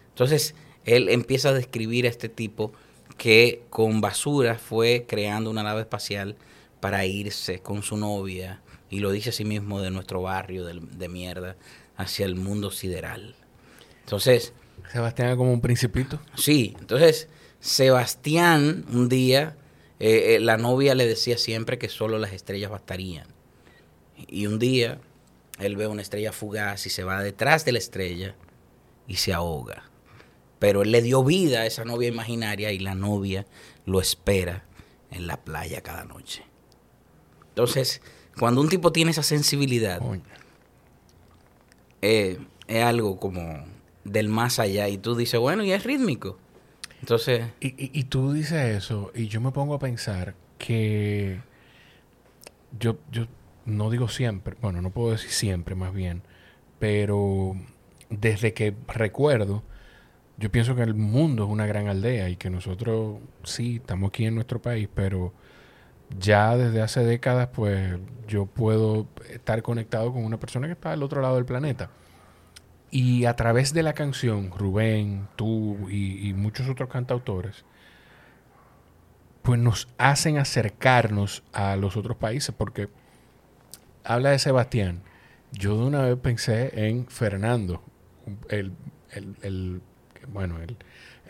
Entonces, 0.10 0.56
él 0.86 1.10
empieza 1.10 1.50
a 1.50 1.54
describir 1.54 2.06
a 2.06 2.10
este 2.10 2.30
tipo 2.30 2.72
que 3.18 3.64
con 3.70 4.02
basura 4.02 4.56
fue 4.56 5.06
creando 5.08 5.50
una 5.50 5.64
nave 5.64 5.82
espacial 5.82 6.36
para 6.80 7.06
irse 7.06 7.60
con 7.60 7.84
su 7.84 7.98
novia, 7.98 8.62
y 8.90 9.00
lo 9.00 9.12
dice 9.12 9.30
a 9.30 9.34
sí 9.34 9.46
mismo, 9.46 9.82
de 9.82 9.92
nuestro 9.92 10.22
barrio 10.24 10.66
de, 10.66 10.80
de 10.82 11.08
mierda 11.08 11.56
hacia 11.96 12.26
el 12.26 12.36
mundo 12.36 12.72
sideral. 12.72 13.36
Entonces, 14.04 14.54
Sebastián 14.92 15.30
es 15.30 15.36
como 15.38 15.54
un 15.54 15.62
principito. 15.62 16.20
Sí, 16.36 16.76
entonces 16.80 17.30
Sebastián 17.62 18.86
un 18.92 19.08
día, 19.08 19.56
eh, 20.00 20.36
eh, 20.36 20.40
la 20.40 20.58
novia 20.58 20.96
le 20.96 21.08
decía 21.08 21.38
siempre 21.38 21.78
que 21.78 21.90
solo 21.90 22.18
las 22.18 22.34
estrellas 22.34 22.72
bastarían. 22.72 23.28
Y 24.28 24.48
un 24.48 24.60
día 24.60 25.00
él 25.60 25.78
ve 25.78 25.88
una 25.88 26.02
estrella 26.02 26.32
fugaz 26.32 26.86
y 26.88 26.90
se 26.90 27.04
va 27.04 27.22
detrás 27.22 27.64
de 27.66 27.72
la 27.72 27.78
estrella 27.78 28.36
y 29.08 29.16
se 29.16 29.32
ahoga. 29.32 29.84
Pero 30.60 30.82
él 30.82 30.92
le 30.92 31.02
dio 31.02 31.24
vida 31.24 31.62
a 31.62 31.66
esa 31.66 31.86
novia 31.86 32.10
imaginaria 32.10 32.72
y 32.72 32.80
la 32.80 32.96
novia 32.96 33.46
lo 33.86 34.02
espera 34.02 34.66
en 35.12 35.28
la 35.28 35.38
playa 35.38 35.82
cada 35.82 36.04
noche. 36.04 36.44
Entonces, 37.50 38.02
cuando 38.40 38.62
un 38.62 38.70
tipo 38.70 38.92
tiene 38.92 39.12
esa 39.12 39.24
sensibilidad, 39.24 40.02
eh, 42.02 42.40
es 42.68 42.84
algo 42.84 43.20
como 43.20 43.66
del 44.04 44.30
más 44.30 44.58
allá 44.58 44.88
y 44.88 44.98
tú 44.98 45.16
dices, 45.16 45.40
bueno, 45.40 45.64
y 45.64 45.72
es 45.72 45.84
rítmico. 45.84 46.40
Entonces, 47.02 47.46
Y, 47.60 48.00
y- 48.00 48.04
tú 48.06 48.34
dices 48.34 48.78
eso 48.78 49.12
y 49.16 49.28
yo 49.28 49.42
me 49.42 49.52
pongo 49.52 49.76
a 49.76 49.80
pensar 49.80 50.36
que 50.58 51.40
yo, 52.80 52.98
yo 53.12 53.26
no 53.66 53.90
digo 53.90 54.08
siempre, 54.08 54.56
bueno, 54.62 54.82
no 54.82 54.90
puedo 54.92 55.12
decir 55.12 55.32
siempre 55.32 55.76
más 55.76 55.94
bien, 55.94 56.22
pero 56.80 57.56
desde 58.10 58.54
que 58.54 58.76
recuerdo, 58.88 59.64
yo 60.38 60.52
pienso 60.52 60.76
que 60.76 60.84
el 60.84 60.96
mundo 60.96 61.46
es 61.46 61.50
una 61.52 61.68
gran 61.68 61.88
aldea 61.88 62.30
y 62.30 62.38
que 62.38 62.50
nosotros 62.50 63.20
sí 63.44 63.78
estamos 63.78 64.10
aquí 64.10 64.26
en 64.26 64.36
nuestro 64.36 64.62
país, 64.62 64.90
pero 64.94 65.34
ya 66.20 66.58
desde 66.58 66.82
hace 66.82 67.04
décadas 67.04 67.50
pues 67.54 67.98
yo 68.28 68.46
puedo 68.48 69.08
estar 69.32 69.62
conectado 69.64 70.14
con 70.14 70.26
una 70.26 70.40
persona 70.40 70.68
que 70.68 70.74
está 70.74 70.94
al 70.94 71.04
otro 71.04 71.22
lado 71.22 71.36
del 71.36 71.46
planeta. 71.46 71.92
Y 72.92 73.26
a 73.26 73.36
través 73.36 73.74
de 73.74 73.84
la 73.84 73.94
canción, 73.94 74.52
Rubén, 74.52 75.28
tú 75.36 75.90
y, 75.90 76.34
muchos 76.34 76.70
otros 76.70 76.90
cantautores, 76.90 77.64
pues 79.42 79.60
nos 79.60 79.88
hacen 79.98 80.38
acercarnos 80.38 81.44
a 81.54 81.76
los 81.76 81.98
otros 81.98 82.18
países, 82.18 82.54
porque 82.56 82.90
habla 84.04 84.32
de 84.32 84.40
Sebastián. 84.40 85.02
Yo 85.52 85.78
de 85.78 85.84
una 85.86 86.02
vez 86.04 86.18
pensé 86.18 86.72
en 86.88 87.08
Fernando, 87.08 87.82
el, 88.50 88.72
el- 89.12 89.36
el- 89.42 89.82
bueno, 90.32 90.60
el, 90.62 90.78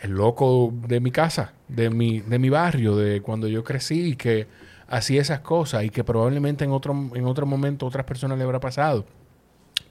el 0.00 0.10
loco 0.12 0.72
de 0.86 1.00
mi 1.00 1.10
casa, 1.10 1.54
de 1.68 1.90
mi, 1.90 2.20
de 2.20 2.38
mi 2.38 2.50
barrio, 2.50 2.96
de 2.96 3.20
cuando 3.22 3.48
yo 3.48 3.64
crecí 3.64 4.10
y 4.10 4.16
que 4.16 4.46
hacía 4.88 5.20
esas 5.22 5.40
cosas 5.40 5.84
y 5.84 5.90
que 5.90 6.04
probablemente 6.04 6.64
en 6.64 6.70
otro, 6.72 6.92
en 7.14 7.24
otro 7.26 7.46
momento 7.46 7.86
otras 7.86 8.04
personas 8.04 8.38
le 8.38 8.44
habrá 8.44 8.60
pasado. 8.60 9.06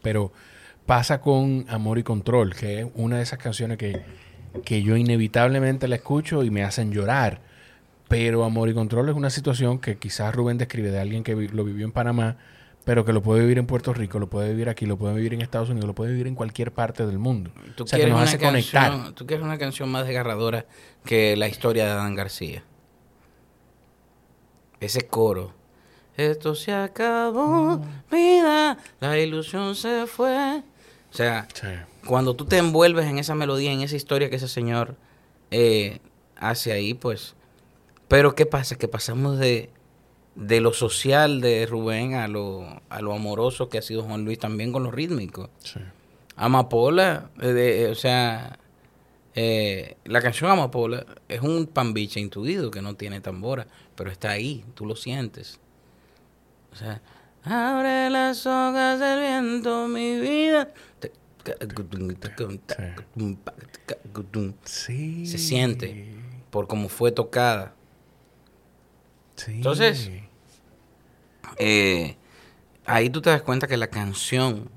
Pero 0.01 0.31
pasa 0.91 1.21
con 1.21 1.65
Amor 1.69 1.99
y 1.99 2.03
Control, 2.03 2.53
que 2.53 2.81
es 2.81 2.87
una 2.95 3.15
de 3.15 3.23
esas 3.23 3.39
canciones 3.39 3.77
que, 3.77 4.01
que 4.65 4.83
yo 4.83 4.97
inevitablemente 4.97 5.87
la 5.87 5.95
escucho 5.95 6.43
y 6.43 6.49
me 6.49 6.63
hacen 6.65 6.91
llorar. 6.91 7.39
Pero 8.09 8.43
Amor 8.43 8.67
y 8.67 8.73
Control 8.73 9.07
es 9.07 9.15
una 9.15 9.29
situación 9.29 9.79
que 9.79 9.95
quizás 9.97 10.35
Rubén 10.35 10.57
describe 10.57 10.91
de 10.91 10.99
alguien 10.99 11.23
que 11.23 11.33
vi- 11.33 11.47
lo 11.47 11.63
vivió 11.63 11.85
en 11.85 11.93
Panamá, 11.93 12.35
pero 12.83 13.05
que 13.05 13.13
lo 13.13 13.21
puede 13.21 13.39
vivir 13.39 13.57
en 13.57 13.67
Puerto 13.67 13.93
Rico, 13.93 14.19
lo 14.19 14.27
puede 14.29 14.49
vivir 14.49 14.67
aquí, 14.67 14.85
lo 14.85 14.97
puede 14.97 15.15
vivir 15.15 15.33
en 15.33 15.39
Estados 15.39 15.69
Unidos, 15.69 15.87
lo 15.87 15.95
puede 15.95 16.11
vivir 16.11 16.27
en 16.27 16.35
cualquier 16.35 16.73
parte 16.73 17.05
del 17.05 17.19
mundo. 17.19 17.51
tú, 17.77 17.85
o 17.85 17.87
sea, 17.87 17.95
que 17.97 18.03
quieres 18.03 18.11
nos 18.13 18.21
una 18.23 18.29
hace 18.29 18.37
canción, 18.37 18.83
conectar. 18.91 19.11
tú 19.13 19.25
quieres 19.25 19.45
una 19.45 19.57
canción 19.57 19.87
más 19.89 20.05
desgarradora 20.05 20.65
que 21.05 21.37
la 21.37 21.47
historia 21.47 21.85
de 21.85 21.91
Adán 21.91 22.15
García. 22.15 22.65
Ese 24.81 25.07
coro. 25.07 25.53
Esto 26.17 26.53
se 26.53 26.73
acabó, 26.73 27.79
vida, 28.11 28.77
la 28.99 29.17
ilusión 29.17 29.73
se 29.75 30.05
fue. 30.05 30.63
O 31.11 31.13
sea, 31.13 31.47
Sí. 31.53 31.67
cuando 32.05 32.35
tú 32.35 32.45
te 32.45 32.57
envuelves 32.57 33.05
en 33.05 33.17
esa 33.19 33.35
melodía, 33.35 33.71
en 33.71 33.81
esa 33.81 33.95
historia 33.95 34.29
que 34.29 34.37
ese 34.37 34.47
señor 34.47 34.95
eh, 35.51 35.99
hace 36.37 36.71
ahí, 36.71 36.93
pues... 36.93 37.35
Pero 38.07 38.35
¿qué 38.35 38.45
pasa? 38.45 38.77
Que 38.77 38.87
pasamos 38.87 39.37
de, 39.37 39.69
de 40.35 40.59
lo 40.61 40.73
social 40.73 41.39
de 41.41 41.65
Rubén 41.65 42.13
a 42.15 42.27
lo, 42.27 42.81
a 42.89 43.01
lo 43.01 43.13
amoroso 43.13 43.69
que 43.69 43.77
ha 43.77 43.81
sido 43.81 44.03
Juan 44.03 44.25
Luis 44.25 44.39
también 44.39 44.71
con 44.71 44.83
lo 44.83 44.91
rítmico. 44.91 45.49
Sí. 45.59 45.79
Amapola, 46.35 47.29
eh, 47.41 47.47
de- 47.47 47.83
eh, 47.83 47.87
o 47.91 47.95
sea, 47.95 48.57
eh, 49.35 49.95
la 50.05 50.21
canción 50.21 50.49
Amapola 50.51 51.05
es 51.29 51.41
un 51.41 51.67
pambiche 51.67 52.19
intuido 52.19 52.71
que 52.71 52.81
no 52.81 52.95
tiene 52.95 53.21
tambora, 53.21 53.67
pero 53.95 54.11
está 54.11 54.31
ahí, 54.31 54.65
tú 54.73 54.85
lo 54.85 54.95
sientes. 54.95 55.59
O 56.73 56.75
sea, 56.75 57.01
abre 57.43 58.09
las 58.09 58.45
hojas 58.45 58.99
del 58.99 59.19
viento, 59.19 59.87
mi 59.87 60.19
vida. 60.19 60.69
Sí. 64.63 65.25
Se 65.25 65.37
siente. 65.37 66.15
Por 66.49 66.67
cómo 66.67 66.89
fue 66.89 67.11
tocada. 67.11 67.73
Sí. 69.35 69.53
Entonces- 69.53 70.09
Eh, 71.57 72.15
ahí 72.85 73.09
tú 73.09 73.21
te 73.21 73.29
das 73.29 73.41
cuenta 73.41 73.67
que 73.67 73.77
la 73.77 73.87
canción 73.87 74.69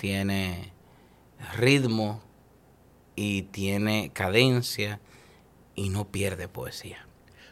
tiene 0.00 0.72
ritmo 1.56 2.22
y 3.14 3.42
tiene 3.42 4.10
cadencia 4.12 5.00
y 5.74 5.88
no 5.90 6.08
pierde 6.08 6.48
poesía. 6.48 7.06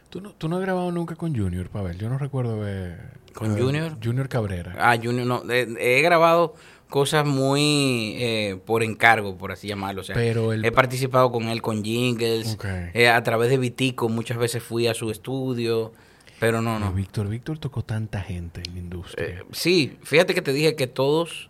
¿Tú 0.09 0.21
no, 0.21 0.31
tú 0.33 0.47
no 0.47 0.55
has 0.57 0.61
grabado 0.61 0.91
nunca 0.91 1.15
con 1.15 1.35
Junior, 1.35 1.69
Pavel. 1.69 1.97
Yo 1.97 2.09
no 2.09 2.17
recuerdo 2.17 2.59
ver... 2.59 3.19
¿Con 3.33 3.57
eh, 3.57 3.61
Junior? 3.61 3.97
Junior 4.01 4.29
Cabrera. 4.29 4.75
Ah, 4.79 4.95
Junior, 5.01 5.27
no, 5.27 5.43
eh, 5.51 5.67
he 5.79 6.01
grabado 6.01 6.55
cosas 6.89 7.25
muy 7.25 8.15
eh, 8.19 8.57
por 8.65 8.83
encargo, 8.83 9.37
por 9.37 9.51
así 9.51 9.67
llamarlo. 9.67 10.01
O 10.01 10.03
sea, 10.03 10.15
Pero 10.15 10.53
el- 10.53 10.63
he 10.65 10.71
participado 10.71 11.31
con 11.31 11.49
él 11.49 11.61
con 11.61 11.83
jingles, 11.83 12.53
Ok. 12.55 12.65
eh, 12.93 13.09
a 13.09 13.21
través 13.23 13.49
de 13.49 13.57
Vitico 13.57 14.07
muchas 14.09 14.37
veces 14.37 14.61
fui 14.63 14.87
a 14.87 14.93
su 14.93 15.09
estudio, 15.11 15.93
pero 16.39 16.61
no, 16.61 16.79
no. 16.79 16.91
Víctor, 16.93 17.27
Víctor 17.27 17.57
tocó 17.57 17.83
tanta 17.83 18.21
gente 18.21 18.61
en 18.65 18.73
la 18.73 18.79
industria. 18.79 19.27
Eh, 19.27 19.43
sí, 19.51 19.97
fíjate 20.03 20.33
que 20.33 20.41
te 20.41 20.53
dije 20.53 20.75
que 20.75 20.87
todos 20.87 21.49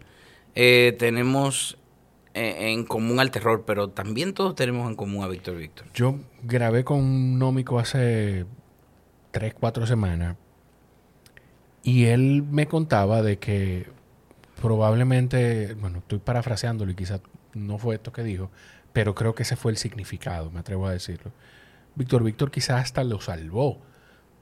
tenemos 0.54 1.78
en 2.34 2.86
común 2.86 3.20
al 3.20 3.32
terror, 3.32 3.64
pero 3.66 3.90
también 3.90 4.34
todos 4.34 4.56
tenemos 4.56 4.90
en 4.90 4.96
común 4.96 5.24
a 5.24 5.28
Víctor 5.28 5.56
Víctor. 5.58 5.88
Yo 5.94 6.18
grabé 6.44 6.84
con 6.84 7.00
un 7.00 7.40
nómico 7.40 7.80
hace 7.80 8.46
tres, 9.32 9.54
cuatro 9.54 9.86
semanas 9.88 10.36
y 11.84 12.06
él 12.06 12.44
me 12.50 12.68
contaba 12.68 13.22
de 13.22 13.38
que 13.38 13.88
probablemente, 14.66 15.76
bueno, 15.76 16.00
estoy 16.00 16.18
parafraseándolo 16.18 16.92
y 16.92 16.96
quizás 16.96 17.22
no 17.54 17.78
fue 17.78 17.96
esto 17.96 18.12
que 18.12 18.24
dijo, 18.24 18.50
pero 18.94 19.14
creo 19.14 19.36
que 19.36 19.44
ese 19.44 19.56
fue 19.56 19.72
el 19.72 19.78
significado, 19.78 20.50
me 20.50 20.60
atrevo 20.60 20.88
a 20.88 20.92
decirlo. 20.92 21.32
Víctor 21.94 22.24
Víctor 22.24 22.50
quizás 22.50 22.82
hasta 22.82 23.04
lo 23.04 23.22
salvó 23.22 23.80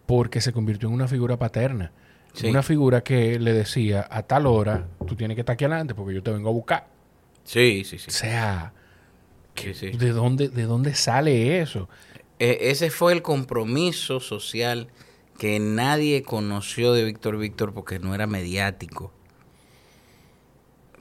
porque 0.06 0.40
se 0.40 0.54
convirtió 0.54 0.88
en 0.88 0.96
una 0.96 1.10
figura 1.10 1.38
paterna. 1.38 1.92
Sí. 2.32 2.48
Una 2.48 2.64
figura 2.64 3.04
que 3.04 3.38
le 3.38 3.52
decía 3.52 4.08
a 4.10 4.24
tal 4.24 4.48
hora, 4.48 4.88
tú 5.06 5.18
tienes 5.18 5.36
que 5.36 5.42
estar 5.42 5.56
aquí 5.56 5.66
adelante 5.66 5.94
porque 5.94 6.14
yo 6.14 6.24
te 6.24 6.32
vengo 6.32 6.48
a 6.48 6.54
buscar. 6.54 6.88
Sí, 7.44 7.84
sí, 7.84 7.98
sí. 8.00 8.06
O 8.08 8.14
sea, 8.14 8.72
Sí, 9.56 9.74
sí. 9.74 9.90
¿de 9.92 10.12
dónde, 10.12 10.48
¿de 10.48 10.64
dónde 10.64 10.96
sale 10.96 11.60
eso? 11.60 11.90
Eh, 12.40 12.60
ese 12.62 12.90
fue 12.92 13.12
el 13.12 13.22
compromiso 13.24 14.22
social 14.22 14.88
que 15.38 15.60
nadie 15.60 16.24
conoció 16.24 16.94
de 16.94 17.04
Víctor 17.04 17.38
Víctor 17.38 17.74
porque 17.74 18.00
no 18.00 18.16
era 18.16 18.26
mediático. 18.26 19.12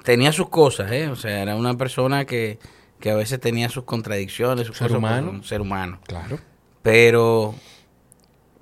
Tenía 0.04 0.32
sus 0.32 0.48
cosas, 0.48 0.90
¿eh? 0.92 1.08
O 1.08 1.16
sea, 1.16 1.42
era 1.42 1.54
una 1.56 1.76
persona 1.76 2.24
que, 2.24 2.58
que 3.00 3.10
a 3.10 3.14
veces 3.14 3.38
tenía 3.40 3.68
sus 3.68 3.84
contradicciones, 3.84 4.66
sus 4.66 4.76
Ser 4.76 4.88
cosas, 4.88 4.98
humano. 4.98 5.30
un 5.30 5.44
ser 5.44 5.60
humano. 5.60 6.00
Claro. 6.06 6.38
Pero 6.82 7.54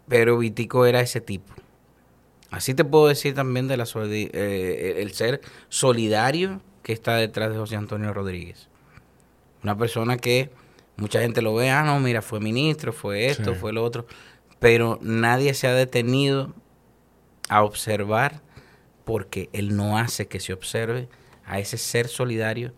pero 0.09 0.39
Vitico 0.39 0.87
era 0.87 1.01
ese 1.01 1.21
tipo. 1.21 1.55
Así 2.51 2.75
te 2.75 2.85
puedo 2.85 3.07
decir 3.07 3.33
también 3.35 3.69
de 3.69 3.77
la 3.77 3.85
eh, 3.95 4.97
el 4.99 5.12
ser 5.12 5.41
solidario 5.69 6.61
que 6.83 6.93
está 6.93 7.15
detrás 7.15 7.51
de 7.53 7.57
José 7.57 7.77
Antonio 7.77 8.12
Rodríguez. 8.12 8.69
Una 9.62 9.79
persona 9.79 10.17
que 10.17 10.51
mucha 10.97 11.21
gente 11.21 11.43
lo 11.43 11.55
ve, 11.55 11.71
ah, 11.71 11.85
no, 11.85 12.01
mira, 12.01 12.23
fue 12.23 12.41
ministro, 12.41 12.93
fue 12.93 13.27
esto, 13.27 13.55
Sí. 13.55 13.61
fue 13.61 13.73
lo 13.73 13.85
otro, 13.85 14.07
pero 14.59 14.99
nadie 15.01 15.55
se 15.55 15.69
ha 15.69 15.75
detenido 15.75 16.53
a 17.49 17.62
observar 17.62 18.41
porque 19.05 19.49
él 19.53 19.77
no 19.77 19.97
hace 19.97 20.27
que 20.27 20.41
se 20.41 20.53
observe 20.53 21.09
a 21.52 21.59
ese 21.59 21.77
ser 21.78 22.09
solidario 22.09 22.72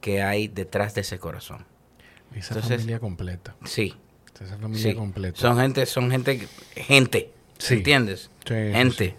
que 0.00 0.22
hay 0.22 0.48
detrás 0.48 0.94
de 0.94 1.00
ese 1.02 1.18
corazón. 1.18 1.64
Esa 2.34 2.54
Entonces- 2.54 2.76
familia 2.78 2.98
completa. 3.00 3.54
Sí, 3.64 3.94
Esa 4.40 4.56
familia 4.56 4.90
sí. 4.90 4.94
completa. 4.94 5.38
Son 5.40 5.58
gente, 5.58 5.84
son 5.86 6.10
gente, 6.10 6.46
gente, 6.76 7.30
Sí. 7.58 7.74
¿entiendes? 7.74 8.30
Sí, 8.46 8.54
gente. 8.54 9.16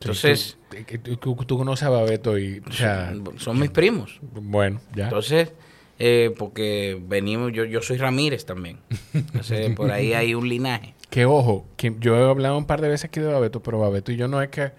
Entonces, 0.00 0.56
Sí, 0.70 0.98
tú, 0.98 1.16
tú- 1.16 1.44
tú 1.44 1.56
conoces 1.58 1.84
a 1.84 1.88
Babeto 1.90 2.36
y... 2.38 2.62
O 2.68 2.72
sea, 2.72 3.14
son 3.38 3.58
mis 3.58 3.70
primos. 3.70 4.18
bueno, 4.22 4.80
ya. 4.94 5.04
Entonces, 5.04 5.52
eh, 5.98 6.34
porque 6.36 7.00
venimos, 7.08 7.52
yo, 7.52 7.64
yo 7.64 7.80
soy 7.80 7.96
Ramírez 7.96 8.44
también. 8.44 8.78
Entonces, 9.14 9.70
por 9.76 9.90
ahí 9.92 10.12
hay 10.12 10.34
un 10.34 10.48
linaje. 10.48 10.94
Que 11.08 11.24
ojo, 11.24 11.66
que 11.76 11.94
yo 12.00 12.16
he 12.16 12.28
hablado 12.30 12.58
un 12.58 12.66
par 12.66 12.80
de 12.80 12.88
veces 12.88 13.04
aquí 13.06 13.20
de 13.20 13.26
Babeto, 13.28 13.62
pero 13.62 13.78
Babeto 13.78 14.12
y 14.12 14.16
yo 14.16 14.28
no 14.28 14.42
es 14.42 14.48
que 14.50 14.72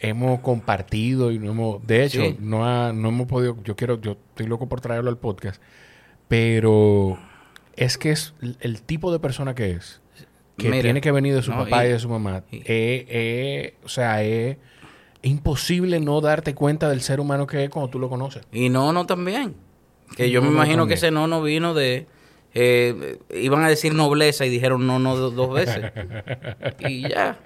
hemos 0.00 0.40
compartido 0.40 1.30
y 1.30 1.38
no 1.38 1.50
hemos... 1.52 1.86
De 1.86 2.04
hecho, 2.04 2.22
Sí. 2.22 2.36
no, 2.40 2.64
ha- 2.66 2.92
no 2.92 3.08
hemos 3.10 3.26
podido... 3.26 3.56
Yo 3.64 3.76
quiero... 3.76 4.00
Yo 4.00 4.12
estoy 4.30 4.46
loco 4.46 4.68
por 4.68 4.80
traerlo 4.80 5.10
al 5.10 5.18
podcast. 5.18 5.60
Pero 6.28 7.18
es 7.76 7.98
que 7.98 8.10
es 8.12 8.34
el, 8.60 8.82
tipo 8.82 9.12
de 9.12 9.18
persona 9.18 9.54
que 9.54 9.72
es. 9.72 10.00
Que 10.56 10.68
Mira, 10.70 10.82
tiene 10.82 11.00
que 11.00 11.10
venir 11.12 11.34
de 11.34 11.42
su 11.42 11.50
no, 11.50 11.64
papá 11.64 11.84
y, 11.84 11.88
y- 11.88 11.92
de 11.92 11.98
su 11.98 12.08
mamá. 12.08 12.44
y- 12.50 12.58
eh, 12.58 12.62
eh, 13.08 13.74
o 13.84 13.88
sea, 13.88 14.22
es 14.22 14.56
imposible 15.22 16.00
no 16.00 16.20
darte 16.20 16.54
cuenta 16.54 16.88
del 16.88 17.00
ser 17.00 17.20
humano 17.20 17.46
que 17.46 17.64
es 17.64 17.70
cuando 17.70 17.90
tú 17.90 17.98
lo 17.98 18.08
conoces. 18.08 18.42
Y 18.52 18.68
no, 18.68 18.92
no 18.92 19.06
también. 19.06 19.54
Que 20.16 20.30
yo 20.30 20.40
No, 20.40 20.46
me 20.46 20.52
no, 20.52 20.56
imagino 20.62 20.86
que 20.86 20.94
ese 20.94 21.10
no 21.10 21.26
no 21.26 21.42
vino 21.42 21.74
de... 21.74 22.06
eh, 22.54 23.18
iban 23.34 23.62
a 23.64 23.68
decir 23.68 23.94
nobleza 23.94 24.44
y 24.46 24.48
dijeron 24.50 24.86
no, 24.86 24.98
no 24.98 25.16
do- 25.16 25.30
dos 25.30 25.52
veces. 25.54 25.92
y 26.80 27.08
ya. 27.08 27.38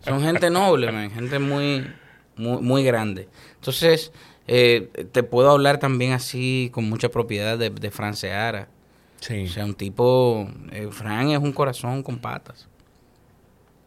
Son 0.00 0.20
gente 0.22 0.50
noble, 0.50 0.90
man, 0.92 1.10
gente 1.10 1.38
muy, 1.38 1.86
muy, 2.36 2.62
muy 2.62 2.84
grande. 2.84 3.28
Entonces, 3.56 4.12
eh, 4.46 4.90
te 5.12 5.22
puedo 5.22 5.50
hablar 5.50 5.78
también 5.78 6.12
así 6.12 6.70
con 6.72 6.88
mucha 6.88 7.08
propiedad 7.10 7.58
de, 7.58 7.70
de 7.70 7.90
Fran 7.90 8.14
Seara. 8.16 8.68
Sí. 9.20 9.44
O 9.44 9.48
sea, 9.48 9.64
un 9.64 9.74
tipo... 9.74 10.48
eh, 10.72 10.88
Fran 10.92 11.30
es 11.30 11.38
un 11.38 11.52
corazón 11.52 12.02
con 12.02 12.18
patas. 12.18 12.68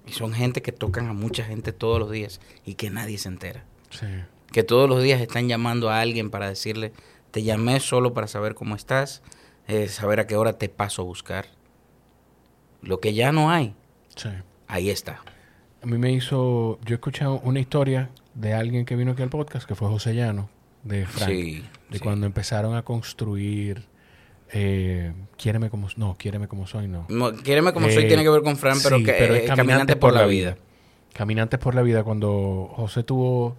Y 0.08 0.12
son 0.14 0.34
gente 0.34 0.62
que 0.62 0.72
tocan 0.72 1.08
a 1.08 1.14
mucha 1.14 1.44
gente 1.44 1.72
todos 1.74 2.00
los 2.00 2.12
días 2.12 2.42
y 2.66 2.74
que 2.76 2.90
nadie 2.90 3.18
se 3.18 3.30
entera. 3.30 3.64
sí. 3.90 4.06
Que 4.52 4.64
todos 4.64 4.90
los 4.90 5.02
días 5.02 5.22
están 5.22 5.48
llamando 5.48 5.90
a 5.90 6.02
alguien 6.02 6.30
para 6.30 6.50
decirle, 6.50 6.92
te 7.32 7.42
llamé 7.42 7.80
solo 7.80 8.14
para 8.14 8.28
saber 8.28 8.54
cómo 8.54 8.76
estás, 8.76 9.22
eh, 9.68 9.88
saber 9.88 10.20
a 10.20 10.28
qué 10.28 10.36
hora 10.36 10.58
te 10.58 10.70
paso 10.70 11.02
a 11.02 11.06
buscar. 11.06 11.46
Lo 12.82 13.00
que 13.00 13.14
ya 13.14 13.32
no 13.32 13.52
hay, 13.52 13.76
sí. 14.16 14.30
ahí 14.68 14.90
está. 14.90 15.22
A 15.84 15.86
mí 15.86 15.98
me 15.98 16.12
hizo... 16.12 16.80
Yo 16.86 16.94
he 16.94 16.98
escuchado 16.98 17.40
una 17.44 17.60
historia 17.60 18.10
de 18.34 18.54
alguien 18.54 18.86
que 18.86 18.96
vino 18.96 19.12
aquí 19.12 19.22
al 19.22 19.30
podcast, 19.30 19.68
que 19.68 19.76
fue 19.76 19.88
José 19.88 20.14
Llano, 20.14 20.50
de 20.84 21.06
Frank. 21.06 21.30
Sí, 21.30 21.64
de 21.90 21.98
sí. 21.98 22.04
cuando 22.04 22.26
empezaron 22.26 22.76
a 22.76 22.84
construir... 22.84 23.84
Eh, 24.54 25.14
Quiéreme 25.38 25.70
como... 25.70 25.88
No, 25.96 26.18
Quiéreme 26.18 26.48
como 26.48 26.68
soy, 26.68 26.88
no. 26.88 27.06
No, 27.10 27.34
Quiéreme 27.34 27.74
como 27.74 27.90
soy 27.90 28.04
Eh, 28.04 28.08
tiene 28.08 28.24
que 28.24 28.30
ver 28.30 28.42
con 28.42 28.58
Fran, 28.58 28.78
pero 28.84 28.98
que 28.98 29.14
pero 29.14 29.36
es 29.36 29.44
eh, 29.44 29.48
Caminante 29.48 29.96
por 29.96 30.14
la 30.14 30.26
vida. 30.26 30.58
Caminantes 31.14 31.60
por 31.60 31.76
la 31.76 31.82
vida, 31.82 32.04
cuando 32.04 32.70
José 32.76 33.04
tuvo 33.04 33.58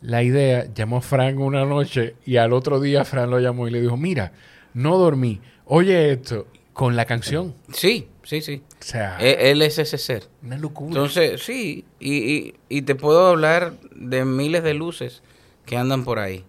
la 0.00 0.22
idea, 0.22 0.66
llamó 0.74 0.98
a 0.98 1.00
Fran 1.00 1.38
una 1.38 1.64
noche 1.64 2.16
y 2.24 2.36
al 2.36 2.52
otro 2.52 2.80
día 2.80 3.04
Fran 3.04 3.30
lo 3.30 3.38
llamó 3.40 3.68
y 3.68 3.70
le 3.70 3.80
dijo, 3.80 3.96
mira, 3.96 4.32
no 4.74 4.98
dormí, 4.98 5.40
oye 5.64 6.12
esto, 6.12 6.46
con 6.72 6.96
la 6.96 7.04
canción. 7.04 7.54
Sí, 7.72 8.08
sí, 8.22 8.40
sí. 8.40 8.62
O 8.80 8.82
sea, 8.84 9.18
Eh, 9.20 9.50
Él 9.50 9.62
es 9.62 9.78
ese 9.78 9.98
ser. 9.98 10.28
una 10.42 10.56
locura. 10.58 10.88
Entonces, 10.88 11.42
sí, 11.42 11.84
y, 12.00 12.14
y, 12.16 12.54
y 12.68 12.82
te 12.82 12.94
puedo 12.94 13.26
hablar 13.28 13.74
de 13.94 14.24
miles 14.24 14.62
de 14.62 14.74
luces 14.74 15.22
que 15.66 15.76
andan 15.76 16.04
por 16.04 16.18
ahí. 16.18 16.44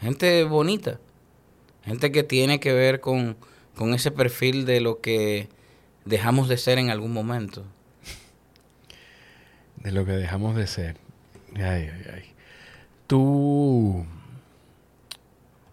Gente 0.00 0.44
bonita, 0.44 0.98
gente 1.84 2.10
que 2.12 2.22
tiene 2.22 2.58
que 2.60 2.72
ver 2.72 3.00
con, 3.00 3.36
con 3.76 3.94
ese 3.94 4.10
perfil 4.10 4.64
de 4.66 4.80
lo 4.80 5.00
que 5.00 5.48
dejamos 6.04 6.48
de 6.48 6.56
ser 6.58 6.78
en 6.78 6.90
algún 6.90 7.12
momento. 7.12 7.64
de 9.76 9.92
lo 9.92 10.04
que 10.04 10.12
dejamos 10.12 10.56
de 10.56 10.66
ser. 10.66 10.96
Ay, 11.56 11.62
ay, 11.92 12.04
ay. 12.14 12.22
Tú, 13.06 14.04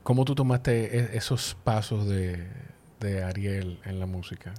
¿cómo 0.03 0.25
tú 0.25 0.35
tomaste 0.35 0.97
e- 0.97 1.17
esos 1.17 1.57
pasos 1.63 2.07
de, 2.07 2.47
de 2.99 3.23
Ariel 3.23 3.79
en 3.85 3.99
la 3.99 4.05
música? 4.05 4.53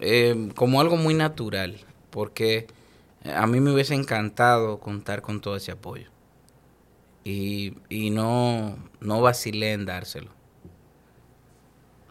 Eh, 0.00 0.50
como 0.54 0.80
algo 0.80 0.96
muy 0.96 1.14
natural, 1.14 1.76
porque 2.10 2.66
a 3.24 3.46
mí 3.46 3.60
me 3.60 3.72
hubiese 3.72 3.94
encantado 3.94 4.78
contar 4.78 5.22
con 5.22 5.40
todo 5.40 5.56
ese 5.56 5.72
apoyo. 5.72 6.10
Y, 7.24 7.74
y 7.88 8.10
no, 8.10 8.78
no 9.00 9.20
vacilé 9.20 9.72
en 9.72 9.84
dárselo. 9.84 10.30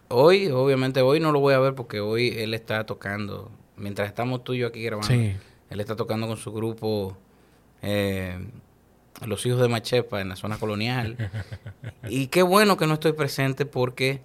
Hoy, 0.09 0.47
obviamente, 0.47 1.01
hoy 1.01 1.19
no 1.19 1.31
lo 1.31 1.39
voy 1.39 1.53
a 1.53 1.59
ver 1.59 1.75
porque 1.75 1.99
hoy 1.99 2.29
él 2.37 2.53
está 2.53 2.85
tocando, 2.85 3.51
mientras 3.75 4.07
estamos 4.07 4.43
tú 4.43 4.53
y 4.53 4.59
yo 4.59 4.67
aquí 4.67 4.81
grabando, 4.83 5.09
Sí, 5.09 5.35
él 5.69 5.79
está 5.79 5.95
tocando 5.95 6.27
con 6.27 6.37
su 6.37 6.51
grupo 6.53 7.17
eh, 7.81 8.39
Los 9.25 9.45
Hijos 9.45 9.61
de 9.61 9.67
Machepa 9.67 10.21
en 10.21 10.29
la 10.29 10.35
zona 10.35 10.57
colonial. 10.57 11.31
y 12.09 12.27
qué 12.27 12.43
bueno 12.43 12.77
que 12.77 12.87
no 12.87 12.95
estoy 12.95 13.13
presente 13.13 13.65
porque 13.65 14.21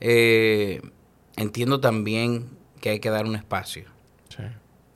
eh, 0.00 0.82
entiendo 1.36 1.80
también 1.80 2.50
que 2.80 2.90
hay 2.90 3.00
que 3.00 3.10
dar 3.10 3.24
un 3.24 3.36
espacio 3.36 3.86
sí. 4.28 4.42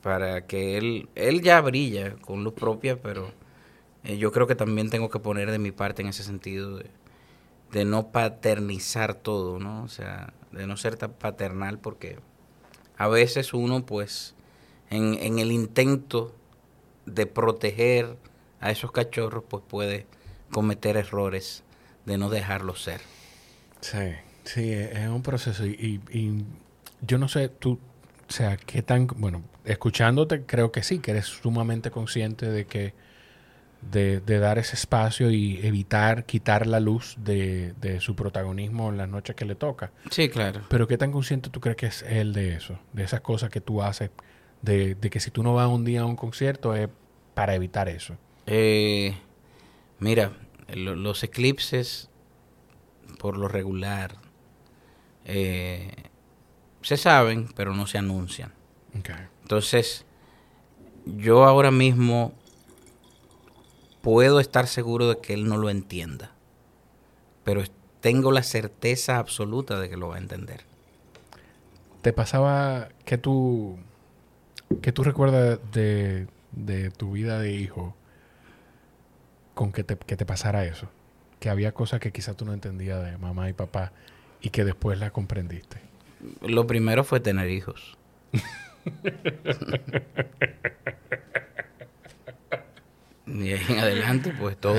para 0.02 0.46
que 0.46 0.76
él, 0.76 1.08
él 1.14 1.40
ya 1.40 1.60
brilla 1.60 2.16
con 2.16 2.44
luz 2.44 2.54
propia, 2.54 3.00
pero 3.00 3.32
eh, 4.04 4.18
yo 4.18 4.32
creo 4.32 4.46
que 4.46 4.54
también 4.54 4.90
tengo 4.90 5.08
que 5.08 5.18
poner 5.18 5.50
de 5.50 5.58
mi 5.58 5.72
parte 5.72 6.02
en 6.02 6.08
ese 6.08 6.22
sentido 6.22 6.76
de, 6.76 6.90
de 7.72 7.84
no 7.84 8.08
paternizar 8.08 9.14
todo, 9.14 9.58
¿no? 9.58 9.82
O 9.84 9.88
sea, 9.88 10.32
de 10.52 10.66
no 10.66 10.76
ser 10.76 10.96
tan 10.96 11.12
paternal 11.12 11.78
porque 11.78 12.18
a 12.96 13.08
veces 13.08 13.54
uno 13.54 13.84
pues 13.86 14.34
en, 14.90 15.14
en 15.14 15.38
el 15.38 15.52
intento 15.52 16.34
de 17.06 17.26
proteger 17.26 18.16
a 18.60 18.70
esos 18.70 18.92
cachorros 18.92 19.44
pues 19.48 19.62
puede 19.66 20.06
cometer 20.50 20.96
errores 20.96 21.62
de 22.06 22.18
no 22.18 22.28
dejarlos 22.30 22.82
ser. 22.82 23.00
Sí, 23.80 24.12
sí, 24.44 24.72
es 24.72 24.96
es 24.96 25.08
un 25.08 25.22
proceso 25.22 25.66
y, 25.66 26.00
y- 26.10 26.18
y 26.18 26.44
yo 27.02 27.18
no 27.18 27.28
sé, 27.28 27.48
tú, 27.48 27.78
o 28.28 28.32
sea, 28.32 28.56
qué 28.56 28.82
tan, 28.82 29.06
bueno, 29.06 29.42
escuchándote 29.64 30.42
creo 30.44 30.72
que 30.72 30.82
sí, 30.82 30.98
que 30.98 31.12
eres 31.12 31.26
sumamente 31.26 31.90
consciente 31.90 32.46
de 32.50 32.66
que, 32.66 32.94
de, 33.82 34.20
de 34.20 34.38
dar 34.40 34.58
ese 34.58 34.74
espacio 34.74 35.30
y 35.30 35.64
evitar 35.64 36.24
quitar 36.24 36.66
la 36.66 36.80
luz 36.80 37.14
de, 37.18 37.74
de 37.80 38.00
su 38.00 38.16
protagonismo 38.16 38.88
en 38.90 38.96
las 38.96 39.08
noches 39.08 39.36
que 39.36 39.44
le 39.44 39.54
toca. 39.54 39.92
Sí, 40.10 40.28
claro. 40.28 40.62
Pero 40.68 40.88
qué 40.88 40.98
tan 40.98 41.12
consciente 41.12 41.48
tú 41.50 41.60
crees 41.60 41.76
que 41.76 41.86
es 41.86 42.02
él 42.02 42.32
de 42.32 42.54
eso, 42.54 42.78
de 42.92 43.04
esas 43.04 43.20
cosas 43.20 43.50
que 43.50 43.60
tú 43.60 43.80
haces, 43.82 44.10
de, 44.62 44.96
de 44.96 45.10
que 45.10 45.20
si 45.20 45.30
tú 45.30 45.44
no 45.44 45.54
vas 45.54 45.68
un 45.68 45.84
día 45.84 46.00
a 46.00 46.06
un 46.06 46.16
concierto 46.16 46.74
es 46.74 46.88
para 47.34 47.54
evitar 47.54 47.88
eso. 47.88 48.16
Eh, 48.50 49.14
mira, 49.98 50.32
lo- 50.74 50.96
los 50.96 51.22
eclipses, 51.22 52.08
por 53.18 53.36
lo 53.36 53.46
regular, 53.48 54.16
eh, 55.26 55.92
se 56.82 56.96
saben, 56.96 57.48
pero 57.54 57.74
no 57.74 57.86
se 57.86 57.98
anuncian. 57.98 58.52
Okay. 58.98 59.16
Entonces, 59.42 60.06
yo 61.04 61.44
ahora 61.44 61.70
mismo 61.70 62.32
puedo 64.00 64.40
estar 64.40 64.66
seguro 64.66 65.08
de 65.08 65.18
que 65.18 65.34
él 65.34 65.46
no 65.48 65.56
lo 65.58 65.70
entienda, 65.70 66.32
pero 67.44 67.62
tengo 68.00 68.32
la 68.32 68.42
certeza 68.42 69.18
absoluta 69.18 69.78
de 69.78 69.90
que 69.90 69.96
lo 69.96 70.08
va 70.08 70.16
a 70.16 70.20
entender. 70.20 70.62
¿Te 72.02 72.12
pasaba 72.12 72.88
que 73.04 73.18
tú, 73.18 73.76
que 74.80 74.92
tú 74.92 75.02
recuerdas 75.02 75.58
de, 75.72 76.28
de 76.52 76.90
tu 76.90 77.12
vida 77.12 77.38
de 77.40 77.52
hijo 77.54 77.94
con 79.58 79.72
que 79.72 79.82
te, 79.82 79.96
que 79.96 80.16
te 80.16 80.24
pasara 80.24 80.64
eso? 80.64 80.88
Que 81.40 81.50
había 81.50 81.72
cosas 81.72 81.98
que 81.98 82.12
quizás 82.12 82.36
tú 82.36 82.44
no 82.44 82.52
entendías 82.52 83.04
de 83.04 83.18
mamá 83.18 83.48
y 83.50 83.54
papá 83.54 83.90
y 84.40 84.50
que 84.50 84.64
después 84.64 85.00
las 85.00 85.10
comprendiste. 85.10 85.78
Lo 86.42 86.68
primero 86.68 87.02
fue 87.02 87.18
tener 87.18 87.50
hijos. 87.50 87.98
y 93.26 93.52
ahí 93.52 93.64
en 93.68 93.78
adelante, 93.78 94.32
pues 94.38 94.56
todo. 94.58 94.76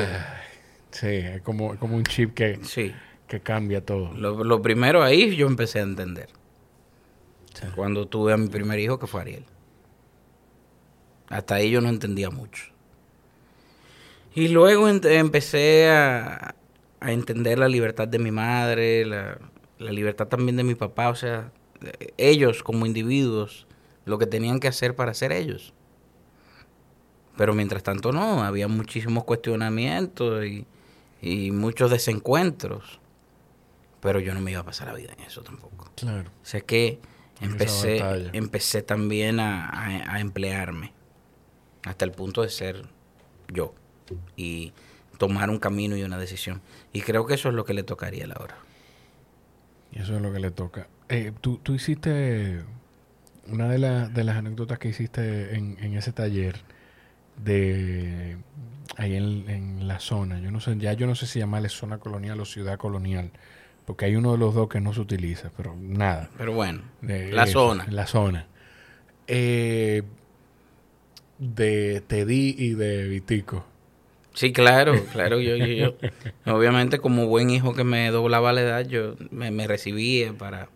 Sí, 0.91 1.07
es 1.07 1.41
como, 1.41 1.77
como 1.77 1.97
un 1.97 2.03
chip 2.03 2.33
que, 2.33 2.59
Sí. 2.63 2.93
que 3.27 3.41
cambia 3.41 3.85
todo. 3.85 4.13
Lo, 4.13 4.43
lo 4.45 4.61
primero 4.61 5.03
ahí 5.03 5.35
yo 5.35 5.47
empecé 5.47 5.79
a 5.79 5.83
entender. 5.83 6.29
Cuando 7.75 8.07
tuve 8.07 8.31
a 8.31 8.37
mi 8.37 8.47
primer 8.47 8.79
hijo, 8.79 8.97
que 8.97 9.07
fue 9.07 9.19
Ariel. 9.21 9.43
Hasta 11.27 11.55
ahí 11.55 11.69
yo 11.69 11.81
no 11.81 11.89
entendía 11.89 12.29
mucho. 12.29 12.63
Y 14.39 14.47
luego 14.49 14.87
empecé 14.87 15.89
a, 15.89 16.55
a 16.99 17.11
entender 17.11 17.59
la 17.59 17.67
libertad 17.67 18.07
de 18.07 18.19
mi 18.19 18.31
madre, 18.31 19.05
la, 19.05 19.37
la 19.79 19.91
libertad 19.91 20.27
también 20.27 20.55
de 20.57 20.63
mi 20.63 20.75
papá, 20.75 21.09
o 21.09 21.15
sea, 21.15 21.51
ellos 22.17 22.63
como 22.63 22.85
individuos, 22.85 23.67
lo 24.05 24.17
que 24.17 24.25
tenían 24.27 24.59
que 24.59 24.67
hacer 24.67 24.95
para 24.95 25.13
ser 25.13 25.31
ellos. 25.31 25.73
Pero 27.37 27.53
mientras 27.53 27.83
tanto 27.83 28.11
no, 28.11 28.43
había 28.43 28.67
muchísimos 28.67 29.23
cuestionamientos 29.23 30.45
y, 30.45 30.65
y 31.21 31.51
muchos 31.51 31.89
desencuentros. 31.91 32.99
Pero 34.01 34.19
yo 34.19 34.33
no 34.33 34.41
me 34.41 34.51
iba 34.51 34.61
a 34.61 34.65
pasar 34.65 34.87
la 34.87 34.93
vida 34.93 35.13
en 35.17 35.23
eso 35.25 35.41
tampoco. 35.41 35.91
Claro. 35.95 36.29
O 36.41 36.45
sea 36.45 36.61
que 36.61 36.99
empecé, 37.41 37.97
empecé 38.33 38.81
también 38.83 39.39
a, 39.39 39.67
a- 39.69 40.13
a 40.15 40.19
emplearme 40.19 40.93
hasta 41.83 42.05
el 42.05 42.11
punto 42.11 42.41
de 42.41 42.49
ser 42.49 42.83
yo 43.53 43.73
y 44.35 44.73
tomar 45.17 45.49
un 45.49 45.59
camino 45.59 45.97
y 45.97 46.03
una 46.03 46.17
decisión. 46.17 46.61
Y 46.93 47.01
creo 47.01 47.25
que 47.25 47.33
eso 47.33 47.49
es 47.49 47.55
lo 47.55 47.65
que 47.65 47.73
le 47.73 47.83
tocaría 47.83 48.25
a 48.25 48.27
la 48.27 48.35
hora. 48.39 48.57
Eso 49.91 50.15
es 50.15 50.21
lo 50.21 50.31
que 50.31 50.39
le 50.39 50.51
toca. 50.51 50.87
Eh, 51.09 51.31
tú, 51.41 51.57
tú 51.57 51.73
hiciste 51.73 52.63
una 53.47 53.67
de, 53.67 53.79
las 53.79 54.13
de 54.13 54.23
las 54.23 54.37
anécdotas 54.37 54.79
que 54.79 54.89
hiciste 54.89 55.55
en, 55.55 55.77
en 55.81 55.95
ese 55.95 56.11
taller 56.11 56.61
de 57.43 58.37
ahí 58.97 59.15
en, 59.15 59.49
en 59.49 59.87
la 59.87 59.99
zona. 59.99 60.39
Yo 60.39 60.51
no 60.51 60.59
sé, 60.59 60.77
ya 60.77 60.93
yo 60.93 61.07
no 61.07 61.15
sé 61.15 61.25
si 61.25 61.39
llamarle 61.39 61.69
zona 61.69 61.97
colonial 61.97 62.39
o 62.39 62.45
ciudad 62.45 62.77
colonial, 62.77 63.31
porque 63.85 64.05
hay 64.05 64.15
uno 64.15 64.33
de 64.33 64.37
los 64.37 64.53
dos 64.53 64.69
que 64.69 64.81
no 64.81 64.93
se 64.93 65.01
utiliza, 65.01 65.51
pero 65.57 65.75
nada. 65.75 66.29
Pero 66.37 66.53
bueno, 66.53 66.81
la 67.01 67.43
eso, 67.43 67.69
zona. 67.69 67.85
La 67.89 68.05
zona. 68.05 68.47
Eh, 69.27 70.03
de 71.39 72.01
Teddy 72.05 72.55
y 72.57 72.73
de 72.73 73.07
Vitico. 73.07 73.65
Sí, 74.39 74.53
claro, 74.53 74.93
claro. 75.11 75.41
Yo, 75.41 75.57
yo, 75.57 75.95
obviamente, 76.45 76.99
como 76.99 77.27
buen 77.27 77.49
hijo 77.49 77.73
que 77.73 77.83
me 77.83 78.09
doblaba 78.09 78.53
la 78.53 78.61
edad, 78.61 78.87
yo 78.87 79.15
me, 79.31 79.67
recibía 79.67 80.31
para, 80.31 80.69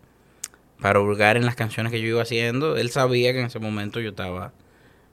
para 0.81 0.99
hurgar 0.99 1.37
en 1.37 1.45
las 1.45 1.55
canciones 1.55 1.89
que 1.89 2.01
yo 2.01 2.09
iba 2.09 2.21
haciendo. 2.21 2.75
Él 2.75 2.89
sabía 2.89 3.31
que 3.31 3.39
en 3.39 3.45
ese 3.45 3.59
momento 3.59 4.01
yo 4.01 4.09
estaba 4.09 4.51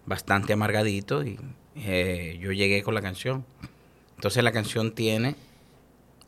bastante 0.04 0.52
amargadito 0.52 1.22
y 1.22 1.38
eh, 1.76 2.40
yo 2.42 2.50
llegué 2.50 2.82
con 2.82 2.92
la 2.96 3.00
canción. 3.00 3.44
Entonces 4.16 4.42
la 4.42 4.50
canción 4.50 4.96
tiene 4.96 5.36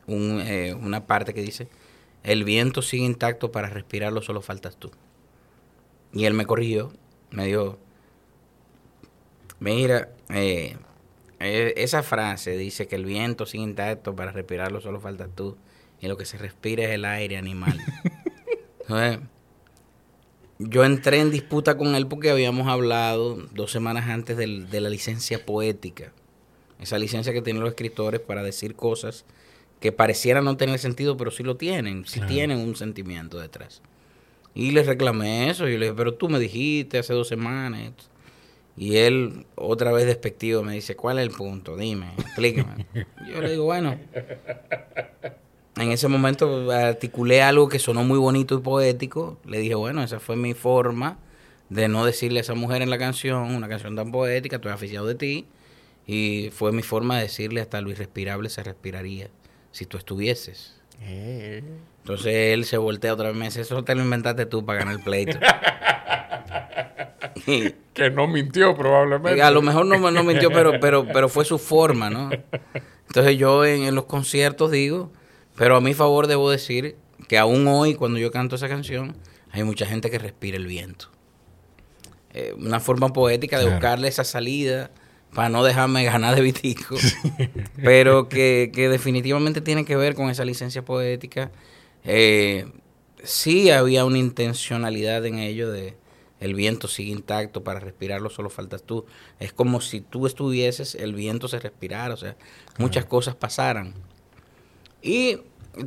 un, 0.07 0.39
eh, 0.45 0.73
una 0.75 1.05
parte 1.05 1.33
que 1.33 1.41
dice, 1.41 1.67
el 2.23 2.45
viento 2.45 2.81
sigue 2.81 3.03
intacto 3.03 3.51
para 3.51 3.67
respirarlo, 3.67 4.21
solo 4.21 4.39
faltas 4.39 4.77
tú. 4.77 4.91
Y 6.13 6.23
él 6.23 6.35
me 6.35 6.45
corrigió, 6.45 6.93
me 7.31 7.47
dijo, 7.47 7.79
mira, 9.59 10.07
eh, 10.29 10.77
esa 11.43 12.03
frase 12.03 12.57
dice 12.57 12.87
que 12.87 12.95
el 12.95 13.05
viento 13.05 13.45
sigue 13.45 13.63
intacto 13.63 14.15
para 14.15 14.31
respirarlo, 14.31 14.81
solo 14.81 14.99
faltas 14.99 15.29
tú. 15.35 15.57
Y 16.01 16.07
lo 16.07 16.17
que 16.17 16.25
se 16.25 16.37
respira 16.37 16.83
es 16.83 16.89
el 16.91 17.05
aire 17.05 17.37
animal. 17.37 17.79
Entonces, 18.81 19.19
yo 20.59 20.83
entré 20.85 21.19
en 21.19 21.31
disputa 21.31 21.77
con 21.77 21.95
él 21.95 22.07
porque 22.07 22.29
habíamos 22.29 22.67
hablado 22.67 23.35
dos 23.53 23.71
semanas 23.71 24.07
antes 24.09 24.37
del- 24.37 24.69
de 24.69 24.81
la 24.81 24.89
licencia 24.89 25.45
poética. 25.45 26.11
Esa 26.79 26.97
licencia 26.97 27.33
que 27.33 27.41
tienen 27.41 27.61
los 27.61 27.69
escritores 27.71 28.19
para 28.19 28.43
decir 28.43 28.75
cosas 28.75 29.25
que 29.79 29.91
parecieran 29.91 30.45
no 30.45 30.57
tener 30.57 30.79
sentido, 30.79 31.17
pero 31.17 31.31
sí 31.31 31.43
lo 31.43 31.55
tienen, 31.57 32.05
sí 32.05 32.19
Claro. 32.19 32.33
tienen 32.33 32.57
un 32.59 32.75
sentimiento 32.75 33.39
detrás. 33.39 33.81
Y 34.55 34.71
le 34.71 34.83
reclamé 34.83 35.49
eso, 35.49 35.67
y 35.67 35.77
le 35.77 35.85
dije, 35.87 35.95
pero 35.97 36.13
tú 36.13 36.29
me 36.29 36.39
dijiste 36.39 36.99
hace 36.99 37.13
dos 37.13 37.27
semanas. 37.27 37.91
Y 38.75 38.97
él, 38.97 39.45
otra 39.55 39.91
vez 39.91 40.05
despectivo, 40.05 40.63
me 40.63 40.73
dice, 40.73 40.95
¿cuál 40.95 41.19
es 41.19 41.23
el 41.27 41.31
punto? 41.31 41.77
Dime, 41.77 42.13
explícame. 42.17 42.87
Yo 43.31 43.41
le 43.41 43.51
digo, 43.51 43.65
bueno, 43.65 43.97
en 45.77 45.91
ese 45.91 46.07
momento 46.07 46.71
articulé 46.71 47.41
algo 47.41 47.69
que 47.69 47.79
sonó 47.79 48.03
muy 48.03 48.17
bonito 48.17 48.55
y 48.55 48.61
poético. 48.61 49.37
Le 49.45 49.59
dije, 49.59 49.75
bueno, 49.75 50.03
esa 50.03 50.19
fue 50.19 50.35
mi 50.35 50.53
forma 50.53 51.19
de 51.69 51.87
no 51.87 52.05
decirle 52.05 52.39
a 52.39 52.41
esa 52.41 52.55
mujer 52.55 52.81
en 52.81 52.89
la 52.89 52.97
canción, 52.97 53.55
una 53.55 53.67
canción 53.67 53.95
tan 53.95 54.11
poética, 54.11 54.57
estoy 54.57 54.71
aficiado 54.71 55.05
de 55.07 55.15
ti. 55.15 55.45
Y 56.05 56.49
fue 56.51 56.71
mi 56.71 56.81
forma 56.81 57.17
de 57.17 57.23
decirle 57.23 57.61
hasta 57.61 57.79
lo 57.79 57.89
irrespirable 57.89 58.49
se 58.49 58.63
respiraría 58.63 59.29
si 59.71 59.85
tú 59.85 59.97
estuvieses. 59.97 60.81
Entonces 61.01 62.33
él 62.53 62.65
se 62.65 62.77
voltea 62.77 63.13
otra 63.13 63.27
vez 63.29 63.35
y 63.35 63.39
me 63.39 63.45
dice, 63.45 63.61
eso 63.61 63.83
te 63.83 63.95
lo 63.95 64.03
inventaste 64.03 64.45
tú 64.45 64.65
para 64.65 64.79
ganar 64.79 64.95
el 64.95 65.01
pleito. 65.03 65.37
Que 67.93 68.09
no 68.09 68.27
mintió 68.27 68.75
probablemente. 68.75 69.41
a 69.41 69.51
lo 69.51 69.61
mejor 69.61 69.85
no, 69.85 70.11
no 70.11 70.23
mintió, 70.23 70.49
pero, 70.51 70.79
pero, 70.79 71.05
pero 71.11 71.29
fue 71.29 71.45
su 71.45 71.57
forma, 71.59 72.09
¿no? 72.09 72.29
Entonces 73.07 73.37
yo 73.37 73.65
en, 73.65 73.83
en 73.83 73.95
los 73.95 74.05
conciertos 74.05 74.71
digo, 74.71 75.11
pero 75.57 75.75
a 75.75 75.81
mi 75.81 75.93
favor 75.93 76.27
debo 76.27 76.49
decir 76.49 76.95
que 77.27 77.37
aún 77.37 77.67
hoy 77.67 77.95
cuando 77.95 78.17
yo 78.19 78.31
canto 78.31 78.55
esa 78.55 78.69
canción, 78.69 79.15
hay 79.51 79.63
mucha 79.63 79.85
gente 79.85 80.09
que 80.09 80.19
respira 80.19 80.57
el 80.57 80.67
viento. 80.67 81.07
Eh, 82.33 82.53
una 82.57 82.79
forma 82.79 83.11
poética 83.13 83.57
de 83.57 83.63
Claro. 83.65 83.77
buscarle 83.77 84.07
esa 84.07 84.23
salida 84.23 84.89
para 85.33 85.49
no 85.49 85.63
dejarme 85.63 86.03
ganar 86.03 86.35
de 86.35 86.41
vitico, 86.41 86.95
pero 87.75 88.29
que, 88.29 88.71
que 88.73 88.89
definitivamente 88.89 89.61
tiene 89.61 89.85
que 89.85 89.95
ver 89.95 90.15
con 90.15 90.29
esa 90.29 90.45
licencia 90.45 90.83
poética. 90.83 91.51
Eh, 92.03 92.65
sí 93.23 93.71
había 93.71 94.05
una 94.05 94.17
intencionalidad 94.17 95.25
en 95.25 95.39
ello 95.39 95.71
de 95.71 95.95
el 96.39 96.55
viento 96.55 96.89
sigue 96.89 97.11
intacto, 97.13 97.63
para 97.63 97.79
respirarlo 97.79 98.29
solo 98.29 98.49
faltas 98.49 98.83
tú. 98.83 99.05
Es 99.39 99.53
como 99.53 99.79
si 99.79 100.01
tú 100.01 100.27
estuvieses, 100.27 100.93
el 100.95 101.13
viento 101.15 101.47
se 101.47 101.57
respirara, 101.57 102.13
o 102.13 102.17
sea, 102.17 102.35
muchas 102.77 103.05
cosas 103.05 103.33
pasaran. 103.33 103.93
Y 105.01 105.37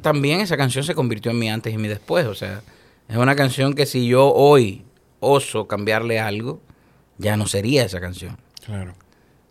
también 0.00 0.40
esa 0.40 0.56
canción 0.56 0.82
se 0.82 0.94
convirtió 0.94 1.30
en 1.30 1.38
mi 1.38 1.50
antes 1.50 1.74
y 1.74 1.76
mi 1.76 1.88
después, 1.88 2.26
o 2.26 2.34
sea, 2.34 2.62
es 3.06 3.16
una 3.16 3.36
canción 3.36 3.74
que 3.74 3.84
si 3.84 4.06
yo 4.06 4.32
hoy 4.32 4.84
oso 5.20 5.68
cambiarle 5.68 6.20
algo, 6.20 6.62
ya 7.18 7.36
no 7.36 7.46
sería 7.46 7.84
esa 7.84 8.00
canción. 8.00 8.38
Claro. 8.64 8.94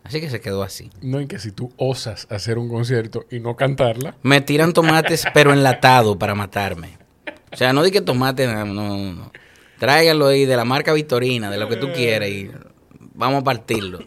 Así 0.06 0.22
que 0.22 0.30
se 0.30 0.40
quedó 0.40 0.64
así. 0.64 0.90
No, 1.02 1.20
y 1.20 1.28
que 1.28 1.40
si 1.40 1.52
tú 1.52 1.74
osas 1.78 2.28
hacer 2.30 2.58
un 2.58 2.70
concierto 2.70 3.26
y 3.30 3.40
no 3.40 3.56
cantarla, 3.56 4.16
Me 4.22 4.40
tiran 4.40 4.72
tomates, 4.72 5.26
pero 5.34 5.52
enlatado 5.52 6.18
para 6.18 6.36
matarme. 6.36 6.98
O 7.52 7.58
sea, 7.58 7.74
no 7.74 7.84
di 7.84 7.92
que 7.92 8.02
tomate, 8.02 8.48
no, 8.48 8.66
no, 8.66 8.98
no. 9.14 9.32
Tráiganlo 9.80 10.28
ahí 10.28 10.46
de 10.46 10.56
la 10.56 10.64
marca 10.64 10.94
Victorina, 10.94 11.50
de 11.52 11.58
lo 11.58 11.68
que 11.68 11.76
tú 11.76 11.92
quieras 11.94 12.30
y 12.30 12.50
vamos 13.16 13.42
a 13.42 13.44
partirlo. 13.44 14.00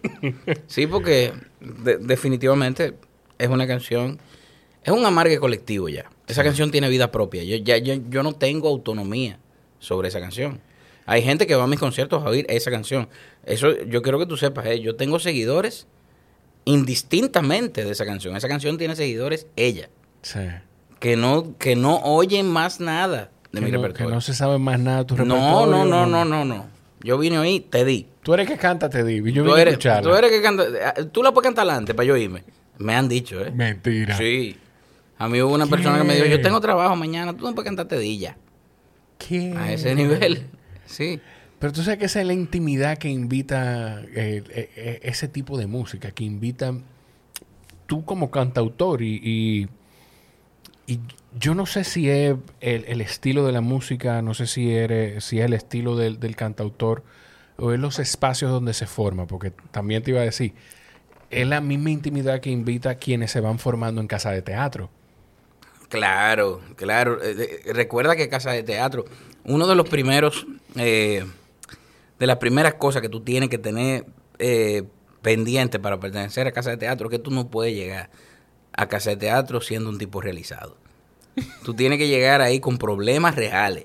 Sí, 0.66 0.86
porque 0.86 1.32
de- 1.60 1.98
definitivamente 1.98 2.94
es 3.38 3.48
una 3.48 3.66
canción, 3.66 4.18
es 4.84 4.92
un 4.92 5.04
amargue 5.04 5.38
colectivo 5.38 5.88
ya. 5.88 6.08
Esa 6.26 6.44
canción 6.44 6.70
tiene 6.70 6.88
vida 6.88 7.10
propia. 7.10 7.42
Yo, 7.42 7.56
ya, 7.56 7.76
yo, 7.78 7.94
yo 8.08 8.22
no 8.22 8.32
tengo 8.34 8.68
autonomía 8.68 9.38
sobre 9.78 10.08
esa 10.08 10.20
canción. 10.20 10.60
Hay 11.10 11.22
gente 11.22 11.46
que 11.46 11.54
va 11.54 11.64
a 11.64 11.66
mis 11.66 11.78
conciertos 11.80 12.22
a 12.22 12.28
oír 12.28 12.44
esa 12.50 12.70
canción. 12.70 13.08
Eso 13.46 13.72
yo 13.86 14.02
quiero 14.02 14.18
que 14.18 14.26
tú 14.26 14.36
sepas, 14.36 14.66
eh, 14.66 14.80
yo 14.80 14.94
tengo 14.94 15.18
seguidores 15.18 15.86
indistintamente 16.64 17.84
de 17.84 17.92
esa 17.92 18.04
canción. 18.04 18.36
Esa 18.36 18.48
canción 18.48 18.76
tiene 18.78 18.94
seguidores 18.94 19.46
ella 19.56 19.88
sí. 20.22 20.40
que 21.00 21.16
no 21.16 21.56
que 21.58 21.76
no 21.76 21.96
oyen 22.02 22.46
más 22.46 22.80
nada 22.80 23.30
de 23.52 23.60
que, 23.60 23.64
mi 23.66 23.72
no, 23.72 23.78
que 23.80 23.86
repertorio. 23.88 24.14
no 24.14 24.20
se 24.20 24.34
sabe 24.34 24.58
más 24.58 24.78
nada 24.78 24.98
de 24.98 25.04
tu 25.06 25.16
No, 25.16 25.24
repertorio. 25.24 25.66
no, 25.66 25.84
no, 25.86 26.06
no, 26.06 26.24
no, 26.24 26.44
no. 26.44 26.66
Yo 27.00 27.16
vine 27.16 27.38
hoy, 27.38 27.60
te 27.60 27.84
di. 27.84 28.06
Tú 28.22 28.34
eres 28.34 28.46
que 28.48 28.56
canta, 28.58 28.90
te 28.90 28.98
y 29.10 29.16
Yo 29.32 29.44
tú, 29.44 29.50
vine 29.50 29.52
a 29.58 29.62
eres, 29.62 29.72
escucharla. 29.74 30.02
tú 30.10 30.14
eres 30.16 30.30
que 30.30 30.42
canta. 30.42 30.64
eh, 30.64 31.04
Tú 31.12 31.22
la 31.22 31.32
puedes 31.32 31.46
cantar 31.46 31.70
antes 31.70 31.94
para 31.94 32.06
yo 32.06 32.16
irme. 32.16 32.42
Me 32.78 32.94
han 32.94 33.08
dicho, 33.08 33.40
¿eh? 33.40 33.50
Mentira. 33.52 34.16
Sí. 34.18 34.56
A 35.16 35.28
mí 35.28 35.40
hubo 35.40 35.54
una 35.54 35.66
persona 35.66 35.96
que 35.98 36.04
me 36.04 36.14
dijo, 36.16 36.26
yo 36.26 36.40
tengo 36.42 36.60
trabajo 36.60 36.94
mañana, 36.96 37.34
tú 37.36 37.44
no 37.46 37.54
puedes 37.54 37.68
cantar 37.68 37.86
te 37.88 37.98
di 37.98 38.18
ya. 38.18 38.36
¿Qué? 39.16 39.54
A 39.56 39.72
ese 39.72 39.94
nivel. 39.94 40.46
Sí. 40.88 41.20
Pero 41.58 41.72
tú 41.72 41.82
sabes 41.82 41.98
que 41.98 42.06
esa 42.06 42.20
es 42.20 42.26
la 42.26 42.32
intimidad 42.32 42.98
que 42.98 43.08
invita 43.08 44.00
eh, 44.14 44.42
eh, 44.48 44.70
eh, 44.76 45.00
ese 45.02 45.28
tipo 45.28 45.58
de 45.58 45.66
música, 45.66 46.10
que 46.12 46.24
invita 46.24 46.72
tú 47.86 48.04
como 48.04 48.30
cantautor 48.30 49.02
y, 49.02 49.20
y, 49.22 49.68
y 50.86 51.00
yo 51.38 51.54
no 51.54 51.66
sé 51.66 51.84
si 51.84 52.08
es 52.08 52.36
el, 52.60 52.84
el 52.86 53.00
estilo 53.00 53.44
de 53.44 53.52
la 53.52 53.60
música, 53.60 54.22
no 54.22 54.34
sé 54.34 54.46
si, 54.46 54.72
eres, 54.72 55.24
si 55.24 55.40
es 55.40 55.46
el 55.46 55.52
estilo 55.52 55.96
del, 55.96 56.20
del 56.20 56.36
cantautor 56.36 57.02
o 57.56 57.72
es 57.72 57.80
los 57.80 57.98
espacios 57.98 58.52
donde 58.52 58.72
se 58.72 58.86
forma, 58.86 59.26
porque 59.26 59.52
también 59.72 60.02
te 60.04 60.12
iba 60.12 60.20
a 60.20 60.24
decir, 60.24 60.54
es 61.30 61.46
la 61.46 61.60
misma 61.60 61.90
intimidad 61.90 62.40
que 62.40 62.50
invita 62.50 62.90
a 62.90 62.94
quienes 62.94 63.32
se 63.32 63.40
van 63.40 63.58
formando 63.58 64.00
en 64.00 64.06
casa 64.06 64.30
de 64.30 64.42
teatro. 64.42 64.90
Claro, 65.88 66.60
claro. 66.76 67.18
Eh, 67.22 67.62
recuerda 67.72 68.14
que 68.14 68.28
Casa 68.28 68.52
de 68.52 68.62
Teatro, 68.62 69.06
uno 69.48 69.66
de 69.66 69.74
los 69.74 69.88
primeros, 69.88 70.46
eh, 70.76 71.24
de 72.18 72.26
las 72.26 72.36
primeras 72.36 72.74
cosas 72.74 73.02
que 73.02 73.08
tú 73.08 73.20
tienes 73.20 73.48
que 73.48 73.58
tener 73.58 74.06
eh, 74.38 74.84
pendiente 75.22 75.78
para 75.78 75.98
pertenecer 75.98 76.46
a 76.46 76.52
Casa 76.52 76.70
de 76.70 76.76
Teatro, 76.76 77.08
es 77.08 77.10
que 77.10 77.18
tú 77.18 77.30
no 77.30 77.48
puedes 77.48 77.74
llegar 77.74 78.10
a 78.72 78.86
Casa 78.88 79.10
de 79.10 79.16
Teatro 79.16 79.60
siendo 79.60 79.90
un 79.90 79.98
tipo 79.98 80.20
realizado. 80.20 80.76
Tú 81.64 81.74
tienes 81.74 81.98
que 81.98 82.08
llegar 82.08 82.40
ahí 82.40 82.60
con 82.60 82.78
problemas 82.78 83.36
reales. 83.36 83.84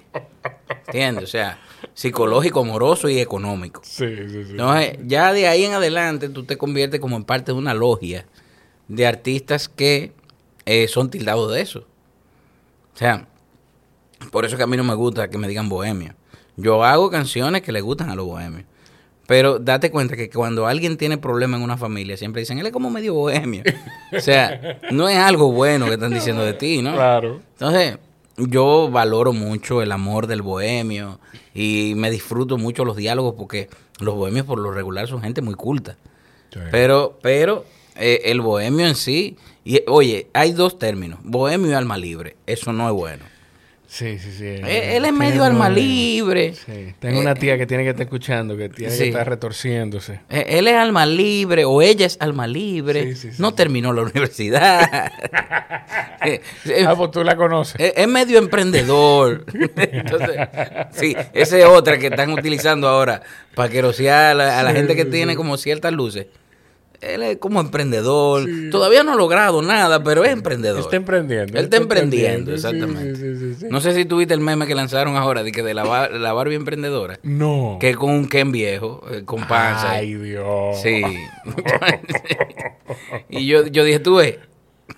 ¿Entiendes? 0.87 1.23
O 1.23 1.27
sea, 1.27 1.59
psicológico, 1.93 2.61
amoroso 2.61 3.09
y 3.09 3.19
económico. 3.19 3.81
Sí, 3.83 4.07
sí, 4.07 4.29
sí. 4.29 4.51
Entonces, 4.51 4.97
ya 5.05 5.33
de 5.33 5.47
ahí 5.47 5.63
en 5.63 5.73
adelante 5.73 6.29
tú 6.29 6.43
te 6.43 6.57
conviertes 6.57 6.99
como 6.99 7.15
en 7.15 7.23
parte 7.23 7.51
de 7.51 7.57
una 7.57 7.73
logia 7.73 8.25
de 8.87 9.07
artistas 9.07 9.69
que 9.69 10.13
eh, 10.65 10.87
son 10.87 11.09
tildados 11.09 11.51
de 11.53 11.61
eso. 11.61 11.85
O 12.93 12.97
sea, 12.97 13.27
por 14.31 14.45
eso 14.45 14.57
que 14.57 14.63
a 14.63 14.67
mí 14.67 14.77
no 14.77 14.83
me 14.83 14.95
gusta 14.95 15.29
que 15.29 15.37
me 15.37 15.47
digan 15.47 15.69
bohemio. 15.69 16.13
Yo 16.55 16.83
hago 16.83 17.09
canciones 17.09 17.61
que 17.61 17.71
le 17.71 17.81
gustan 17.81 18.09
a 18.09 18.15
los 18.15 18.25
bohemios. 18.25 18.65
Pero 19.25 19.57
date 19.57 19.89
cuenta 19.89 20.15
que 20.15 20.29
cuando 20.29 20.67
alguien 20.67 20.97
tiene 20.97 21.17
problemas 21.17 21.59
en 21.59 21.63
una 21.63 21.77
familia, 21.77 22.17
siempre 22.17 22.41
dicen, 22.41 22.59
él 22.59 22.65
es 22.65 22.73
como 22.73 22.89
medio 22.89 23.13
bohemio. 23.13 23.63
o 24.15 24.19
sea, 24.19 24.79
no 24.91 25.07
es 25.07 25.17
algo 25.17 25.51
bueno 25.51 25.85
que 25.85 25.93
están 25.93 26.13
diciendo 26.13 26.43
de 26.43 26.53
ti, 26.53 26.81
¿no? 26.81 26.93
Claro. 26.93 27.41
Entonces, 27.53 27.97
yo 28.35 28.89
valoro 28.91 29.31
mucho 29.31 29.81
el 29.81 29.91
amor 29.91 30.27
del 30.27 30.41
bohemio 30.41 31.19
y 31.53 31.93
me 31.95 32.11
disfruto 32.11 32.57
mucho 32.57 32.83
los 32.83 32.97
diálogos 32.97 33.35
porque 33.37 33.69
los 33.99 34.15
bohemios 34.15 34.45
por 34.45 34.59
lo 34.59 34.71
regular 34.71 35.07
son 35.07 35.21
gente 35.21 35.41
muy 35.41 35.55
culta. 35.55 35.97
Sí. 36.51 36.59
Pero, 36.69 37.17
pero 37.21 37.65
eh, 37.95 38.21
el 38.25 38.41
bohemio 38.41 38.85
en 38.85 38.95
sí, 38.95 39.37
y, 39.63 39.81
oye, 39.87 40.27
hay 40.33 40.51
dos 40.51 40.77
términos, 40.77 41.19
bohemio 41.23 41.71
y 41.71 41.73
alma 41.73 41.97
libre. 41.97 42.35
Eso 42.45 42.73
no 42.73 42.87
es 42.87 42.93
bueno. 42.93 43.23
Sí, 43.93 44.17
sí, 44.17 44.31
sí. 44.35 44.45
Él, 44.47 44.65
él 44.65 45.05
es 45.05 45.13
medio 45.13 45.43
alma 45.43 45.69
libre. 45.69 46.55
Sí. 46.55 46.95
Tengo 46.99 47.19
Eh, 47.19 47.21
una 47.21 47.35
tía 47.35 47.59
que 47.59 47.67
tiene 47.67 47.83
que 47.83 47.91
estar 47.91 48.01
escuchando, 48.05 48.57
que 48.57 48.67
tiene 48.69 48.91
sí. 48.91 49.03
que 49.03 49.09
estar 49.09 49.29
retorciéndose. 49.29 50.13
Eh, 50.31 50.45
Él 50.57 50.67
es 50.67 50.73
alma 50.73 51.05
libre 51.05 51.63
o 51.63 51.79
ella 51.79 52.07
es 52.07 52.17
alma 52.19 52.47
libre. 52.47 53.15
Sí, 53.15 53.29
no 53.37 53.53
terminó 53.53 53.93
la 53.93 54.01
universidad. 54.01 55.11
Eh, 56.25 56.39
eh, 56.65 56.85
ah, 56.87 56.95
pues 56.95 57.11
tú 57.11 57.21
la 57.21 57.35
conoces. 57.35 57.75
es, 57.77 57.93
es 57.97 58.07
medio 58.07 58.37
emprendedor. 58.39 59.43
Entonces, 59.75 60.37
sí, 60.93 61.13
esa 61.33 61.57
es 61.59 61.65
otra 61.65 61.97
que 61.99 62.07
están 62.07 62.31
utilizando 62.31 62.87
ahora 62.87 63.21
para 63.53 63.67
querosear 63.69 64.31
a 64.31 64.33
la, 64.33 64.59
a 64.59 64.63
la 64.63 64.71
gente 64.71 64.95
que 64.95 65.03
tiene 65.03 65.35
como 65.35 65.57
ciertas 65.57 65.91
luces. 65.91 66.27
Él 67.03 67.23
es 67.23 67.37
como 67.37 67.59
emprendedor. 67.59 68.45
Sí. 68.45 68.69
Todavía 68.69 69.03
no 69.03 69.13
ha 69.13 69.15
logrado 69.15 69.61
nada, 69.61 70.03
pero 70.03 70.23
es 70.23 70.31
emprendedor. 70.31 70.79
Está 70.79 70.95
emprendiendo. 70.95 71.57
Él 71.57 71.65
está 71.65 71.77
emprendiendo, 71.77 72.53
exactamente. 72.53 73.15
sí, 73.15 73.55
sí. 73.55 73.65
No 73.69 73.81
sé 73.81 73.93
si 73.93 74.05
tuviste 74.05 74.33
el 74.33 74.39
meme 74.39 74.67
que 74.67 74.75
lanzaron 74.75 75.15
ahora 75.15 75.43
de 75.43 75.51
que 75.51 75.63
de 75.63 75.73
la, 75.73 76.09
la 76.09 76.33
Barbie 76.33 76.55
emprendedora. 76.55 77.19
No. 77.23 77.77
Que 77.79 77.95
con 77.95 78.11
un 78.11 78.27
Ken 78.27 78.51
viejo, 78.51 79.03
eh, 79.11 79.23
con 79.25 79.47
panza. 79.47 79.91
Ay, 79.91 80.13
Dios. 80.15 80.81
Sí. 80.81 81.03
y 83.29 83.45
yo, 83.47 83.67
yo 83.67 83.83
dije, 83.83 83.99
tú 83.99 84.15
ves, 84.15 84.37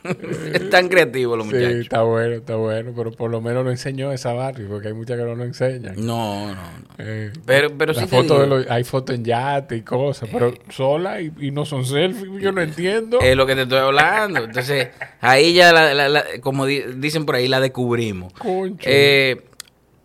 es 0.53 0.69
tan 0.69 0.87
creativo 0.89 1.35
los 1.35 1.47
Sí, 1.47 1.55
muchachos. 1.55 1.75
está 1.81 2.01
bueno, 2.03 2.35
está 2.35 2.55
bueno, 2.55 2.93
pero 2.95 3.11
por 3.11 3.31
lo 3.31 3.41
menos 3.41 3.63
lo 3.63 3.71
enseñó 3.71 4.11
esa 4.11 4.33
Barbie, 4.33 4.65
porque 4.65 4.89
hay 4.89 4.93
muchas 4.93 5.17
que 5.17 5.23
no 5.25 5.35
lo 5.35 5.43
enseñan. 5.43 5.95
No, 5.97 6.47
no, 6.47 6.55
no. 6.55 6.61
Eh, 6.97 7.31
Pero, 7.45 7.77
pero 7.77 7.93
sí 7.93 8.01
te 8.01 8.07
foto 8.07 8.21
digo, 8.23 8.39
de 8.39 8.47
los- 8.47 8.69
hay 8.69 8.83
fotos 8.83 9.15
en 9.15 9.25
yate 9.25 9.77
y 9.77 9.81
cosas, 9.81 10.29
pero 10.31 10.53
sola 10.69 11.21
y, 11.21 11.31
y 11.39 11.51
no 11.51 11.65
son 11.65 11.85
selfies, 11.85 12.29
yo 12.41 12.51
no 12.51 12.61
entiendo. 12.61 13.19
es 13.21 13.35
lo 13.35 13.45
que 13.45 13.55
te 13.55 13.63
estoy 13.63 13.79
hablando. 13.79 14.43
Entonces, 14.43 14.89
ahí 15.21 15.53
ya, 15.53 15.73
la, 15.73 15.93
la- 15.93 16.09
la- 16.09 16.25
como 16.41 16.65
di- 16.65 16.83
dicen 16.97 17.25
por 17.25 17.35
ahí, 17.35 17.47
la 17.47 17.59
descubrimos. 17.59 18.33
Concho. 18.33 18.83
Eh, 18.89 19.41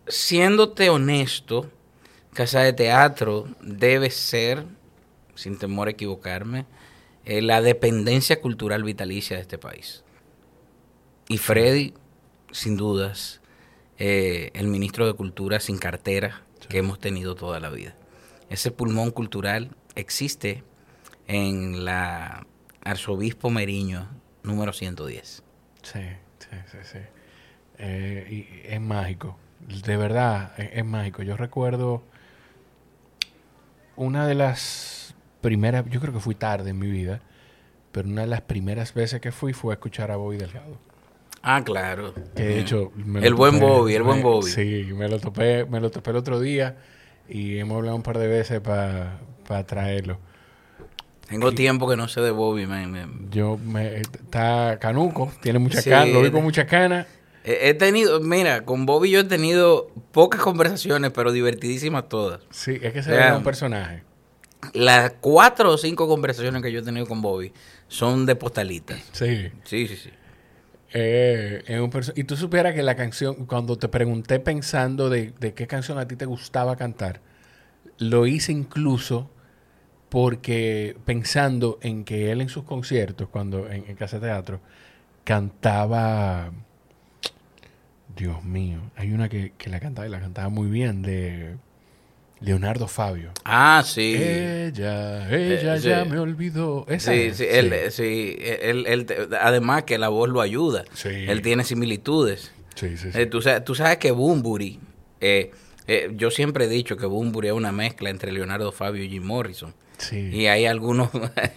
siéndote 0.08 0.88
honesto, 0.90 1.66
Casa 2.32 2.60
de 2.60 2.72
Teatro 2.72 3.46
debe 3.60 4.10
ser, 4.10 4.64
sin 5.34 5.58
temor 5.58 5.88
a 5.88 5.92
equivocarme, 5.92 6.64
eh, 7.24 7.42
la 7.42 7.60
dependencia 7.60 8.40
cultural 8.40 8.82
vitalicia 8.82 9.36
de 9.36 9.42
este 9.42 9.58
país. 9.58 10.04
Y 11.28 11.38
Freddy, 11.38 11.94
sin 12.50 12.76
dudas, 12.76 13.40
eh, 13.98 14.50
el 14.54 14.66
ministro 14.66 15.06
de 15.06 15.12
Cultura 15.12 15.60
sin 15.60 15.78
cartera 15.78 16.42
que 16.68 16.78
hemos 16.78 16.98
tenido 16.98 17.34
toda 17.34 17.60
la 17.60 17.68
vida. 17.68 17.94
Ese 18.48 18.70
pulmón 18.70 19.10
cultural 19.10 19.76
existe 19.94 20.64
en 21.26 21.84
la 21.84 22.46
Arzobispo 22.82 23.50
Meriño 23.50 24.08
número 24.42 24.72
110. 24.72 25.42
Sí, 25.82 26.00
sí, 26.38 26.56
sí, 26.70 26.78
sí. 26.82 26.98
Eh, 27.78 28.26
y 28.30 28.72
es 28.72 28.80
mágico. 28.80 29.38
De 29.84 29.96
verdad, 29.96 30.52
es, 30.58 30.70
es 30.72 30.84
mágico. 30.84 31.22
Yo 31.22 31.36
recuerdo 31.36 32.02
una 33.96 34.26
de 34.26 34.34
las 34.34 34.99
primeras, 35.40 35.84
yo 35.90 36.00
creo 36.00 36.12
que 36.12 36.20
fui 36.20 36.34
tarde 36.34 36.70
en 36.70 36.78
mi 36.78 36.90
vida, 36.90 37.20
pero 37.92 38.08
una 38.08 38.22
de 38.22 38.28
las 38.28 38.42
primeras 38.42 38.94
veces 38.94 39.20
que 39.20 39.32
fui 39.32 39.52
fue 39.52 39.72
a 39.72 39.74
escuchar 39.74 40.10
a 40.10 40.16
Bobby 40.16 40.36
Delgado. 40.36 40.78
Ah, 41.42 41.62
claro. 41.64 42.14
Que 42.36 42.42
de 42.44 42.60
hecho... 42.60 42.92
me 42.94 43.26
El 43.26 43.34
buen 43.34 43.54
topé, 43.54 43.64
Bobby, 43.64 43.94
el 43.94 44.02
buen 44.02 44.22
Bobby. 44.22 44.50
Sí, 44.50 44.88
me 44.94 45.08
lo 45.08 45.18
topé, 45.18 45.64
me 45.64 45.80
lo 45.80 45.90
topé 45.90 46.10
el 46.10 46.16
otro 46.16 46.38
día 46.38 46.76
y 47.28 47.58
hemos 47.58 47.78
hablado 47.78 47.96
un 47.96 48.02
par 48.02 48.18
de 48.18 48.26
veces 48.26 48.60
para 48.60 49.18
traerlo. 49.66 50.18
Tengo 51.28 51.52
tiempo 51.52 51.88
que 51.88 51.96
no 51.96 52.08
sé 52.08 52.20
de 52.20 52.32
Bobby. 52.32 52.68
Yo 53.30 53.56
me 53.56 54.00
está 54.00 54.78
canuco, 54.80 55.32
tiene 55.40 55.60
mucha 55.60 55.80
Sí, 55.80 55.88
cana, 55.88 56.06
lo 56.12 56.22
vi 56.22 56.30
con 56.30 56.42
mucha 56.42 56.66
cana. 56.66 57.06
He 57.44 57.72
tenido, 57.72 58.20
mira, 58.20 58.66
con 58.66 58.84
Bobby 58.84 59.10
yo 59.10 59.20
he 59.20 59.24
tenido 59.24 59.88
pocas 60.12 60.42
conversaciones, 60.42 61.10
pero 61.12 61.32
divertidísimas 61.32 62.08
todas. 62.08 62.40
Sí, 62.50 62.78
es 62.82 62.92
que 62.92 63.02
se 63.02 63.12
ve 63.12 63.32
un 63.32 63.44
personaje. 63.44 64.02
Las 64.74 65.12
cuatro 65.20 65.72
o 65.72 65.78
cinco 65.78 66.06
conversaciones 66.06 66.62
que 66.62 66.70
yo 66.70 66.80
he 66.80 66.82
tenido 66.82 67.06
con 67.06 67.22
Bobby 67.22 67.52
son 67.88 68.26
de 68.26 68.36
postalitas. 68.36 69.00
Sí. 69.12 69.50
Sí, 69.64 69.86
sí, 69.88 69.96
sí. 69.96 70.10
Eh, 70.92 71.78
un 71.80 71.90
y 72.16 72.24
tú 72.24 72.36
supieras 72.36 72.74
que 72.74 72.82
la 72.82 72.96
canción, 72.96 73.46
cuando 73.46 73.78
te 73.78 73.88
pregunté 73.88 74.40
pensando 74.40 75.08
de, 75.08 75.32
de 75.38 75.54
qué 75.54 75.66
canción 75.66 75.98
a 75.98 76.08
ti 76.08 76.16
te 76.16 76.26
gustaba 76.26 76.76
cantar, 76.76 77.20
lo 77.98 78.26
hice 78.26 78.52
incluso 78.52 79.30
porque 80.08 80.96
pensando 81.04 81.78
en 81.82 82.04
que 82.04 82.32
él 82.32 82.40
en 82.40 82.48
sus 82.48 82.64
conciertos, 82.64 83.28
cuando 83.28 83.70
en, 83.70 83.84
en 83.86 83.96
Casa 83.96 84.20
Teatro, 84.20 84.60
cantaba. 85.24 86.50
Dios 88.16 88.42
mío, 88.44 88.80
hay 88.96 89.12
una 89.12 89.28
que, 89.28 89.52
que 89.56 89.70
la 89.70 89.78
cantaba 89.78 90.08
y 90.08 90.10
la 90.10 90.20
cantaba 90.20 90.48
muy 90.48 90.68
bien 90.68 91.02
de 91.02 91.56
Leonardo 92.40 92.88
Fabio. 92.88 93.30
Ah, 93.44 93.82
sí. 93.84 94.14
Ella, 94.16 95.28
ella 95.30 95.74
Eh, 95.76 95.80
sí. 95.80 95.88
ya 95.88 96.04
me 96.04 96.18
olvidó. 96.18 96.86
Esa 96.88 97.12
Sí, 97.12 97.20
es, 97.20 97.36
sí, 97.36 97.46
él, 97.48 97.74
sí, 97.90 98.36
él, 98.40 98.86
él 98.86 99.06
además 99.40 99.84
que 99.84 99.98
la 99.98 100.08
voz 100.08 100.28
lo 100.30 100.40
ayuda. 100.40 100.84
Sí. 100.94 101.08
Él 101.10 101.42
tiene 101.42 101.64
similitudes. 101.64 102.52
Sí, 102.74 102.96
sí, 102.96 103.12
sí. 103.12 103.18
Eh, 103.20 103.26
tú, 103.26 103.42
sabes, 103.42 103.64
tú 103.64 103.74
sabes 103.74 103.98
que 103.98 104.10
Bumburi, 104.10 104.80
eh, 105.20 105.50
yo 106.14 106.30
siempre 106.30 106.64
he 106.64 106.68
dicho 106.68 106.96
que 106.96 107.04
Bumburi 107.06 107.48
es 107.48 107.54
una 107.54 107.72
mezcla 107.72 108.10
entre 108.10 108.32
Leonardo 108.32 108.72
Fabio 108.72 109.02
y 109.04 109.10
Jim 109.10 109.24
Morrison. 109.24 109.74
Sí. 109.98 110.30
Y 110.32 110.46
hay 110.46 110.64
algunos 110.64 111.10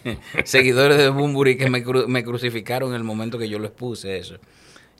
seguidores 0.44 0.98
de 0.98 1.10
Bumburi 1.10 1.56
que 1.58 1.70
me, 1.70 1.84
cru- 1.86 2.08
me 2.08 2.24
crucificaron 2.24 2.90
en 2.90 2.96
el 2.96 3.04
momento 3.04 3.38
que 3.38 3.48
yo 3.48 3.60
lo 3.60 3.68
expuse 3.68 4.18
eso. 4.18 4.36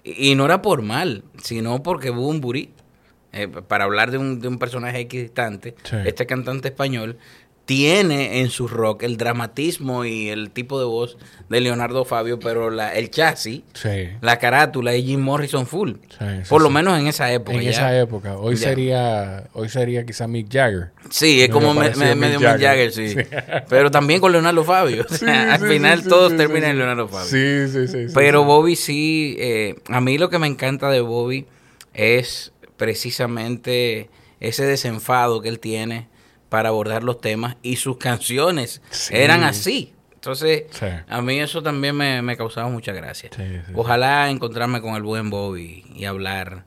Y, 0.04 0.32
y 0.32 0.36
no 0.36 0.46
era 0.46 0.62
por 0.62 0.82
mal, 0.82 1.24
sino 1.42 1.82
porque 1.84 2.10
Bumburi, 2.10 2.70
eh, 3.34 3.48
para 3.48 3.84
hablar 3.86 4.12
de 4.12 4.18
un, 4.20 4.40
de 4.40 4.48
un 4.48 4.60
personaje 4.60 5.00
equidistante, 5.00 5.76
Sí. 5.84 5.98
este 6.06 6.26
cantante 6.26 6.70
español 6.70 7.18
tiene 7.66 8.42
en 8.42 8.50
su 8.50 8.68
rock 8.68 9.04
el 9.04 9.16
dramatismo 9.16 10.04
y 10.04 10.28
el 10.28 10.52
tipo 10.52 10.80
de 10.80 10.86
voz 10.86 11.18
de 11.48 11.62
Leonardo 11.62 12.04
Fabio, 12.04 12.38
pero 12.38 12.70
la, 12.70 12.94
el 12.94 13.10
chasis, 13.10 13.62
Sí. 13.74 14.10
la 14.20 14.38
carátula 14.38 14.92
es 14.94 15.06
Jim 15.06 15.22
Morrison 15.22 15.66
full. 15.66 15.92
Sí, 16.10 16.18
sí, 16.20 16.50
por 16.50 16.62
lo 16.62 16.70
menos 16.70 17.00
en 17.00 17.08
esa 17.08 17.32
época. 17.32 17.58
En 17.58 17.64
ya. 17.64 17.70
esa 17.70 17.98
época. 17.98 18.36
Hoy 18.38 18.56
Ya. 18.58 18.68
sería, 18.68 19.44
hoy 19.54 19.70
sería 19.70 20.06
quizá 20.06 20.28
Mick 20.28 20.52
Jagger. 20.52 20.90
Sí, 21.10 21.42
es 21.42 21.50
como 21.50 21.74
me- 21.74 21.90
medio 21.96 22.16
Mick 22.18 22.32
Mick 22.42 22.60
Jagger, 22.62 22.92
sí. 22.92 23.16
Pero 23.70 23.90
también 23.90 24.20
con 24.20 24.34
Leonardo 24.34 24.66
Fabio. 24.66 25.06
O 25.10 25.14
sea, 25.14 25.54
al 25.54 25.62
final 25.66 26.04
todos 26.04 26.36
terminan 26.36 26.72
en. 26.72 26.78
Leonardo 26.80 27.08
Fabio. 27.08 27.28
Sí, 27.30 27.72
sí, 27.72 27.88
sí. 27.88 28.14
Pero. 28.14 28.44
Bobby 28.44 28.76
sí, 28.76 29.38
eh, 29.40 29.76
a 29.88 30.02
mí 30.02 30.18
lo 30.18 30.30
que 30.30 30.38
me 30.38 30.48
encanta 30.48 30.90
de 30.90 31.00
Bobby 31.00 31.46
es 31.94 32.52
precisamente 32.84 34.10
ese 34.40 34.66
desenfado 34.66 35.42
que 35.42 35.50
él 35.50 35.60
tiene 35.60 36.08
para 36.50 36.70
abordar 36.70 37.04
los 37.04 37.20
temas 37.22 37.56
y 37.64 37.78
sus 37.78 37.98
canciones 37.98 38.82
Sí. 38.92 39.14
eran 39.16 39.44
así. 39.44 39.94
Entonces, 40.16 40.64
Sí. 40.72 40.86
a 41.08 41.22
mí 41.22 41.40
eso 41.40 41.62
también 41.64 41.96
me, 41.96 42.22
me 42.22 42.38
causaba 42.38 42.70
mucha 42.70 42.94
gracia. 42.94 43.30
Sí. 43.36 43.44
Ojalá 43.76 44.30
encontrarme 44.30 44.82
con 44.82 44.96
el 44.96 45.04
buen 45.04 45.30
Bobby 45.30 45.84
y 45.96 46.06
hablar, 46.06 46.66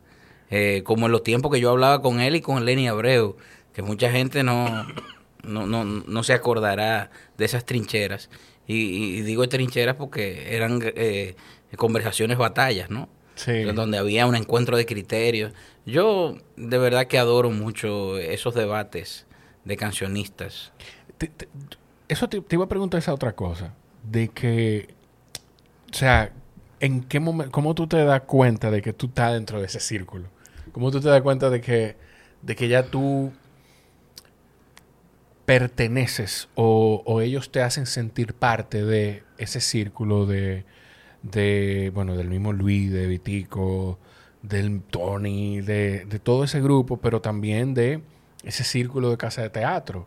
eh, 0.51 0.83
como 0.85 1.07
en 1.07 1.13
los 1.13 1.23
tiempos 1.23 1.51
que 1.53 1.61
yo 1.61 1.71
hablaba 1.71 2.03
con 2.03 2.21
él 2.21 2.37
y 2.37 2.41
con 2.41 2.65
Lenny 2.65 2.89
Abreu, 2.89 3.37
que 3.73 3.83
mucha 3.83 4.11
gente 4.11 4.43
no, 4.43 4.87
no, 5.43 5.67
no, 5.67 5.85
no 5.85 6.23
se 6.23 6.33
acordará 6.33 7.11
de 7.39 7.45
esas 7.45 7.65
trincheras. 7.65 8.29
Y, 8.67 8.75
y 9.19 9.23
digo 9.23 9.49
trincheras 9.49 9.95
porque 9.97 10.55
eran 10.57 10.81
eh, 10.83 11.37
conversaciones, 11.77 12.37
batallas, 12.37 12.91
¿no? 12.91 13.09
Sí. 13.37 13.63
Donde 13.65 13.99
había 13.99 14.27
un 14.27 14.35
encuentro 14.35 14.77
de 14.77 14.87
criterios. 14.87 15.53
Yo 15.87 16.37
de 16.57 16.79
verdad 16.79 17.07
que 17.07 17.19
adoro 17.19 17.51
mucho 17.51 18.19
esos 18.19 18.55
debates 18.55 19.27
de 19.65 19.77
cancionistas. 19.77 20.73
Te- 21.17 21.31
eso 22.09 22.29
te, 22.29 22.43
iba 22.51 22.65
a 22.65 22.69
preguntar 22.69 22.99
esa 22.99 23.15
otra 23.15 23.35
cosa. 23.35 23.75
De 24.03 24.29
que, 24.29 24.89
o 25.91 25.95
sea, 25.95 26.33
¿en 26.81 27.03
qué 27.03 27.21
momento, 27.21 27.53
cómo 27.53 27.75
tú 27.75 27.87
te 27.87 28.05
das 28.05 28.23
cuenta 28.23 28.71
de 28.71 28.83
que 28.83 28.93
tú 28.93 29.07
estás 29.07 29.33
dentro 29.33 29.61
de 29.61 29.67
ese 29.67 29.81
círculo? 29.81 30.29
¿Cómo 30.73 30.91
tú 30.91 31.01
te 31.01 31.09
das 31.09 31.23
cuenta 31.23 31.51
de 31.51 31.61
que, 31.61 31.97
de 32.43 32.57
que 32.57 32.69
ya 32.69 32.85
tú 32.85 33.33
perteneces 35.45 36.49
o, 36.55 37.03
o 37.07 37.21
ellos 37.21 37.51
te 37.53 37.63
hacen 37.63 37.87
sentir 37.87 38.35
parte 38.35 38.85
de 38.85 39.23
ese 39.39 39.61
círculo 39.61 40.27
de, 40.27 40.65
de 41.23 41.93
bueno, 41.95 42.17
del 42.17 42.29
mismo 42.29 42.53
Luis, 42.53 42.93
de 42.93 43.07
Vitico, 43.07 43.99
del 44.49 44.81
Tony, 44.83 45.61
de, 45.61 46.05
de 46.05 46.19
todo 46.19 46.45
ese 46.45 46.61
grupo, 46.61 46.99
pero 46.99 47.21
también 47.21 47.75
de 47.75 48.01
ese 48.45 48.65
círculo 48.65 49.11
de 49.11 49.17
casa 49.17 49.43
de 49.43 49.51
teatro. 49.51 50.07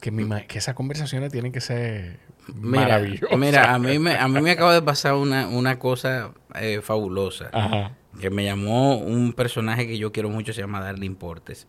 Que, 0.00 0.10
mi 0.10 0.26
que 0.46 0.58
esas 0.58 0.74
conversaciones 0.74 1.32
tienen 1.32 1.50
que 1.52 1.60
ser 1.62 2.18
Mira, 2.54 2.82
maravillosas. 2.82 3.38
mira 3.38 3.72
a, 3.74 3.78
mí 3.78 3.98
me, 3.98 4.16
a 4.16 4.28
mí 4.28 4.40
me 4.42 4.50
acaba 4.50 4.74
de 4.74 4.82
pasar 4.82 5.14
una, 5.14 5.48
una 5.48 5.78
cosa 5.78 6.32
eh, 6.54 6.80
fabulosa. 6.82 7.48
Ajá. 7.52 7.92
Que 8.20 8.28
me 8.30 8.44
llamó 8.44 8.98
un 8.98 9.32
personaje 9.32 9.86
que 9.86 9.96
yo 9.98 10.12
quiero 10.12 10.28
mucho, 10.28 10.52
se 10.52 10.60
llama 10.60 10.80
Darle 10.80 11.06
Importes. 11.06 11.66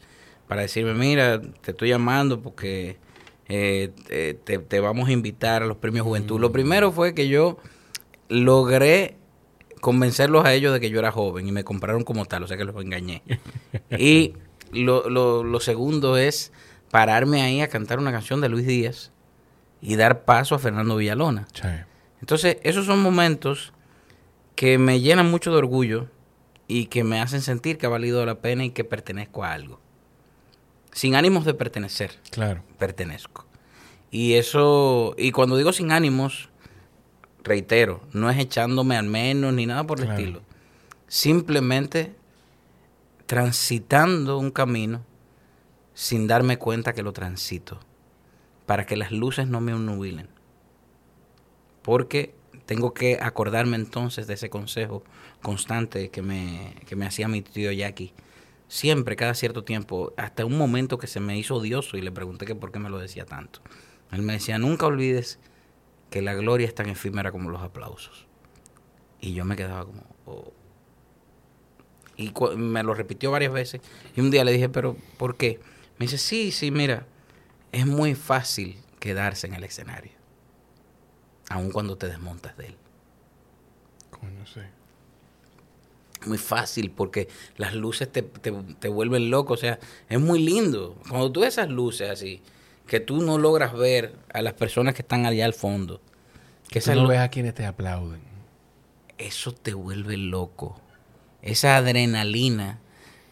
Para 0.47 0.61
decirme, 0.61 0.93
mira, 0.93 1.41
te 1.41 1.71
estoy 1.71 1.89
llamando 1.89 2.41
porque 2.41 2.97
eh, 3.47 3.91
te, 4.07 4.33
te- 4.33 4.59
te 4.59 4.79
vamos 4.79 5.07
a 5.09 5.11
invitar 5.13 5.63
a 5.63 5.65
los 5.65 5.77
premios 5.77 6.05
Juventud. 6.05 6.39
Lo 6.39 6.51
primero 6.51 6.91
fue 6.91 7.13
que 7.15 7.29
yo 7.29 7.57
logré 8.29 9.15
convencerlos 9.85 10.43
a 10.45 10.51
ellos 10.55 10.73
de 10.73 10.79
que 10.79 10.89
yo 10.89 10.97
era 10.97 11.11
joven 11.11 11.47
y 11.47 11.51
me 11.51 11.63
compraron 11.63 12.03
como 12.03 12.25
tal, 12.25 12.41
o 12.41 12.47
sea 12.47 12.57
que 12.57 12.63
los 12.65 12.75
engañé. 12.83 13.21
y 13.99 14.33
lo, 14.71 15.07
lo, 15.11 15.43
lo 15.43 15.59
segundo 15.59 16.17
es 16.17 16.51
pararme 16.89 17.43
ahí 17.43 17.61
a 17.61 17.67
cantar 17.67 17.99
una 17.99 18.11
canción 18.11 18.41
de 18.41 18.49
Luis 18.49 18.65
Díaz 18.65 19.11
y 19.81 19.95
dar 19.95 20.25
paso 20.25 20.55
a 20.55 20.59
Fernando 20.59 20.95
Villalona. 20.95 21.47
Sí. 21.53 21.67
Entonces, 22.19 22.57
esos 22.63 22.87
son 22.87 23.03
momentos 23.03 23.73
que 24.55 24.79
me 24.79 25.01
llenan 25.01 25.29
mucho 25.29 25.51
de 25.51 25.57
orgullo 25.57 26.07
y 26.67 26.87
que 26.87 27.03
me 27.03 27.21
hacen 27.21 27.41
sentir 27.43 27.77
que 27.77 27.85
ha 27.85 27.89
valido 27.89 28.25
la 28.25 28.39
pena 28.41 28.65
y 28.65 28.71
que 28.71 28.83
pertenezco 28.85 29.43
a 29.43 29.51
algo. 29.53 29.79
Sin 30.93 31.13
ánimos 31.13 31.45
de 31.45 31.53
pertenecer, 31.53 32.09
Claro. 32.31 32.63
pertenezco. 32.79 33.45
Y 34.09 34.33
eso, 34.33 35.13
y 35.15 35.31
cuando 35.31 35.57
digo 35.57 35.73
sin 35.73 35.91
ánimos, 35.91 36.49
reitero, 37.45 38.01
no 38.11 38.29
es 38.29 38.37
echándome 38.37 38.97
al 38.97 39.05
menos 39.05 39.53
ni 39.53 39.65
nada 39.65 39.85
por 39.85 39.99
el 39.99 40.05
Claro. 40.05 40.19
estilo. 40.19 40.41
Simplemente 41.07 42.13
transitando 43.27 44.37
un 44.37 44.51
camino 44.51 45.03
sin 45.93 46.27
darme 46.27 46.57
cuenta 46.57 46.93
que 46.93 47.03
lo 47.03 47.13
transito, 47.13 47.79
para 48.65 48.85
que 48.85 48.97
las 48.97 49.11
luces 49.11 49.47
no 49.47 49.61
me 49.61 49.73
obnubilen. 49.73 50.27
Porque 51.81 52.35
tengo 52.65 52.93
que 52.93 53.19
acordarme 53.21 53.75
entonces 53.77 54.27
de 54.27 54.33
ese 54.33 54.49
consejo 54.49 55.03
constante 55.41 56.09
que 56.09 56.21
me, 56.21 56.75
que 56.87 56.95
me 56.95 57.05
hacía 57.05 57.27
mi 57.27 57.41
tío 57.41 57.71
Jackie. 57.71 58.13
Siempre, 58.67 59.15
cada 59.15 59.35
cierto 59.35 59.63
tiempo, 59.63 60.11
hasta 60.17 60.43
un 60.45 60.57
momento 60.57 60.97
que 60.97 61.05
se 61.07 61.19
me 61.19 61.37
hizo 61.37 61.55
odioso 61.55 61.97
y 61.97 62.01
le 62.01 62.11
pregunté 62.11 62.45
que 62.45 62.55
por 62.55 62.71
qué 62.71 62.79
me 62.79 62.89
lo 62.89 62.97
decía 62.97 63.25
tanto. 63.25 63.61
Él 64.11 64.23
me 64.23 64.33
decía, 64.33 64.57
nunca 64.57 64.87
olvides 64.87 65.39
que 66.09 66.21
la 66.21 66.33
gloria 66.33 66.67
es 66.67 66.75
tan 66.75 66.87
efímera 66.89 67.31
como 67.31 67.49
los 67.49 67.61
aplausos. 67.61 68.27
Y 69.19 69.33
yo 69.33 69.45
me 69.45 69.55
quedaba 69.55 69.85
como... 69.85 70.03
oh. 70.25 70.53
Y 72.17 72.31
me 72.55 72.81
lo 72.83 72.93
repitió 72.93 73.31
varias 73.31 73.51
veces. 73.51 73.81
Y 74.15 74.21
un 74.21 74.31
día 74.31 74.45
le 74.45 74.53
dije, 74.53 74.69
pero 74.69 74.95
¿por 75.17 75.35
qué? 75.35 75.59
Me 75.97 76.05
dice, 76.05 76.17
sí, 76.17 76.51
sí, 76.51 76.71
mira, 76.71 77.05
es 77.71 77.85
muy 77.85 78.15
fácil 78.15 78.77
quedarse 78.99 79.47
en 79.47 79.53
el 79.53 79.63
escenario. 79.65 80.13
Aun 81.49 81.71
cuando 81.71 81.97
te 81.97 82.07
desmontas 82.07 82.55
de 82.57 82.67
él. 82.67 82.77
Coño, 84.09 84.45
sí. 84.47 84.61
Muy 86.25 86.37
fácil 86.37 86.89
porque 86.91 87.27
las 87.57 87.75
luces 87.75 88.09
te, 88.11 88.21
te, 88.21 88.51
te 88.51 88.87
vuelven 88.87 89.29
loco. 89.29 89.53
O 89.53 89.57
sea, 89.57 89.79
es 90.07 90.19
muy 90.19 90.39
lindo. 90.39 90.95
Cuando 91.09 91.31
tú 91.31 91.41
ves 91.41 91.55
esas 91.55 91.69
luces 91.69 92.09
así, 92.09 92.41
que 92.87 92.99
tú 92.99 93.21
no 93.21 93.37
logras 93.37 93.73
ver 93.73 94.15
a 94.33 94.41
las 94.41 94.53
personas 94.53 94.93
que 94.93 95.01
están 95.01 95.25
allá 95.25 95.45
al 95.45 95.53
fondo. 95.53 96.01
Que 96.69 96.81
Tú 96.81 96.93
no 96.93 97.07
ves 97.07 97.19
a 97.19 97.29
quienes 97.29 97.53
te 97.53 97.65
aplauden. 97.65 98.21
eso 99.17 99.53
te 99.53 99.73
vuelve 99.73 100.17
loco. 100.17 100.79
Esa 101.41 101.77
adrenalina 101.77 102.79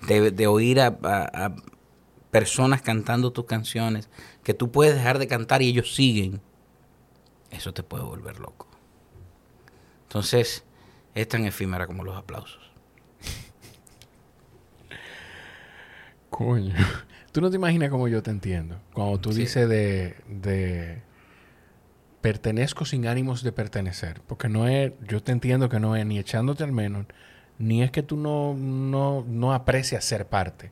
de, 0.07 0.31
de 0.31 0.47
oír 0.47 0.79
a, 0.79 0.97
a- 1.03 1.45
a 1.45 1.55
personas 2.31 2.81
cantando 2.81 3.31
tus 3.31 3.45
canciones, 3.45 4.09
que 4.43 4.53
tú 4.53 4.71
puedes 4.71 4.95
dejar 4.95 5.19
de 5.19 5.27
cantar 5.27 5.61
y 5.61 5.69
ellos 5.69 5.93
siguen, 5.95 6.41
eso 7.51 7.73
te 7.73 7.83
puede 7.83 8.03
volver 8.03 8.39
loco. 8.39 8.67
Entonces, 10.03 10.63
es 11.15 11.27
tan 11.27 11.45
efímera 11.45 11.87
como 11.87 12.03
los 12.03 12.15
aplausos. 12.17 12.71
Coño. 16.29 16.73
Tú 17.33 17.41
no 17.41 17.49
te 17.49 17.57
imaginas 17.57 17.89
cómo 17.89 18.07
yo 18.07 18.23
te 18.23 18.31
entiendo. 18.31 18.79
Cuando 18.93 19.19
tú 19.19 19.33
Sí. 19.33 19.41
dices 19.41 19.67
de, 19.67 20.15
de 20.29 21.01
pertenezco 22.21 22.85
sin 22.85 23.07
ánimos 23.07 23.43
de 23.43 23.51
pertenecer. 23.51 24.21
Porque 24.27 24.47
no 24.49 24.67
es, 24.67 24.93
yo 25.07 25.21
te 25.21 25.31
entiendo 25.31 25.67
que 25.69 25.79
no 25.79 25.95
es 25.95 26.05
ni 26.05 26.19
echándote 26.19 26.63
al 26.63 26.71
menos, 26.71 27.05
ni 27.59 27.83
es 27.83 27.91
que 27.91 28.03
tú 28.03 28.15
no, 28.17 28.53
no, 28.55 29.25
no 29.27 29.53
aprecias 29.53 30.05
ser 30.05 30.27
parte. 30.27 30.71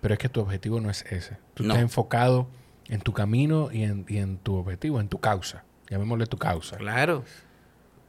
Pero 0.00 0.14
es 0.14 0.18
que 0.20 0.28
tu 0.28 0.40
objetivo 0.40 0.80
no 0.80 0.90
es 0.90 1.04
ese. 1.10 1.38
Tú 1.54 1.64
No. 1.64 1.70
estás 1.70 1.82
enfocado 1.82 2.48
en 2.88 3.00
tu 3.00 3.12
camino 3.12 3.70
y 3.72 3.82
en, 3.82 4.04
y 4.08 4.18
en 4.18 4.36
tu 4.38 4.54
objetivo, 4.54 5.00
en 5.00 5.08
tu 5.08 5.18
causa. 5.18 5.64
Llamémosle 5.90 6.26
tu 6.26 6.36
causa. 6.36 6.76
Claro. 6.76 7.24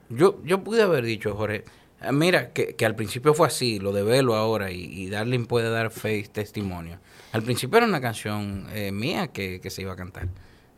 Yo, 0.10 0.42
yo 0.46 0.64
pude 0.64 0.84
haber 0.84 1.04
dicho, 1.04 1.36
Jorge, 1.36 1.64
mira, 2.12 2.52
que, 2.54 2.76
que 2.76 2.86
al 2.86 2.96
principio 2.96 3.34
fue 3.34 3.48
así, 3.48 3.80
lo 3.80 3.92
de 3.92 4.04
Velo 4.04 4.36
ahora, 4.36 4.72
y, 4.72 4.84
y 4.84 5.10
Darling 5.10 5.46
puede 5.46 5.70
dar 5.70 5.90
fe 5.92 6.18
y 6.18 6.24
testimonio. 6.24 7.00
Al 7.32 7.44
principio 7.44 7.78
era 7.78 7.88
una 7.88 8.02
canción 8.02 8.68
eh, 8.74 8.92
mía 8.92 9.28
que, 9.28 9.60
que 9.62 9.70
se 9.70 9.82
iba 9.82 9.94
a 9.94 9.96
cantar. 9.96 10.28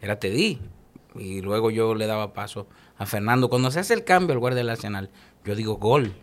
Era 0.02 0.18
Te 0.20 0.30
di. 0.30 0.60
Y 1.16 1.42
luego 1.42 1.72
yo 1.72 1.96
le 1.96 2.06
daba 2.06 2.34
paso 2.34 2.68
a 2.98 3.06
Fernando. 3.06 3.50
Cuando 3.50 3.72
se 3.72 3.80
hace 3.80 3.94
el 3.94 4.04
cambio 4.04 4.34
al 4.34 4.40
guardia 4.40 4.64
nacional, 4.64 5.10
yo 5.44 5.56
digo 5.56 5.76
gol. 5.78 6.14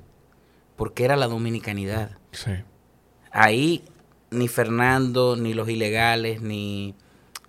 Porque 0.76 1.04
era 1.04 1.16
la 1.16 1.26
dominicanidad. 1.26 2.18
Sí. 2.32 2.52
Ahí 3.32 3.82
ni 4.30 4.48
Fernando, 4.48 5.36
ni 5.36 5.54
los 5.54 5.68
ilegales, 5.68 6.40
ni... 6.42 6.94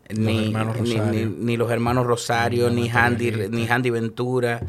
Los 0.09 0.19
ni, 0.19 0.45
hermanos 0.45 0.79
ni- 0.81 0.95
Rosario. 0.97 1.29
ni- 1.29 1.35
ni 1.45 1.57
los 1.57 1.69
hermanos 1.71 2.05
Rosario, 2.05 2.69
Ni 2.69 2.83
ni 2.83 2.89
Handy, 2.89 3.31
ni 3.49 3.67
Handy 3.67 3.89
Ventura, 3.89 4.61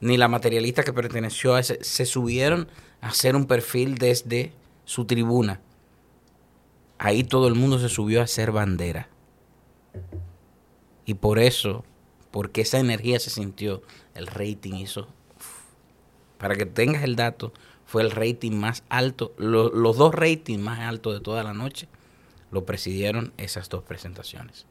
ni 0.00 0.16
la 0.16 0.28
materialista 0.28 0.82
que 0.82 0.92
perteneció 0.92 1.54
a 1.54 1.60
ese, 1.60 1.82
se 1.82 2.06
subieron 2.06 2.68
a 3.00 3.08
hacer 3.08 3.36
un 3.36 3.46
perfil 3.46 3.96
desde 3.98 4.52
su 4.84 5.04
tribuna. 5.04 5.60
Ahí 6.98 7.24
todo 7.24 7.48
el 7.48 7.54
mundo 7.54 7.78
se 7.78 7.88
subió 7.88 8.20
a 8.20 8.24
hacer 8.24 8.52
bandera. 8.52 9.08
Y 11.04 11.14
por 11.14 11.38
eso, 11.38 11.84
porque 12.30 12.60
esa 12.60 12.78
energía 12.78 13.18
se 13.18 13.30
sintió, 13.30 13.82
el 14.14 14.26
rating 14.26 14.74
hizo. 14.74 15.08
Para 16.38 16.54
que 16.56 16.66
tengas 16.66 17.02
el 17.02 17.16
dato, 17.16 17.52
fue 17.84 18.02
el 18.02 18.10
rating 18.10 18.52
más 18.52 18.84
alto, 18.88 19.32
lo- 19.36 19.70
los 19.70 19.96
dos 19.96 20.14
ratings 20.14 20.62
más 20.62 20.78
altos 20.80 21.14
de 21.14 21.20
toda 21.20 21.42
la 21.42 21.54
noche 21.54 21.88
lo 22.52 22.64
presidieron 22.64 23.32
esas 23.36 23.68
dos 23.68 23.82
presentaciones. 23.82 24.66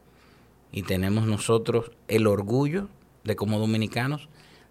Y 0.72 0.84
tenemos 0.84 1.26
nosotros 1.26 1.92
el 2.08 2.28
orgullo 2.28 2.88
de 3.24 3.36
como 3.36 3.60
dominicanos 3.60 4.30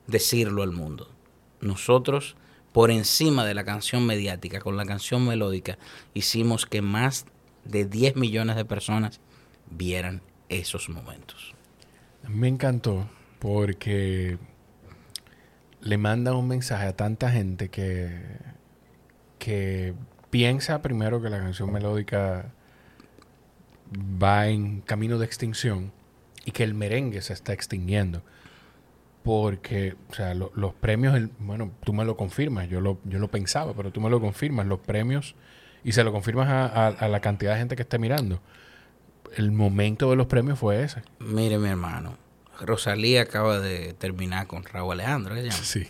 decirlo 0.09 0.64
al 0.64 0.72
mundo. 0.72 1.09
Nosotros, 1.60 2.35
por 2.72 2.90
encima 2.90 3.44
de 3.44 3.55
la 3.55 3.64
canción 3.64 4.05
mediática, 4.05 4.59
con 4.59 4.76
la 4.76 4.85
canción 4.85 5.24
melódica, 5.24 5.78
hicimos 6.14 6.66
que 6.66 6.82
más 6.82 7.26
de 7.64 7.85
10 7.85 8.16
millones 8.16 8.56
de 8.56 8.64
personas 8.64 9.20
vieran 9.70 10.22
esos 10.48 10.89
momentos. 10.89 11.55
Me 12.26 12.48
encantó 12.48 13.09
porque 13.39 14.39
le 15.80 15.98
manda 15.98 16.35
un 16.35 16.48
mensaje 16.48 16.86
a 16.86 16.97
tanta 16.97 17.30
gente 17.30 17.68
que, 17.68 18.20
que 19.39 19.94
piensa 20.30 20.82
primero 20.82 21.22
que 21.22 21.30
la 21.30 21.39
canción 21.39 21.72
melódica 21.72 22.52
va 24.22 24.48
en 24.48 24.80
camino 24.80 25.18
de 25.18 25.26
extinción 25.26 25.93
y 26.44 26.51
que 26.51 26.64
el 26.64 26.74
merengue 26.74 27.22
se 27.22 27.32
está 27.32 27.52
extinguiendo. 27.52 28.22
Porque, 29.29 29.95
o 30.11 30.15
sea, 30.15 30.33
lo- 30.33 30.51
los 30.55 30.73
premios, 30.73 31.15
el- 31.15 31.31
bueno, 31.39 31.71
tú 31.85 31.93
me 31.93 32.07
lo 32.07 32.17
confirmas, 32.17 32.67
yo 32.71 32.81
lo, 32.81 32.97
yo 33.05 33.19
lo 33.19 33.29
pensaba, 33.29 33.75
pero 33.75 33.91
tú 33.91 34.01
me 34.01 34.09
lo 34.09 34.23
confirmas, 34.23 34.65
los 34.67 34.79
premios, 34.81 35.35
y 35.85 35.93
se 35.93 36.03
lo 36.03 36.13
confirmas 36.13 36.49
a, 36.49 36.65
a- 36.65 36.87
a 36.89 37.09
la 37.09 37.21
cantidad 37.21 37.53
de 37.53 37.59
gente 37.59 37.77
que 37.77 37.83
esté 37.83 37.99
mirando. 37.99 38.41
El 39.37 39.53
momento 39.53 40.09
de 40.09 40.17
los 40.17 40.29
premios 40.29 40.59
fue 40.59 40.83
ese. 40.83 41.03
Mire, 41.19 41.59
mi 41.59 41.69
hermano, 41.69 42.17
Rosalía 42.59 43.21
acaba 43.21 43.61
de 43.61 43.93
terminar 43.93 44.47
con 44.47 44.65
Raúl 44.65 44.95
Alejandro, 44.95 45.35
¿qué 45.35 45.43
se 45.43 45.49
llama? 45.51 45.63
Sí. 45.63 45.89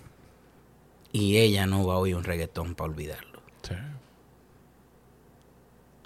Y 1.12 1.36
ella 1.36 1.66
no 1.66 1.86
va 1.86 1.94
a 1.94 1.98
oír 1.98 2.16
un 2.16 2.24
reggaetón 2.24 2.74
para 2.74 2.90
olvidarlo. 2.90 3.40
sí. 3.62 3.74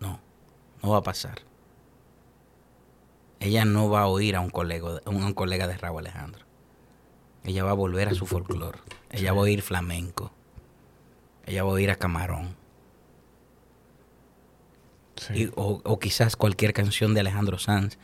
No, 0.02 0.20
no 0.82 0.90
va 0.90 0.98
a 0.98 1.02
pasar. 1.02 1.38
Ella 3.40 3.64
no 3.64 3.88
va 3.88 4.02
a 4.02 4.06
oír 4.06 4.36
a 4.36 4.40
un 4.40 4.50
colega, 4.50 5.00
a 5.02 5.08
un 5.08 5.32
colega 5.32 5.66
de 5.66 5.78
Raúl 5.78 6.00
Alejandro. 6.00 6.44
Ella 7.44 7.64
va 7.64 7.70
a 7.70 7.74
volver 7.74 8.08
a 8.08 8.14
su 8.14 8.26
folclore. 8.26 8.78
Ella 9.10 9.32
va 9.32 9.38
a 9.40 9.42
oír 9.42 9.62
flamenco. 9.62 10.32
Ella 11.44 11.64
va 11.64 11.70
a 11.70 11.72
oír 11.72 11.90
a 11.90 11.96
Camarón. 11.96 12.54
Sí. 15.16 15.34
Y- 15.44 15.50
o, 15.56 15.80
o 15.84 15.98
quizás 15.98 16.36
cualquier 16.36 16.72
canción 16.72 17.14
de 17.14 17.20
Alejandro 17.20 17.58
Sanz. 17.58 17.98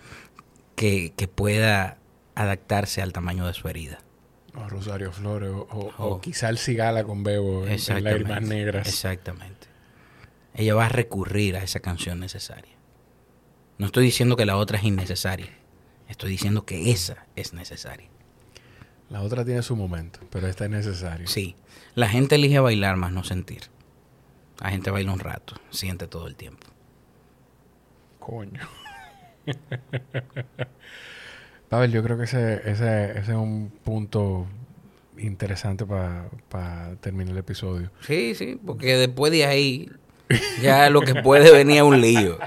que, 0.77 1.13
que 1.17 1.27
pueda 1.27 1.99
adaptarse 2.37 3.03
al 3.03 3.13
tamaño 3.13 3.47
de 3.49 3.55
su 3.55 3.67
herida. 3.69 3.99
O 4.55 4.69
Rosario 4.69 5.11
Flores, 5.13 5.51
o, 5.51 5.67
o- 5.71 5.87
o 5.99 6.07
Oh. 6.15 6.21
quizá 6.21 6.49
el 6.51 6.59
Cigala 6.59 7.03
con 7.03 7.25
Bebo 7.25 7.67
en, 7.67 7.79
en 7.89 8.05
Lágrimas 8.05 8.43
Negras. 8.43 8.87
Exactamente. 8.87 9.67
Ella 10.55 10.75
va 10.77 10.87
a 10.87 10.89
recurrir 10.89 11.57
a 11.57 11.63
esa 11.65 11.81
canción 11.81 12.21
necesaria. 12.21 12.77
No 13.79 13.87
estoy 13.87 14.05
diciendo 14.05 14.37
que 14.37 14.47
la 14.47 14.57
otra 14.57 14.79
es 14.79 14.85
innecesaria. 14.85 15.49
Estoy 16.09 16.31
diciendo 16.31 16.65
que 16.65 16.91
esa 16.93 17.27
es 17.37 17.53
necesaria. 17.53 18.09
La 19.11 19.23
otra 19.23 19.45
tiene 19.45 19.63
su 19.63 19.75
momento, 19.75 20.21
pero 20.31 20.47
esta 20.47 20.65
es 20.65 20.71
necesaria. 20.71 21.27
Sí. 21.27 21.57
La 21.95 22.09
gente 22.09 22.35
elige 22.35 22.59
bailar 22.61 22.97
más 22.97 23.13
no 23.13 23.25
sentir. 23.25 23.63
La 24.61 24.71
gente 24.71 24.91
baila 24.91 25.13
un 25.13 25.21
rato, 25.21 25.55
siente 25.71 26.07
todo 26.07 26.27
el 26.27 26.35
tiempo. 26.35 26.67
Coño. 28.19 28.61
Pavel, 31.69 31.93
yo 31.93 32.03
creo 32.03 32.19
que 32.19 32.25
ese, 32.25 32.71
ese, 32.71 33.11
ese 33.13 33.21
es 33.21 33.29
un 33.29 33.71
punto 33.85 34.47
interesante 35.17 35.87
para 35.87 36.97
terminar 37.01 37.33
el 37.33 37.39
episodio. 37.39 37.91
Sí, 38.01 38.35
sí, 38.35 38.61
porque 38.65 38.97
después 38.97 39.33
de 39.33 39.45
ahí 39.45 39.91
ya 40.63 40.91
lo 40.91 41.01
que 41.01 41.15
puede 41.15 41.53
venir 41.53 41.77
es 41.77 41.83
un 41.83 42.01
lío. 42.01 42.39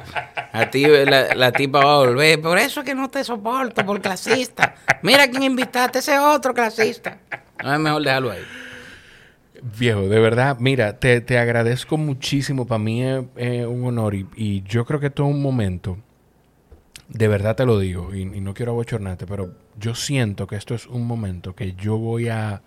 A 0.51 0.69
ti 0.69 0.85
la, 0.85 1.33
la 1.35 1.51
tipa 1.51 1.83
va 1.83 1.95
a 1.95 1.97
volver, 1.97 2.41
por 2.41 2.57
eso 2.57 2.81
es 2.81 2.85
que 2.85 2.95
no 2.95 3.09
te 3.09 3.23
soporto, 3.23 3.85
por 3.85 4.01
clasista. 4.01 4.75
Mira 5.01 5.29
quién 5.29 5.43
invitaste, 5.43 5.99
ese 5.99 6.19
otro 6.19 6.53
clasista. 6.53 7.19
No 7.63 7.73
es 7.73 7.79
mejor 7.79 8.03
dejarlo 8.03 8.31
ahí. 8.31 8.43
Viejo, 9.77 10.01
de 10.07 10.19
verdad, 10.19 10.57
mira, 10.59 10.99
te, 10.99 11.21
te 11.21 11.37
agradezco 11.37 11.97
muchísimo. 11.97 12.65
Para 12.65 12.79
mí 12.79 13.03
es, 13.03 13.65
un 13.65 13.85
honor 13.85 14.15
y, 14.15 14.27
y 14.35 14.63
yo 14.63 14.85
creo 14.85 14.99
que 14.99 15.11
todo 15.11 15.27
un 15.27 15.41
momento, 15.41 15.97
de 17.07 17.27
verdad 17.27 17.55
te 17.55 17.65
lo 17.65 17.77
digo, 17.79 18.13
y, 18.13 18.21
y 18.21 18.41
no 18.41 18.53
quiero 18.53 18.71
abochornarte, 18.71 19.27
pero 19.27 19.53
yo 19.77 19.93
siento 19.93 20.47
que 20.47 20.55
esto 20.55 20.73
es 20.73 20.87
un 20.87 21.05
momento 21.05 21.55
que 21.55 21.73
yo 21.73 21.97
voy 21.97 22.29
a 22.29 22.61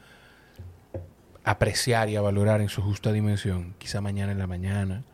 apreciar 1.44 2.08
y 2.08 2.16
a 2.16 2.22
valorar 2.22 2.60
en 2.60 2.68
su 2.68 2.82
justa 2.82 3.12
dimensión, 3.12 3.74
quizá 3.78 4.00
mañana 4.00 4.32
en 4.32 4.38
la 4.38 4.46
mañana 4.46 5.04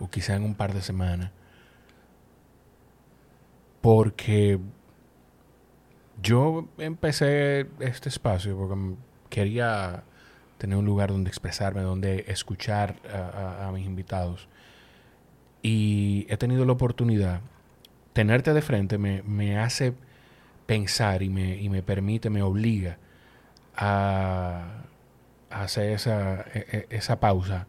o 0.00 0.08
quizá 0.08 0.34
en 0.34 0.42
un 0.42 0.54
par 0.54 0.72
de 0.72 0.82
semanas, 0.82 1.30
porque 3.82 4.58
yo 6.22 6.66
empecé 6.78 7.68
este 7.78 8.08
espacio 8.08 8.56
porque 8.56 8.96
quería 9.28 10.02
tener 10.58 10.78
un 10.78 10.86
lugar 10.86 11.10
donde 11.10 11.28
expresarme, 11.28 11.82
donde 11.82 12.24
escuchar 12.28 12.96
a, 13.12 13.70
mis 13.72 13.86
invitados. 13.86 14.48
Y 15.62 16.26
he 16.30 16.36
tenido 16.36 16.64
la 16.64 16.72
oportunidad, 16.72 17.40
tenerte 18.12 18.54
de 18.54 18.62
frente 18.62 18.98
me, 18.98 19.22
me 19.22 19.58
hace 19.58 19.92
pensar 20.66 21.22
y 21.22 21.28
me, 21.28 21.56
y 21.60 21.68
me 21.68 21.82
permite, 21.82 22.30
me 22.30 22.42
obliga 22.42 22.98
a 23.76 24.85
hacer 25.62 25.90
esa, 25.92 26.42
e- 26.54 26.86
e- 26.90 26.96
esa 26.96 27.20
pausa 27.20 27.66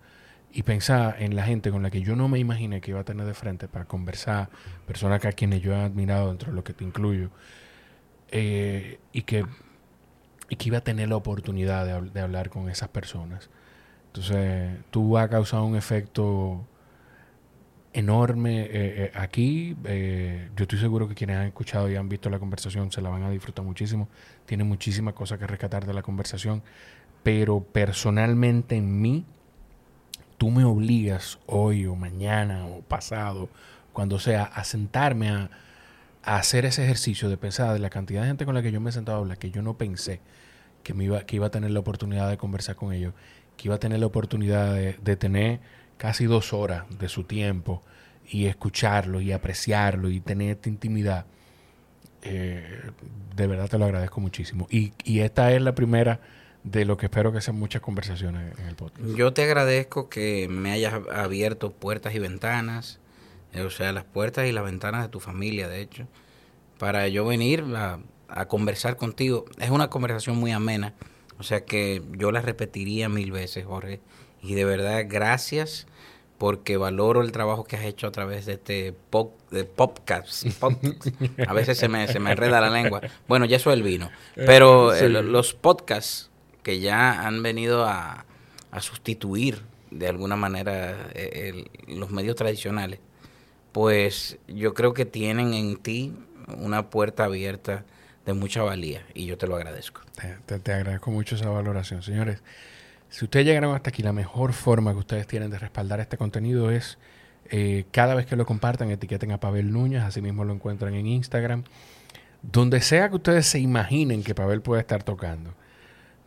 y 0.51 0.63
pensar 0.63 1.17
en 1.21 1.35
la 1.35 1.43
gente 1.43 1.71
con 1.71 1.83
la 1.83 1.89
que 1.91 2.01
yo 2.01 2.15
no 2.15 2.27
me 2.29 2.39
imaginé 2.39 2.81
que 2.81 2.91
iba 2.91 3.01
a 3.01 3.03
tener 3.03 3.25
de 3.25 3.33
frente 3.33 3.67
para 3.67 3.85
conversar, 3.85 4.49
personas 4.87 5.23
a 5.25 5.31
quienes 5.33 5.61
yo 5.61 5.73
he 5.73 5.77
admirado 5.83 6.29
dentro 6.29 6.51
de 6.51 6.55
lo 6.55 6.63
que 6.63 6.73
te 6.73 6.83
incluyo, 6.83 7.29
eh, 8.31 8.99
y 9.13 9.21
que 9.23 9.45
y 10.49 10.55
que 10.55 10.69
iba 10.69 10.77
a 10.79 10.83
tener 10.83 11.09
la 11.09 11.17
oportunidad 11.17 11.85
de, 11.85 11.93
hab- 11.93 12.11
de 12.11 12.21
hablar 12.21 12.49
con 12.49 12.69
esas 12.69 12.89
personas. 12.89 13.49
Entonces, 14.07 14.79
tú 14.91 15.17
has 15.17 15.29
causado 15.29 15.65
un 15.65 15.75
efecto 15.75 16.65
enorme 17.93 18.61
eh, 18.63 18.69
eh, 18.71 19.11
aquí. 19.15 19.75
Yo 20.55 20.63
estoy 20.63 20.79
seguro 20.79 21.07
que 21.07 21.15
quienes 21.15 21.37
han 21.37 21.47
escuchado 21.47 21.89
y 21.89 21.95
han 21.95 22.09
visto 22.09 22.29
la 22.29 22.39
conversación 22.39 22.91
se 22.91 23.01
la 23.01 23.09
van 23.09 23.23
a 23.23 23.29
disfrutar 23.29 23.65
muchísimo. 23.65 24.07
Tiene 24.45 24.63
muchísimas 24.63 25.13
cosas 25.13 25.39
que 25.39 25.47
rescatar 25.47 25.85
de 25.85 25.93
la 25.93 26.01
conversación. 26.01 26.63
Pero 27.27 27.59
personalmente 27.59 28.77
en 28.77 29.01
mí, 29.01 29.25
tú 30.37 30.49
me 30.49 30.63
obligas 30.63 31.39
hoy 31.45 31.85
o 31.85 31.93
mañana 31.93 32.65
o 32.65 32.79
pasado, 32.79 33.49
cuando 33.91 34.17
sea, 34.17 34.43
a 34.43 34.63
sentarme 34.63 35.31
a, 35.31 35.49
hacer 36.23 36.63
ese 36.63 36.85
ejercicio 36.85 37.27
de 37.27 37.35
pensar 37.35 37.73
de 37.73 37.79
la 37.79 37.89
cantidad 37.89 38.21
de 38.21 38.27
gente 38.27 38.45
con 38.45 38.55
la 38.55 38.61
que 38.61 38.71
yo 38.71 38.79
me 38.79 38.91
he 38.91 38.93
sentado 38.93 39.17
a 39.17 39.19
hablar, 39.19 39.37
que 39.37 39.51
yo 39.51 39.61
no 39.61 39.77
pensé 39.77 40.21
que, 40.83 40.93
me 40.93 41.03
iba, 41.03 41.25
que 41.25 41.35
iba 41.35 41.47
a 41.47 41.51
tener 41.51 41.71
la 41.71 41.81
oportunidad 41.81 42.29
de 42.29 42.37
conversar 42.37 42.77
con 42.77 42.93
ellos, 42.93 43.13
que 43.57 43.67
iba 43.67 43.75
a 43.75 43.79
tener 43.79 43.99
la 43.99 44.05
oportunidad 44.05 44.73
de, 44.73 44.93
de 44.93 45.15
tener 45.17 45.59
casi 45.97 46.27
dos 46.27 46.53
horas 46.53 46.85
de 46.97 47.09
su 47.09 47.25
tiempo 47.25 47.83
y 48.25 48.45
escucharlo 48.45 49.19
y 49.19 49.33
apreciarlo 49.33 50.09
y 50.09 50.21
tener 50.21 50.51
esta 50.51 50.69
intimidad. 50.69 51.25
Eh, 52.21 52.89
de 53.35 53.47
verdad 53.47 53.67
te 53.67 53.77
lo 53.77 53.83
agradezco 53.83 54.21
muchísimo. 54.21 54.65
Y, 54.71 54.93
y 55.03 55.19
esta 55.19 55.51
es 55.51 55.61
la 55.61 55.75
primera 55.75 56.21
de 56.71 56.85
lo 56.85 56.97
que 56.97 57.05
espero 57.07 57.31
que 57.31 57.41
sean 57.41 57.57
muchas 57.57 57.81
conversaciones 57.81 58.57
en 58.59 58.67
el 58.67 58.75
podcast. 58.75 59.05
Yo 59.15 59.33
te 59.33 59.43
agradezco 59.43 60.09
que 60.09 60.47
me 60.49 60.71
hayas 60.71 60.93
abierto 61.13 61.71
puertas 61.71 62.13
y 62.15 62.19
ventanas, 62.19 62.99
eh, 63.53 63.61
o 63.61 63.69
sea, 63.69 63.91
las 63.93 64.03
puertas 64.03 64.47
y 64.47 64.51
las 64.51 64.63
ventanas 64.63 65.03
de 65.03 65.09
tu 65.09 65.19
familia, 65.19 65.67
de 65.67 65.81
hecho, 65.81 66.07
para 66.77 67.07
yo 67.07 67.25
venir 67.25 67.63
a, 67.75 67.99
a 68.27 68.47
conversar 68.47 68.97
contigo. 68.97 69.45
Es 69.59 69.69
una 69.69 69.89
conversación 69.89 70.37
muy 70.37 70.51
amena, 70.51 70.93
o 71.39 71.43
sea 71.43 71.63
que 71.65 72.01
yo 72.17 72.31
la 72.31 72.41
repetiría 72.41 73.09
mil 73.09 73.31
veces, 73.31 73.65
Jorge. 73.65 73.99
Y 74.41 74.53
de 74.53 74.65
verdad, 74.65 75.05
gracias 75.07 75.87
porque 76.37 76.77
valoro 76.77 77.21
el 77.23 77.31
trabajo 77.31 77.63
que 77.63 77.77
has 77.77 77.83
hecho 77.85 78.05
a 78.05 78.11
través 78.11 78.45
de 78.45 78.53
este 78.53 78.93
pop, 79.09 79.33
de 79.49 79.63
podcast. 79.65 80.45
podcast. 80.59 81.07
A 81.47 81.53
veces 81.53 81.77
se 81.79 81.87
me, 81.87 82.07
se 82.07 82.19
me 82.19 82.31
enreda 82.31 82.61
la 82.61 82.69
lengua. 82.69 83.01
Bueno, 83.27 83.45
ya 83.45 83.55
eso 83.57 83.71
es 83.71 83.77
el 83.77 83.83
vino. 83.83 84.11
Pero 84.35 84.93
Sí. 84.93 85.05
eh, 85.05 85.09
lo- 85.09 85.23
los 85.23 85.53
podcasts 85.55 86.29
que 86.67 86.81
ya 86.81 87.25
han 87.25 87.41
venido 87.43 87.85
a, 87.85 88.25
a 88.71 88.81
sustituir 88.81 89.61
de 89.89 90.09
alguna 90.09 90.35
manera 90.35 90.97
eh, 91.13 91.63
los 91.87 92.11
medios 92.11 92.35
tradicionales, 92.35 92.99
pues 93.71 94.37
yo 94.49 94.73
creo 94.73 94.93
que 94.93 95.05
tienen 95.05 95.53
en 95.53 95.77
ti 95.77 96.13
una 96.57 96.89
puerta 96.89 97.23
abierta 97.23 97.85
de 98.25 98.33
mucha 98.33 98.63
valía 98.63 99.01
y 99.13 99.27
yo 99.27 99.37
te 99.37 99.47
lo 99.47 99.55
agradezco. 99.55 100.01
Te 100.45 100.73
agradezco 100.73 101.09
mucho 101.09 101.35
esa 101.35 101.47
valoración. 101.47 102.03
Señores, 102.03 102.43
si 103.09 103.23
ustedes 103.23 103.45
llegaron 103.45 103.73
hasta 103.73 103.91
aquí, 103.91 104.03
la 104.03 104.11
mejor 104.11 104.51
forma 104.51 104.91
que 104.91 104.99
ustedes 104.99 105.25
tienen 105.25 105.49
de 105.49 105.59
respaldar 105.59 106.01
este 106.01 106.17
contenido 106.17 106.69
es 106.69 106.97
eh, 107.49 107.85
cada 107.91 108.13
vez 108.13 108.25
que 108.25 108.35
lo 108.35 108.45
compartan, 108.45 108.91
etiqueten 108.91 109.31
a 109.31 109.39
Pavel 109.39 109.71
Núñez, 109.71 110.03
así 110.03 110.21
mismo 110.21 110.43
lo 110.43 110.51
encuentran 110.51 110.95
en 110.95 111.07
Instagram. 111.07 111.63
Donde 112.41 112.81
sea 112.81 113.07
que 113.07 113.15
ustedes 113.15 113.47
se 113.47 113.59
imaginen 113.59 114.21
que 114.21 114.35
Pavel 114.35 114.61
puede 114.61 114.81
estar 114.81 115.03
tocando, 115.03 115.53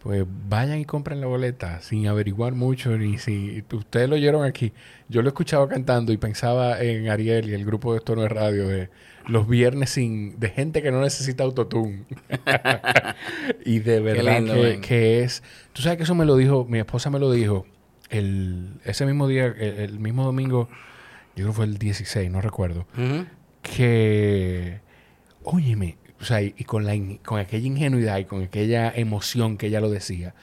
pues 0.03 0.25
vayan 0.49 0.79
y 0.79 0.85
compren 0.85 1.21
la 1.21 1.27
boleta 1.27 1.81
sin 1.81 2.07
averiguar 2.09 2.55
mucho 2.55 2.97
ni 2.97 3.19
si 3.19 3.63
ustedes 3.73 4.09
lo 4.09 4.17
oyeron 4.17 4.45
aquí. 4.45 4.73
Yo 5.09 5.23
lo 5.23 5.29
escuchaba 5.29 5.69
cantando 5.69 6.13
y 6.13 6.17
pensaba 6.17 6.81
en 6.81 7.09
Ariel 7.11 7.51
y 7.51 7.55
el 7.55 7.65
grupo 7.65 7.93
de 7.93 7.99
Esto 7.99 8.15
de 8.17 8.29
Radio 8.29 8.67
de 8.67 8.89
los 9.27 9.47
viernes 9.47 9.91
sin 9.91 10.41
de 10.41 10.49
gente 10.49 10.83
que 10.83 10.91
no 10.91 11.03
necesita 11.03 11.45
autotune. 11.45 12.05
y 13.65 13.81
de 13.81 14.01
verdad 14.01 14.39
lindo, 14.39 14.55
que, 14.81 15.23
es, 15.23 15.43
tú 15.73 15.83
sabes 15.83 15.99
que 15.99 16.05
eso 16.05 16.15
me 16.15 16.25
lo 16.25 16.37
dijo, 16.37 16.65
mi 16.65 16.79
esposa 16.79 17.11
me 17.11 17.19
lo 17.19 17.31
dijo 17.31 17.67
el 18.09 18.81
ese 18.85 19.07
mismo 19.07 19.29
día, 19.29 19.47
el, 19.47 19.79
el 19.79 20.01
mismo 20.01 20.25
domingo, 20.25 20.69
yo 21.37 21.45
creo 21.45 21.49
que 21.49 21.53
fue 21.53 21.65
el 21.67 21.79
16, 21.79 22.31
no 22.31 22.41
recuerdo 22.41 22.87
que, 23.63 24.81
óyeme, 25.43 25.97
o 26.21 26.25
sea, 26.25 26.43
y, 26.43 26.55
y 26.59 26.65
con, 26.65 26.85
la, 26.85 26.95
in- 26.95 27.19
con 27.19 27.39
aquella 27.39 27.67
ingenuidad 27.67 28.19
y 28.19 28.25
con 28.25 28.43
aquella 28.43 28.93
emoción 28.95 29.57
que 29.57 29.67
ella 29.69 29.81
lo 29.81 29.91
decía, 29.91 30.35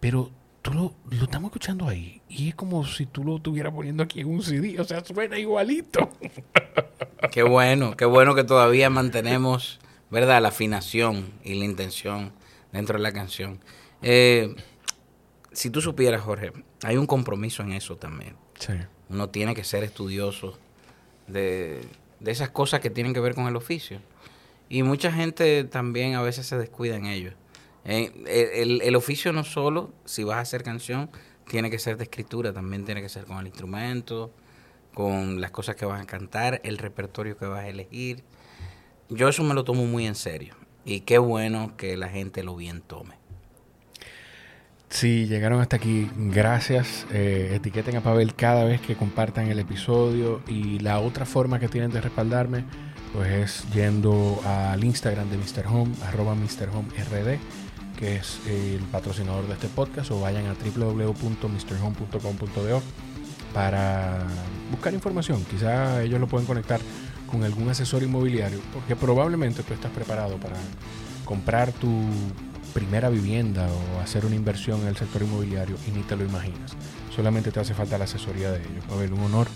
pero 0.00 0.30
tú 0.62 0.72
lo, 0.72 0.94
lo 1.10 1.24
estamos 1.24 1.48
escuchando 1.48 1.88
ahí 1.88 2.20
y 2.28 2.48
es 2.50 2.54
como 2.54 2.84
si 2.86 3.06
tú 3.06 3.24
lo 3.24 3.36
estuvieras 3.36 3.72
poniendo 3.72 4.02
aquí 4.02 4.20
en 4.20 4.28
un 4.28 4.42
CD, 4.42 4.78
o 4.80 4.84
sea, 4.84 5.04
suena 5.04 5.38
igualito. 5.38 6.10
Qué 7.32 7.42
bueno, 7.42 7.96
qué 7.96 8.06
bueno 8.06 8.34
que 8.34 8.44
todavía 8.44 8.88
mantenemos, 8.90 9.78
¿verdad? 10.10 10.40
La 10.40 10.48
afinación 10.48 11.30
y 11.44 11.54
la 11.54 11.64
intención 11.66 12.32
dentro 12.72 12.96
de 12.96 13.02
la 13.02 13.12
canción. 13.12 13.60
Eh, 14.02 14.54
si 15.52 15.68
tú 15.70 15.80
supieras, 15.82 16.22
Jorge, 16.22 16.52
hay 16.82 16.96
un 16.96 17.06
compromiso 17.06 17.62
en 17.62 17.72
eso 17.72 17.96
también. 17.96 18.34
Sí, 18.58 18.72
Uno 19.10 19.28
tiene 19.28 19.54
que 19.54 19.64
ser 19.64 19.84
estudioso 19.84 20.58
de, 21.26 21.82
de 22.20 22.30
esas 22.30 22.48
cosas 22.50 22.80
que 22.80 22.88
tienen 22.90 23.12
que 23.12 23.20
ver 23.20 23.34
con 23.34 23.46
el 23.46 23.56
oficio. 23.56 24.00
Y 24.70 24.82
mucha 24.84 25.12
gente 25.12 25.64
también 25.64 26.14
a 26.14 26.22
veces 26.22 26.46
se 26.46 26.56
descuida 26.56 26.96
en 26.96 27.04
ello. 27.04 27.32
Eh, 27.84 28.12
el, 28.54 28.80
el- 28.82 28.96
oficio 28.96 29.32
no 29.32 29.42
solo, 29.44 29.92
si 30.04 30.22
vas 30.22 30.36
a 30.36 30.40
hacer 30.40 30.62
canción, 30.62 31.10
tiene 31.48 31.70
que 31.70 31.78
ser 31.78 31.96
de 31.96 32.04
escritura, 32.04 32.52
también 32.52 32.84
tiene 32.84 33.02
que 33.02 33.08
ser 33.08 33.24
con 33.24 33.38
el 33.38 33.48
instrumento, 33.48 34.30
con 34.94 35.40
las 35.40 35.50
cosas 35.50 35.74
que 35.76 35.84
vas 35.86 36.00
a 36.00 36.06
cantar, 36.06 36.60
el 36.62 36.78
repertorio 36.78 37.36
que 37.36 37.46
vas 37.46 37.64
a 37.64 37.68
elegir. 37.68 38.22
Yo 39.08 39.28
eso 39.28 39.42
me 39.42 39.54
lo 39.54 39.64
tomo 39.64 39.86
muy 39.86 40.06
en 40.06 40.14
serio. 40.14 40.54
Y 40.84 41.00
qué 41.00 41.18
bueno 41.18 41.76
que 41.76 41.96
la 41.96 42.08
gente 42.08 42.44
lo 42.44 42.54
bien 42.54 42.80
tome. 42.80 43.14
Si 44.88 45.26
llegaron 45.26 45.60
hasta 45.60 45.76
aquí, 45.76 46.10
gracias. 46.16 47.06
Eh, 47.12 47.52
etiqueten 47.54 47.96
a 47.96 48.02
Pavel 48.02 48.34
cada 48.34 48.64
vez 48.64 48.80
que 48.80 48.96
compartan 48.96 49.48
el 49.48 49.58
episodio. 49.58 50.42
Y 50.48 50.80
la 50.80 50.98
otra 51.00 51.26
forma 51.26 51.60
que 51.60 51.68
tienen 51.68 51.90
de 51.90 52.00
respaldarme 52.00 52.64
pues 53.14 53.30
es 53.30 53.64
yendo 53.72 54.40
al 54.44 54.82
Instagram 54.84 55.30
de 55.30 55.36
Mr. 55.36 55.66
Home, 55.66 55.94
arroba 56.06 56.34
Mr. 56.34 56.70
Home 56.74 56.88
RD, 56.96 57.38
que 57.98 58.16
es 58.16 58.40
el 58.46 58.80
patrocinador 58.92 59.46
de 59.46 59.52
este 59.54 59.68
podcast, 59.68 60.10
o 60.10 60.20
vayan 60.20 60.46
a 60.46 60.54
www.mrhome.com.do 60.54 62.82
para 63.52 64.26
buscar 64.70 64.94
información. 64.94 65.44
Quizá 65.50 66.02
ellos 66.02 66.20
lo 66.20 66.28
pueden 66.28 66.46
conectar 66.46 66.80
con 67.26 67.44
algún 67.44 67.68
asesor 67.68 68.02
inmobiliario, 68.02 68.60
porque 68.72 68.96
probablemente 68.96 69.62
tú 69.62 69.74
estás 69.74 69.90
preparado 69.90 70.38
para 70.38 70.56
comprar 71.24 71.72
tu 71.72 72.06
primera 72.74 73.08
vivienda 73.08 73.68
o 73.68 74.00
hacer 74.00 74.24
una 74.24 74.36
inversión 74.36 74.80
en 74.82 74.88
el 74.88 74.96
sector 74.96 75.22
inmobiliario 75.22 75.76
y 75.86 75.90
ni 75.90 76.02
te 76.02 76.16
lo 76.16 76.24
imaginas. 76.24 76.76
Solamente 77.14 77.50
te 77.50 77.60
hace 77.60 77.74
falta 77.74 77.98
la 77.98 78.04
asesoría 78.04 78.50
de 78.52 78.58
ellos. 78.58 78.84
A 78.90 78.96
ver, 78.96 79.12
un 79.12 79.20
honor 79.20 79.48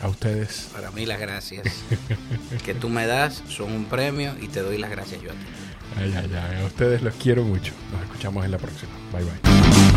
a 0.00 0.08
ustedes. 0.08 0.68
Para 0.72 0.90
mí 0.90 1.06
las 1.06 1.20
gracias 1.20 1.66
que 2.64 2.74
tú 2.74 2.88
me 2.88 3.06
das 3.06 3.42
son 3.48 3.72
un 3.72 3.84
premio 3.84 4.34
y 4.40 4.48
te 4.48 4.60
doy 4.60 4.78
las 4.78 4.90
gracias 4.90 5.20
yo 5.22 5.30
a 5.30 5.34
ti. 5.34 5.40
Ay, 5.96 6.14
ay, 6.16 6.30
ay. 6.34 6.62
A 6.62 6.66
ustedes 6.66 7.02
los 7.02 7.14
quiero 7.14 7.44
mucho. 7.44 7.72
Nos 7.92 8.02
escuchamos 8.02 8.44
en 8.44 8.50
la 8.52 8.58
próxima. 8.58 8.92
Bye 9.12 9.24
bye. 9.24 9.89